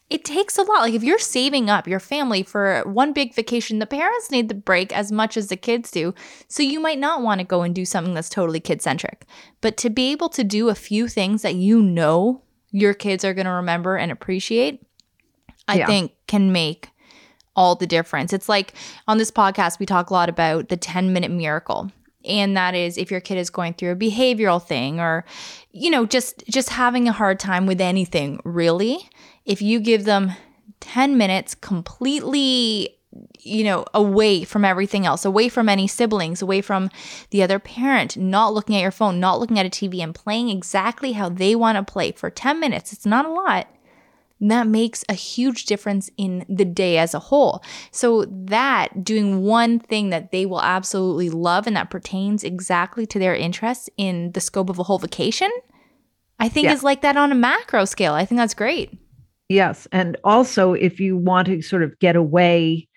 it 0.09 0.23
takes 0.23 0.57
a 0.57 0.61
lot. 0.61 0.81
Like 0.81 0.93
if 0.93 1.03
you're 1.03 1.17
saving 1.19 1.69
up 1.69 1.87
your 1.87 1.99
family 1.99 2.43
for 2.43 2.83
one 2.85 3.13
big 3.13 3.33
vacation, 3.33 3.79
the 3.79 3.85
parents 3.87 4.29
need 4.31 4.47
the 4.47 4.53
break 4.53 4.95
as 4.95 5.11
much 5.11 5.35
as 5.37 5.47
the 5.47 5.57
kids 5.57 5.91
do. 5.91 6.13
So 6.47 6.61
you 6.61 6.79
might 6.79 6.99
not 6.99 7.21
want 7.23 7.39
to 7.39 7.45
go 7.45 7.61
and 7.63 7.73
do 7.73 7.83
something 7.85 8.13
that's 8.13 8.29
totally 8.29 8.59
kid 8.59 8.81
centric. 8.81 9.25
But 9.61 9.75
to 9.77 9.89
be 9.89 10.11
able 10.11 10.29
to 10.29 10.43
do 10.43 10.69
a 10.69 10.75
few 10.75 11.07
things 11.07 11.41
that 11.41 11.55
you 11.55 11.81
know 11.81 12.43
your 12.71 12.93
kids 12.93 13.25
are 13.25 13.33
going 13.33 13.45
to 13.47 13.51
remember 13.53 13.95
and 13.97 14.11
appreciate, 14.11 14.85
I 15.67 15.77
Yeah. 15.79 15.87
think 15.87 16.11
can 16.27 16.51
make 16.51 16.89
all 17.55 17.75
the 17.75 17.87
difference. 17.87 18.33
It's 18.33 18.49
like 18.49 18.73
on 19.07 19.17
this 19.17 19.31
podcast, 19.31 19.79
we 19.79 19.85
talk 19.85 20.09
a 20.09 20.13
lot 20.13 20.29
about 20.29 20.69
the 20.69 20.77
10 20.77 21.13
minute 21.13 21.31
miracle. 21.31 21.91
And 22.25 22.55
that 22.55 22.73
is 22.73 22.97
if 22.97 23.11
your 23.11 23.19
kid 23.19 23.37
is 23.37 23.49
going 23.49 23.73
through 23.73 23.91
a 23.91 23.95
behavioral 23.95 24.63
thing 24.63 24.99
or, 24.99 25.25
you 25.71 25.89
know, 25.89 26.05
just 26.05 26.43
just 26.47 26.69
having 26.69 27.07
a 27.07 27.11
hard 27.11 27.39
time 27.39 27.65
with 27.65 27.81
anything, 27.81 28.39
really. 28.45 29.09
If 29.45 29.61
you 29.61 29.79
give 29.81 30.05
them 30.05 30.31
10 30.79 31.17
minutes 31.17 31.53
completely 31.53 32.97
you 33.39 33.63
know, 33.63 33.85
away 33.93 34.43
from 34.43 34.65
everything 34.65 35.05
else, 35.05 35.25
away 35.25 35.49
from 35.49 35.69
any 35.69 35.87
siblings, 35.87 36.41
away 36.41 36.61
from 36.61 36.89
the 37.29 37.43
other 37.43 37.59
parent, 37.59 38.17
not 38.17 38.53
looking 38.53 38.75
at 38.75 38.81
your 38.81 38.91
phone, 38.91 39.19
not 39.19 39.39
looking 39.39 39.59
at 39.59 39.65
a 39.65 39.69
TV, 39.69 40.01
and 40.01 40.15
playing 40.15 40.49
exactly 40.49 41.11
how 41.13 41.29
they 41.29 41.55
want 41.55 41.75
to 41.75 41.91
play 41.91 42.11
for 42.11 42.29
10 42.29 42.59
minutes. 42.59 42.93
It's 42.93 43.05
not 43.05 43.25
a 43.25 43.29
lot. 43.29 43.67
That 44.49 44.67
makes 44.67 45.05
a 45.07 45.13
huge 45.13 45.65
difference 45.65 46.09
in 46.17 46.45
the 46.49 46.65
day 46.65 46.97
as 46.97 47.13
a 47.13 47.19
whole. 47.19 47.63
So, 47.91 48.25
that 48.25 49.03
doing 49.03 49.41
one 49.41 49.79
thing 49.79 50.09
that 50.09 50.31
they 50.31 50.45
will 50.45 50.61
absolutely 50.61 51.29
love 51.29 51.65
and 51.65 51.75
that 51.77 51.89
pertains 51.89 52.43
exactly 52.43 53.05
to 53.07 53.19
their 53.19 53.35
interests 53.35 53.89
in 53.95 54.33
the 54.33 54.41
scope 54.41 54.69
of 54.69 54.79
a 54.79 54.83
whole 54.83 54.99
vacation, 54.99 55.49
I 56.39 56.49
think 56.49 56.65
Yeah. 56.65 56.73
is 56.73 56.83
like 56.83 57.01
that 57.01 57.15
on 57.15 57.31
a 57.31 57.35
macro 57.35 57.85
scale. 57.85 58.13
I 58.13 58.25
think 58.25 58.37
that's 58.37 58.53
great. 58.53 58.91
Yes. 59.47 59.87
And 59.91 60.17
also, 60.23 60.73
if 60.73 60.99
you 60.99 61.15
want 61.15 61.47
to 61.47 61.61
sort 61.61 61.83
of 61.83 61.97
get 61.99 62.15
away 62.15 62.87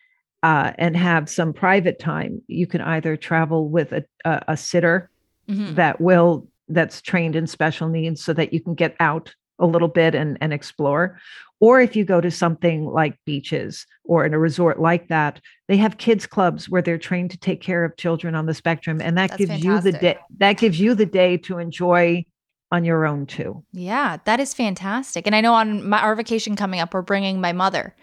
uh, 0.43 0.73
and 0.79 0.97
have 0.97 1.29
some 1.29 1.53
private 1.53 1.99
time, 1.99 2.43
you 2.49 2.67
can 2.67 2.81
either 2.81 3.17
travel 3.17 3.69
with 3.69 3.93
a, 3.93 4.05
a, 4.25 4.43
a 4.49 4.57
sitter 4.57 5.11
Mhm. 5.49 5.77
that 5.77 6.01
will, 6.01 6.49
that's 6.69 7.01
trained 7.01 7.37
in 7.37 7.47
special 7.47 7.89
needs 7.89 8.25
so 8.25 8.33
that 8.33 8.53
you 8.53 8.61
can 8.61 8.75
get 8.75 8.97
out 8.99 9.33
a 9.59 9.67
little 9.67 9.89
bit 9.89 10.15
and, 10.15 10.39
and 10.41 10.53
explore. 10.53 11.19
Or 11.59 11.81
if 11.81 11.97
you 11.97 12.05
go 12.05 12.21
to 12.21 12.31
something 12.31 12.85
like 12.85 13.19
beaches 13.25 13.87
or 14.05 14.27
in 14.27 14.35
a 14.35 14.39
resort 14.39 14.79
like 14.79 15.09
that, 15.09 15.41
they 15.69 15.79
have 15.79 15.97
kids 15.97 16.27
clubs 16.27 16.69
where 16.69 16.83
they're 16.83 16.99
trained 16.99 17.31
to 17.31 17.39
take 17.39 17.63
care 17.63 17.85
of 17.85 17.97
children 17.97 18.35
on 18.35 18.45
the 18.45 18.53
spectrum. 18.53 19.01
And 19.01 19.17
that 19.17 19.31
That's 19.31 19.47
gives 19.47 19.65
you 19.65 19.81
the 19.81 19.93
day, 19.93 20.19
that 20.39 20.59
gives 20.59 20.79
you 20.79 20.95
the 20.95 21.07
day 21.07 21.39
to 21.39 21.59
enjoy 21.59 22.27
on 22.73 22.85
your 22.85 23.07
own 23.07 23.27
too. 23.27 23.65
Yeah, 23.73 24.19
that 24.25 24.41
is 24.41 24.53
fantastic. 24.53 25.27
And 25.27 25.35
I 25.35 25.41
know 25.41 25.55
on 25.55 25.89
my, 25.89 26.01
our 26.01 26.15
vacation 26.15 26.57
coming 26.57 26.81
up, 26.81 26.93
we're 26.93 27.03
bringing 27.03 27.41
my 27.41 27.53
mother, 27.53 27.95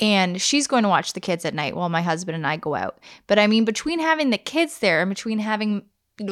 and 0.00 0.40
she's 0.40 0.66
going 0.66 0.82
to 0.82 0.88
watch 0.88 1.12
the 1.12 1.20
kids 1.20 1.44
at 1.44 1.54
night 1.54 1.76
while 1.76 1.88
my 1.88 2.02
husband 2.02 2.34
and 2.34 2.46
I 2.46 2.56
go 2.56 2.74
out. 2.74 2.98
But 3.26 3.38
I 3.38 3.46
mean, 3.46 3.64
between 3.64 3.98
having 3.98 4.30
the 4.30 4.38
kids 4.38 4.80
there 4.80 5.00
and 5.00 5.08
between 5.08 5.38
having, 5.38 5.84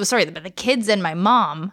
sorry, 0.03 0.24
the, 0.24 0.40
the 0.40 0.51
kids 0.51 0.89
and 0.89 1.03
my 1.03 1.15
mom, 1.15 1.73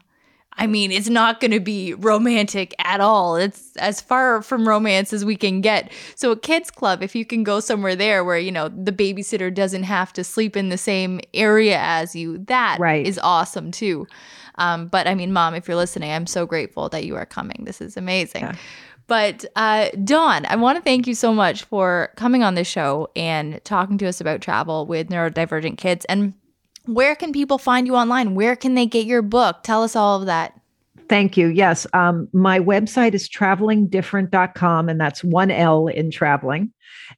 I 0.58 0.68
mean, 0.68 0.92
it's 0.92 1.10
not 1.10 1.40
going 1.42 1.52
to 1.52 1.60
be 1.60 1.94
romantic 1.94 2.74
at 2.80 3.02
all. 3.02 3.36
It's 3.36 3.76
as 3.78 4.00
far 4.00 4.42
from 4.42 4.68
romance 4.68 5.12
as 5.12 5.26
we 5.26 5.36
can 5.36 5.60
get. 5.62 5.92
So, 6.16 6.32
a 6.32 6.38
kids 6.38 6.72
club, 6.72 7.04
if 7.04 7.14
you 7.16 7.26
can 7.26 7.44
go 7.44 7.60
somewhere 7.60 7.96
there 7.96 8.24
where, 8.24 8.38
you 8.38 8.52
know, 8.52 8.70
the 8.70 8.92
babysitter 8.94 9.54
doesn't 9.54 9.84
have 9.84 10.14
to 10.14 10.24
sleep 10.24 10.56
in 10.56 10.70
the 10.70 10.78
same 10.78 11.20
area 11.34 11.78
as 11.80 12.16
you, 12.16 12.38
that 12.48 12.78
Right. 12.80 13.06
is 13.06 13.20
awesome 13.22 13.72
too. 13.72 14.08
Um, 14.58 14.88
but 14.88 15.08
I 15.08 15.16
mean, 15.16 15.34
mom, 15.34 15.56
if 15.56 15.68
you're 15.68 15.76
listening, 15.76 16.12
I'm 16.12 16.28
so 16.28 16.46
grateful 16.46 16.88
that 16.90 17.06
you 17.06 17.16
are 17.18 17.26
coming. 17.26 17.64
This 17.66 17.82
is 17.82 17.98
amazing. 17.98 18.44
Yeah. 18.44 18.56
But 19.08 19.46
uh, 19.56 19.90
Dawn, 20.04 20.46
I 20.48 20.56
want 20.56 20.78
to 20.78 20.82
thank 20.82 21.06
you 21.06 21.14
so 21.14 21.34
much 21.34 21.64
for 21.66 22.10
coming 22.16 22.42
on 22.44 22.56
this 22.56 22.68
show 22.68 23.10
and 23.16 23.62
talking 23.64 23.98
to 24.00 24.08
us 24.08 24.20
about 24.20 24.42
travel 24.42 24.86
with 24.88 25.10
neurodivergent 25.10 25.78
kids. 25.78 26.06
And 26.06 26.34
where 26.86 27.16
can 27.16 27.32
people 27.32 27.58
find 27.58 27.88
you 27.88 27.96
online? 27.96 28.36
Where 28.36 28.56
can 28.56 28.76
they 28.76 28.86
get 28.86 29.06
your 29.06 29.22
book? 29.22 29.64
Tell 29.64 29.84
us 29.84 29.96
all 29.96 30.20
of 30.20 30.26
that. 30.28 30.60
Thank 31.08 31.38
you. 31.38 31.48
Yes. 31.48 31.86
Um, 31.94 32.28
my 32.34 32.60
website 32.60 33.14
is 33.14 33.30
travelingdifferent.com, 33.30 34.90
and 34.90 35.00
that's 35.00 35.24
one 35.24 35.52
L 35.52 35.88
in 35.88 36.10
traveling. 36.10 36.74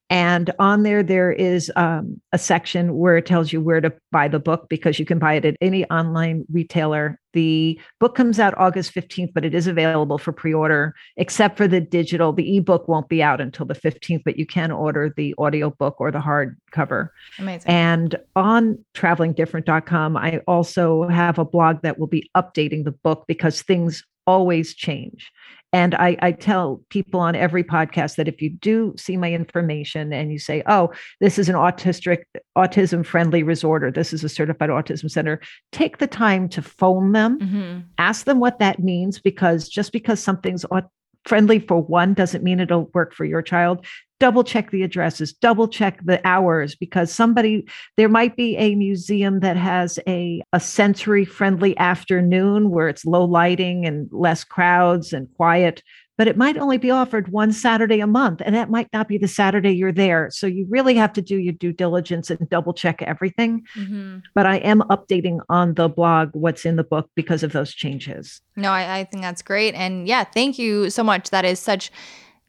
And 0.10 0.52
on 0.60 0.84
there, 0.84 1.04
there 1.04 1.32
is 1.32 1.72
um, 1.76 2.20
a 2.34 2.38
section 2.38 2.98
where 2.98 3.18
it 3.18 3.26
tells 3.26 3.54
you 3.54 3.62
where 3.62 3.80
to 3.80 3.94
buy 4.12 4.28
the 4.28 4.40
book 4.40 4.68
because 4.70 5.00
you 5.00 5.06
can 5.06 5.20
buy 5.20 5.36
it 5.36 5.46
at 5.46 5.56
any 5.62 5.86
online 5.86 6.46
retailer. 6.52 7.20
The 7.38 7.80
book 8.00 8.16
comes 8.16 8.40
out 8.40 8.58
August 8.58 8.96
15th, 8.96 9.32
but 9.32 9.46
it 9.46 9.54
is 9.54 9.68
available 9.68 10.18
for 10.18 10.32
pre 10.32 10.56
order, 10.56 10.96
except 11.18 11.56
for 11.56 11.68
the 11.68 11.80
digital. 11.80 12.34
The 12.34 12.58
ebook 12.58 12.88
won't 12.88 13.10
be 13.10 13.22
out 13.22 13.40
until 13.40 13.68
the 13.68 13.76
15th, 13.76 14.24
but 14.26 14.40
you 14.40 14.48
can 14.48 14.72
order 14.72 15.14
the 15.16 15.36
audiobook 15.38 16.02
or 16.02 16.10
the 16.10 16.18
hardcover. 16.18 17.10
Amazing. 17.38 17.70
And 17.70 18.16
on 18.36 18.84
travelingdifferent.com, 18.96 20.18
I 20.18 20.40
also 20.48 21.08
have 21.10 21.38
a 21.38 21.46
blog 21.46 21.84
that 21.84 22.00
will 22.00 22.08
be 22.08 22.28
updating 22.36 22.86
the 22.86 22.92
book 22.92 23.26
because 23.28 23.62
things 23.62 24.04
always 24.26 24.74
change. 24.74 25.32
And 25.74 25.96
I, 25.96 26.16
I 26.22 26.32
tell 26.32 26.82
people 26.90 27.20
on 27.20 27.36
every 27.36 27.64
podcast 27.64 28.16
that 28.16 28.28
if 28.28 28.42
you 28.42 28.50
do 28.50 28.94
see 28.98 29.18
my 29.18 29.32
information 29.32 30.14
and 30.14 30.32
you 30.32 30.40
say, 30.40 30.64
oh, 30.66 30.92
this 31.20 31.38
is 31.38 31.50
an 31.50 31.56
autistic, 31.56 32.20
autism 32.58 33.06
friendly 33.06 33.44
resort, 33.44 33.84
or 33.84 33.92
this 33.92 34.14
is 34.14 34.24
a 34.24 34.30
certified 34.30 34.70
autism 34.70 35.12
center, 35.12 35.42
take 35.74 35.98
the 35.98 36.08
time 36.08 36.48
to 36.50 36.62
phone 36.62 37.12
them 37.12 37.40
Mhm. 37.40 37.84
ask 37.98 38.26
them 38.26 38.40
what 38.40 38.60
that 38.60 38.80
means 38.80 39.20
because 39.20 39.68
just 39.68 39.92
because 39.92 40.20
something's 40.22 40.66
au- 40.72 40.90
friendly 41.28 41.60
for 41.60 41.82
one 41.82 42.14
doesn't 42.14 42.44
mean 42.44 42.60
it'll 42.60 42.90
work 42.94 43.14
for 43.14 43.26
your 43.26 43.42
child. 43.42 43.86
Double 44.20 44.44
check 44.44 44.72
the 44.72 44.82
addresses 44.82 45.32
double 45.32 45.68
check 45.68 46.00
the 46.04 46.26
hours 46.26 46.76
because 46.76 47.12
somebody 47.12 47.68
there 47.98 48.10
might 48.10 48.36
be 48.36 48.58
a 48.58 48.74
museum 48.74 49.42
that 49.42 49.58
has 49.58 50.00
a 50.08 50.42
a 50.54 50.60
sensory 50.60 51.24
friendly 51.24 51.78
afternoon 51.78 52.72
where 52.72 52.88
it's 52.88 53.06
low 53.06 53.26
lighting 53.26 53.86
and 53.86 54.10
less 54.12 54.44
crowds 54.44 55.14
and 55.14 55.28
quiet 55.36 55.84
but 56.18 56.28
it 56.28 56.36
might 56.36 56.58
only 56.58 56.78
be 56.78 56.92
offered 56.92 57.30
one 57.32 57.52
Saturday 57.52 58.00
a 58.00 58.08
month, 58.08 58.42
and 58.44 58.56
that 58.56 58.70
might 58.70 58.88
not 58.92 59.08
be 59.08 59.18
the 59.18 59.28
Saturday 59.28 59.72
you're 59.72 59.92
there. 59.92 60.30
So 60.32 60.48
you 60.48 60.66
really 60.70 60.96
have 60.96 61.14
to 61.14 61.22
do 61.22 61.38
your 61.38 61.54
due 61.54 61.72
diligence 61.72 62.30
and 62.30 62.50
double 62.50 62.74
check 62.74 63.02
everything. 63.04 63.64
Mhm. 63.76 64.24
But 64.34 64.46
I 64.46 64.58
am 64.58 64.82
updating 64.90 65.40
on 65.50 65.76
the 65.76 65.88
blog 65.88 66.30
what's 66.34 66.66
in 66.66 66.76
the 66.76 66.84
book 66.84 67.10
because 67.16 67.44
of 67.44 67.54
those 67.54 67.74
changes. 67.74 68.42
No, 68.56 68.72
I, 68.72 69.00
I 69.00 69.04
think 69.04 69.22
that's 69.22 69.42
great. 69.42 69.76
And 69.76 70.08
yeah, 70.08 70.24
thank 70.24 70.58
you 70.58 70.90
so 70.90 71.04
much. 71.04 71.30
That 71.30 71.46
is 71.46 71.60
such 71.60 71.92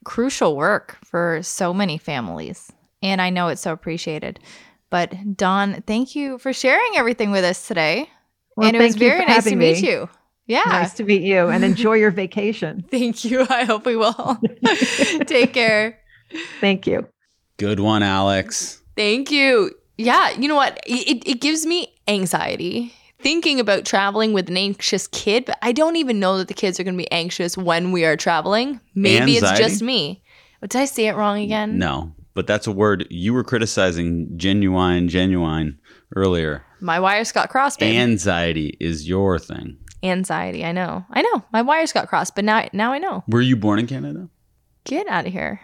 crucial 0.05 0.57
work 0.57 0.97
for 1.05 1.41
so 1.43 1.75
many 1.75 1.99
families. 1.99 2.73
And 3.03 3.21
I 3.21 3.31
know 3.31 3.49
it's 3.49 3.61
so 3.63 3.73
appreciated. 3.73 4.41
But 4.91 5.37
Dawn, 5.37 5.83
thank 5.87 6.17
you 6.17 6.39
for 6.39 6.53
sharing 6.55 6.97
everything 6.97 7.31
with 7.31 7.45
us 7.45 7.69
today. 7.69 8.09
Well, 8.57 8.69
and 8.69 8.77
it 8.77 8.81
was 8.81 8.93
thank 8.93 9.03
you 9.03 9.09
very 9.11 9.21
for 9.21 9.27
nice 9.29 9.45
to 9.45 9.51
having 9.51 9.59
meet 9.59 9.83
me. 9.83 9.91
you. 9.91 10.09
Yeah. 10.49 10.63
Nice 10.67 10.95
to 10.95 11.05
meet 11.05 11.23
you 11.23 11.49
and 11.49 11.63
enjoy 11.63 11.95
your 11.95 12.11
vacation. 12.11 12.85
Thank 12.91 13.25
you. 13.25 13.47
I 13.49 13.65
hope 13.65 13.87
we 13.87 13.97
will. 13.97 14.39
Take 15.27 15.53
care. 15.53 15.99
Thank 16.61 16.87
you. 16.87 17.07
Good 17.59 17.81
one, 17.81 18.03
Alex. 18.03 18.83
Thank 18.97 19.31
you. 19.31 19.71
Yeah, 19.99 20.31
you 20.31 20.49
know 20.49 20.57
what? 20.57 20.81
It, 20.87 21.23
it 21.29 21.41
gives 21.41 21.67
me 21.67 21.95
anxiety 22.09 22.95
thinking 23.21 23.61
about 23.61 23.85
traveling 23.85 24.33
with 24.33 24.49
an 24.49 24.57
anxious 24.57 25.07
kid, 25.09 25.45
but 25.45 25.59
I 25.61 25.73
don't 25.73 25.97
even 25.97 26.21
know 26.21 26.39
that 26.39 26.49
the 26.49 26.55
kids 26.55 26.79
are 26.79 26.85
going 26.85 26.95
to 26.95 27.03
be 27.03 27.11
anxious 27.11 27.57
when 27.57 27.93
we 27.93 28.05
are 28.05 28.17
traveling. 28.17 28.81
Maybe 28.95 29.37
it's 29.37 29.59
just 29.59 29.83
me. 29.83 30.23
But 30.61 30.71
did 30.71 30.81
I 30.81 30.85
say 30.87 31.07
it 31.07 31.17
wrong 31.17 31.41
again? 31.41 31.79
No, 31.79 32.13
but 32.35 32.47
that's 32.47 32.67
a 32.67 32.73
word 32.73 33.07
you 33.11 33.35
were 33.35 33.45
criticizing 33.45 34.31
genuine, 34.37 35.09
genuine 35.09 35.79
earlier. 36.15 36.65
My 36.81 37.01
wires 37.01 37.33
got 37.33 37.49
crossed. 37.51 37.81
babe. 37.81 37.97
Anxiety 37.97 38.77
is 38.81 39.09
your 39.09 39.39
thing. 39.39 39.77
Anxiety. 40.03 40.65
I 40.65 40.73
know. 40.73 41.05
I 41.11 41.23
know. 41.23 41.45
My 41.53 41.63
wires 41.63 41.93
got 41.93 42.09
crossed, 42.09 42.35
but 42.35 42.45
now 42.45 42.69
now 42.73 42.93
I 42.93 42.99
know. 42.99 43.25
Were 43.29 43.41
you 43.41 43.57
born 43.57 43.79
in 43.79 43.87
Canada? 43.87 44.29
Get 44.85 45.07
out 45.09 45.27
of 45.27 45.33
here. 45.33 45.61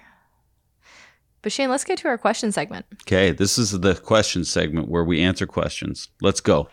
But 1.42 1.52
Shane, 1.52 1.70
let's 1.70 1.84
get 1.84 1.98
to 1.98 2.08
our 2.08 2.18
question 2.18 2.52
segment. 2.52 2.86
Okay, 3.02 3.30
this 3.30 3.58
is 3.58 3.78
the 3.78 3.94
question 3.94 4.44
segment 4.44 4.88
where 4.88 5.04
we 5.04 5.20
answer 5.20 5.46
questions. 5.46 6.08
Let's 6.22 6.40
go. 6.40 6.68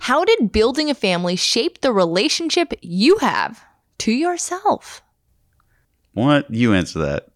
How 0.00 0.24
did 0.24 0.52
building 0.52 0.90
a 0.90 0.94
family 0.94 1.36
shape 1.36 1.80
the 1.80 1.92
relationship 1.92 2.74
you 2.82 3.16
have 3.18 3.64
to 3.98 4.12
yourself? 4.12 5.02
What? 6.12 6.52
You 6.52 6.74
answer 6.74 6.98
that. 7.00 7.28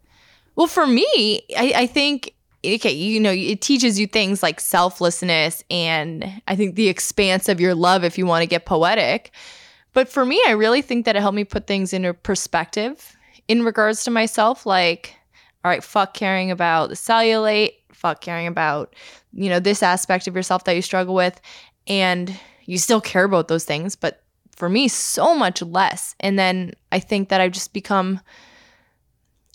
Well, 0.57 0.67
for 0.67 0.87
me, 0.87 1.43
I, 1.57 1.73
I 1.75 1.87
think 1.87 2.35
okay, 2.65 2.93
you 2.93 3.21
know, 3.21 3.33
it 3.33 3.61
teaches 3.61 3.99
you 3.99 4.07
things 4.07 4.43
like 4.43 4.61
selflessness 4.61 5.63
and 5.71 6.43
I 6.49 6.57
think 6.57 6.77
the 6.77 6.89
expanse 6.89 7.49
of 7.49 7.61
your 7.61 7.75
love 7.75 8.05
if 8.05 8.17
you 8.17 8.27
want 8.27 8.43
to 8.43 8.47
get 8.47 8.65
poetic. 8.65 9.33
But 9.95 10.09
for 10.09 10.27
me, 10.27 10.43
I 10.47 10.53
really 10.53 10.83
think 10.83 11.07
that 11.07 11.17
it 11.17 11.21
helped 11.21 11.37
me 11.37 11.45
put 11.45 11.67
things 11.67 11.93
into 11.93 12.13
perspective 12.13 13.17
in 13.49 13.63
regards 13.63 14.05
to 14.05 14.11
myself. 14.11 14.67
Like, 14.67 15.15
all 15.65 15.71
right, 15.71 15.83
fuck 15.83 16.13
caring 16.13 16.51
about 16.51 16.91
the 16.91 16.97
cellulite, 16.97 17.75
fuck 17.93 18.21
caring 18.21 18.47
about, 18.47 18.95
you 19.33 19.49
know, 19.49 19.61
this 19.61 19.83
aspect 19.83 20.27
of 20.27 20.35
yourself 20.35 20.65
that 20.65 20.77
you 20.77 20.83
struggle 20.83 21.15
with. 21.15 21.41
And 21.87 22.39
you 22.67 22.79
still 22.79 23.01
care 23.01 23.25
about 23.25 23.49
those 23.49 23.65
things, 23.65 23.95
but 23.95 24.23
for 24.57 24.69
me, 24.69 24.89
so 24.89 25.35
much 25.35 25.61
less. 25.63 26.15
And 26.21 26.39
then 26.39 26.73
I 26.93 26.99
think 26.99 27.29
that 27.29 27.41
I've 27.41 27.53
just 27.53 27.73
become 27.73 28.21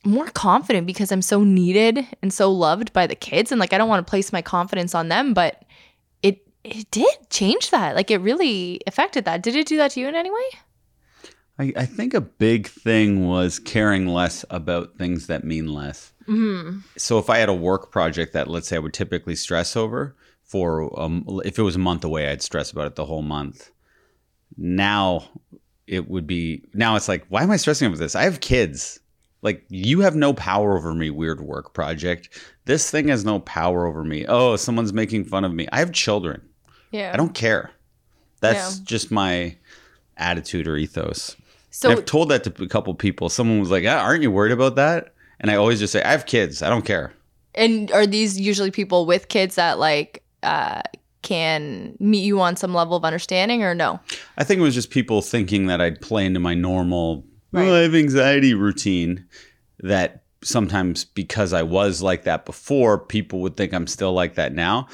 more 0.06 0.28
confident 0.28 0.88
because 0.88 1.12
I'm 1.12 1.22
so 1.22 1.44
needed 1.44 2.06
and 2.22 2.32
so 2.32 2.52
loved 2.52 2.94
by 2.94 3.08
the 3.08 3.16
kids 3.16 3.52
and 3.52 3.60
like 3.60 3.74
I 3.74 3.78
don't 3.78 3.90
want 3.90 4.06
to 4.06 4.10
place 4.10 4.32
my 4.32 4.42
confidence 4.42 4.96
on 4.96 5.10
them 5.10 5.34
but 5.34 5.66
it 6.64 6.90
did 6.92 7.16
change 7.30 7.72
that 7.72 7.96
like 7.96 8.12
it 8.12 8.18
really 8.20 8.82
affected 8.88 9.26
that 9.26 9.42
did 9.42 9.56
it 9.56 9.68
do 9.68 9.78
that 9.78 9.92
to 9.92 10.00
you 10.00 10.08
in 10.08 10.16
any 10.16 10.32
way 10.32 10.60
I, 11.60 11.74
I 11.76 11.86
think 11.86 12.14
a 12.14 12.22
big 12.22 12.68
thing 12.68 13.28
was 13.28 13.60
caring 13.60 14.08
less 14.08 14.46
about 14.50 14.96
things 14.98 15.28
that 15.28 15.44
mean 15.44 15.68
less. 15.68 16.14
mm-hmm. 16.28 16.80
So 16.96 17.20
if 17.20 17.30
I 17.30 17.38
had 17.38 17.50
a 17.50 17.54
work 17.54 17.92
project 17.92 18.34
that 18.34 18.48
let's 18.48 18.70
say 18.70 18.78
I 18.78 18.80
would 18.80 18.94
typically 18.94 19.36
stress 19.36 19.76
over 19.76 20.16
for 20.44 21.00
um, 21.00 21.26
if 21.44 21.60
it 21.60 21.64
was 21.64 21.76
a 21.76 21.80
month 21.80 22.04
away, 22.04 22.30
I'd 22.30 22.42
stress 22.42 22.72
about 22.72 22.88
it 22.88 22.96
the 22.96 23.06
whole 23.06 23.22
month. 23.22 23.72
Now 24.58 25.28
it 25.86 26.10
would 26.10 26.26
be 26.26 26.64
now 26.74 26.96
it's 26.96 27.10
like 27.10 27.26
why 27.28 27.44
am 27.44 27.52
I 27.52 27.58
stressing 27.58 27.88
over 27.88 27.98
this? 27.98 28.16
I 28.16 28.24
have 28.24 28.40
kids. 28.40 29.00
Like 29.42 29.66
you 29.70 30.00
have 30.02 30.16
no 30.16 30.34
power 30.34 30.78
over 30.78 30.94
me, 30.94 31.10
weird 31.10 31.42
work 31.42 31.74
project. 31.74 32.30
This 32.66 32.90
thing 32.90 33.10
has 33.10 33.26
no 33.26 33.40
power 33.40 33.86
over 33.86 34.04
me. 34.04 34.26
Oh, 34.28 34.56
someone's 34.56 34.94
making 34.94 35.26
fun 35.26 35.46
of 35.46 35.54
me. 35.54 35.68
I 35.72 35.80
have 35.80 35.92
children. 35.92 36.49
Yeah 36.92 37.12
I 37.14 37.18
don't 37.18 37.34
care. 37.34 37.72
That's 38.42 38.78
Yeah. 38.78 38.84
just 38.86 39.12
my 39.12 39.56
attitude 40.18 40.68
or 40.68 40.78
ethos. 40.78 41.36
so 41.72 41.90
And 41.90 42.00
I've 42.00 42.06
told 42.06 42.30
that 42.30 42.44
to 42.46 42.64
a 42.64 42.68
couple 42.68 42.94
people. 42.96 43.30
Someone 43.30 43.60
was 43.60 43.70
like, 43.72 43.84
ah, 43.88 44.00
"Aren't 44.00 44.24
you 44.24 44.32
worried 44.32 44.52
about 44.54 44.76
that?" 44.76 45.14
And 45.40 45.50
I 45.52 45.56
always 45.56 45.80
just 45.80 45.94
say, 45.94 46.02
"I 46.04 46.12
have 46.12 46.26
kids. 46.26 46.62
I 46.62 46.70
don't 46.70 46.86
care." 46.86 47.14
and 47.56 47.92
are 47.92 48.06
these 48.06 48.40
usually 48.40 48.70
people 48.70 49.08
with 49.08 49.28
kids 49.28 49.56
that 49.56 49.80
like 49.80 50.22
uh 50.44 50.82
can 51.24 51.96
meet 52.00 52.24
you 52.24 52.40
on 52.40 52.56
some 52.56 52.76
level 52.76 52.96
of 52.96 53.04
understanding 53.04 53.64
or 53.64 53.74
no 53.74 54.00
I 54.38 54.44
think 54.44 54.60
it 54.60 54.62
was 54.62 54.76
just 54.76 54.92
people 54.92 55.22
thinking 55.24 55.66
that 55.66 55.82
I'd 55.82 56.00
play 56.00 56.26
into 56.28 56.40
my 56.40 56.54
normal 56.54 57.26
Right. 57.52 57.68
"Oh, 57.68 57.74
I 57.76 57.80
have 57.80 57.96
anxiety 57.96 58.54
routine. 58.54 59.26
That 59.80 60.22
sometimes 60.44 61.06
because 61.06 61.52
I 61.52 61.64
was 61.64 62.02
like 62.04 62.24
that 62.26 62.46
before, 62.46 63.00
people 63.00 63.40
would 63.42 63.58
think 63.58 63.74
I'm 63.74 63.88
still 63.88 64.14
like 64.14 64.36
that 64.36 64.54
now. 64.54 64.88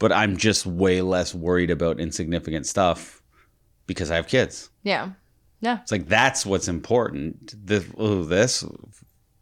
But 0.00 0.10
I'm 0.12 0.36
just 0.36 0.66
way 0.66 1.00
less 1.02 1.32
worried 1.34 1.70
about 1.70 2.00
insignificant 2.00 2.66
stuff 2.66 3.22
because 3.86 4.10
I 4.10 4.16
have 4.16 4.26
kids. 4.26 4.70
yeah 4.82 5.10
yeah 5.60 5.78
It's 5.82 5.92
like 5.92 6.08
that's 6.08 6.44
what's 6.46 6.66
important. 6.68 7.54
This, 7.66 7.84
oh, 7.98 8.24
this, 8.24 8.64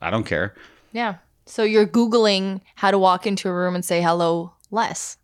I 0.03 0.11
don't 0.11 0.27
care. 0.27 0.55
yeah 0.93 1.15
so 1.47 1.63
you're 1.63 1.87
googling 1.87 2.61
how 2.75 2.91
to 2.91 2.99
walk 2.99 3.27
into 3.27 3.49
a 3.49 3.53
room 3.55 3.75
and 3.75 3.83
say 3.85 4.03
hello 4.03 4.53
less 4.71 5.17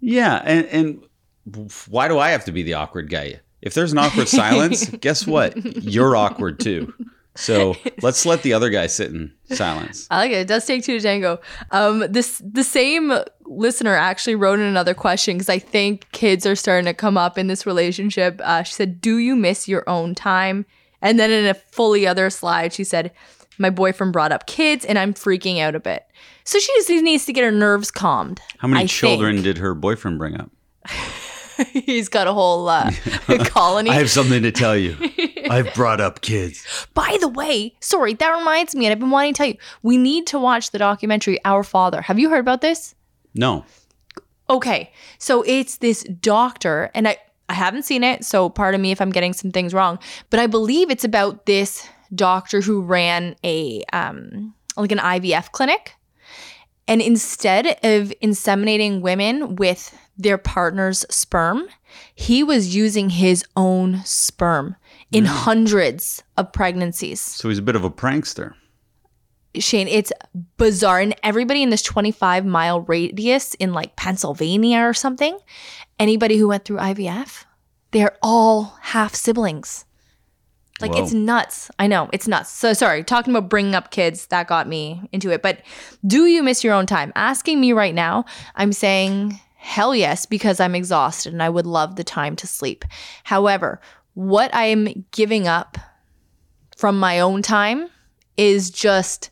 Yeah, 0.00 0.40
and 0.44 0.66
and 0.66 1.68
why 1.88 2.08
do 2.08 2.18
I 2.18 2.30
have 2.30 2.44
to 2.44 2.52
be 2.52 2.62
the 2.62 2.74
awkward 2.74 3.10
guy? 3.10 3.40
If 3.60 3.74
there's 3.74 3.92
an 3.92 3.98
awkward 3.98 4.28
silence, 4.42 4.88
guess 4.88 5.26
what? 5.26 5.56
You're 5.82 6.14
awkward 6.14 6.60
too. 6.60 6.94
So 7.38 7.76
let's 8.02 8.26
let 8.26 8.42
the 8.42 8.52
other 8.52 8.68
guy 8.68 8.88
sit 8.88 9.10
in 9.12 9.32
silence. 9.50 10.08
I 10.10 10.18
like 10.18 10.32
it. 10.32 10.38
It 10.38 10.48
does 10.48 10.66
take 10.66 10.82
two 10.82 10.98
to 10.98 11.02
tango. 11.02 11.40
Um, 11.70 12.00
this 12.10 12.42
the 12.44 12.64
same 12.64 13.12
listener 13.46 13.94
actually 13.94 14.34
wrote 14.34 14.58
in 14.58 14.66
another 14.66 14.92
question 14.92 15.36
because 15.36 15.48
I 15.48 15.60
think 15.60 16.10
kids 16.10 16.44
are 16.46 16.56
starting 16.56 16.86
to 16.86 16.94
come 16.94 17.16
up 17.16 17.38
in 17.38 17.46
this 17.46 17.64
relationship. 17.64 18.40
Uh, 18.42 18.64
she 18.64 18.72
said, 18.72 19.00
"Do 19.00 19.18
you 19.18 19.36
miss 19.36 19.68
your 19.68 19.88
own 19.88 20.14
time?" 20.16 20.66
And 21.00 21.18
then 21.18 21.30
in 21.30 21.46
a 21.46 21.54
fully 21.54 22.08
other 22.08 22.28
slide, 22.28 22.72
she 22.72 22.82
said, 22.82 23.12
"My 23.56 23.70
boyfriend 23.70 24.12
brought 24.12 24.32
up 24.32 24.46
kids, 24.46 24.84
and 24.84 24.98
I'm 24.98 25.14
freaking 25.14 25.60
out 25.60 25.76
a 25.76 25.80
bit." 25.80 26.04
So 26.42 26.58
she 26.58 26.72
just 26.74 26.88
needs 26.90 27.24
to 27.26 27.32
get 27.32 27.44
her 27.44 27.52
nerves 27.52 27.92
calmed. 27.92 28.40
How 28.58 28.66
many 28.66 28.82
I 28.82 28.86
children 28.86 29.36
think. 29.36 29.44
did 29.44 29.58
her 29.58 29.74
boyfriend 29.74 30.18
bring 30.18 30.40
up? 30.40 30.50
He's 31.72 32.08
got 32.08 32.26
a 32.26 32.32
whole 32.32 32.68
uh, 32.68 32.90
colony. 33.44 33.90
I 33.90 33.94
have 33.94 34.10
something 34.10 34.42
to 34.42 34.52
tell 34.52 34.76
you. 34.76 34.96
I've 35.50 35.72
brought 35.74 36.00
up 36.00 36.20
kids. 36.20 36.64
By 36.94 37.16
the 37.20 37.28
way, 37.28 37.74
sorry, 37.80 38.14
that 38.14 38.38
reminds 38.38 38.74
me, 38.74 38.86
and 38.86 38.92
I've 38.92 39.00
been 39.00 39.10
wanting 39.10 39.34
to 39.34 39.38
tell 39.38 39.46
you, 39.46 39.56
we 39.82 39.96
need 39.96 40.26
to 40.28 40.38
watch 40.38 40.70
the 40.70 40.78
documentary 40.78 41.42
Our 41.44 41.62
Father. 41.62 42.02
Have 42.02 42.18
you 42.18 42.30
heard 42.30 42.40
about 42.40 42.60
this? 42.60 42.94
No. 43.34 43.64
Okay, 44.50 44.92
so 45.18 45.42
it's 45.46 45.78
this 45.78 46.04
doctor, 46.04 46.90
and 46.94 47.08
I 47.08 47.18
I 47.50 47.54
haven't 47.54 47.84
seen 47.84 48.04
it, 48.04 48.24
so 48.24 48.50
pardon 48.50 48.80
me 48.80 48.90
if 48.90 49.00
I'm 49.00 49.10
getting 49.10 49.32
some 49.32 49.50
things 49.50 49.72
wrong, 49.72 49.98
but 50.30 50.38
I 50.38 50.46
believe 50.46 50.90
it's 50.90 51.04
about 51.04 51.46
this 51.46 51.88
doctor 52.14 52.60
who 52.60 52.82
ran 52.82 53.36
a 53.44 53.82
um 53.92 54.54
like 54.76 54.92
an 54.92 54.98
IVF 54.98 55.50
clinic, 55.52 55.94
and 56.86 57.02
instead 57.02 57.66
of 57.66 58.12
inseminating 58.22 59.00
women 59.00 59.56
with 59.56 59.94
their 60.18 60.36
partner's 60.36 61.06
sperm, 61.08 61.68
he 62.14 62.42
was 62.42 62.74
using 62.74 63.10
his 63.10 63.44
own 63.56 64.02
sperm 64.04 64.76
in 65.12 65.24
mm. 65.24 65.28
hundreds 65.28 66.22
of 66.36 66.52
pregnancies. 66.52 67.20
So 67.20 67.48
he's 67.48 67.58
a 67.58 67.62
bit 67.62 67.76
of 67.76 67.84
a 67.84 67.90
prankster. 67.90 68.54
Shane, 69.56 69.88
it's 69.88 70.12
bizarre. 70.56 71.00
And 71.00 71.14
everybody 71.22 71.62
in 71.62 71.70
this 71.70 71.82
25 71.82 72.44
mile 72.44 72.82
radius 72.82 73.54
in 73.54 73.72
like 73.72 73.96
Pennsylvania 73.96 74.80
or 74.80 74.92
something, 74.92 75.38
anybody 75.98 76.36
who 76.36 76.48
went 76.48 76.64
through 76.64 76.78
IVF, 76.78 77.44
they're 77.92 78.16
all 78.22 78.76
half 78.82 79.14
siblings. 79.14 79.84
Like 80.80 80.92
Whoa. 80.92 81.02
it's 81.02 81.12
nuts. 81.12 81.70
I 81.78 81.86
know, 81.86 82.08
it's 82.12 82.28
nuts. 82.28 82.50
So 82.50 82.72
sorry, 82.72 83.02
talking 83.02 83.34
about 83.34 83.48
bringing 83.48 83.74
up 83.74 83.90
kids, 83.90 84.26
that 84.26 84.46
got 84.46 84.68
me 84.68 85.08
into 85.12 85.30
it. 85.30 85.42
But 85.42 85.62
do 86.06 86.26
you 86.26 86.42
miss 86.42 86.62
your 86.62 86.74
own 86.74 86.86
time? 86.86 87.12
Asking 87.16 87.60
me 87.60 87.72
right 87.72 87.94
now, 87.94 88.26
I'm 88.54 88.72
saying 88.72 89.40
hell 89.68 89.94
yes, 89.94 90.24
because 90.24 90.60
I'm 90.60 90.74
exhausted 90.74 91.32
and 91.32 91.42
I 91.42 91.48
would 91.50 91.66
love 91.66 91.96
the 91.96 92.04
time 92.04 92.34
to 92.36 92.46
sleep. 92.46 92.84
However, 93.24 93.80
what 94.14 94.50
I'm 94.54 95.04
giving 95.12 95.46
up 95.46 95.76
from 96.76 96.98
my 96.98 97.20
own 97.20 97.42
time 97.42 97.88
is 98.36 98.70
just 98.70 99.30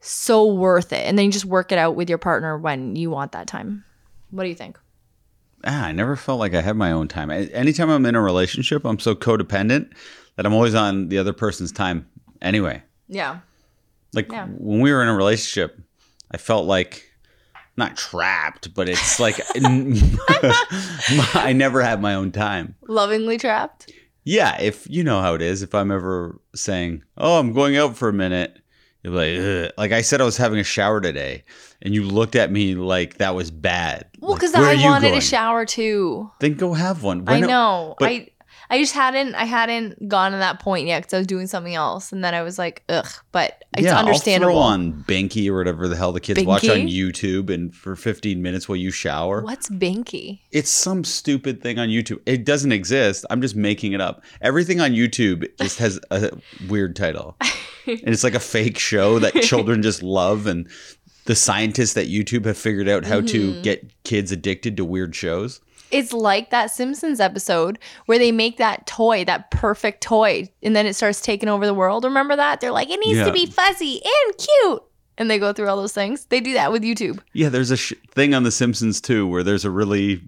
so 0.00 0.44
worth 0.52 0.92
it. 0.92 1.06
And 1.06 1.16
then 1.16 1.26
you 1.26 1.32
just 1.32 1.44
work 1.44 1.70
it 1.72 1.78
out 1.78 1.94
with 1.94 2.08
your 2.08 2.18
partner 2.18 2.58
when 2.58 2.96
you 2.96 3.10
want 3.10 3.32
that 3.32 3.46
time. 3.46 3.84
What 4.30 4.42
do 4.42 4.48
you 4.48 4.54
think? 4.56 4.78
Ah, 5.64 5.84
I 5.86 5.92
never 5.92 6.16
felt 6.16 6.40
like 6.40 6.54
I 6.54 6.62
had 6.62 6.76
my 6.76 6.90
own 6.90 7.06
time. 7.06 7.30
Anytime 7.30 7.90
I'm 7.90 8.06
in 8.06 8.14
a 8.14 8.20
relationship, 8.20 8.84
I'm 8.84 8.98
so 8.98 9.14
codependent 9.14 9.92
that 10.36 10.46
I'm 10.46 10.54
always 10.54 10.74
on 10.74 11.08
the 11.10 11.18
other 11.18 11.32
person's 11.34 11.70
time 11.70 12.08
anyway. 12.42 12.82
Yeah. 13.08 13.40
Like 14.14 14.32
Yeah. 14.32 14.46
when 14.46 14.80
we 14.80 14.90
were 14.92 15.02
in 15.02 15.08
a 15.08 15.14
relationship, 15.16 15.78
I 16.30 16.38
felt 16.38 16.66
like 16.66 17.09
not 17.80 17.96
trapped, 17.96 18.72
but 18.74 18.88
it's 18.88 19.18
like 19.18 19.40
I 21.34 21.52
never 21.54 21.82
have 21.82 22.00
my 22.00 22.14
own 22.14 22.30
time. 22.32 22.74
Lovingly 22.86 23.38
trapped? 23.38 23.92
Yeah, 24.24 24.60
if 24.60 24.88
you 24.88 25.02
know 25.02 25.20
how 25.20 25.34
it 25.34 25.42
is, 25.42 25.62
if 25.62 25.74
I'm 25.74 25.90
ever 25.90 26.40
saying, 26.54 27.02
"Oh, 27.16 27.38
I'm 27.38 27.52
going 27.52 27.76
out 27.76 27.96
for 27.96 28.08
a 28.08 28.12
minute," 28.12 28.58
you're 29.02 29.12
like, 29.14 29.38
Ugh. 29.38 29.72
like 29.78 29.92
I 29.92 30.02
said, 30.02 30.20
I 30.20 30.24
was 30.24 30.36
having 30.36 30.58
a 30.58 30.64
shower 30.64 31.00
today, 31.00 31.44
and 31.82 31.94
you 31.94 32.04
looked 32.04 32.36
at 32.36 32.52
me 32.52 32.74
like 32.74 33.16
that 33.16 33.34
was 33.34 33.50
bad. 33.50 34.06
Well, 34.20 34.34
because 34.34 34.52
"Where 34.52 34.64
are 34.64 34.76
I 34.76 34.84
wanted 34.84 35.08
going?" 35.08 35.18
a 35.18 35.22
shower 35.22 35.64
too. 35.64 36.30
Then 36.40 36.54
go 36.54 36.74
have 36.74 37.02
one. 37.02 37.24
I 37.26 37.32
Why 37.32 37.40
not- 37.40 37.48
know. 37.50 37.94
but- 37.98 38.08
I 38.08 38.28
I 38.70 38.78
just 38.78 38.94
hadn't 38.94 39.34
I 39.34 39.44
hadn't 39.44 40.08
gone 40.08 40.32
to 40.32 40.38
that 40.38 40.60
point 40.60 40.86
yet 40.86 41.00
because 41.02 41.14
I 41.14 41.18
was 41.18 41.26
doing 41.26 41.46
something 41.48 41.74
else, 41.74 42.12
and 42.12 42.22
then 42.22 42.34
I 42.34 42.42
was 42.42 42.58
like, 42.58 42.82
ugh. 42.88 43.06
But 43.32 43.64
it's 43.76 43.84
yeah, 43.86 43.98
understandable. 43.98 44.58
I'll 44.58 44.76
throw 44.76 44.84
on 44.84 45.04
Binky 45.08 45.48
or 45.48 45.56
whatever 45.58 45.88
the 45.88 45.96
hell 45.96 46.12
the 46.12 46.20
kids 46.20 46.42
watch 46.44 46.68
on 46.68 46.86
YouTube, 46.86 47.50
and 47.50 47.74
for 47.74 47.96
15 47.96 48.40
minutes 48.40 48.68
while 48.68 48.76
you 48.76 48.90
shower. 48.90 49.42
What's 49.42 49.68
Binky? 49.68 50.40
It's 50.52 50.70
some 50.70 51.02
stupid 51.04 51.62
thing 51.62 51.78
on 51.78 51.88
YouTube. 51.88 52.20
It 52.26 52.44
doesn't 52.44 52.72
exist. 52.72 53.24
I'm 53.28 53.42
just 53.42 53.56
making 53.56 53.92
it 53.92 54.00
up. 54.00 54.22
Everything 54.40 54.80
on 54.80 54.92
YouTube 54.92 55.46
just 55.60 55.78
has 55.80 55.98
a 56.10 56.30
weird 56.68 56.94
title. 56.96 57.36
and 57.86 58.08
it's 58.08 58.22
like 58.24 58.34
a 58.34 58.40
fake 58.40 58.78
show 58.78 59.18
that 59.18 59.34
children 59.42 59.82
just 59.82 60.02
love 60.02 60.46
and 60.46 60.68
the 61.26 61.34
scientists 61.34 61.96
at 61.96 62.06
YouTube 62.06 62.44
have 62.44 62.56
figured 62.56 62.88
out 62.88 63.04
how 63.04 63.16
Mm-hmm. 63.20 63.26
to 63.26 63.62
get 63.62 64.02
kids 64.04 64.32
addicted 64.32 64.76
to 64.78 64.84
weird 64.84 65.14
shows. 65.14 65.60
It's 65.90 66.12
like 66.12 66.50
that 66.50 66.70
Simpsons 66.70 67.20
episode 67.20 67.78
where 68.06 68.18
they 68.18 68.32
make 68.32 68.58
that 68.58 68.86
toy, 68.86 69.24
that 69.24 69.50
perfect 69.50 70.02
toy, 70.02 70.48
and 70.62 70.74
then 70.76 70.86
it 70.86 70.94
starts 70.94 71.20
taking 71.20 71.48
over 71.48 71.66
the 71.66 71.74
world. 71.74 72.04
Remember 72.04 72.36
that? 72.36 72.60
They're 72.60 72.70
like, 72.72 72.90
it 72.90 73.00
needs 73.00 73.18
Yeah. 73.18 73.24
to 73.26 73.32
be 73.32 73.46
fuzzy 73.46 74.00
and 74.04 74.36
cute. 74.38 74.82
And 75.18 75.30
they 75.30 75.38
go 75.38 75.52
through 75.52 75.68
all 75.68 75.76
those 75.76 75.92
things. 75.92 76.24
They 76.26 76.40
do 76.40 76.54
that 76.54 76.72
with 76.72 76.82
YouTube. 76.82 77.20
Yeah, 77.34 77.50
there's 77.50 77.70
a 77.70 77.76
sh- 77.76 77.92
thing 78.12 78.34
on 78.34 78.42
The 78.42 78.50
Simpsons 78.50 79.00
too 79.00 79.26
where 79.26 79.42
there's 79.42 79.64
a 79.66 79.70
really 79.70 80.22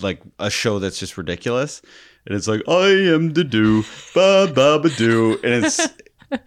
like 0.00 0.20
a 0.38 0.50
show 0.50 0.78
that's 0.78 0.98
just 0.98 1.16
ridiculous, 1.16 1.80
and 2.26 2.36
it's 2.36 2.46
like 2.48 2.60
I 2.68 2.88
am 3.14 3.32
the 3.32 3.44
do 3.44 3.82
ba 4.14 4.50
ba 4.54 4.78
ba 4.78 4.90
do, 4.90 5.38
and 5.42 5.64
it's 5.64 5.80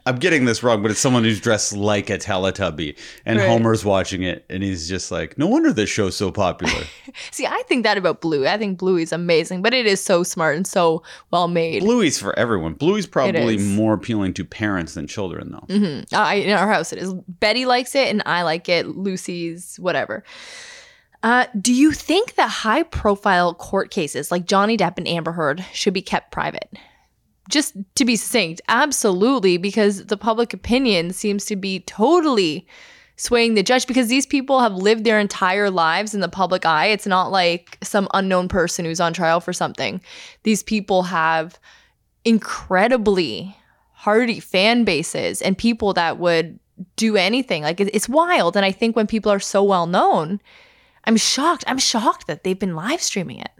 I'm 0.06 0.18
getting 0.18 0.45
this 0.45 0.61
wrong, 0.64 0.81
but 0.81 0.91
it's 0.91 0.99
someone 0.99 1.23
who's 1.23 1.39
dressed 1.39 1.73
like 1.76 2.10
a 2.10 2.18
Teletubby, 2.18 2.97
and 3.26 3.39
Right. 3.39 3.47
Homer's 3.47 3.85
watching 3.85 4.23
it, 4.23 4.45
and 4.49 4.61
he's 4.61 4.89
just 4.89 5.11
like, 5.11 5.38
no 5.38 5.47
wonder 5.47 5.72
this 5.72 5.89
show's 5.89 6.15
so 6.18 6.31
popular. 6.31 6.84
See, 7.31 7.45
I 7.45 7.64
think 7.68 7.84
that 7.84 7.97
about 7.97 8.22
Bluey. 8.22 8.47
I 8.47 8.57
think 8.57 8.77
Bluey's 8.80 9.11
amazing, 9.14 9.61
but 9.61 9.73
it 9.73 9.85
is 9.85 10.03
so 10.03 10.23
smart 10.23 10.56
and 10.57 10.68
so 10.68 11.03
well 11.31 11.47
made. 11.47 11.81
Bluey's 11.81 12.19
for 12.19 12.38
everyone. 12.38 12.73
Bluey's 12.73 13.07
probably 13.07 13.57
more 13.57 13.93
appealing 13.93 14.34
to 14.35 14.43
parents 14.45 14.95
than 14.95 15.07
children, 15.07 15.51
though. 15.51 15.76
hmm 15.76 16.01
I, 16.11 16.35
in 16.35 16.57
our 16.57 16.68
house, 16.68 16.91
it 16.91 16.99
is. 16.99 17.14
Betty 17.14 17.65
likes 17.65 17.95
it, 17.95 18.07
and 18.10 18.22
I 18.26 18.43
like 18.43 18.68
it. 18.69 18.88
Lucy's 18.88 19.77
whatever. 19.77 20.23
Uh, 21.22 21.45
do 21.60 21.73
you 21.73 21.91
think 21.91 22.35
that 22.35 22.47
high 22.49 22.84
profile 22.84 23.53
court 23.53 23.91
cases 23.91 24.31
like 24.31 24.45
Johnny 24.45 24.77
Depp 24.77 24.97
and 24.97 25.07
Amber 25.07 25.34
Heard 25.34 25.65
should 25.73 25.93
be 25.93 26.01
kept 26.01 26.31
private? 26.31 26.69
Just 27.49 27.76
to 27.95 28.05
be 28.05 28.15
succinct, 28.15 28.61
absolutely, 28.69 29.57
because 29.57 30.05
the 30.05 30.17
public 30.17 30.53
opinion 30.53 31.11
seems 31.11 31.43
to 31.45 31.55
be 31.55 31.81
totally 31.81 32.67
swaying 33.17 33.55
the 33.55 33.63
judge 33.63 33.85
because 33.85 34.07
these 34.07 34.26
people 34.26 34.61
have 34.61 34.73
lived 34.73 35.03
their 35.03 35.19
entire 35.19 35.69
lives 35.69 36.13
in 36.13 36.21
the 36.21 36.30
public 36.30 36.65
eye. 36.65 36.85
It's 36.85 37.05
not 37.05 37.31
like 37.31 37.77
some 37.84 38.07
unknown 38.13 38.47
person 38.47 38.85
who's 38.85 39.01
on 39.01 39.11
trial 39.11 39.41
for 39.41 39.51
something. 39.51 39.99
These 40.43 40.63
people 40.63 41.03
have 41.03 41.59
incredibly 42.23 43.57
hardy 43.91 44.39
fan 44.39 44.85
bases 44.85 45.41
and 45.41 45.57
people 45.57 45.93
that 45.93 46.17
would 46.17 46.57
do 46.95 47.17
anything. 47.17 47.63
Like 47.63 47.81
it's 47.81 48.07
wild. 48.07 48.55
And 48.55 48.65
I 48.65 48.71
think 48.71 48.95
when 48.95 49.07
people 49.07 49.31
are 49.31 49.39
so 49.39 49.63
well 49.63 49.88
known, 49.88 50.39
I'm 51.03 51.17
shocked. 51.17 51.65
I'm 51.67 51.77
shocked 51.77 52.27
that 52.27 52.45
they've 52.45 52.57
been 52.57 52.76
live 52.76 53.01
streaming 53.01 53.39
it. 53.39 53.51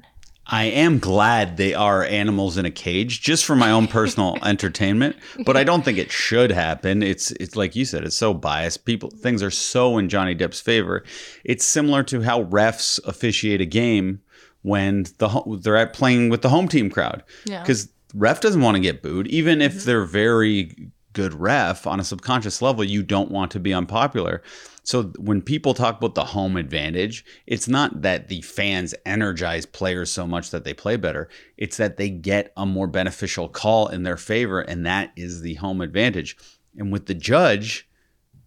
I 0.52 0.64
am 0.64 0.98
glad 0.98 1.58
they 1.58 1.76
are 1.76 2.04
animals 2.04 2.58
in 2.58 2.66
a 2.66 2.72
cage, 2.72 3.22
just 3.22 3.46
for 3.46 3.56
my 3.56 3.70
own 3.70 3.88
personal 3.88 4.38
entertainment. 4.44 5.16
But 5.46 5.56
I 5.56 5.64
don't 5.64 5.86
think 5.86 6.00
it 6.00 6.12
should 6.12 6.52
happen. 6.52 7.04
It's 7.04 7.32
it's 7.32 7.56
like 7.56 7.76
you 7.76 7.86
said, 7.86 8.04
it's 8.04 8.18
so 8.18 8.34
biased. 8.34 8.84
People 8.86 9.12
things 9.12 9.44
are 9.44 9.52
so 9.52 9.98
in 10.00 10.10
Johnny 10.10 10.36
Depp's 10.36 10.60
favor. 10.60 11.04
It's 11.44 11.64
similar 11.64 12.02
to 12.04 12.22
how 12.22 12.46
refs 12.46 13.00
officiate 13.06 13.62
a 13.62 13.66
game 13.66 14.22
when 14.64 15.06
the 15.20 15.60
they're 15.62 15.78
at 15.78 15.94
playing 15.94 16.30
with 16.30 16.42
the 16.42 16.50
home 16.50 16.68
team 16.68 16.90
crowd. 16.90 17.24
Yeah. 17.46 17.62
Because 17.62 17.90
ref 18.16 18.42
doesn't 18.42 18.62
want 18.62 18.76
to 18.76 18.82
get 18.82 19.04
booed, 19.04 19.28
even 19.28 19.62
if 19.62 19.74
mm-hmm. 19.74 19.86
they're 19.86 20.06
very 20.06 20.92
good 21.14 21.34
ref 21.36 21.86
on 21.86 22.00
a 22.00 22.04
subconscious 22.04 22.62
level. 22.62 22.84
You 22.84 23.04
don't 23.04 23.32
want 23.32 23.52
to 23.52 23.60
be 23.60 23.74
unpopular. 23.74 24.42
So 24.90 25.03
when 25.20 25.44
people 25.44 25.76
talk 25.76 25.99
about 25.99 26.16
the 26.16 26.26
home 26.26 26.57
advantage, 26.57 27.24
it's 27.45 27.68
not 27.68 28.02
that 28.02 28.28
the 28.28 28.41
fans 28.41 28.95
energize 29.06 29.68
players 29.68 30.10
so 30.11 30.26
much 30.26 30.49
that 30.49 30.64
they 30.64 30.74
play 30.74 30.95
better. 30.95 31.30
It's 31.57 31.78
that 31.78 31.98
they 31.98 32.10
get 32.10 32.52
a 32.57 32.66
more 32.66 32.88
beneficial 32.88 33.49
call 33.49 33.86
in 33.90 34.02
their 34.02 34.18
favor, 34.18 34.61
and 34.61 34.84
that 34.88 35.11
is 35.16 35.41
the 35.41 35.53
home 35.53 35.82
advantage. 35.82 36.36
And 36.76 36.91
with 36.91 37.06
the 37.06 37.14
judge, 37.14 37.88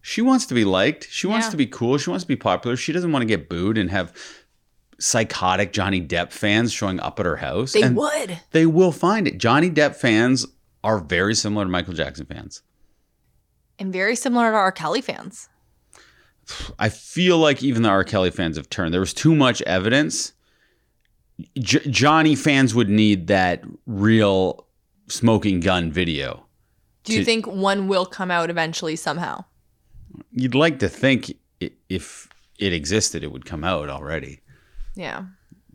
she 0.00 0.20
wants 0.20 0.44
to 0.46 0.54
be 0.54 0.64
liked. 0.64 1.06
She 1.08 1.28
wants 1.28 1.46
Yeah. 1.46 1.50
to 1.52 1.56
be 1.58 1.66
cool. 1.66 1.96
She 1.96 2.10
wants 2.10 2.24
to 2.24 2.28
be 2.28 2.34
popular. 2.34 2.76
She 2.76 2.92
doesn't 2.92 3.12
want 3.12 3.22
to 3.22 3.26
get 3.28 3.48
booed 3.48 3.78
and 3.78 3.88
have 3.92 4.12
psychotic 4.98 5.72
Johnny 5.72 6.00
Depp 6.04 6.32
fans 6.32 6.72
showing 6.72 6.98
up 6.98 7.20
at 7.20 7.26
her 7.26 7.36
house. 7.36 7.72
They 7.72 7.82
and 7.82 7.94
would. 7.94 8.40
they 8.50 8.66
will 8.66 8.90
find 8.90 9.28
it. 9.28 9.38
Johnny 9.38 9.70
Depp 9.70 9.94
fans 9.94 10.44
are 10.82 10.98
very 10.98 11.36
similar 11.36 11.66
to 11.66 11.70
Michael 11.70 11.94
Jackson 11.94 12.26
fans. 12.26 12.62
And 13.78 13.92
very 13.92 14.16
similar 14.16 14.50
to 14.50 14.56
R. 14.56 14.72
Kelly 14.72 15.02
fans. 15.02 15.48
I 16.78 16.88
feel 16.88 17.38
like 17.38 17.62
even 17.62 17.82
the 17.82 17.88
R. 17.88 18.04
Kelly 18.04 18.30
fans 18.30 18.56
have 18.56 18.68
turned. 18.68 18.92
There 18.92 19.00
was 19.00 19.14
too 19.14 19.34
much 19.34 19.62
evidence. 19.62 20.32
J- 21.58 21.88
Johnny 21.90 22.34
fans 22.36 22.74
would 22.74 22.88
need 22.88 23.26
that 23.28 23.62
real 23.86 24.66
smoking 25.08 25.60
gun 25.60 25.90
video 25.90 26.44
Do 27.04 27.12
you 27.12 27.20
To- 27.20 27.24
think 27.24 27.46
one 27.46 27.88
will 27.88 28.06
come 28.06 28.30
out 28.30 28.50
eventually 28.50 28.96
somehow? 28.96 29.44
You'd 30.30 30.54
like 30.54 30.78
to 30.80 30.88
think 30.88 31.34
if 31.88 32.28
it 32.58 32.72
existed, 32.72 33.24
it 33.24 33.32
would 33.32 33.44
come 33.44 33.64
out 33.64 33.88
already. 33.88 34.40
Yeah. 34.94 35.24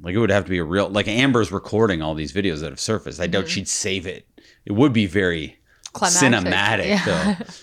Like 0.02 0.14
it 0.15 0.19
would 0.19 0.30
have 0.30 0.44
to 0.45 0.49
be 0.49 0.60
a 0.60 0.64
real 0.64 0.89
like 0.89 1.07
Amber's 1.07 1.52
recording 1.52 2.02
all 2.02 2.14
these 2.14 2.31
videos 2.34 2.60
that 2.61 2.69
have 2.69 2.80
surfaced. 2.80 3.19
I 3.19 3.23
Mm-hmm. 3.23 3.31
doubt 3.31 3.48
she'd 3.49 3.68
save 3.68 4.06
it. 4.06 4.27
It 4.65 4.73
would 4.73 4.94
be 4.94 5.06
very 5.07 5.57
Climactic. 5.94 6.52
cinematic 6.52 6.85
Yeah. 6.85 7.06
though. 7.06 7.45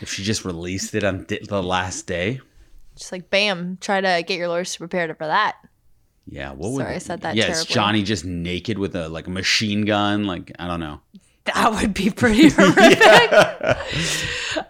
If 0.00 0.12
she 0.12 0.22
just 0.22 0.44
released 0.44 0.94
it 0.94 1.04
on 1.04 1.24
di- 1.24 1.40
the 1.46 1.62
last 1.62 2.06
day. 2.06 2.40
Just 2.96 3.12
like 3.12 3.30
bam, 3.30 3.78
try 3.80 4.00
to 4.00 4.22
get 4.26 4.38
your 4.38 4.48
lawyers 4.48 4.72
to 4.72 4.78
prepare 4.78 5.14
for 5.14 5.26
that. 5.26 5.56
Yeah, 6.26 6.52
what 6.52 6.72
would 6.72 6.82
Sorry, 6.82 6.94
I 6.94 6.98
said 6.98 7.22
that 7.22 7.34
Yeah, 7.34 7.46
terribly. 7.46 7.74
Johnny 7.74 8.02
just 8.02 8.24
naked 8.24 8.78
with 8.78 8.94
a 8.94 9.08
like 9.08 9.26
a 9.26 9.30
machine 9.30 9.84
gun. 9.84 10.24
Like 10.24 10.52
I 10.58 10.66
don't 10.66 10.80
know. 10.80 11.00
That 11.46 11.72
would 11.72 11.94
be 11.94 12.10
pretty 12.10 12.48
horrific. 12.54 13.32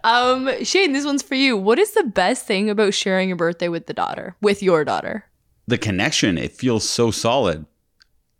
um, 0.04 0.64
Shane, 0.64 0.92
this 0.92 1.04
one's 1.04 1.22
for 1.22 1.34
you. 1.34 1.56
What 1.56 1.78
is 1.78 1.92
the 1.92 2.04
best 2.04 2.46
thing 2.46 2.70
about 2.70 2.94
sharing 2.94 3.28
your 3.28 3.36
birthday 3.36 3.68
with 3.68 3.86
the 3.86 3.92
daughter, 3.94 4.36
with 4.40 4.62
your 4.62 4.84
daughter? 4.84 5.24
The 5.66 5.78
connection, 5.78 6.38
it 6.38 6.52
feels 6.52 6.88
so 6.88 7.10
solid. 7.10 7.66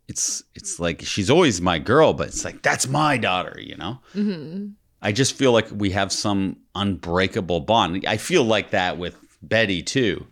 It's 0.09 0.43
it's 0.55 0.81
like 0.81 1.03
she's 1.03 1.31
always 1.31 1.61
my 1.61 1.79
girl, 1.79 2.13
but 2.15 2.29
it's 2.29 2.45
like 2.45 2.63
that's 2.63 2.89
my 2.89 3.17
daughter, 3.17 3.59
you 3.61 3.77
know. 3.77 3.99
hmm 4.13 4.69
I 5.03 5.13
just 5.13 5.35
feel 5.35 5.53
like 5.53 5.69
we 5.73 5.91
have 5.91 6.13
some 6.13 6.57
unbreakable 6.75 7.61
bond. 7.61 8.05
I 8.07 8.17
feel 8.17 8.45
like 8.45 8.71
that 8.71 8.99
with 8.99 9.17
Betty 9.43 9.83
too, 9.83 10.27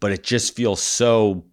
but 0.00 0.12
it 0.12 0.22
just 0.22 0.56
feels 0.56 0.80
so 0.80 1.44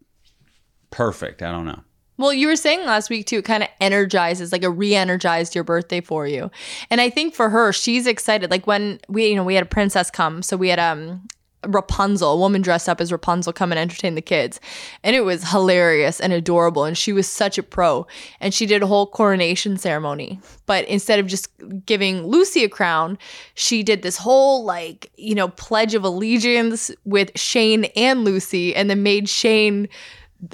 perfect. 0.90 1.42
I 1.42 1.52
don't 1.52 1.66
know. 1.66 1.82
Well, 2.18 2.34
you 2.34 2.48
were 2.48 2.56
saying 2.56 2.86
last 2.86 3.10
week 3.12 3.28
too, 3.28 3.40
it 3.40 3.46
kind 3.46 3.62
of 3.62 3.70
energizes, 3.80 4.52
like 4.52 4.64
it 4.64 4.70
re-energized 4.70 5.54
your 5.54 5.64
birthday 5.64 6.02
for 6.02 6.26
you. 6.26 6.50
And 6.90 7.00
I 7.00 7.12
think 7.12 7.36
for 7.36 7.50
her, 7.50 7.72
she's 7.72 8.08
excited. 8.08 8.50
Like 8.50 8.66
when 8.66 9.00
we, 9.08 9.28
you 9.28 9.36
know, 9.36 9.44
we 9.44 9.54
had 9.54 9.64
a 9.64 9.68
princess 9.70 10.10
come, 10.10 10.42
so 10.42 10.58
we 10.58 10.70
had 10.70 10.80
um 10.80 11.28
Rapunzel, 11.68 12.34
a 12.34 12.38
woman 12.38 12.62
dressed 12.62 12.90
up 12.90 13.02
as 13.02 13.12
Rapunzel, 13.12 13.54
come 13.54 13.72
and 13.72 13.80
entertain 13.80 14.16
the 14.16 14.22
kids. 14.22 14.60
And 15.04 15.16
it 15.16 15.22
was 15.22 15.52
hilarious 15.52 16.20
and 16.20 16.34
adorable. 16.34 16.86
And 16.86 16.98
she 16.98 17.14
was 17.14 17.28
such 17.28 17.58
a 17.58 17.64
pro. 17.64 18.08
And 18.40 18.54
she 18.54 18.66
did 18.66 18.82
a 18.82 18.88
whole 18.88 19.08
coronation 19.08 19.78
ceremony. 19.78 20.40
But 20.66 20.86
instead 20.86 21.20
of 21.20 21.28
just 21.28 21.50
giving 21.86 22.26
Lucy 22.26 22.64
a 22.64 22.70
crown, 22.70 23.18
she 23.54 23.84
did 23.84 24.02
this 24.02 24.18
whole, 24.18 24.64
like, 24.64 25.12
you 25.18 25.36
know, 25.36 25.50
pledge 25.50 25.94
of 25.94 26.04
allegiance 26.04 26.92
with 27.06 27.32
Shane 27.38 27.86
and 27.96 28.24
Lucy, 28.24 28.76
and 28.76 28.90
then 28.90 29.04
made 29.04 29.30
Shane 29.30 29.88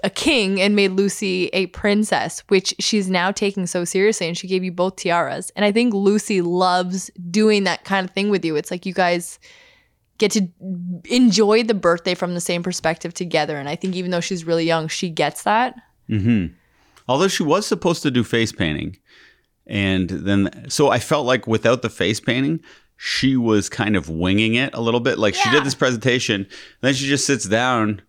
a 0.02 0.10
king 0.10 0.62
and 0.62 0.78
made 0.78 0.92
Lucy 0.92 1.48
a 1.48 1.66
princess, 1.68 2.42
which 2.48 2.74
she's 2.80 3.10
now 3.10 3.32
taking 3.32 3.68
so 3.68 3.84
seriously. 3.84 4.28
And 4.28 4.38
she 4.38 4.48
gave 4.48 4.64
you 4.64 4.72
both 4.72 4.96
tiaras. 4.96 5.52
And 5.56 5.66
I 5.66 5.72
think 5.72 5.94
Lucy 5.94 6.42
loves 6.42 7.12
doing 7.30 7.66
that 7.66 7.84
kind 7.84 8.08
of 8.08 8.14
thing 8.14 8.30
with 8.30 8.46
you. 8.46 8.56
It's 8.56 8.72
like 8.72 8.86
you 8.86 8.94
guys 8.94 9.40
get 10.18 10.32
to 10.32 10.48
enjoy 11.06 11.64
the 11.64 11.74
birthday 11.74 12.14
from 12.16 12.34
the 12.34 12.42
same 12.42 12.64
perspective 12.64 13.14
together. 13.14 13.58
And 13.58 13.68
I 13.68 13.76
think 13.76 13.96
even 13.96 14.12
though 14.12 14.20
she's 14.22 14.46
really 14.46 14.66
young, 14.66 14.88
she 14.88 15.10
gets 15.10 15.44
that. 15.44 15.76
hmm 16.08 16.48
Although 17.08 17.28
she 17.28 17.44
was 17.44 17.66
supposed 17.66 18.02
to 18.04 18.12
do 18.12 18.24
face 18.24 18.54
painting, 18.54 18.98
and 19.68 20.10
then 20.10 20.70
so 20.70 20.90
I 20.90 21.00
felt 21.00 21.26
like 21.26 21.48
without 21.48 21.82
the 21.82 21.90
face 21.90 22.22
painting, 22.22 22.62
she 22.96 23.36
was 23.36 23.68
kind 23.68 23.98
of 23.98 24.08
winging 24.10 24.56
it 24.56 24.74
a 24.74 24.80
little 24.80 25.02
bit. 25.02 25.20
Like 25.20 25.36
she 25.36 25.50
did 25.50 25.66
this 25.66 25.76
presentation, 25.76 26.48
then 26.80 26.94
she 26.94 27.06
just 27.08 27.26
sits 27.26 27.44
down, 27.46 28.02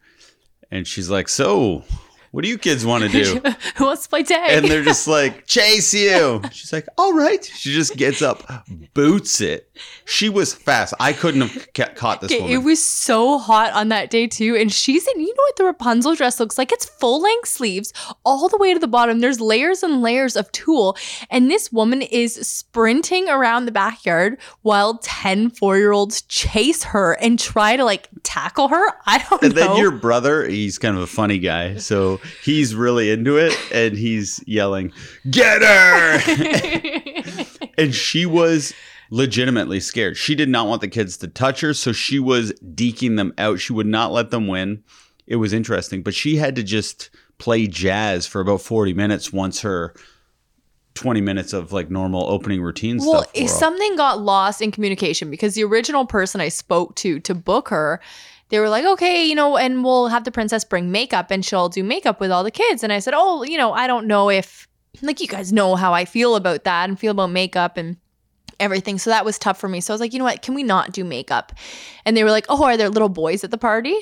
and 0.71 0.87
she's 0.87 1.11
like, 1.11 1.29
"So, 1.29 1.83
what 2.31 2.45
do 2.45 2.49
you 2.49 2.57
kids 2.57 2.87
want 2.87 3.03
to 3.03 3.11
do?" 3.11 3.41
Who 3.77 3.87
wants 3.87 4.05
to 4.05 4.09
play 4.09 4.23
tag? 4.23 4.59
and 4.59 4.71
they're 4.71 4.85
just 4.85 5.09
like 5.09 5.45
chase 5.47 5.93
you 5.93 6.41
she's 6.53 6.73
like 6.73 6.87
all 6.97 7.15
right 7.15 7.45
she 7.45 7.73
just 7.73 7.97
gets 7.97 8.23
up 8.23 8.45
boots 8.95 9.41
it 9.41 9.74
she 10.05 10.29
was 10.29 10.55
fast 10.55 10.95
i 11.01 11.13
couldn't 11.13 11.41
have 11.43 11.73
ca- 11.75 11.93
caught 11.95 12.21
this 12.21 12.31
woman 12.33 12.51
It 12.51 12.59
was 12.63 12.83
so 12.85 13.39
hot 13.39 13.73
on 13.73 13.89
that 13.89 14.11
day 14.11 14.27
too, 14.27 14.55
and 14.57 14.73
she's 14.73 15.07
in. 15.09 15.21
You 15.21 15.27
know 15.29 15.43
what 15.49 15.57
the 15.57 15.65
Rapunzel 15.65 16.15
dress 16.15 16.39
looks 16.39 16.57
like? 16.59 16.71
It's 16.73 16.85
full 16.87 17.21
length 17.23 17.49
sleeves 17.49 17.93
all 18.25 18.49
the 18.49 18.57
way 18.57 18.73
to 18.73 18.79
the 18.81 18.87
bottom. 18.89 19.21
There's 19.21 19.41
layers 19.41 19.83
and 19.83 20.01
layers 20.03 20.37
of 20.37 20.51
tulle, 20.53 20.97
and 21.31 21.51
this 21.51 21.73
woman 21.73 22.03
is 22.03 22.35
sprinting 22.47 23.29
around 23.29 23.67
the 23.67 23.73
backyard 23.73 24.39
while 24.63 24.99
10 24.99 25.51
four 25.51 25.77
year 25.79 25.93
olds 25.93 26.23
chase 26.23 26.85
her 26.85 27.15
and 27.15 27.39
try 27.39 27.77
to 27.77 27.85
like 27.85 28.09
tackle 28.23 28.69
her. 28.69 28.93
I 29.07 29.19
don't 29.29 29.43
and 29.43 29.55
know. 29.55 29.61
then 29.61 29.77
your 29.77 29.91
brother 29.91 30.47
he's 30.47 30.79
kind 30.79 30.97
of 30.97 31.03
a 31.03 31.07
funny 31.07 31.39
guy 31.39 31.77
so 31.77 32.21
he's 32.43 32.75
really 32.75 33.11
into 33.11 33.37
it 33.37 33.57
and 33.73 33.97
he's 33.97 34.43
yelling 34.47 34.93
get 35.31 35.63
her 35.63 36.21
and 37.79 37.95
she 37.95 38.27
was 38.27 38.73
legitimately 39.11 39.81
scared. 39.81 40.17
She 40.17 40.35
did 40.35 40.49
not 40.49 40.67
want 40.67 40.81
the 40.81 40.89
kids 40.89 41.17
to 41.19 41.29
touch 41.29 41.61
her 41.61 41.75
so 41.75 41.93
she 41.93 42.19
was 42.19 42.53
deking 42.63 43.17
them 43.17 43.33
out. 43.39 43.61
She 43.61 43.73
would 43.73 43.87
not 43.87 44.13
let 44.13 44.31
them 44.31 44.47
win. 44.47 44.83
It 45.27 45.37
was 45.37 45.53
interesting 45.53 46.03
but 46.03 46.15
she 46.15 46.37
had 46.37 46.57
to 46.57 46.63
just 46.63 47.11
play 47.39 47.67
jazz 47.67 48.27
for 48.27 48.41
about 48.41 48.61
40 48.61 48.95
minutes 48.95 49.33
once 49.33 49.63
her 49.63 49.95
20 50.95 51.21
minutes 51.21 51.53
of 51.53 51.73
like 51.73 51.91
normal 51.91 52.31
opening 52.31 52.63
routine 52.63 52.99
well, 52.99 53.23
stuff 53.23 53.33
if 53.35 53.51
something 53.51 53.97
got 53.97 54.21
lost 54.21 54.63
in 54.63 54.71
communication 54.71 55.31
because 55.31 55.55
the 55.55 55.65
original 55.65 56.07
person 56.07 56.41
I 56.41 56.49
spoke 56.49 56.95
to 56.97 57.19
to 57.21 57.35
book 57.35 57.69
her, 57.69 58.01
they 58.49 58.61
were 58.61 58.69
like, 58.69 58.85
okay, 58.85 59.25
you 59.25 59.35
know, 59.35 59.57
and 59.57 59.83
we'll 59.83 60.09
have 60.09 60.25
the 60.25 60.31
princess 60.31 60.65
bring 60.65 60.93
makeup 60.93 61.31
and 61.31 61.45
she'll 61.45 61.69
do 61.69 61.83
makeup 61.83 62.21
with 62.21 62.31
all 62.31 62.45
the 62.45 62.51
kids. 62.51 62.85
And 62.85 62.93
I 62.93 62.99
said, 62.99 63.15
oh, 63.17 63.43
you 63.43 63.59
know, 63.59 63.73
I 63.73 63.87
don't 63.87 64.07
know 64.07 64.31
if, 64.31 64.69
like, 65.03 65.21
you 65.21 65.27
guys 65.27 65.53
know 65.53 65.75
how 65.75 65.93
I 65.93 66.05
feel 66.05 66.37
about 66.37 66.65
that 66.65 66.89
and 66.89 66.99
feel 66.99 67.13
about 67.13 67.31
makeup 67.31 67.77
and 67.77 67.97
everything. 68.61 68.99
So 68.99 69.11
that 69.11 69.25
was 69.25 69.39
tough 69.39 69.59
for 69.59 69.69
me. 69.69 69.81
So 69.81 69.93
I 69.93 69.95
was 69.95 70.01
like, 70.01 70.13
you 70.13 70.19
know 70.19 70.25
what, 70.25 70.43
can 70.43 70.55
we 70.55 70.63
not 70.63 70.93
do 70.93 71.05
makeup? 71.05 71.53
And 72.05 72.17
they 72.17 72.25
were 72.25 72.31
like, 72.31 72.47
oh, 72.49 72.65
are 72.65 72.77
there 72.77 72.89
little 72.89 73.09
boys 73.09 73.45
at 73.45 73.51
the 73.51 73.59
party? 73.59 73.97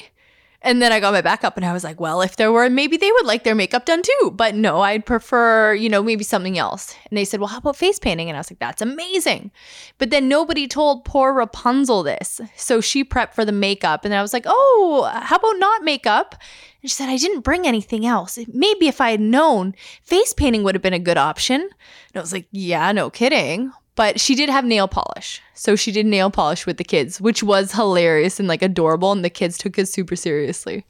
And 0.64 0.80
then 0.80 0.92
I 0.92 1.00
got 1.00 1.12
my 1.12 1.22
back 1.22 1.42
up 1.42 1.56
and 1.56 1.66
I 1.66 1.72
was 1.72 1.82
like, 1.82 1.98
well, 1.98 2.22
if 2.22 2.36
there 2.36 2.52
were, 2.52 2.70
maybe 2.70 2.96
they 2.96 3.10
would 3.10 3.26
like 3.26 3.42
their 3.42 3.54
makeup 3.54 3.84
done 3.84 4.00
too. 4.00 4.32
But 4.32 4.54
no, 4.54 4.80
I'd 4.80 5.04
prefer, 5.04 5.74
you 5.74 5.88
know, 5.88 6.02
maybe 6.02 6.22
something 6.22 6.56
else. 6.56 6.94
And 7.10 7.18
they 7.18 7.24
said, 7.24 7.40
well, 7.40 7.48
how 7.48 7.58
about 7.58 7.76
face 7.76 7.98
painting? 7.98 8.28
And 8.28 8.36
I 8.36 8.40
was 8.40 8.50
like, 8.50 8.60
that's 8.60 8.80
amazing. 8.80 9.50
But 9.98 10.10
then 10.10 10.28
nobody 10.28 10.68
told 10.68 11.04
poor 11.04 11.32
Rapunzel 11.32 12.04
this. 12.04 12.40
So 12.56 12.80
she 12.80 13.04
prepped 13.04 13.34
for 13.34 13.44
the 13.44 13.50
makeup. 13.50 14.04
And 14.04 14.14
I 14.14 14.22
was 14.22 14.32
like, 14.32 14.44
oh, 14.46 15.10
how 15.12 15.36
about 15.36 15.58
not 15.58 15.82
makeup? 15.82 16.36
And 16.80 16.90
she 16.90 16.94
said, 16.94 17.08
I 17.08 17.16
didn't 17.16 17.40
bring 17.40 17.66
anything 17.66 18.06
else. 18.06 18.38
Maybe 18.52 18.86
if 18.86 19.00
I 19.00 19.10
had 19.10 19.20
known, 19.20 19.74
face 20.02 20.32
painting 20.32 20.62
would 20.62 20.76
have 20.76 20.82
been 20.82 20.92
a 20.92 20.98
good 21.00 21.18
option. 21.18 21.60
And 21.60 21.70
I 22.14 22.20
was 22.20 22.32
like, 22.32 22.46
yeah, 22.52 22.92
no 22.92 23.10
kidding. 23.10 23.72
But 23.94 24.18
she 24.20 24.34
did 24.34 24.48
have 24.48 24.64
nail 24.64 24.88
polish. 24.88 25.40
So 25.54 25.76
she 25.76 25.92
did 25.92 26.06
nail 26.06 26.30
polish 26.30 26.64
with 26.66 26.78
the 26.78 26.84
kids, 26.84 27.20
which 27.20 27.42
was 27.42 27.72
hilarious 27.72 28.38
and 28.38 28.48
like 28.48 28.62
adorable. 28.62 29.12
And 29.12 29.24
the 29.24 29.30
kids 29.30 29.58
took 29.58 29.78
it 29.78 29.86
super 29.88 30.16
seriously. 30.16 30.86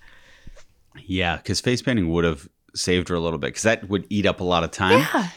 yeah 1.06 1.36
because 1.38 1.60
face 1.60 1.82
painting 1.82 2.10
would 2.12 2.24
have 2.24 2.48
saved 2.74 3.08
her 3.08 3.14
a 3.14 3.20
little 3.20 3.38
bit 3.38 3.48
because 3.48 3.62
that 3.62 3.88
would 3.88 4.06
eat 4.10 4.26
up 4.26 4.40
a 4.40 4.44
lot 4.44 4.62
of 4.64 4.70
time 4.70 4.98
Yeah. 5.14 5.28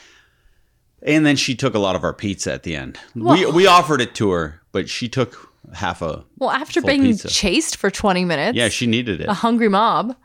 And 1.01 1.25
then 1.25 1.35
she 1.35 1.55
took 1.55 1.75
a 1.75 1.79
lot 1.79 1.95
of 1.95 2.03
our 2.03 2.13
pizza 2.13 2.51
at 2.51 2.63
the 2.63 2.75
end. 2.75 2.97
we 3.15 3.21
Well- 3.21 3.51
we 3.53 3.67
offered 3.67 4.01
it 4.01 4.15
to 4.15 4.31
her, 4.31 4.61
but 4.71 4.89
she 4.89 5.07
took 5.07 5.49
half 5.73 6.01
a. 6.01 6.23
Well, 6.39 6.49
after 6.51 6.81
being 6.81 7.03
pizza. 7.03 7.27
chased 7.29 7.77
for 7.77 7.89
20 7.91 8.25
minutes. 8.25 8.55
Yeah, 8.57 8.69
she 8.69 8.85
needed 8.87 9.21
it. 9.21 9.27
a 9.29 9.33
hungry 9.33 9.69
mob. 9.69 10.15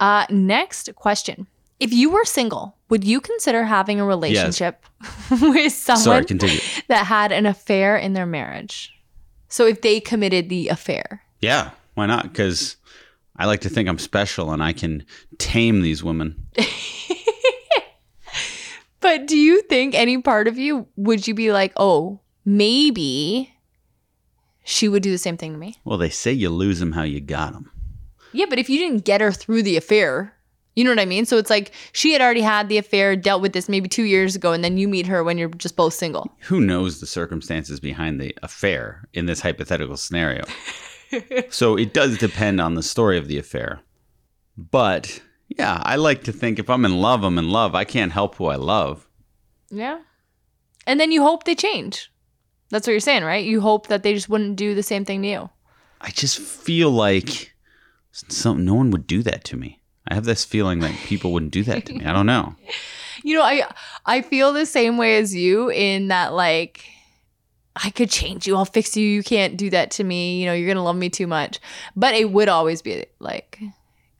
Uh, 0.00 0.24
next 0.30 0.94
question. 0.94 1.46
If 1.78 1.92
you 1.92 2.10
were 2.10 2.24
single, 2.24 2.76
would 2.88 3.04
you 3.04 3.20
consider 3.20 3.64
having 3.64 4.00
a 4.00 4.04
relationship 4.04 4.84
with 5.30 5.72
someone 5.72 6.26
Sorry, 6.26 6.60
that 6.88 7.06
had 7.06 7.32
an 7.32 7.46
affair 7.46 7.96
in 7.96 8.14
their 8.14 8.26
marriage? 8.26 8.92
So 9.48 9.66
if 9.66 9.82
they 9.82 10.00
committed 10.00 10.48
the 10.48 10.68
affair. 10.68 11.22
Yeah, 11.40 11.70
why 11.94 12.06
not? 12.06 12.24
Because 12.24 12.76
I 13.36 13.46
like 13.46 13.60
to 13.60 13.68
think 13.68 13.88
I'm 13.88 13.98
special 13.98 14.52
and 14.52 14.62
I 14.62 14.72
can 14.72 15.04
tame 15.38 15.82
these 15.82 16.02
women. 16.02 16.46
But 19.06 19.28
do 19.28 19.38
you 19.38 19.62
think 19.62 19.94
any 19.94 20.20
part 20.20 20.48
of 20.48 20.58
you 20.58 20.88
would 20.96 21.28
you 21.28 21.34
be 21.34 21.52
like, 21.52 21.72
oh, 21.76 22.18
maybe 22.44 23.54
she 24.64 24.88
would 24.88 25.04
do 25.04 25.12
the 25.12 25.18
same 25.18 25.36
thing 25.36 25.52
to 25.52 25.58
me? 25.58 25.76
Well, 25.84 25.96
they 25.96 26.10
say 26.10 26.32
you 26.32 26.50
lose 26.50 26.80
them 26.80 26.90
how 26.90 27.04
you 27.04 27.20
got 27.20 27.52
them. 27.52 27.70
Yeah, 28.32 28.46
but 28.50 28.58
if 28.58 28.68
you 28.68 28.78
didn't 28.80 29.04
get 29.04 29.20
her 29.20 29.30
through 29.30 29.62
the 29.62 29.76
affair, 29.76 30.35
you 30.76 30.84
know 30.84 30.90
what 30.90 31.00
I 31.00 31.06
mean? 31.06 31.24
So 31.24 31.38
it's 31.38 31.50
like 31.50 31.72
she 31.92 32.12
had 32.12 32.20
already 32.20 32.42
had 32.42 32.68
the 32.68 32.76
affair, 32.76 33.16
dealt 33.16 33.42
with 33.42 33.54
this 33.54 33.68
maybe 33.68 33.88
two 33.88 34.04
years 34.04 34.36
ago, 34.36 34.52
and 34.52 34.62
then 34.62 34.76
you 34.76 34.86
meet 34.86 35.06
her 35.06 35.24
when 35.24 35.38
you're 35.38 35.48
just 35.48 35.74
both 35.74 35.94
single. 35.94 36.30
Who 36.42 36.60
knows 36.60 37.00
the 37.00 37.06
circumstances 37.06 37.80
behind 37.80 38.20
the 38.20 38.36
affair 38.42 39.08
in 39.14 39.24
this 39.24 39.40
hypothetical 39.40 39.96
scenario? 39.96 40.44
so 41.50 41.76
it 41.76 41.94
does 41.94 42.18
depend 42.18 42.60
on 42.60 42.74
the 42.74 42.82
story 42.82 43.16
of 43.16 43.26
the 43.26 43.38
affair. 43.38 43.80
But 44.56 45.22
yeah, 45.48 45.80
I 45.82 45.96
like 45.96 46.24
to 46.24 46.32
think 46.32 46.58
if 46.58 46.68
I'm 46.68 46.84
in 46.84 47.00
love, 47.00 47.24
I'm 47.24 47.38
in 47.38 47.48
love. 47.48 47.74
I 47.74 47.84
can't 47.84 48.12
help 48.12 48.36
who 48.36 48.46
I 48.46 48.56
love. 48.56 49.08
Yeah. 49.70 50.00
And 50.86 51.00
then 51.00 51.10
you 51.10 51.22
hope 51.22 51.44
they 51.44 51.54
change. 51.54 52.12
That's 52.70 52.86
what 52.86 52.92
you're 52.92 53.00
saying, 53.00 53.24
right? 53.24 53.44
You 53.44 53.60
hope 53.62 53.86
that 53.86 54.02
they 54.02 54.12
just 54.12 54.28
wouldn't 54.28 54.56
do 54.56 54.74
the 54.74 54.82
same 54.82 55.04
thing 55.04 55.22
to 55.22 55.28
you. 55.28 55.50
I 56.02 56.10
just 56.10 56.38
feel 56.38 56.90
like 56.90 57.54
some 58.12 58.64
no 58.64 58.74
one 58.74 58.90
would 58.90 59.06
do 59.06 59.22
that 59.22 59.44
to 59.44 59.56
me. 59.56 59.80
I 60.08 60.14
have 60.14 60.24
this 60.24 60.44
feeling 60.44 60.80
that 60.80 60.94
people 60.94 61.32
wouldn't 61.32 61.52
do 61.52 61.62
that 61.64 61.86
to 61.86 61.94
me. 61.94 62.04
I 62.04 62.12
don't 62.12 62.26
know. 62.26 62.54
You 63.22 63.34
know, 63.34 63.42
I 63.42 63.66
I 64.04 64.20
feel 64.20 64.52
the 64.52 64.66
same 64.66 64.98
way 64.98 65.16
as 65.16 65.34
you 65.34 65.70
in 65.70 66.08
that 66.08 66.34
like 66.34 66.84
I 67.74 67.90
could 67.90 68.10
change 68.10 68.46
you. 68.46 68.56
I'll 68.56 68.64
fix 68.66 68.96
you. 68.96 69.04
You 69.06 69.22
can't 69.22 69.56
do 69.56 69.68
that 69.70 69.90
to 69.92 70.04
me. 70.04 70.38
You 70.38 70.46
know, 70.46 70.52
you're 70.52 70.66
going 70.66 70.76
to 70.76 70.82
love 70.82 70.96
me 70.96 71.10
too 71.10 71.26
much. 71.26 71.58
But 71.96 72.14
it 72.14 72.30
would 72.30 72.48
always 72.48 72.82
be 72.82 73.04
like 73.18 73.58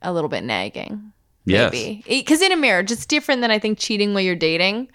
a 0.01 0.11
little 0.11 0.29
bit 0.29 0.43
nagging. 0.43 1.13
Yes. 1.45 1.71
Because 2.05 2.41
in 2.41 2.51
a 2.51 2.57
marriage, 2.57 2.91
it's 2.91 3.05
different 3.05 3.41
than 3.41 3.51
I 3.51 3.59
think 3.59 3.79
cheating 3.79 4.13
while 4.13 4.23
you're 4.23 4.35
dating. 4.35 4.89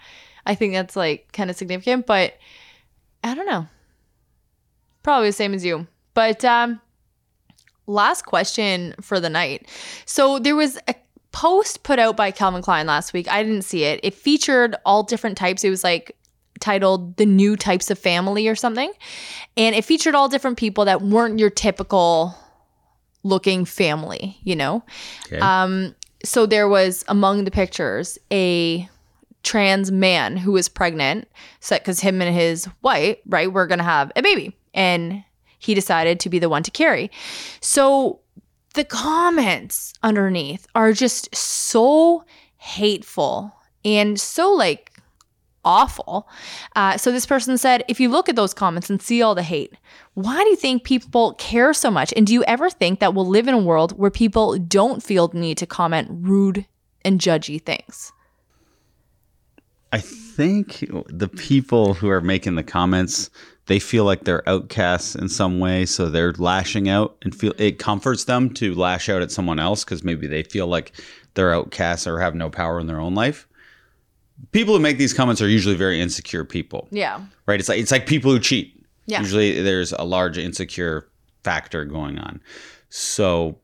I 0.45 0.53
think 0.53 0.73
that's 0.73 0.95
like 0.95 1.31
kind 1.31 1.49
of 1.49 1.55
significant, 1.55 2.05
but 2.05 2.37
I 3.23 3.33
don't 3.33 3.47
know. 3.47 3.67
Probably 5.01 5.29
the 5.29 5.33
same 5.33 5.53
as 5.53 5.65
you. 5.65 5.87
But 6.13 6.45
um 6.45 6.79
last 7.87 8.25
question 8.25 8.95
for 9.01 9.19
the 9.19 9.29
night. 9.29 9.67
So 10.05 10.39
there 10.39 10.55
was 10.55 10.77
a 10.87 10.95
post 11.31 11.83
put 11.83 11.99
out 11.99 12.15
by 12.15 12.31
Calvin 12.31 12.61
Klein 12.61 12.87
last 12.87 13.13
week. 13.13 13.27
I 13.31 13.43
didn't 13.43 13.63
see 13.63 13.83
it. 13.83 13.99
It 14.03 14.13
featured 14.13 14.75
all 14.85 15.03
different 15.03 15.37
types. 15.37 15.63
It 15.63 15.69
was 15.69 15.83
like 15.83 16.15
titled 16.59 17.17
The 17.17 17.25
New 17.25 17.57
Types 17.57 17.89
of 17.91 17.99
Family 17.99 18.47
or 18.47 18.55
something. 18.55 18.91
And 19.57 19.75
it 19.75 19.83
featured 19.83 20.15
all 20.15 20.29
different 20.29 20.57
people 20.57 20.85
that 20.85 21.01
weren't 21.01 21.39
your 21.39 21.49
typical 21.49 22.35
looking 23.23 23.65
family, 23.65 24.37
you 24.43 24.55
know? 24.55 24.83
Okay. 25.27 25.39
Um, 25.39 25.95
so 26.23 26.45
there 26.45 26.67
was 26.69 27.03
among 27.07 27.43
the 27.43 27.51
pictures 27.51 28.17
a 28.31 28.87
trans 29.43 29.91
man 29.91 30.37
who 30.37 30.53
was 30.53 30.69
pregnant, 30.69 31.27
so 31.59 31.77
because 31.77 31.99
him 31.99 32.21
and 32.21 32.33
his 32.33 32.67
wife, 32.81 33.17
right, 33.25 33.51
were 33.51 33.67
gonna 33.67 33.83
have 33.83 34.11
a 34.15 34.21
baby, 34.21 34.55
and 34.73 35.23
he 35.63 35.73
decided 35.73 36.19
to 36.19 36.29
be 36.29 36.39
the 36.39 36.49
one 36.49 36.63
to 36.63 36.71
carry. 36.71 37.09
So 37.61 38.19
the 38.73 38.83
comments 38.83 39.93
underneath 40.03 40.67
are 40.75 40.93
just 40.93 41.33
so 41.35 42.23
hateful 42.57 43.55
and 43.85 44.19
so 44.19 44.51
like 44.51 44.91
awful. 45.65 46.27
Uh, 46.75 46.97
so 46.97 47.11
this 47.11 47.25
person 47.25 47.57
said, 47.57 47.83
if 47.87 47.99
you 47.99 48.09
look 48.09 48.27
at 48.29 48.35
those 48.35 48.53
comments 48.53 48.89
and 48.89 49.01
see 49.01 49.21
all 49.21 49.35
the 49.35 49.43
hate, 49.43 49.73
why 50.13 50.43
do 50.43 50.49
you 50.49 50.55
think 50.55 50.83
people 50.83 51.33
care 51.35 51.73
so 51.73 51.89
much? 51.89 52.13
And 52.15 52.27
do 52.27 52.33
you 52.33 52.43
ever 52.45 52.69
think 52.69 52.99
that 52.99 53.13
we'll 53.13 53.27
live 53.27 53.47
in 53.47 53.53
a 53.53 53.59
world 53.59 53.97
where 53.97 54.11
people 54.11 54.57
don't 54.57 55.01
feel 55.01 55.27
the 55.27 55.39
need 55.39 55.57
to 55.59 55.65
comment 55.65 56.09
rude 56.11 56.65
and 57.05 57.19
judgy 57.19 57.61
things? 57.61 58.11
I 59.91 59.99
think 59.99 60.85
the 61.07 61.27
people 61.27 61.93
who 61.93 62.09
are 62.09 62.21
making 62.21 62.55
the 62.55 62.63
comments, 62.63 63.29
they 63.67 63.79
feel 63.79 64.03
like 64.03 64.25
they're 64.25 64.47
outcasts 64.47 65.15
in 65.15 65.29
some 65.29 65.59
way, 65.59 65.85
so 65.85 66.09
they're 66.09 66.33
lashing 66.33 66.89
out 66.89 67.15
and 67.21 67.33
feel 67.33 67.53
mm-hmm. 67.53 67.63
it 67.63 67.79
comforts 67.79 68.25
them 68.25 68.49
to 68.55 68.75
lash 68.75 69.09
out 69.09 69.21
at 69.21 69.31
someone 69.31 69.59
else 69.59 69.83
because 69.83 70.03
maybe 70.03 70.27
they 70.27 70.43
feel 70.43 70.67
like 70.67 70.91
they're 71.33 71.53
outcasts 71.53 72.05
or 72.05 72.19
have 72.19 72.35
no 72.35 72.49
power 72.49 72.79
in 72.79 72.87
their 72.87 72.99
own 72.99 73.15
life. 73.15 73.47
People 74.51 74.75
who 74.75 74.81
make 74.81 74.97
these 74.97 75.13
comments 75.13 75.41
are 75.41 75.47
usually 75.47 75.75
very 75.75 76.01
insecure 76.01 76.43
people, 76.43 76.87
Yeah. 76.91 77.21
right? 77.45 77.59
It's 77.59 77.69
like 77.69 77.79
it's 77.79 77.91
like 77.91 78.05
people 78.05 78.31
who 78.31 78.39
cheat. 78.39 78.85
Yeah. 79.05 79.19
Usually 79.19 79.61
there's 79.61 79.93
a 79.93 80.03
large 80.03 80.37
insecure 80.37 81.07
factor 81.43 81.85
going 81.85 82.19
on. 82.19 82.41
So 82.89 83.59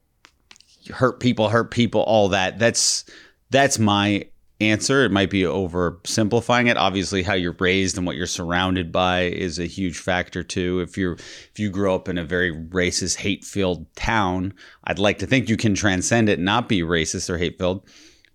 hurt 0.89 1.19
people, 1.19 1.49
hurt 1.49 1.71
people, 1.71 2.01
all 2.01 2.29
that. 2.29 2.59
That's 2.59 3.05
that's 3.49 3.79
my 3.79 4.25
answer. 4.61 5.03
It 5.03 5.11
might 5.11 5.29
be 5.29 5.43
oversimplifying 5.43 6.69
it. 6.69 6.77
Obviously, 6.77 7.23
how 7.23 7.33
you're 7.33 7.55
raised 7.59 7.97
and 7.97 8.05
what 8.05 8.15
you're 8.15 8.27
surrounded 8.27 8.91
by 8.91 9.21
is 9.23 9.59
a 9.59 9.65
huge 9.65 9.97
factor 9.97 10.43
too. 10.43 10.79
If 10.81 10.97
you're 10.97 11.13
if 11.13 11.53
you 11.57 11.69
grow 11.69 11.95
up 11.95 12.09
in 12.09 12.17
a 12.17 12.23
very 12.23 12.53
racist, 12.53 13.17
hate-filled 13.17 13.93
town, 13.95 14.53
I'd 14.83 14.99
like 14.99 15.19
to 15.19 15.27
think 15.27 15.49
you 15.49 15.57
can 15.57 15.75
transcend 15.75 16.29
it 16.29 16.39
not 16.39 16.67
be 16.67 16.81
racist 16.81 17.29
or 17.29 17.37
hate-filled. 17.37 17.87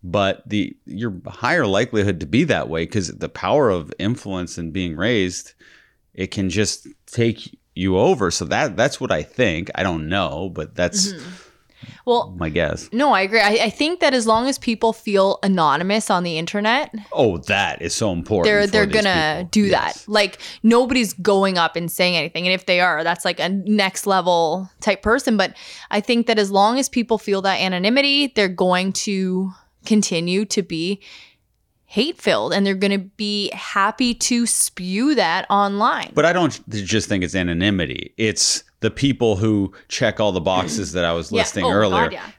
But 0.02 0.48
the 0.48 0.76
your 0.86 1.14
higher 1.26 1.66
likelihood 1.66 2.20
to 2.20 2.26
be 2.26 2.44
that 2.44 2.68
way 2.68 2.84
because 2.84 3.08
the 3.08 3.28
power 3.28 3.70
of 3.70 3.92
influence 3.98 4.58
and 4.58 4.72
being 4.72 4.96
raised, 4.96 5.54
it 6.12 6.30
can 6.30 6.50
just 6.50 6.86
take 7.06 7.58
you 7.74 7.98
over. 7.98 8.30
So 8.30 8.44
that 8.46 8.76
that's 8.76 9.00
what 9.00 9.10
I 9.10 9.22
think. 9.22 9.70
I 9.74 9.82
don't 9.82 10.08
know, 10.08 10.50
but 10.50 10.74
that's 10.74 11.12
mm-hmm. 11.12 11.43
Well, 12.06 12.34
my 12.38 12.48
guess. 12.48 12.88
no, 12.92 13.12
I 13.12 13.22
agree. 13.22 13.40
I, 13.40 13.58
I 13.64 13.70
think 13.70 14.00
that 14.00 14.14
as 14.14 14.26
long 14.26 14.48
as 14.48 14.58
people 14.58 14.92
feel 14.92 15.38
anonymous 15.42 16.10
on 16.10 16.22
the 16.22 16.38
internet, 16.38 16.94
Oh, 17.12 17.38
that 17.38 17.80
is 17.82 17.94
so 17.94 18.12
important. 18.12 18.44
they're 18.44 18.66
they're 18.66 18.86
gonna 18.86 19.36
people. 19.40 19.48
do 19.50 19.62
Yes. 19.66 20.04
that. 20.04 20.10
Like 20.10 20.38
nobody's 20.62 21.12
going 21.14 21.58
up 21.58 21.76
and 21.76 21.90
saying 21.90 22.16
anything, 22.16 22.46
and 22.46 22.54
if 22.54 22.66
they 22.66 22.80
are, 22.80 23.02
that's 23.04 23.24
like 23.24 23.40
a 23.40 23.48
next 23.48 24.06
level 24.06 24.70
type 24.80 25.02
person. 25.02 25.36
But 25.36 25.54
I 25.90 26.00
think 26.00 26.26
that 26.26 26.38
as 26.38 26.50
long 26.50 26.78
as 26.78 26.88
people 26.88 27.18
feel 27.18 27.42
that 27.42 27.60
anonymity, 27.60 28.28
they're 28.34 28.48
going 28.48 28.92
to 28.92 29.52
continue 29.86 30.44
to 30.46 30.62
be 30.62 31.00
hate 31.86 32.20
filled, 32.20 32.52
and 32.52 32.66
they're 32.66 32.74
going 32.74 32.90
to 32.98 33.06
be 33.16 33.50
happy 33.52 34.14
to 34.14 34.46
spew 34.46 35.14
that 35.14 35.46
online. 35.48 36.10
But 36.14 36.24
I 36.24 36.32
don't 36.32 36.60
just 36.68 37.08
think 37.08 37.22
it's 37.22 37.36
anonymity. 37.36 38.12
It's 38.16 38.64
the 38.80 38.90
people 38.90 39.36
who 39.36 39.72
check 39.88 40.20
all 40.20 40.32
the 40.32 40.40
boxes 40.40 40.92
that 40.92 41.04
I 41.04 41.12
was 41.12 41.30
Yeah. 41.32 41.38
listing 41.40 41.64
Oh 41.64 41.70
earlier, 41.70 42.04
God, 42.04 42.12
yeah. 42.12 42.30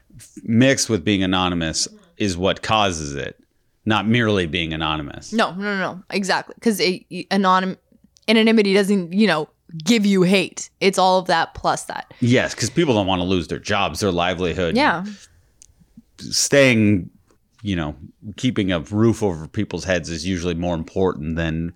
mixed 0.44 0.88
with 0.88 1.04
being 1.04 1.22
anonymous, 1.22 1.88
is 2.16 2.36
what 2.36 2.62
causes 2.62 3.14
it, 3.14 3.38
not 3.84 4.06
merely 4.06 4.46
being 4.46 4.72
anonymous. 4.72 5.32
No, 5.32 5.52
no, 5.54 5.62
no, 5.62 5.78
no. 5.78 6.02
exactly. 6.10 6.54
Because 6.54 6.78
anonym 6.80 7.76
anonymity 8.28 8.74
doesn't, 8.74 9.12
you 9.12 9.26
know, 9.26 9.48
give 9.84 10.06
you 10.06 10.22
hate. 10.22 10.70
It's 10.80 10.98
all 10.98 11.18
of 11.18 11.26
that 11.26 11.54
plus 11.54 11.84
that. 11.84 12.12
Yes, 12.20 12.54
because 12.54 12.70
people 12.70 12.94
don't 12.94 13.06
want 13.06 13.20
to 13.20 13.24
lose 13.26 13.48
their 13.48 13.58
jobs, 13.58 14.00
their 14.00 14.12
livelihood. 14.12 14.76
Yeah. 14.76 15.04
Staying, 16.18 17.10
you 17.62 17.76
know, 17.76 17.94
keeping 18.36 18.72
a 18.72 18.80
roof 18.80 19.22
over 19.22 19.46
people's 19.48 19.84
heads 19.84 20.08
is 20.08 20.26
usually 20.26 20.54
more 20.54 20.74
important 20.74 21.36
than 21.36 21.74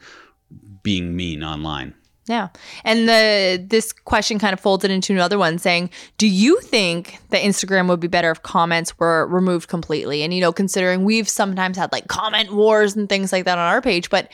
being 0.82 1.14
mean 1.14 1.42
online. 1.44 1.94
Yeah. 2.30 2.48
And 2.84 3.08
the 3.08 3.64
this 3.68 3.92
question 3.92 4.38
kind 4.38 4.52
of 4.52 4.60
folded 4.60 4.90
into 4.90 5.12
another 5.12 5.36
one 5.36 5.58
saying, 5.58 5.90
"Do 6.16 6.28
you 6.28 6.60
think 6.60 7.18
that 7.30 7.42
Instagram 7.42 7.88
would 7.88 7.98
be 7.98 8.06
better 8.06 8.30
if 8.30 8.42
comments 8.42 8.96
were 8.98 9.26
removed 9.26 9.68
completely?" 9.68 10.22
And 10.22 10.32
you 10.32 10.40
know, 10.40 10.52
considering 10.52 11.04
we've 11.04 11.28
sometimes 11.28 11.76
had 11.76 11.90
like 11.90 12.06
comment 12.06 12.52
wars 12.52 12.94
and 12.94 13.08
things 13.08 13.32
like 13.32 13.46
that 13.46 13.58
on 13.58 13.66
our 13.66 13.82
page, 13.82 14.10
but 14.10 14.30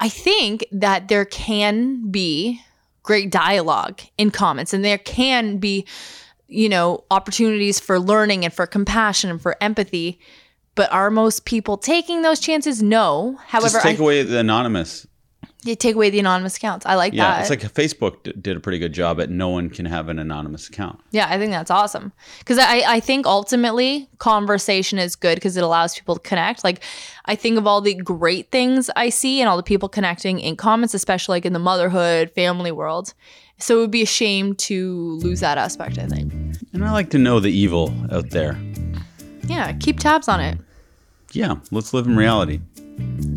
I 0.00 0.08
think 0.08 0.64
that 0.72 1.08
there 1.08 1.26
can 1.26 2.10
be 2.10 2.62
great 3.02 3.30
dialogue 3.30 4.00
in 4.16 4.30
comments 4.30 4.72
and 4.72 4.82
there 4.84 4.98
can 4.98 5.58
be 5.58 5.86
you 6.48 6.68
know, 6.68 7.04
opportunities 7.10 7.78
for 7.78 8.00
learning 8.00 8.44
and 8.44 8.52
for 8.52 8.66
compassion 8.66 9.30
and 9.30 9.40
for 9.40 9.56
empathy. 9.60 10.18
But 10.74 10.92
are 10.92 11.10
most 11.10 11.44
people 11.44 11.76
taking 11.76 12.22
those 12.22 12.40
chances? 12.40 12.82
No. 12.82 13.36
However, 13.46 13.68
Just 13.68 13.82
take 13.82 13.98
I, 13.98 14.02
away 14.02 14.22
the 14.22 14.38
anonymous. 14.38 15.07
You 15.64 15.74
take 15.74 15.96
away 15.96 16.08
the 16.08 16.20
anonymous 16.20 16.56
accounts. 16.56 16.86
I 16.86 16.94
like 16.94 17.12
Yeah, 17.14 17.32
that. 17.32 17.40
it's 17.40 17.50
like 17.50 17.60
Facebook 17.74 18.22
d- 18.22 18.32
did 18.40 18.56
a 18.56 18.60
pretty 18.60 18.78
good 18.78 18.92
job 18.92 19.20
at 19.20 19.28
no 19.28 19.48
one 19.48 19.70
can 19.70 19.86
have 19.86 20.08
an 20.08 20.18
anonymous 20.20 20.68
account. 20.68 21.00
Yeah, 21.10 21.26
I 21.28 21.36
think 21.36 21.50
that's 21.50 21.70
awesome. 21.70 22.12
Because 22.38 22.58
I, 22.58 22.82
I 22.86 23.00
think 23.00 23.26
ultimately 23.26 24.08
conversation 24.18 24.98
is 25.00 25.16
good 25.16 25.34
because 25.34 25.56
it 25.56 25.64
allows 25.64 25.94
people 25.96 26.14
to 26.14 26.20
connect. 26.20 26.62
Like, 26.62 26.82
I 27.24 27.34
think 27.34 27.58
of 27.58 27.66
all 27.66 27.80
the 27.80 27.94
great 27.94 28.52
things 28.52 28.88
I 28.94 29.08
see 29.08 29.40
and 29.40 29.48
all 29.48 29.56
the 29.56 29.62
people 29.64 29.88
connecting 29.88 30.38
in 30.38 30.54
comments, 30.54 30.94
especially 30.94 31.34
like 31.36 31.44
in 31.46 31.52
the 31.54 31.58
motherhood, 31.58 32.30
family 32.36 32.70
world. 32.70 33.12
So 33.58 33.78
it 33.78 33.80
would 33.80 33.90
be 33.90 34.02
a 34.02 34.06
shame 34.06 34.54
to 34.54 35.18
lose 35.22 35.40
that 35.40 35.58
aspect, 35.58 35.98
I 35.98 36.06
think. 36.06 36.32
And 36.72 36.84
I 36.84 36.92
like 36.92 37.10
to 37.10 37.18
know 37.18 37.40
the 37.40 37.50
evil 37.50 37.92
out 38.12 38.30
there. 38.30 38.56
Yeah, 39.48 39.72
keep 39.72 39.98
tabs 39.98 40.28
on 40.28 40.40
it. 40.40 40.58
Yeah, 41.32 41.56
let's 41.72 41.92
live 41.92 42.06
in 42.06 42.16
reality. 42.16 42.60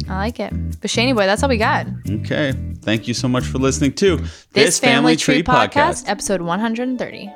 I 0.10 0.18
like 0.18 0.40
it. 0.40 0.52
But 0.82 0.90
Shani 0.90 1.16
boy, 1.16 1.26
that's 1.26 1.44
all 1.44 1.50
we 1.50 1.58
got. 1.58 1.88
Okay. 2.10 2.54
Thank 2.82 3.08
you 3.08 3.14
so 3.14 3.28
much 3.28 3.46
for 3.46 3.60
listening 3.60 3.94
to 3.94 4.20
This, 4.54 4.80
Family 4.80 5.16
Tree 5.16 5.44
podcast, 5.44 6.06
episode 6.08 6.42
130. 6.42 7.32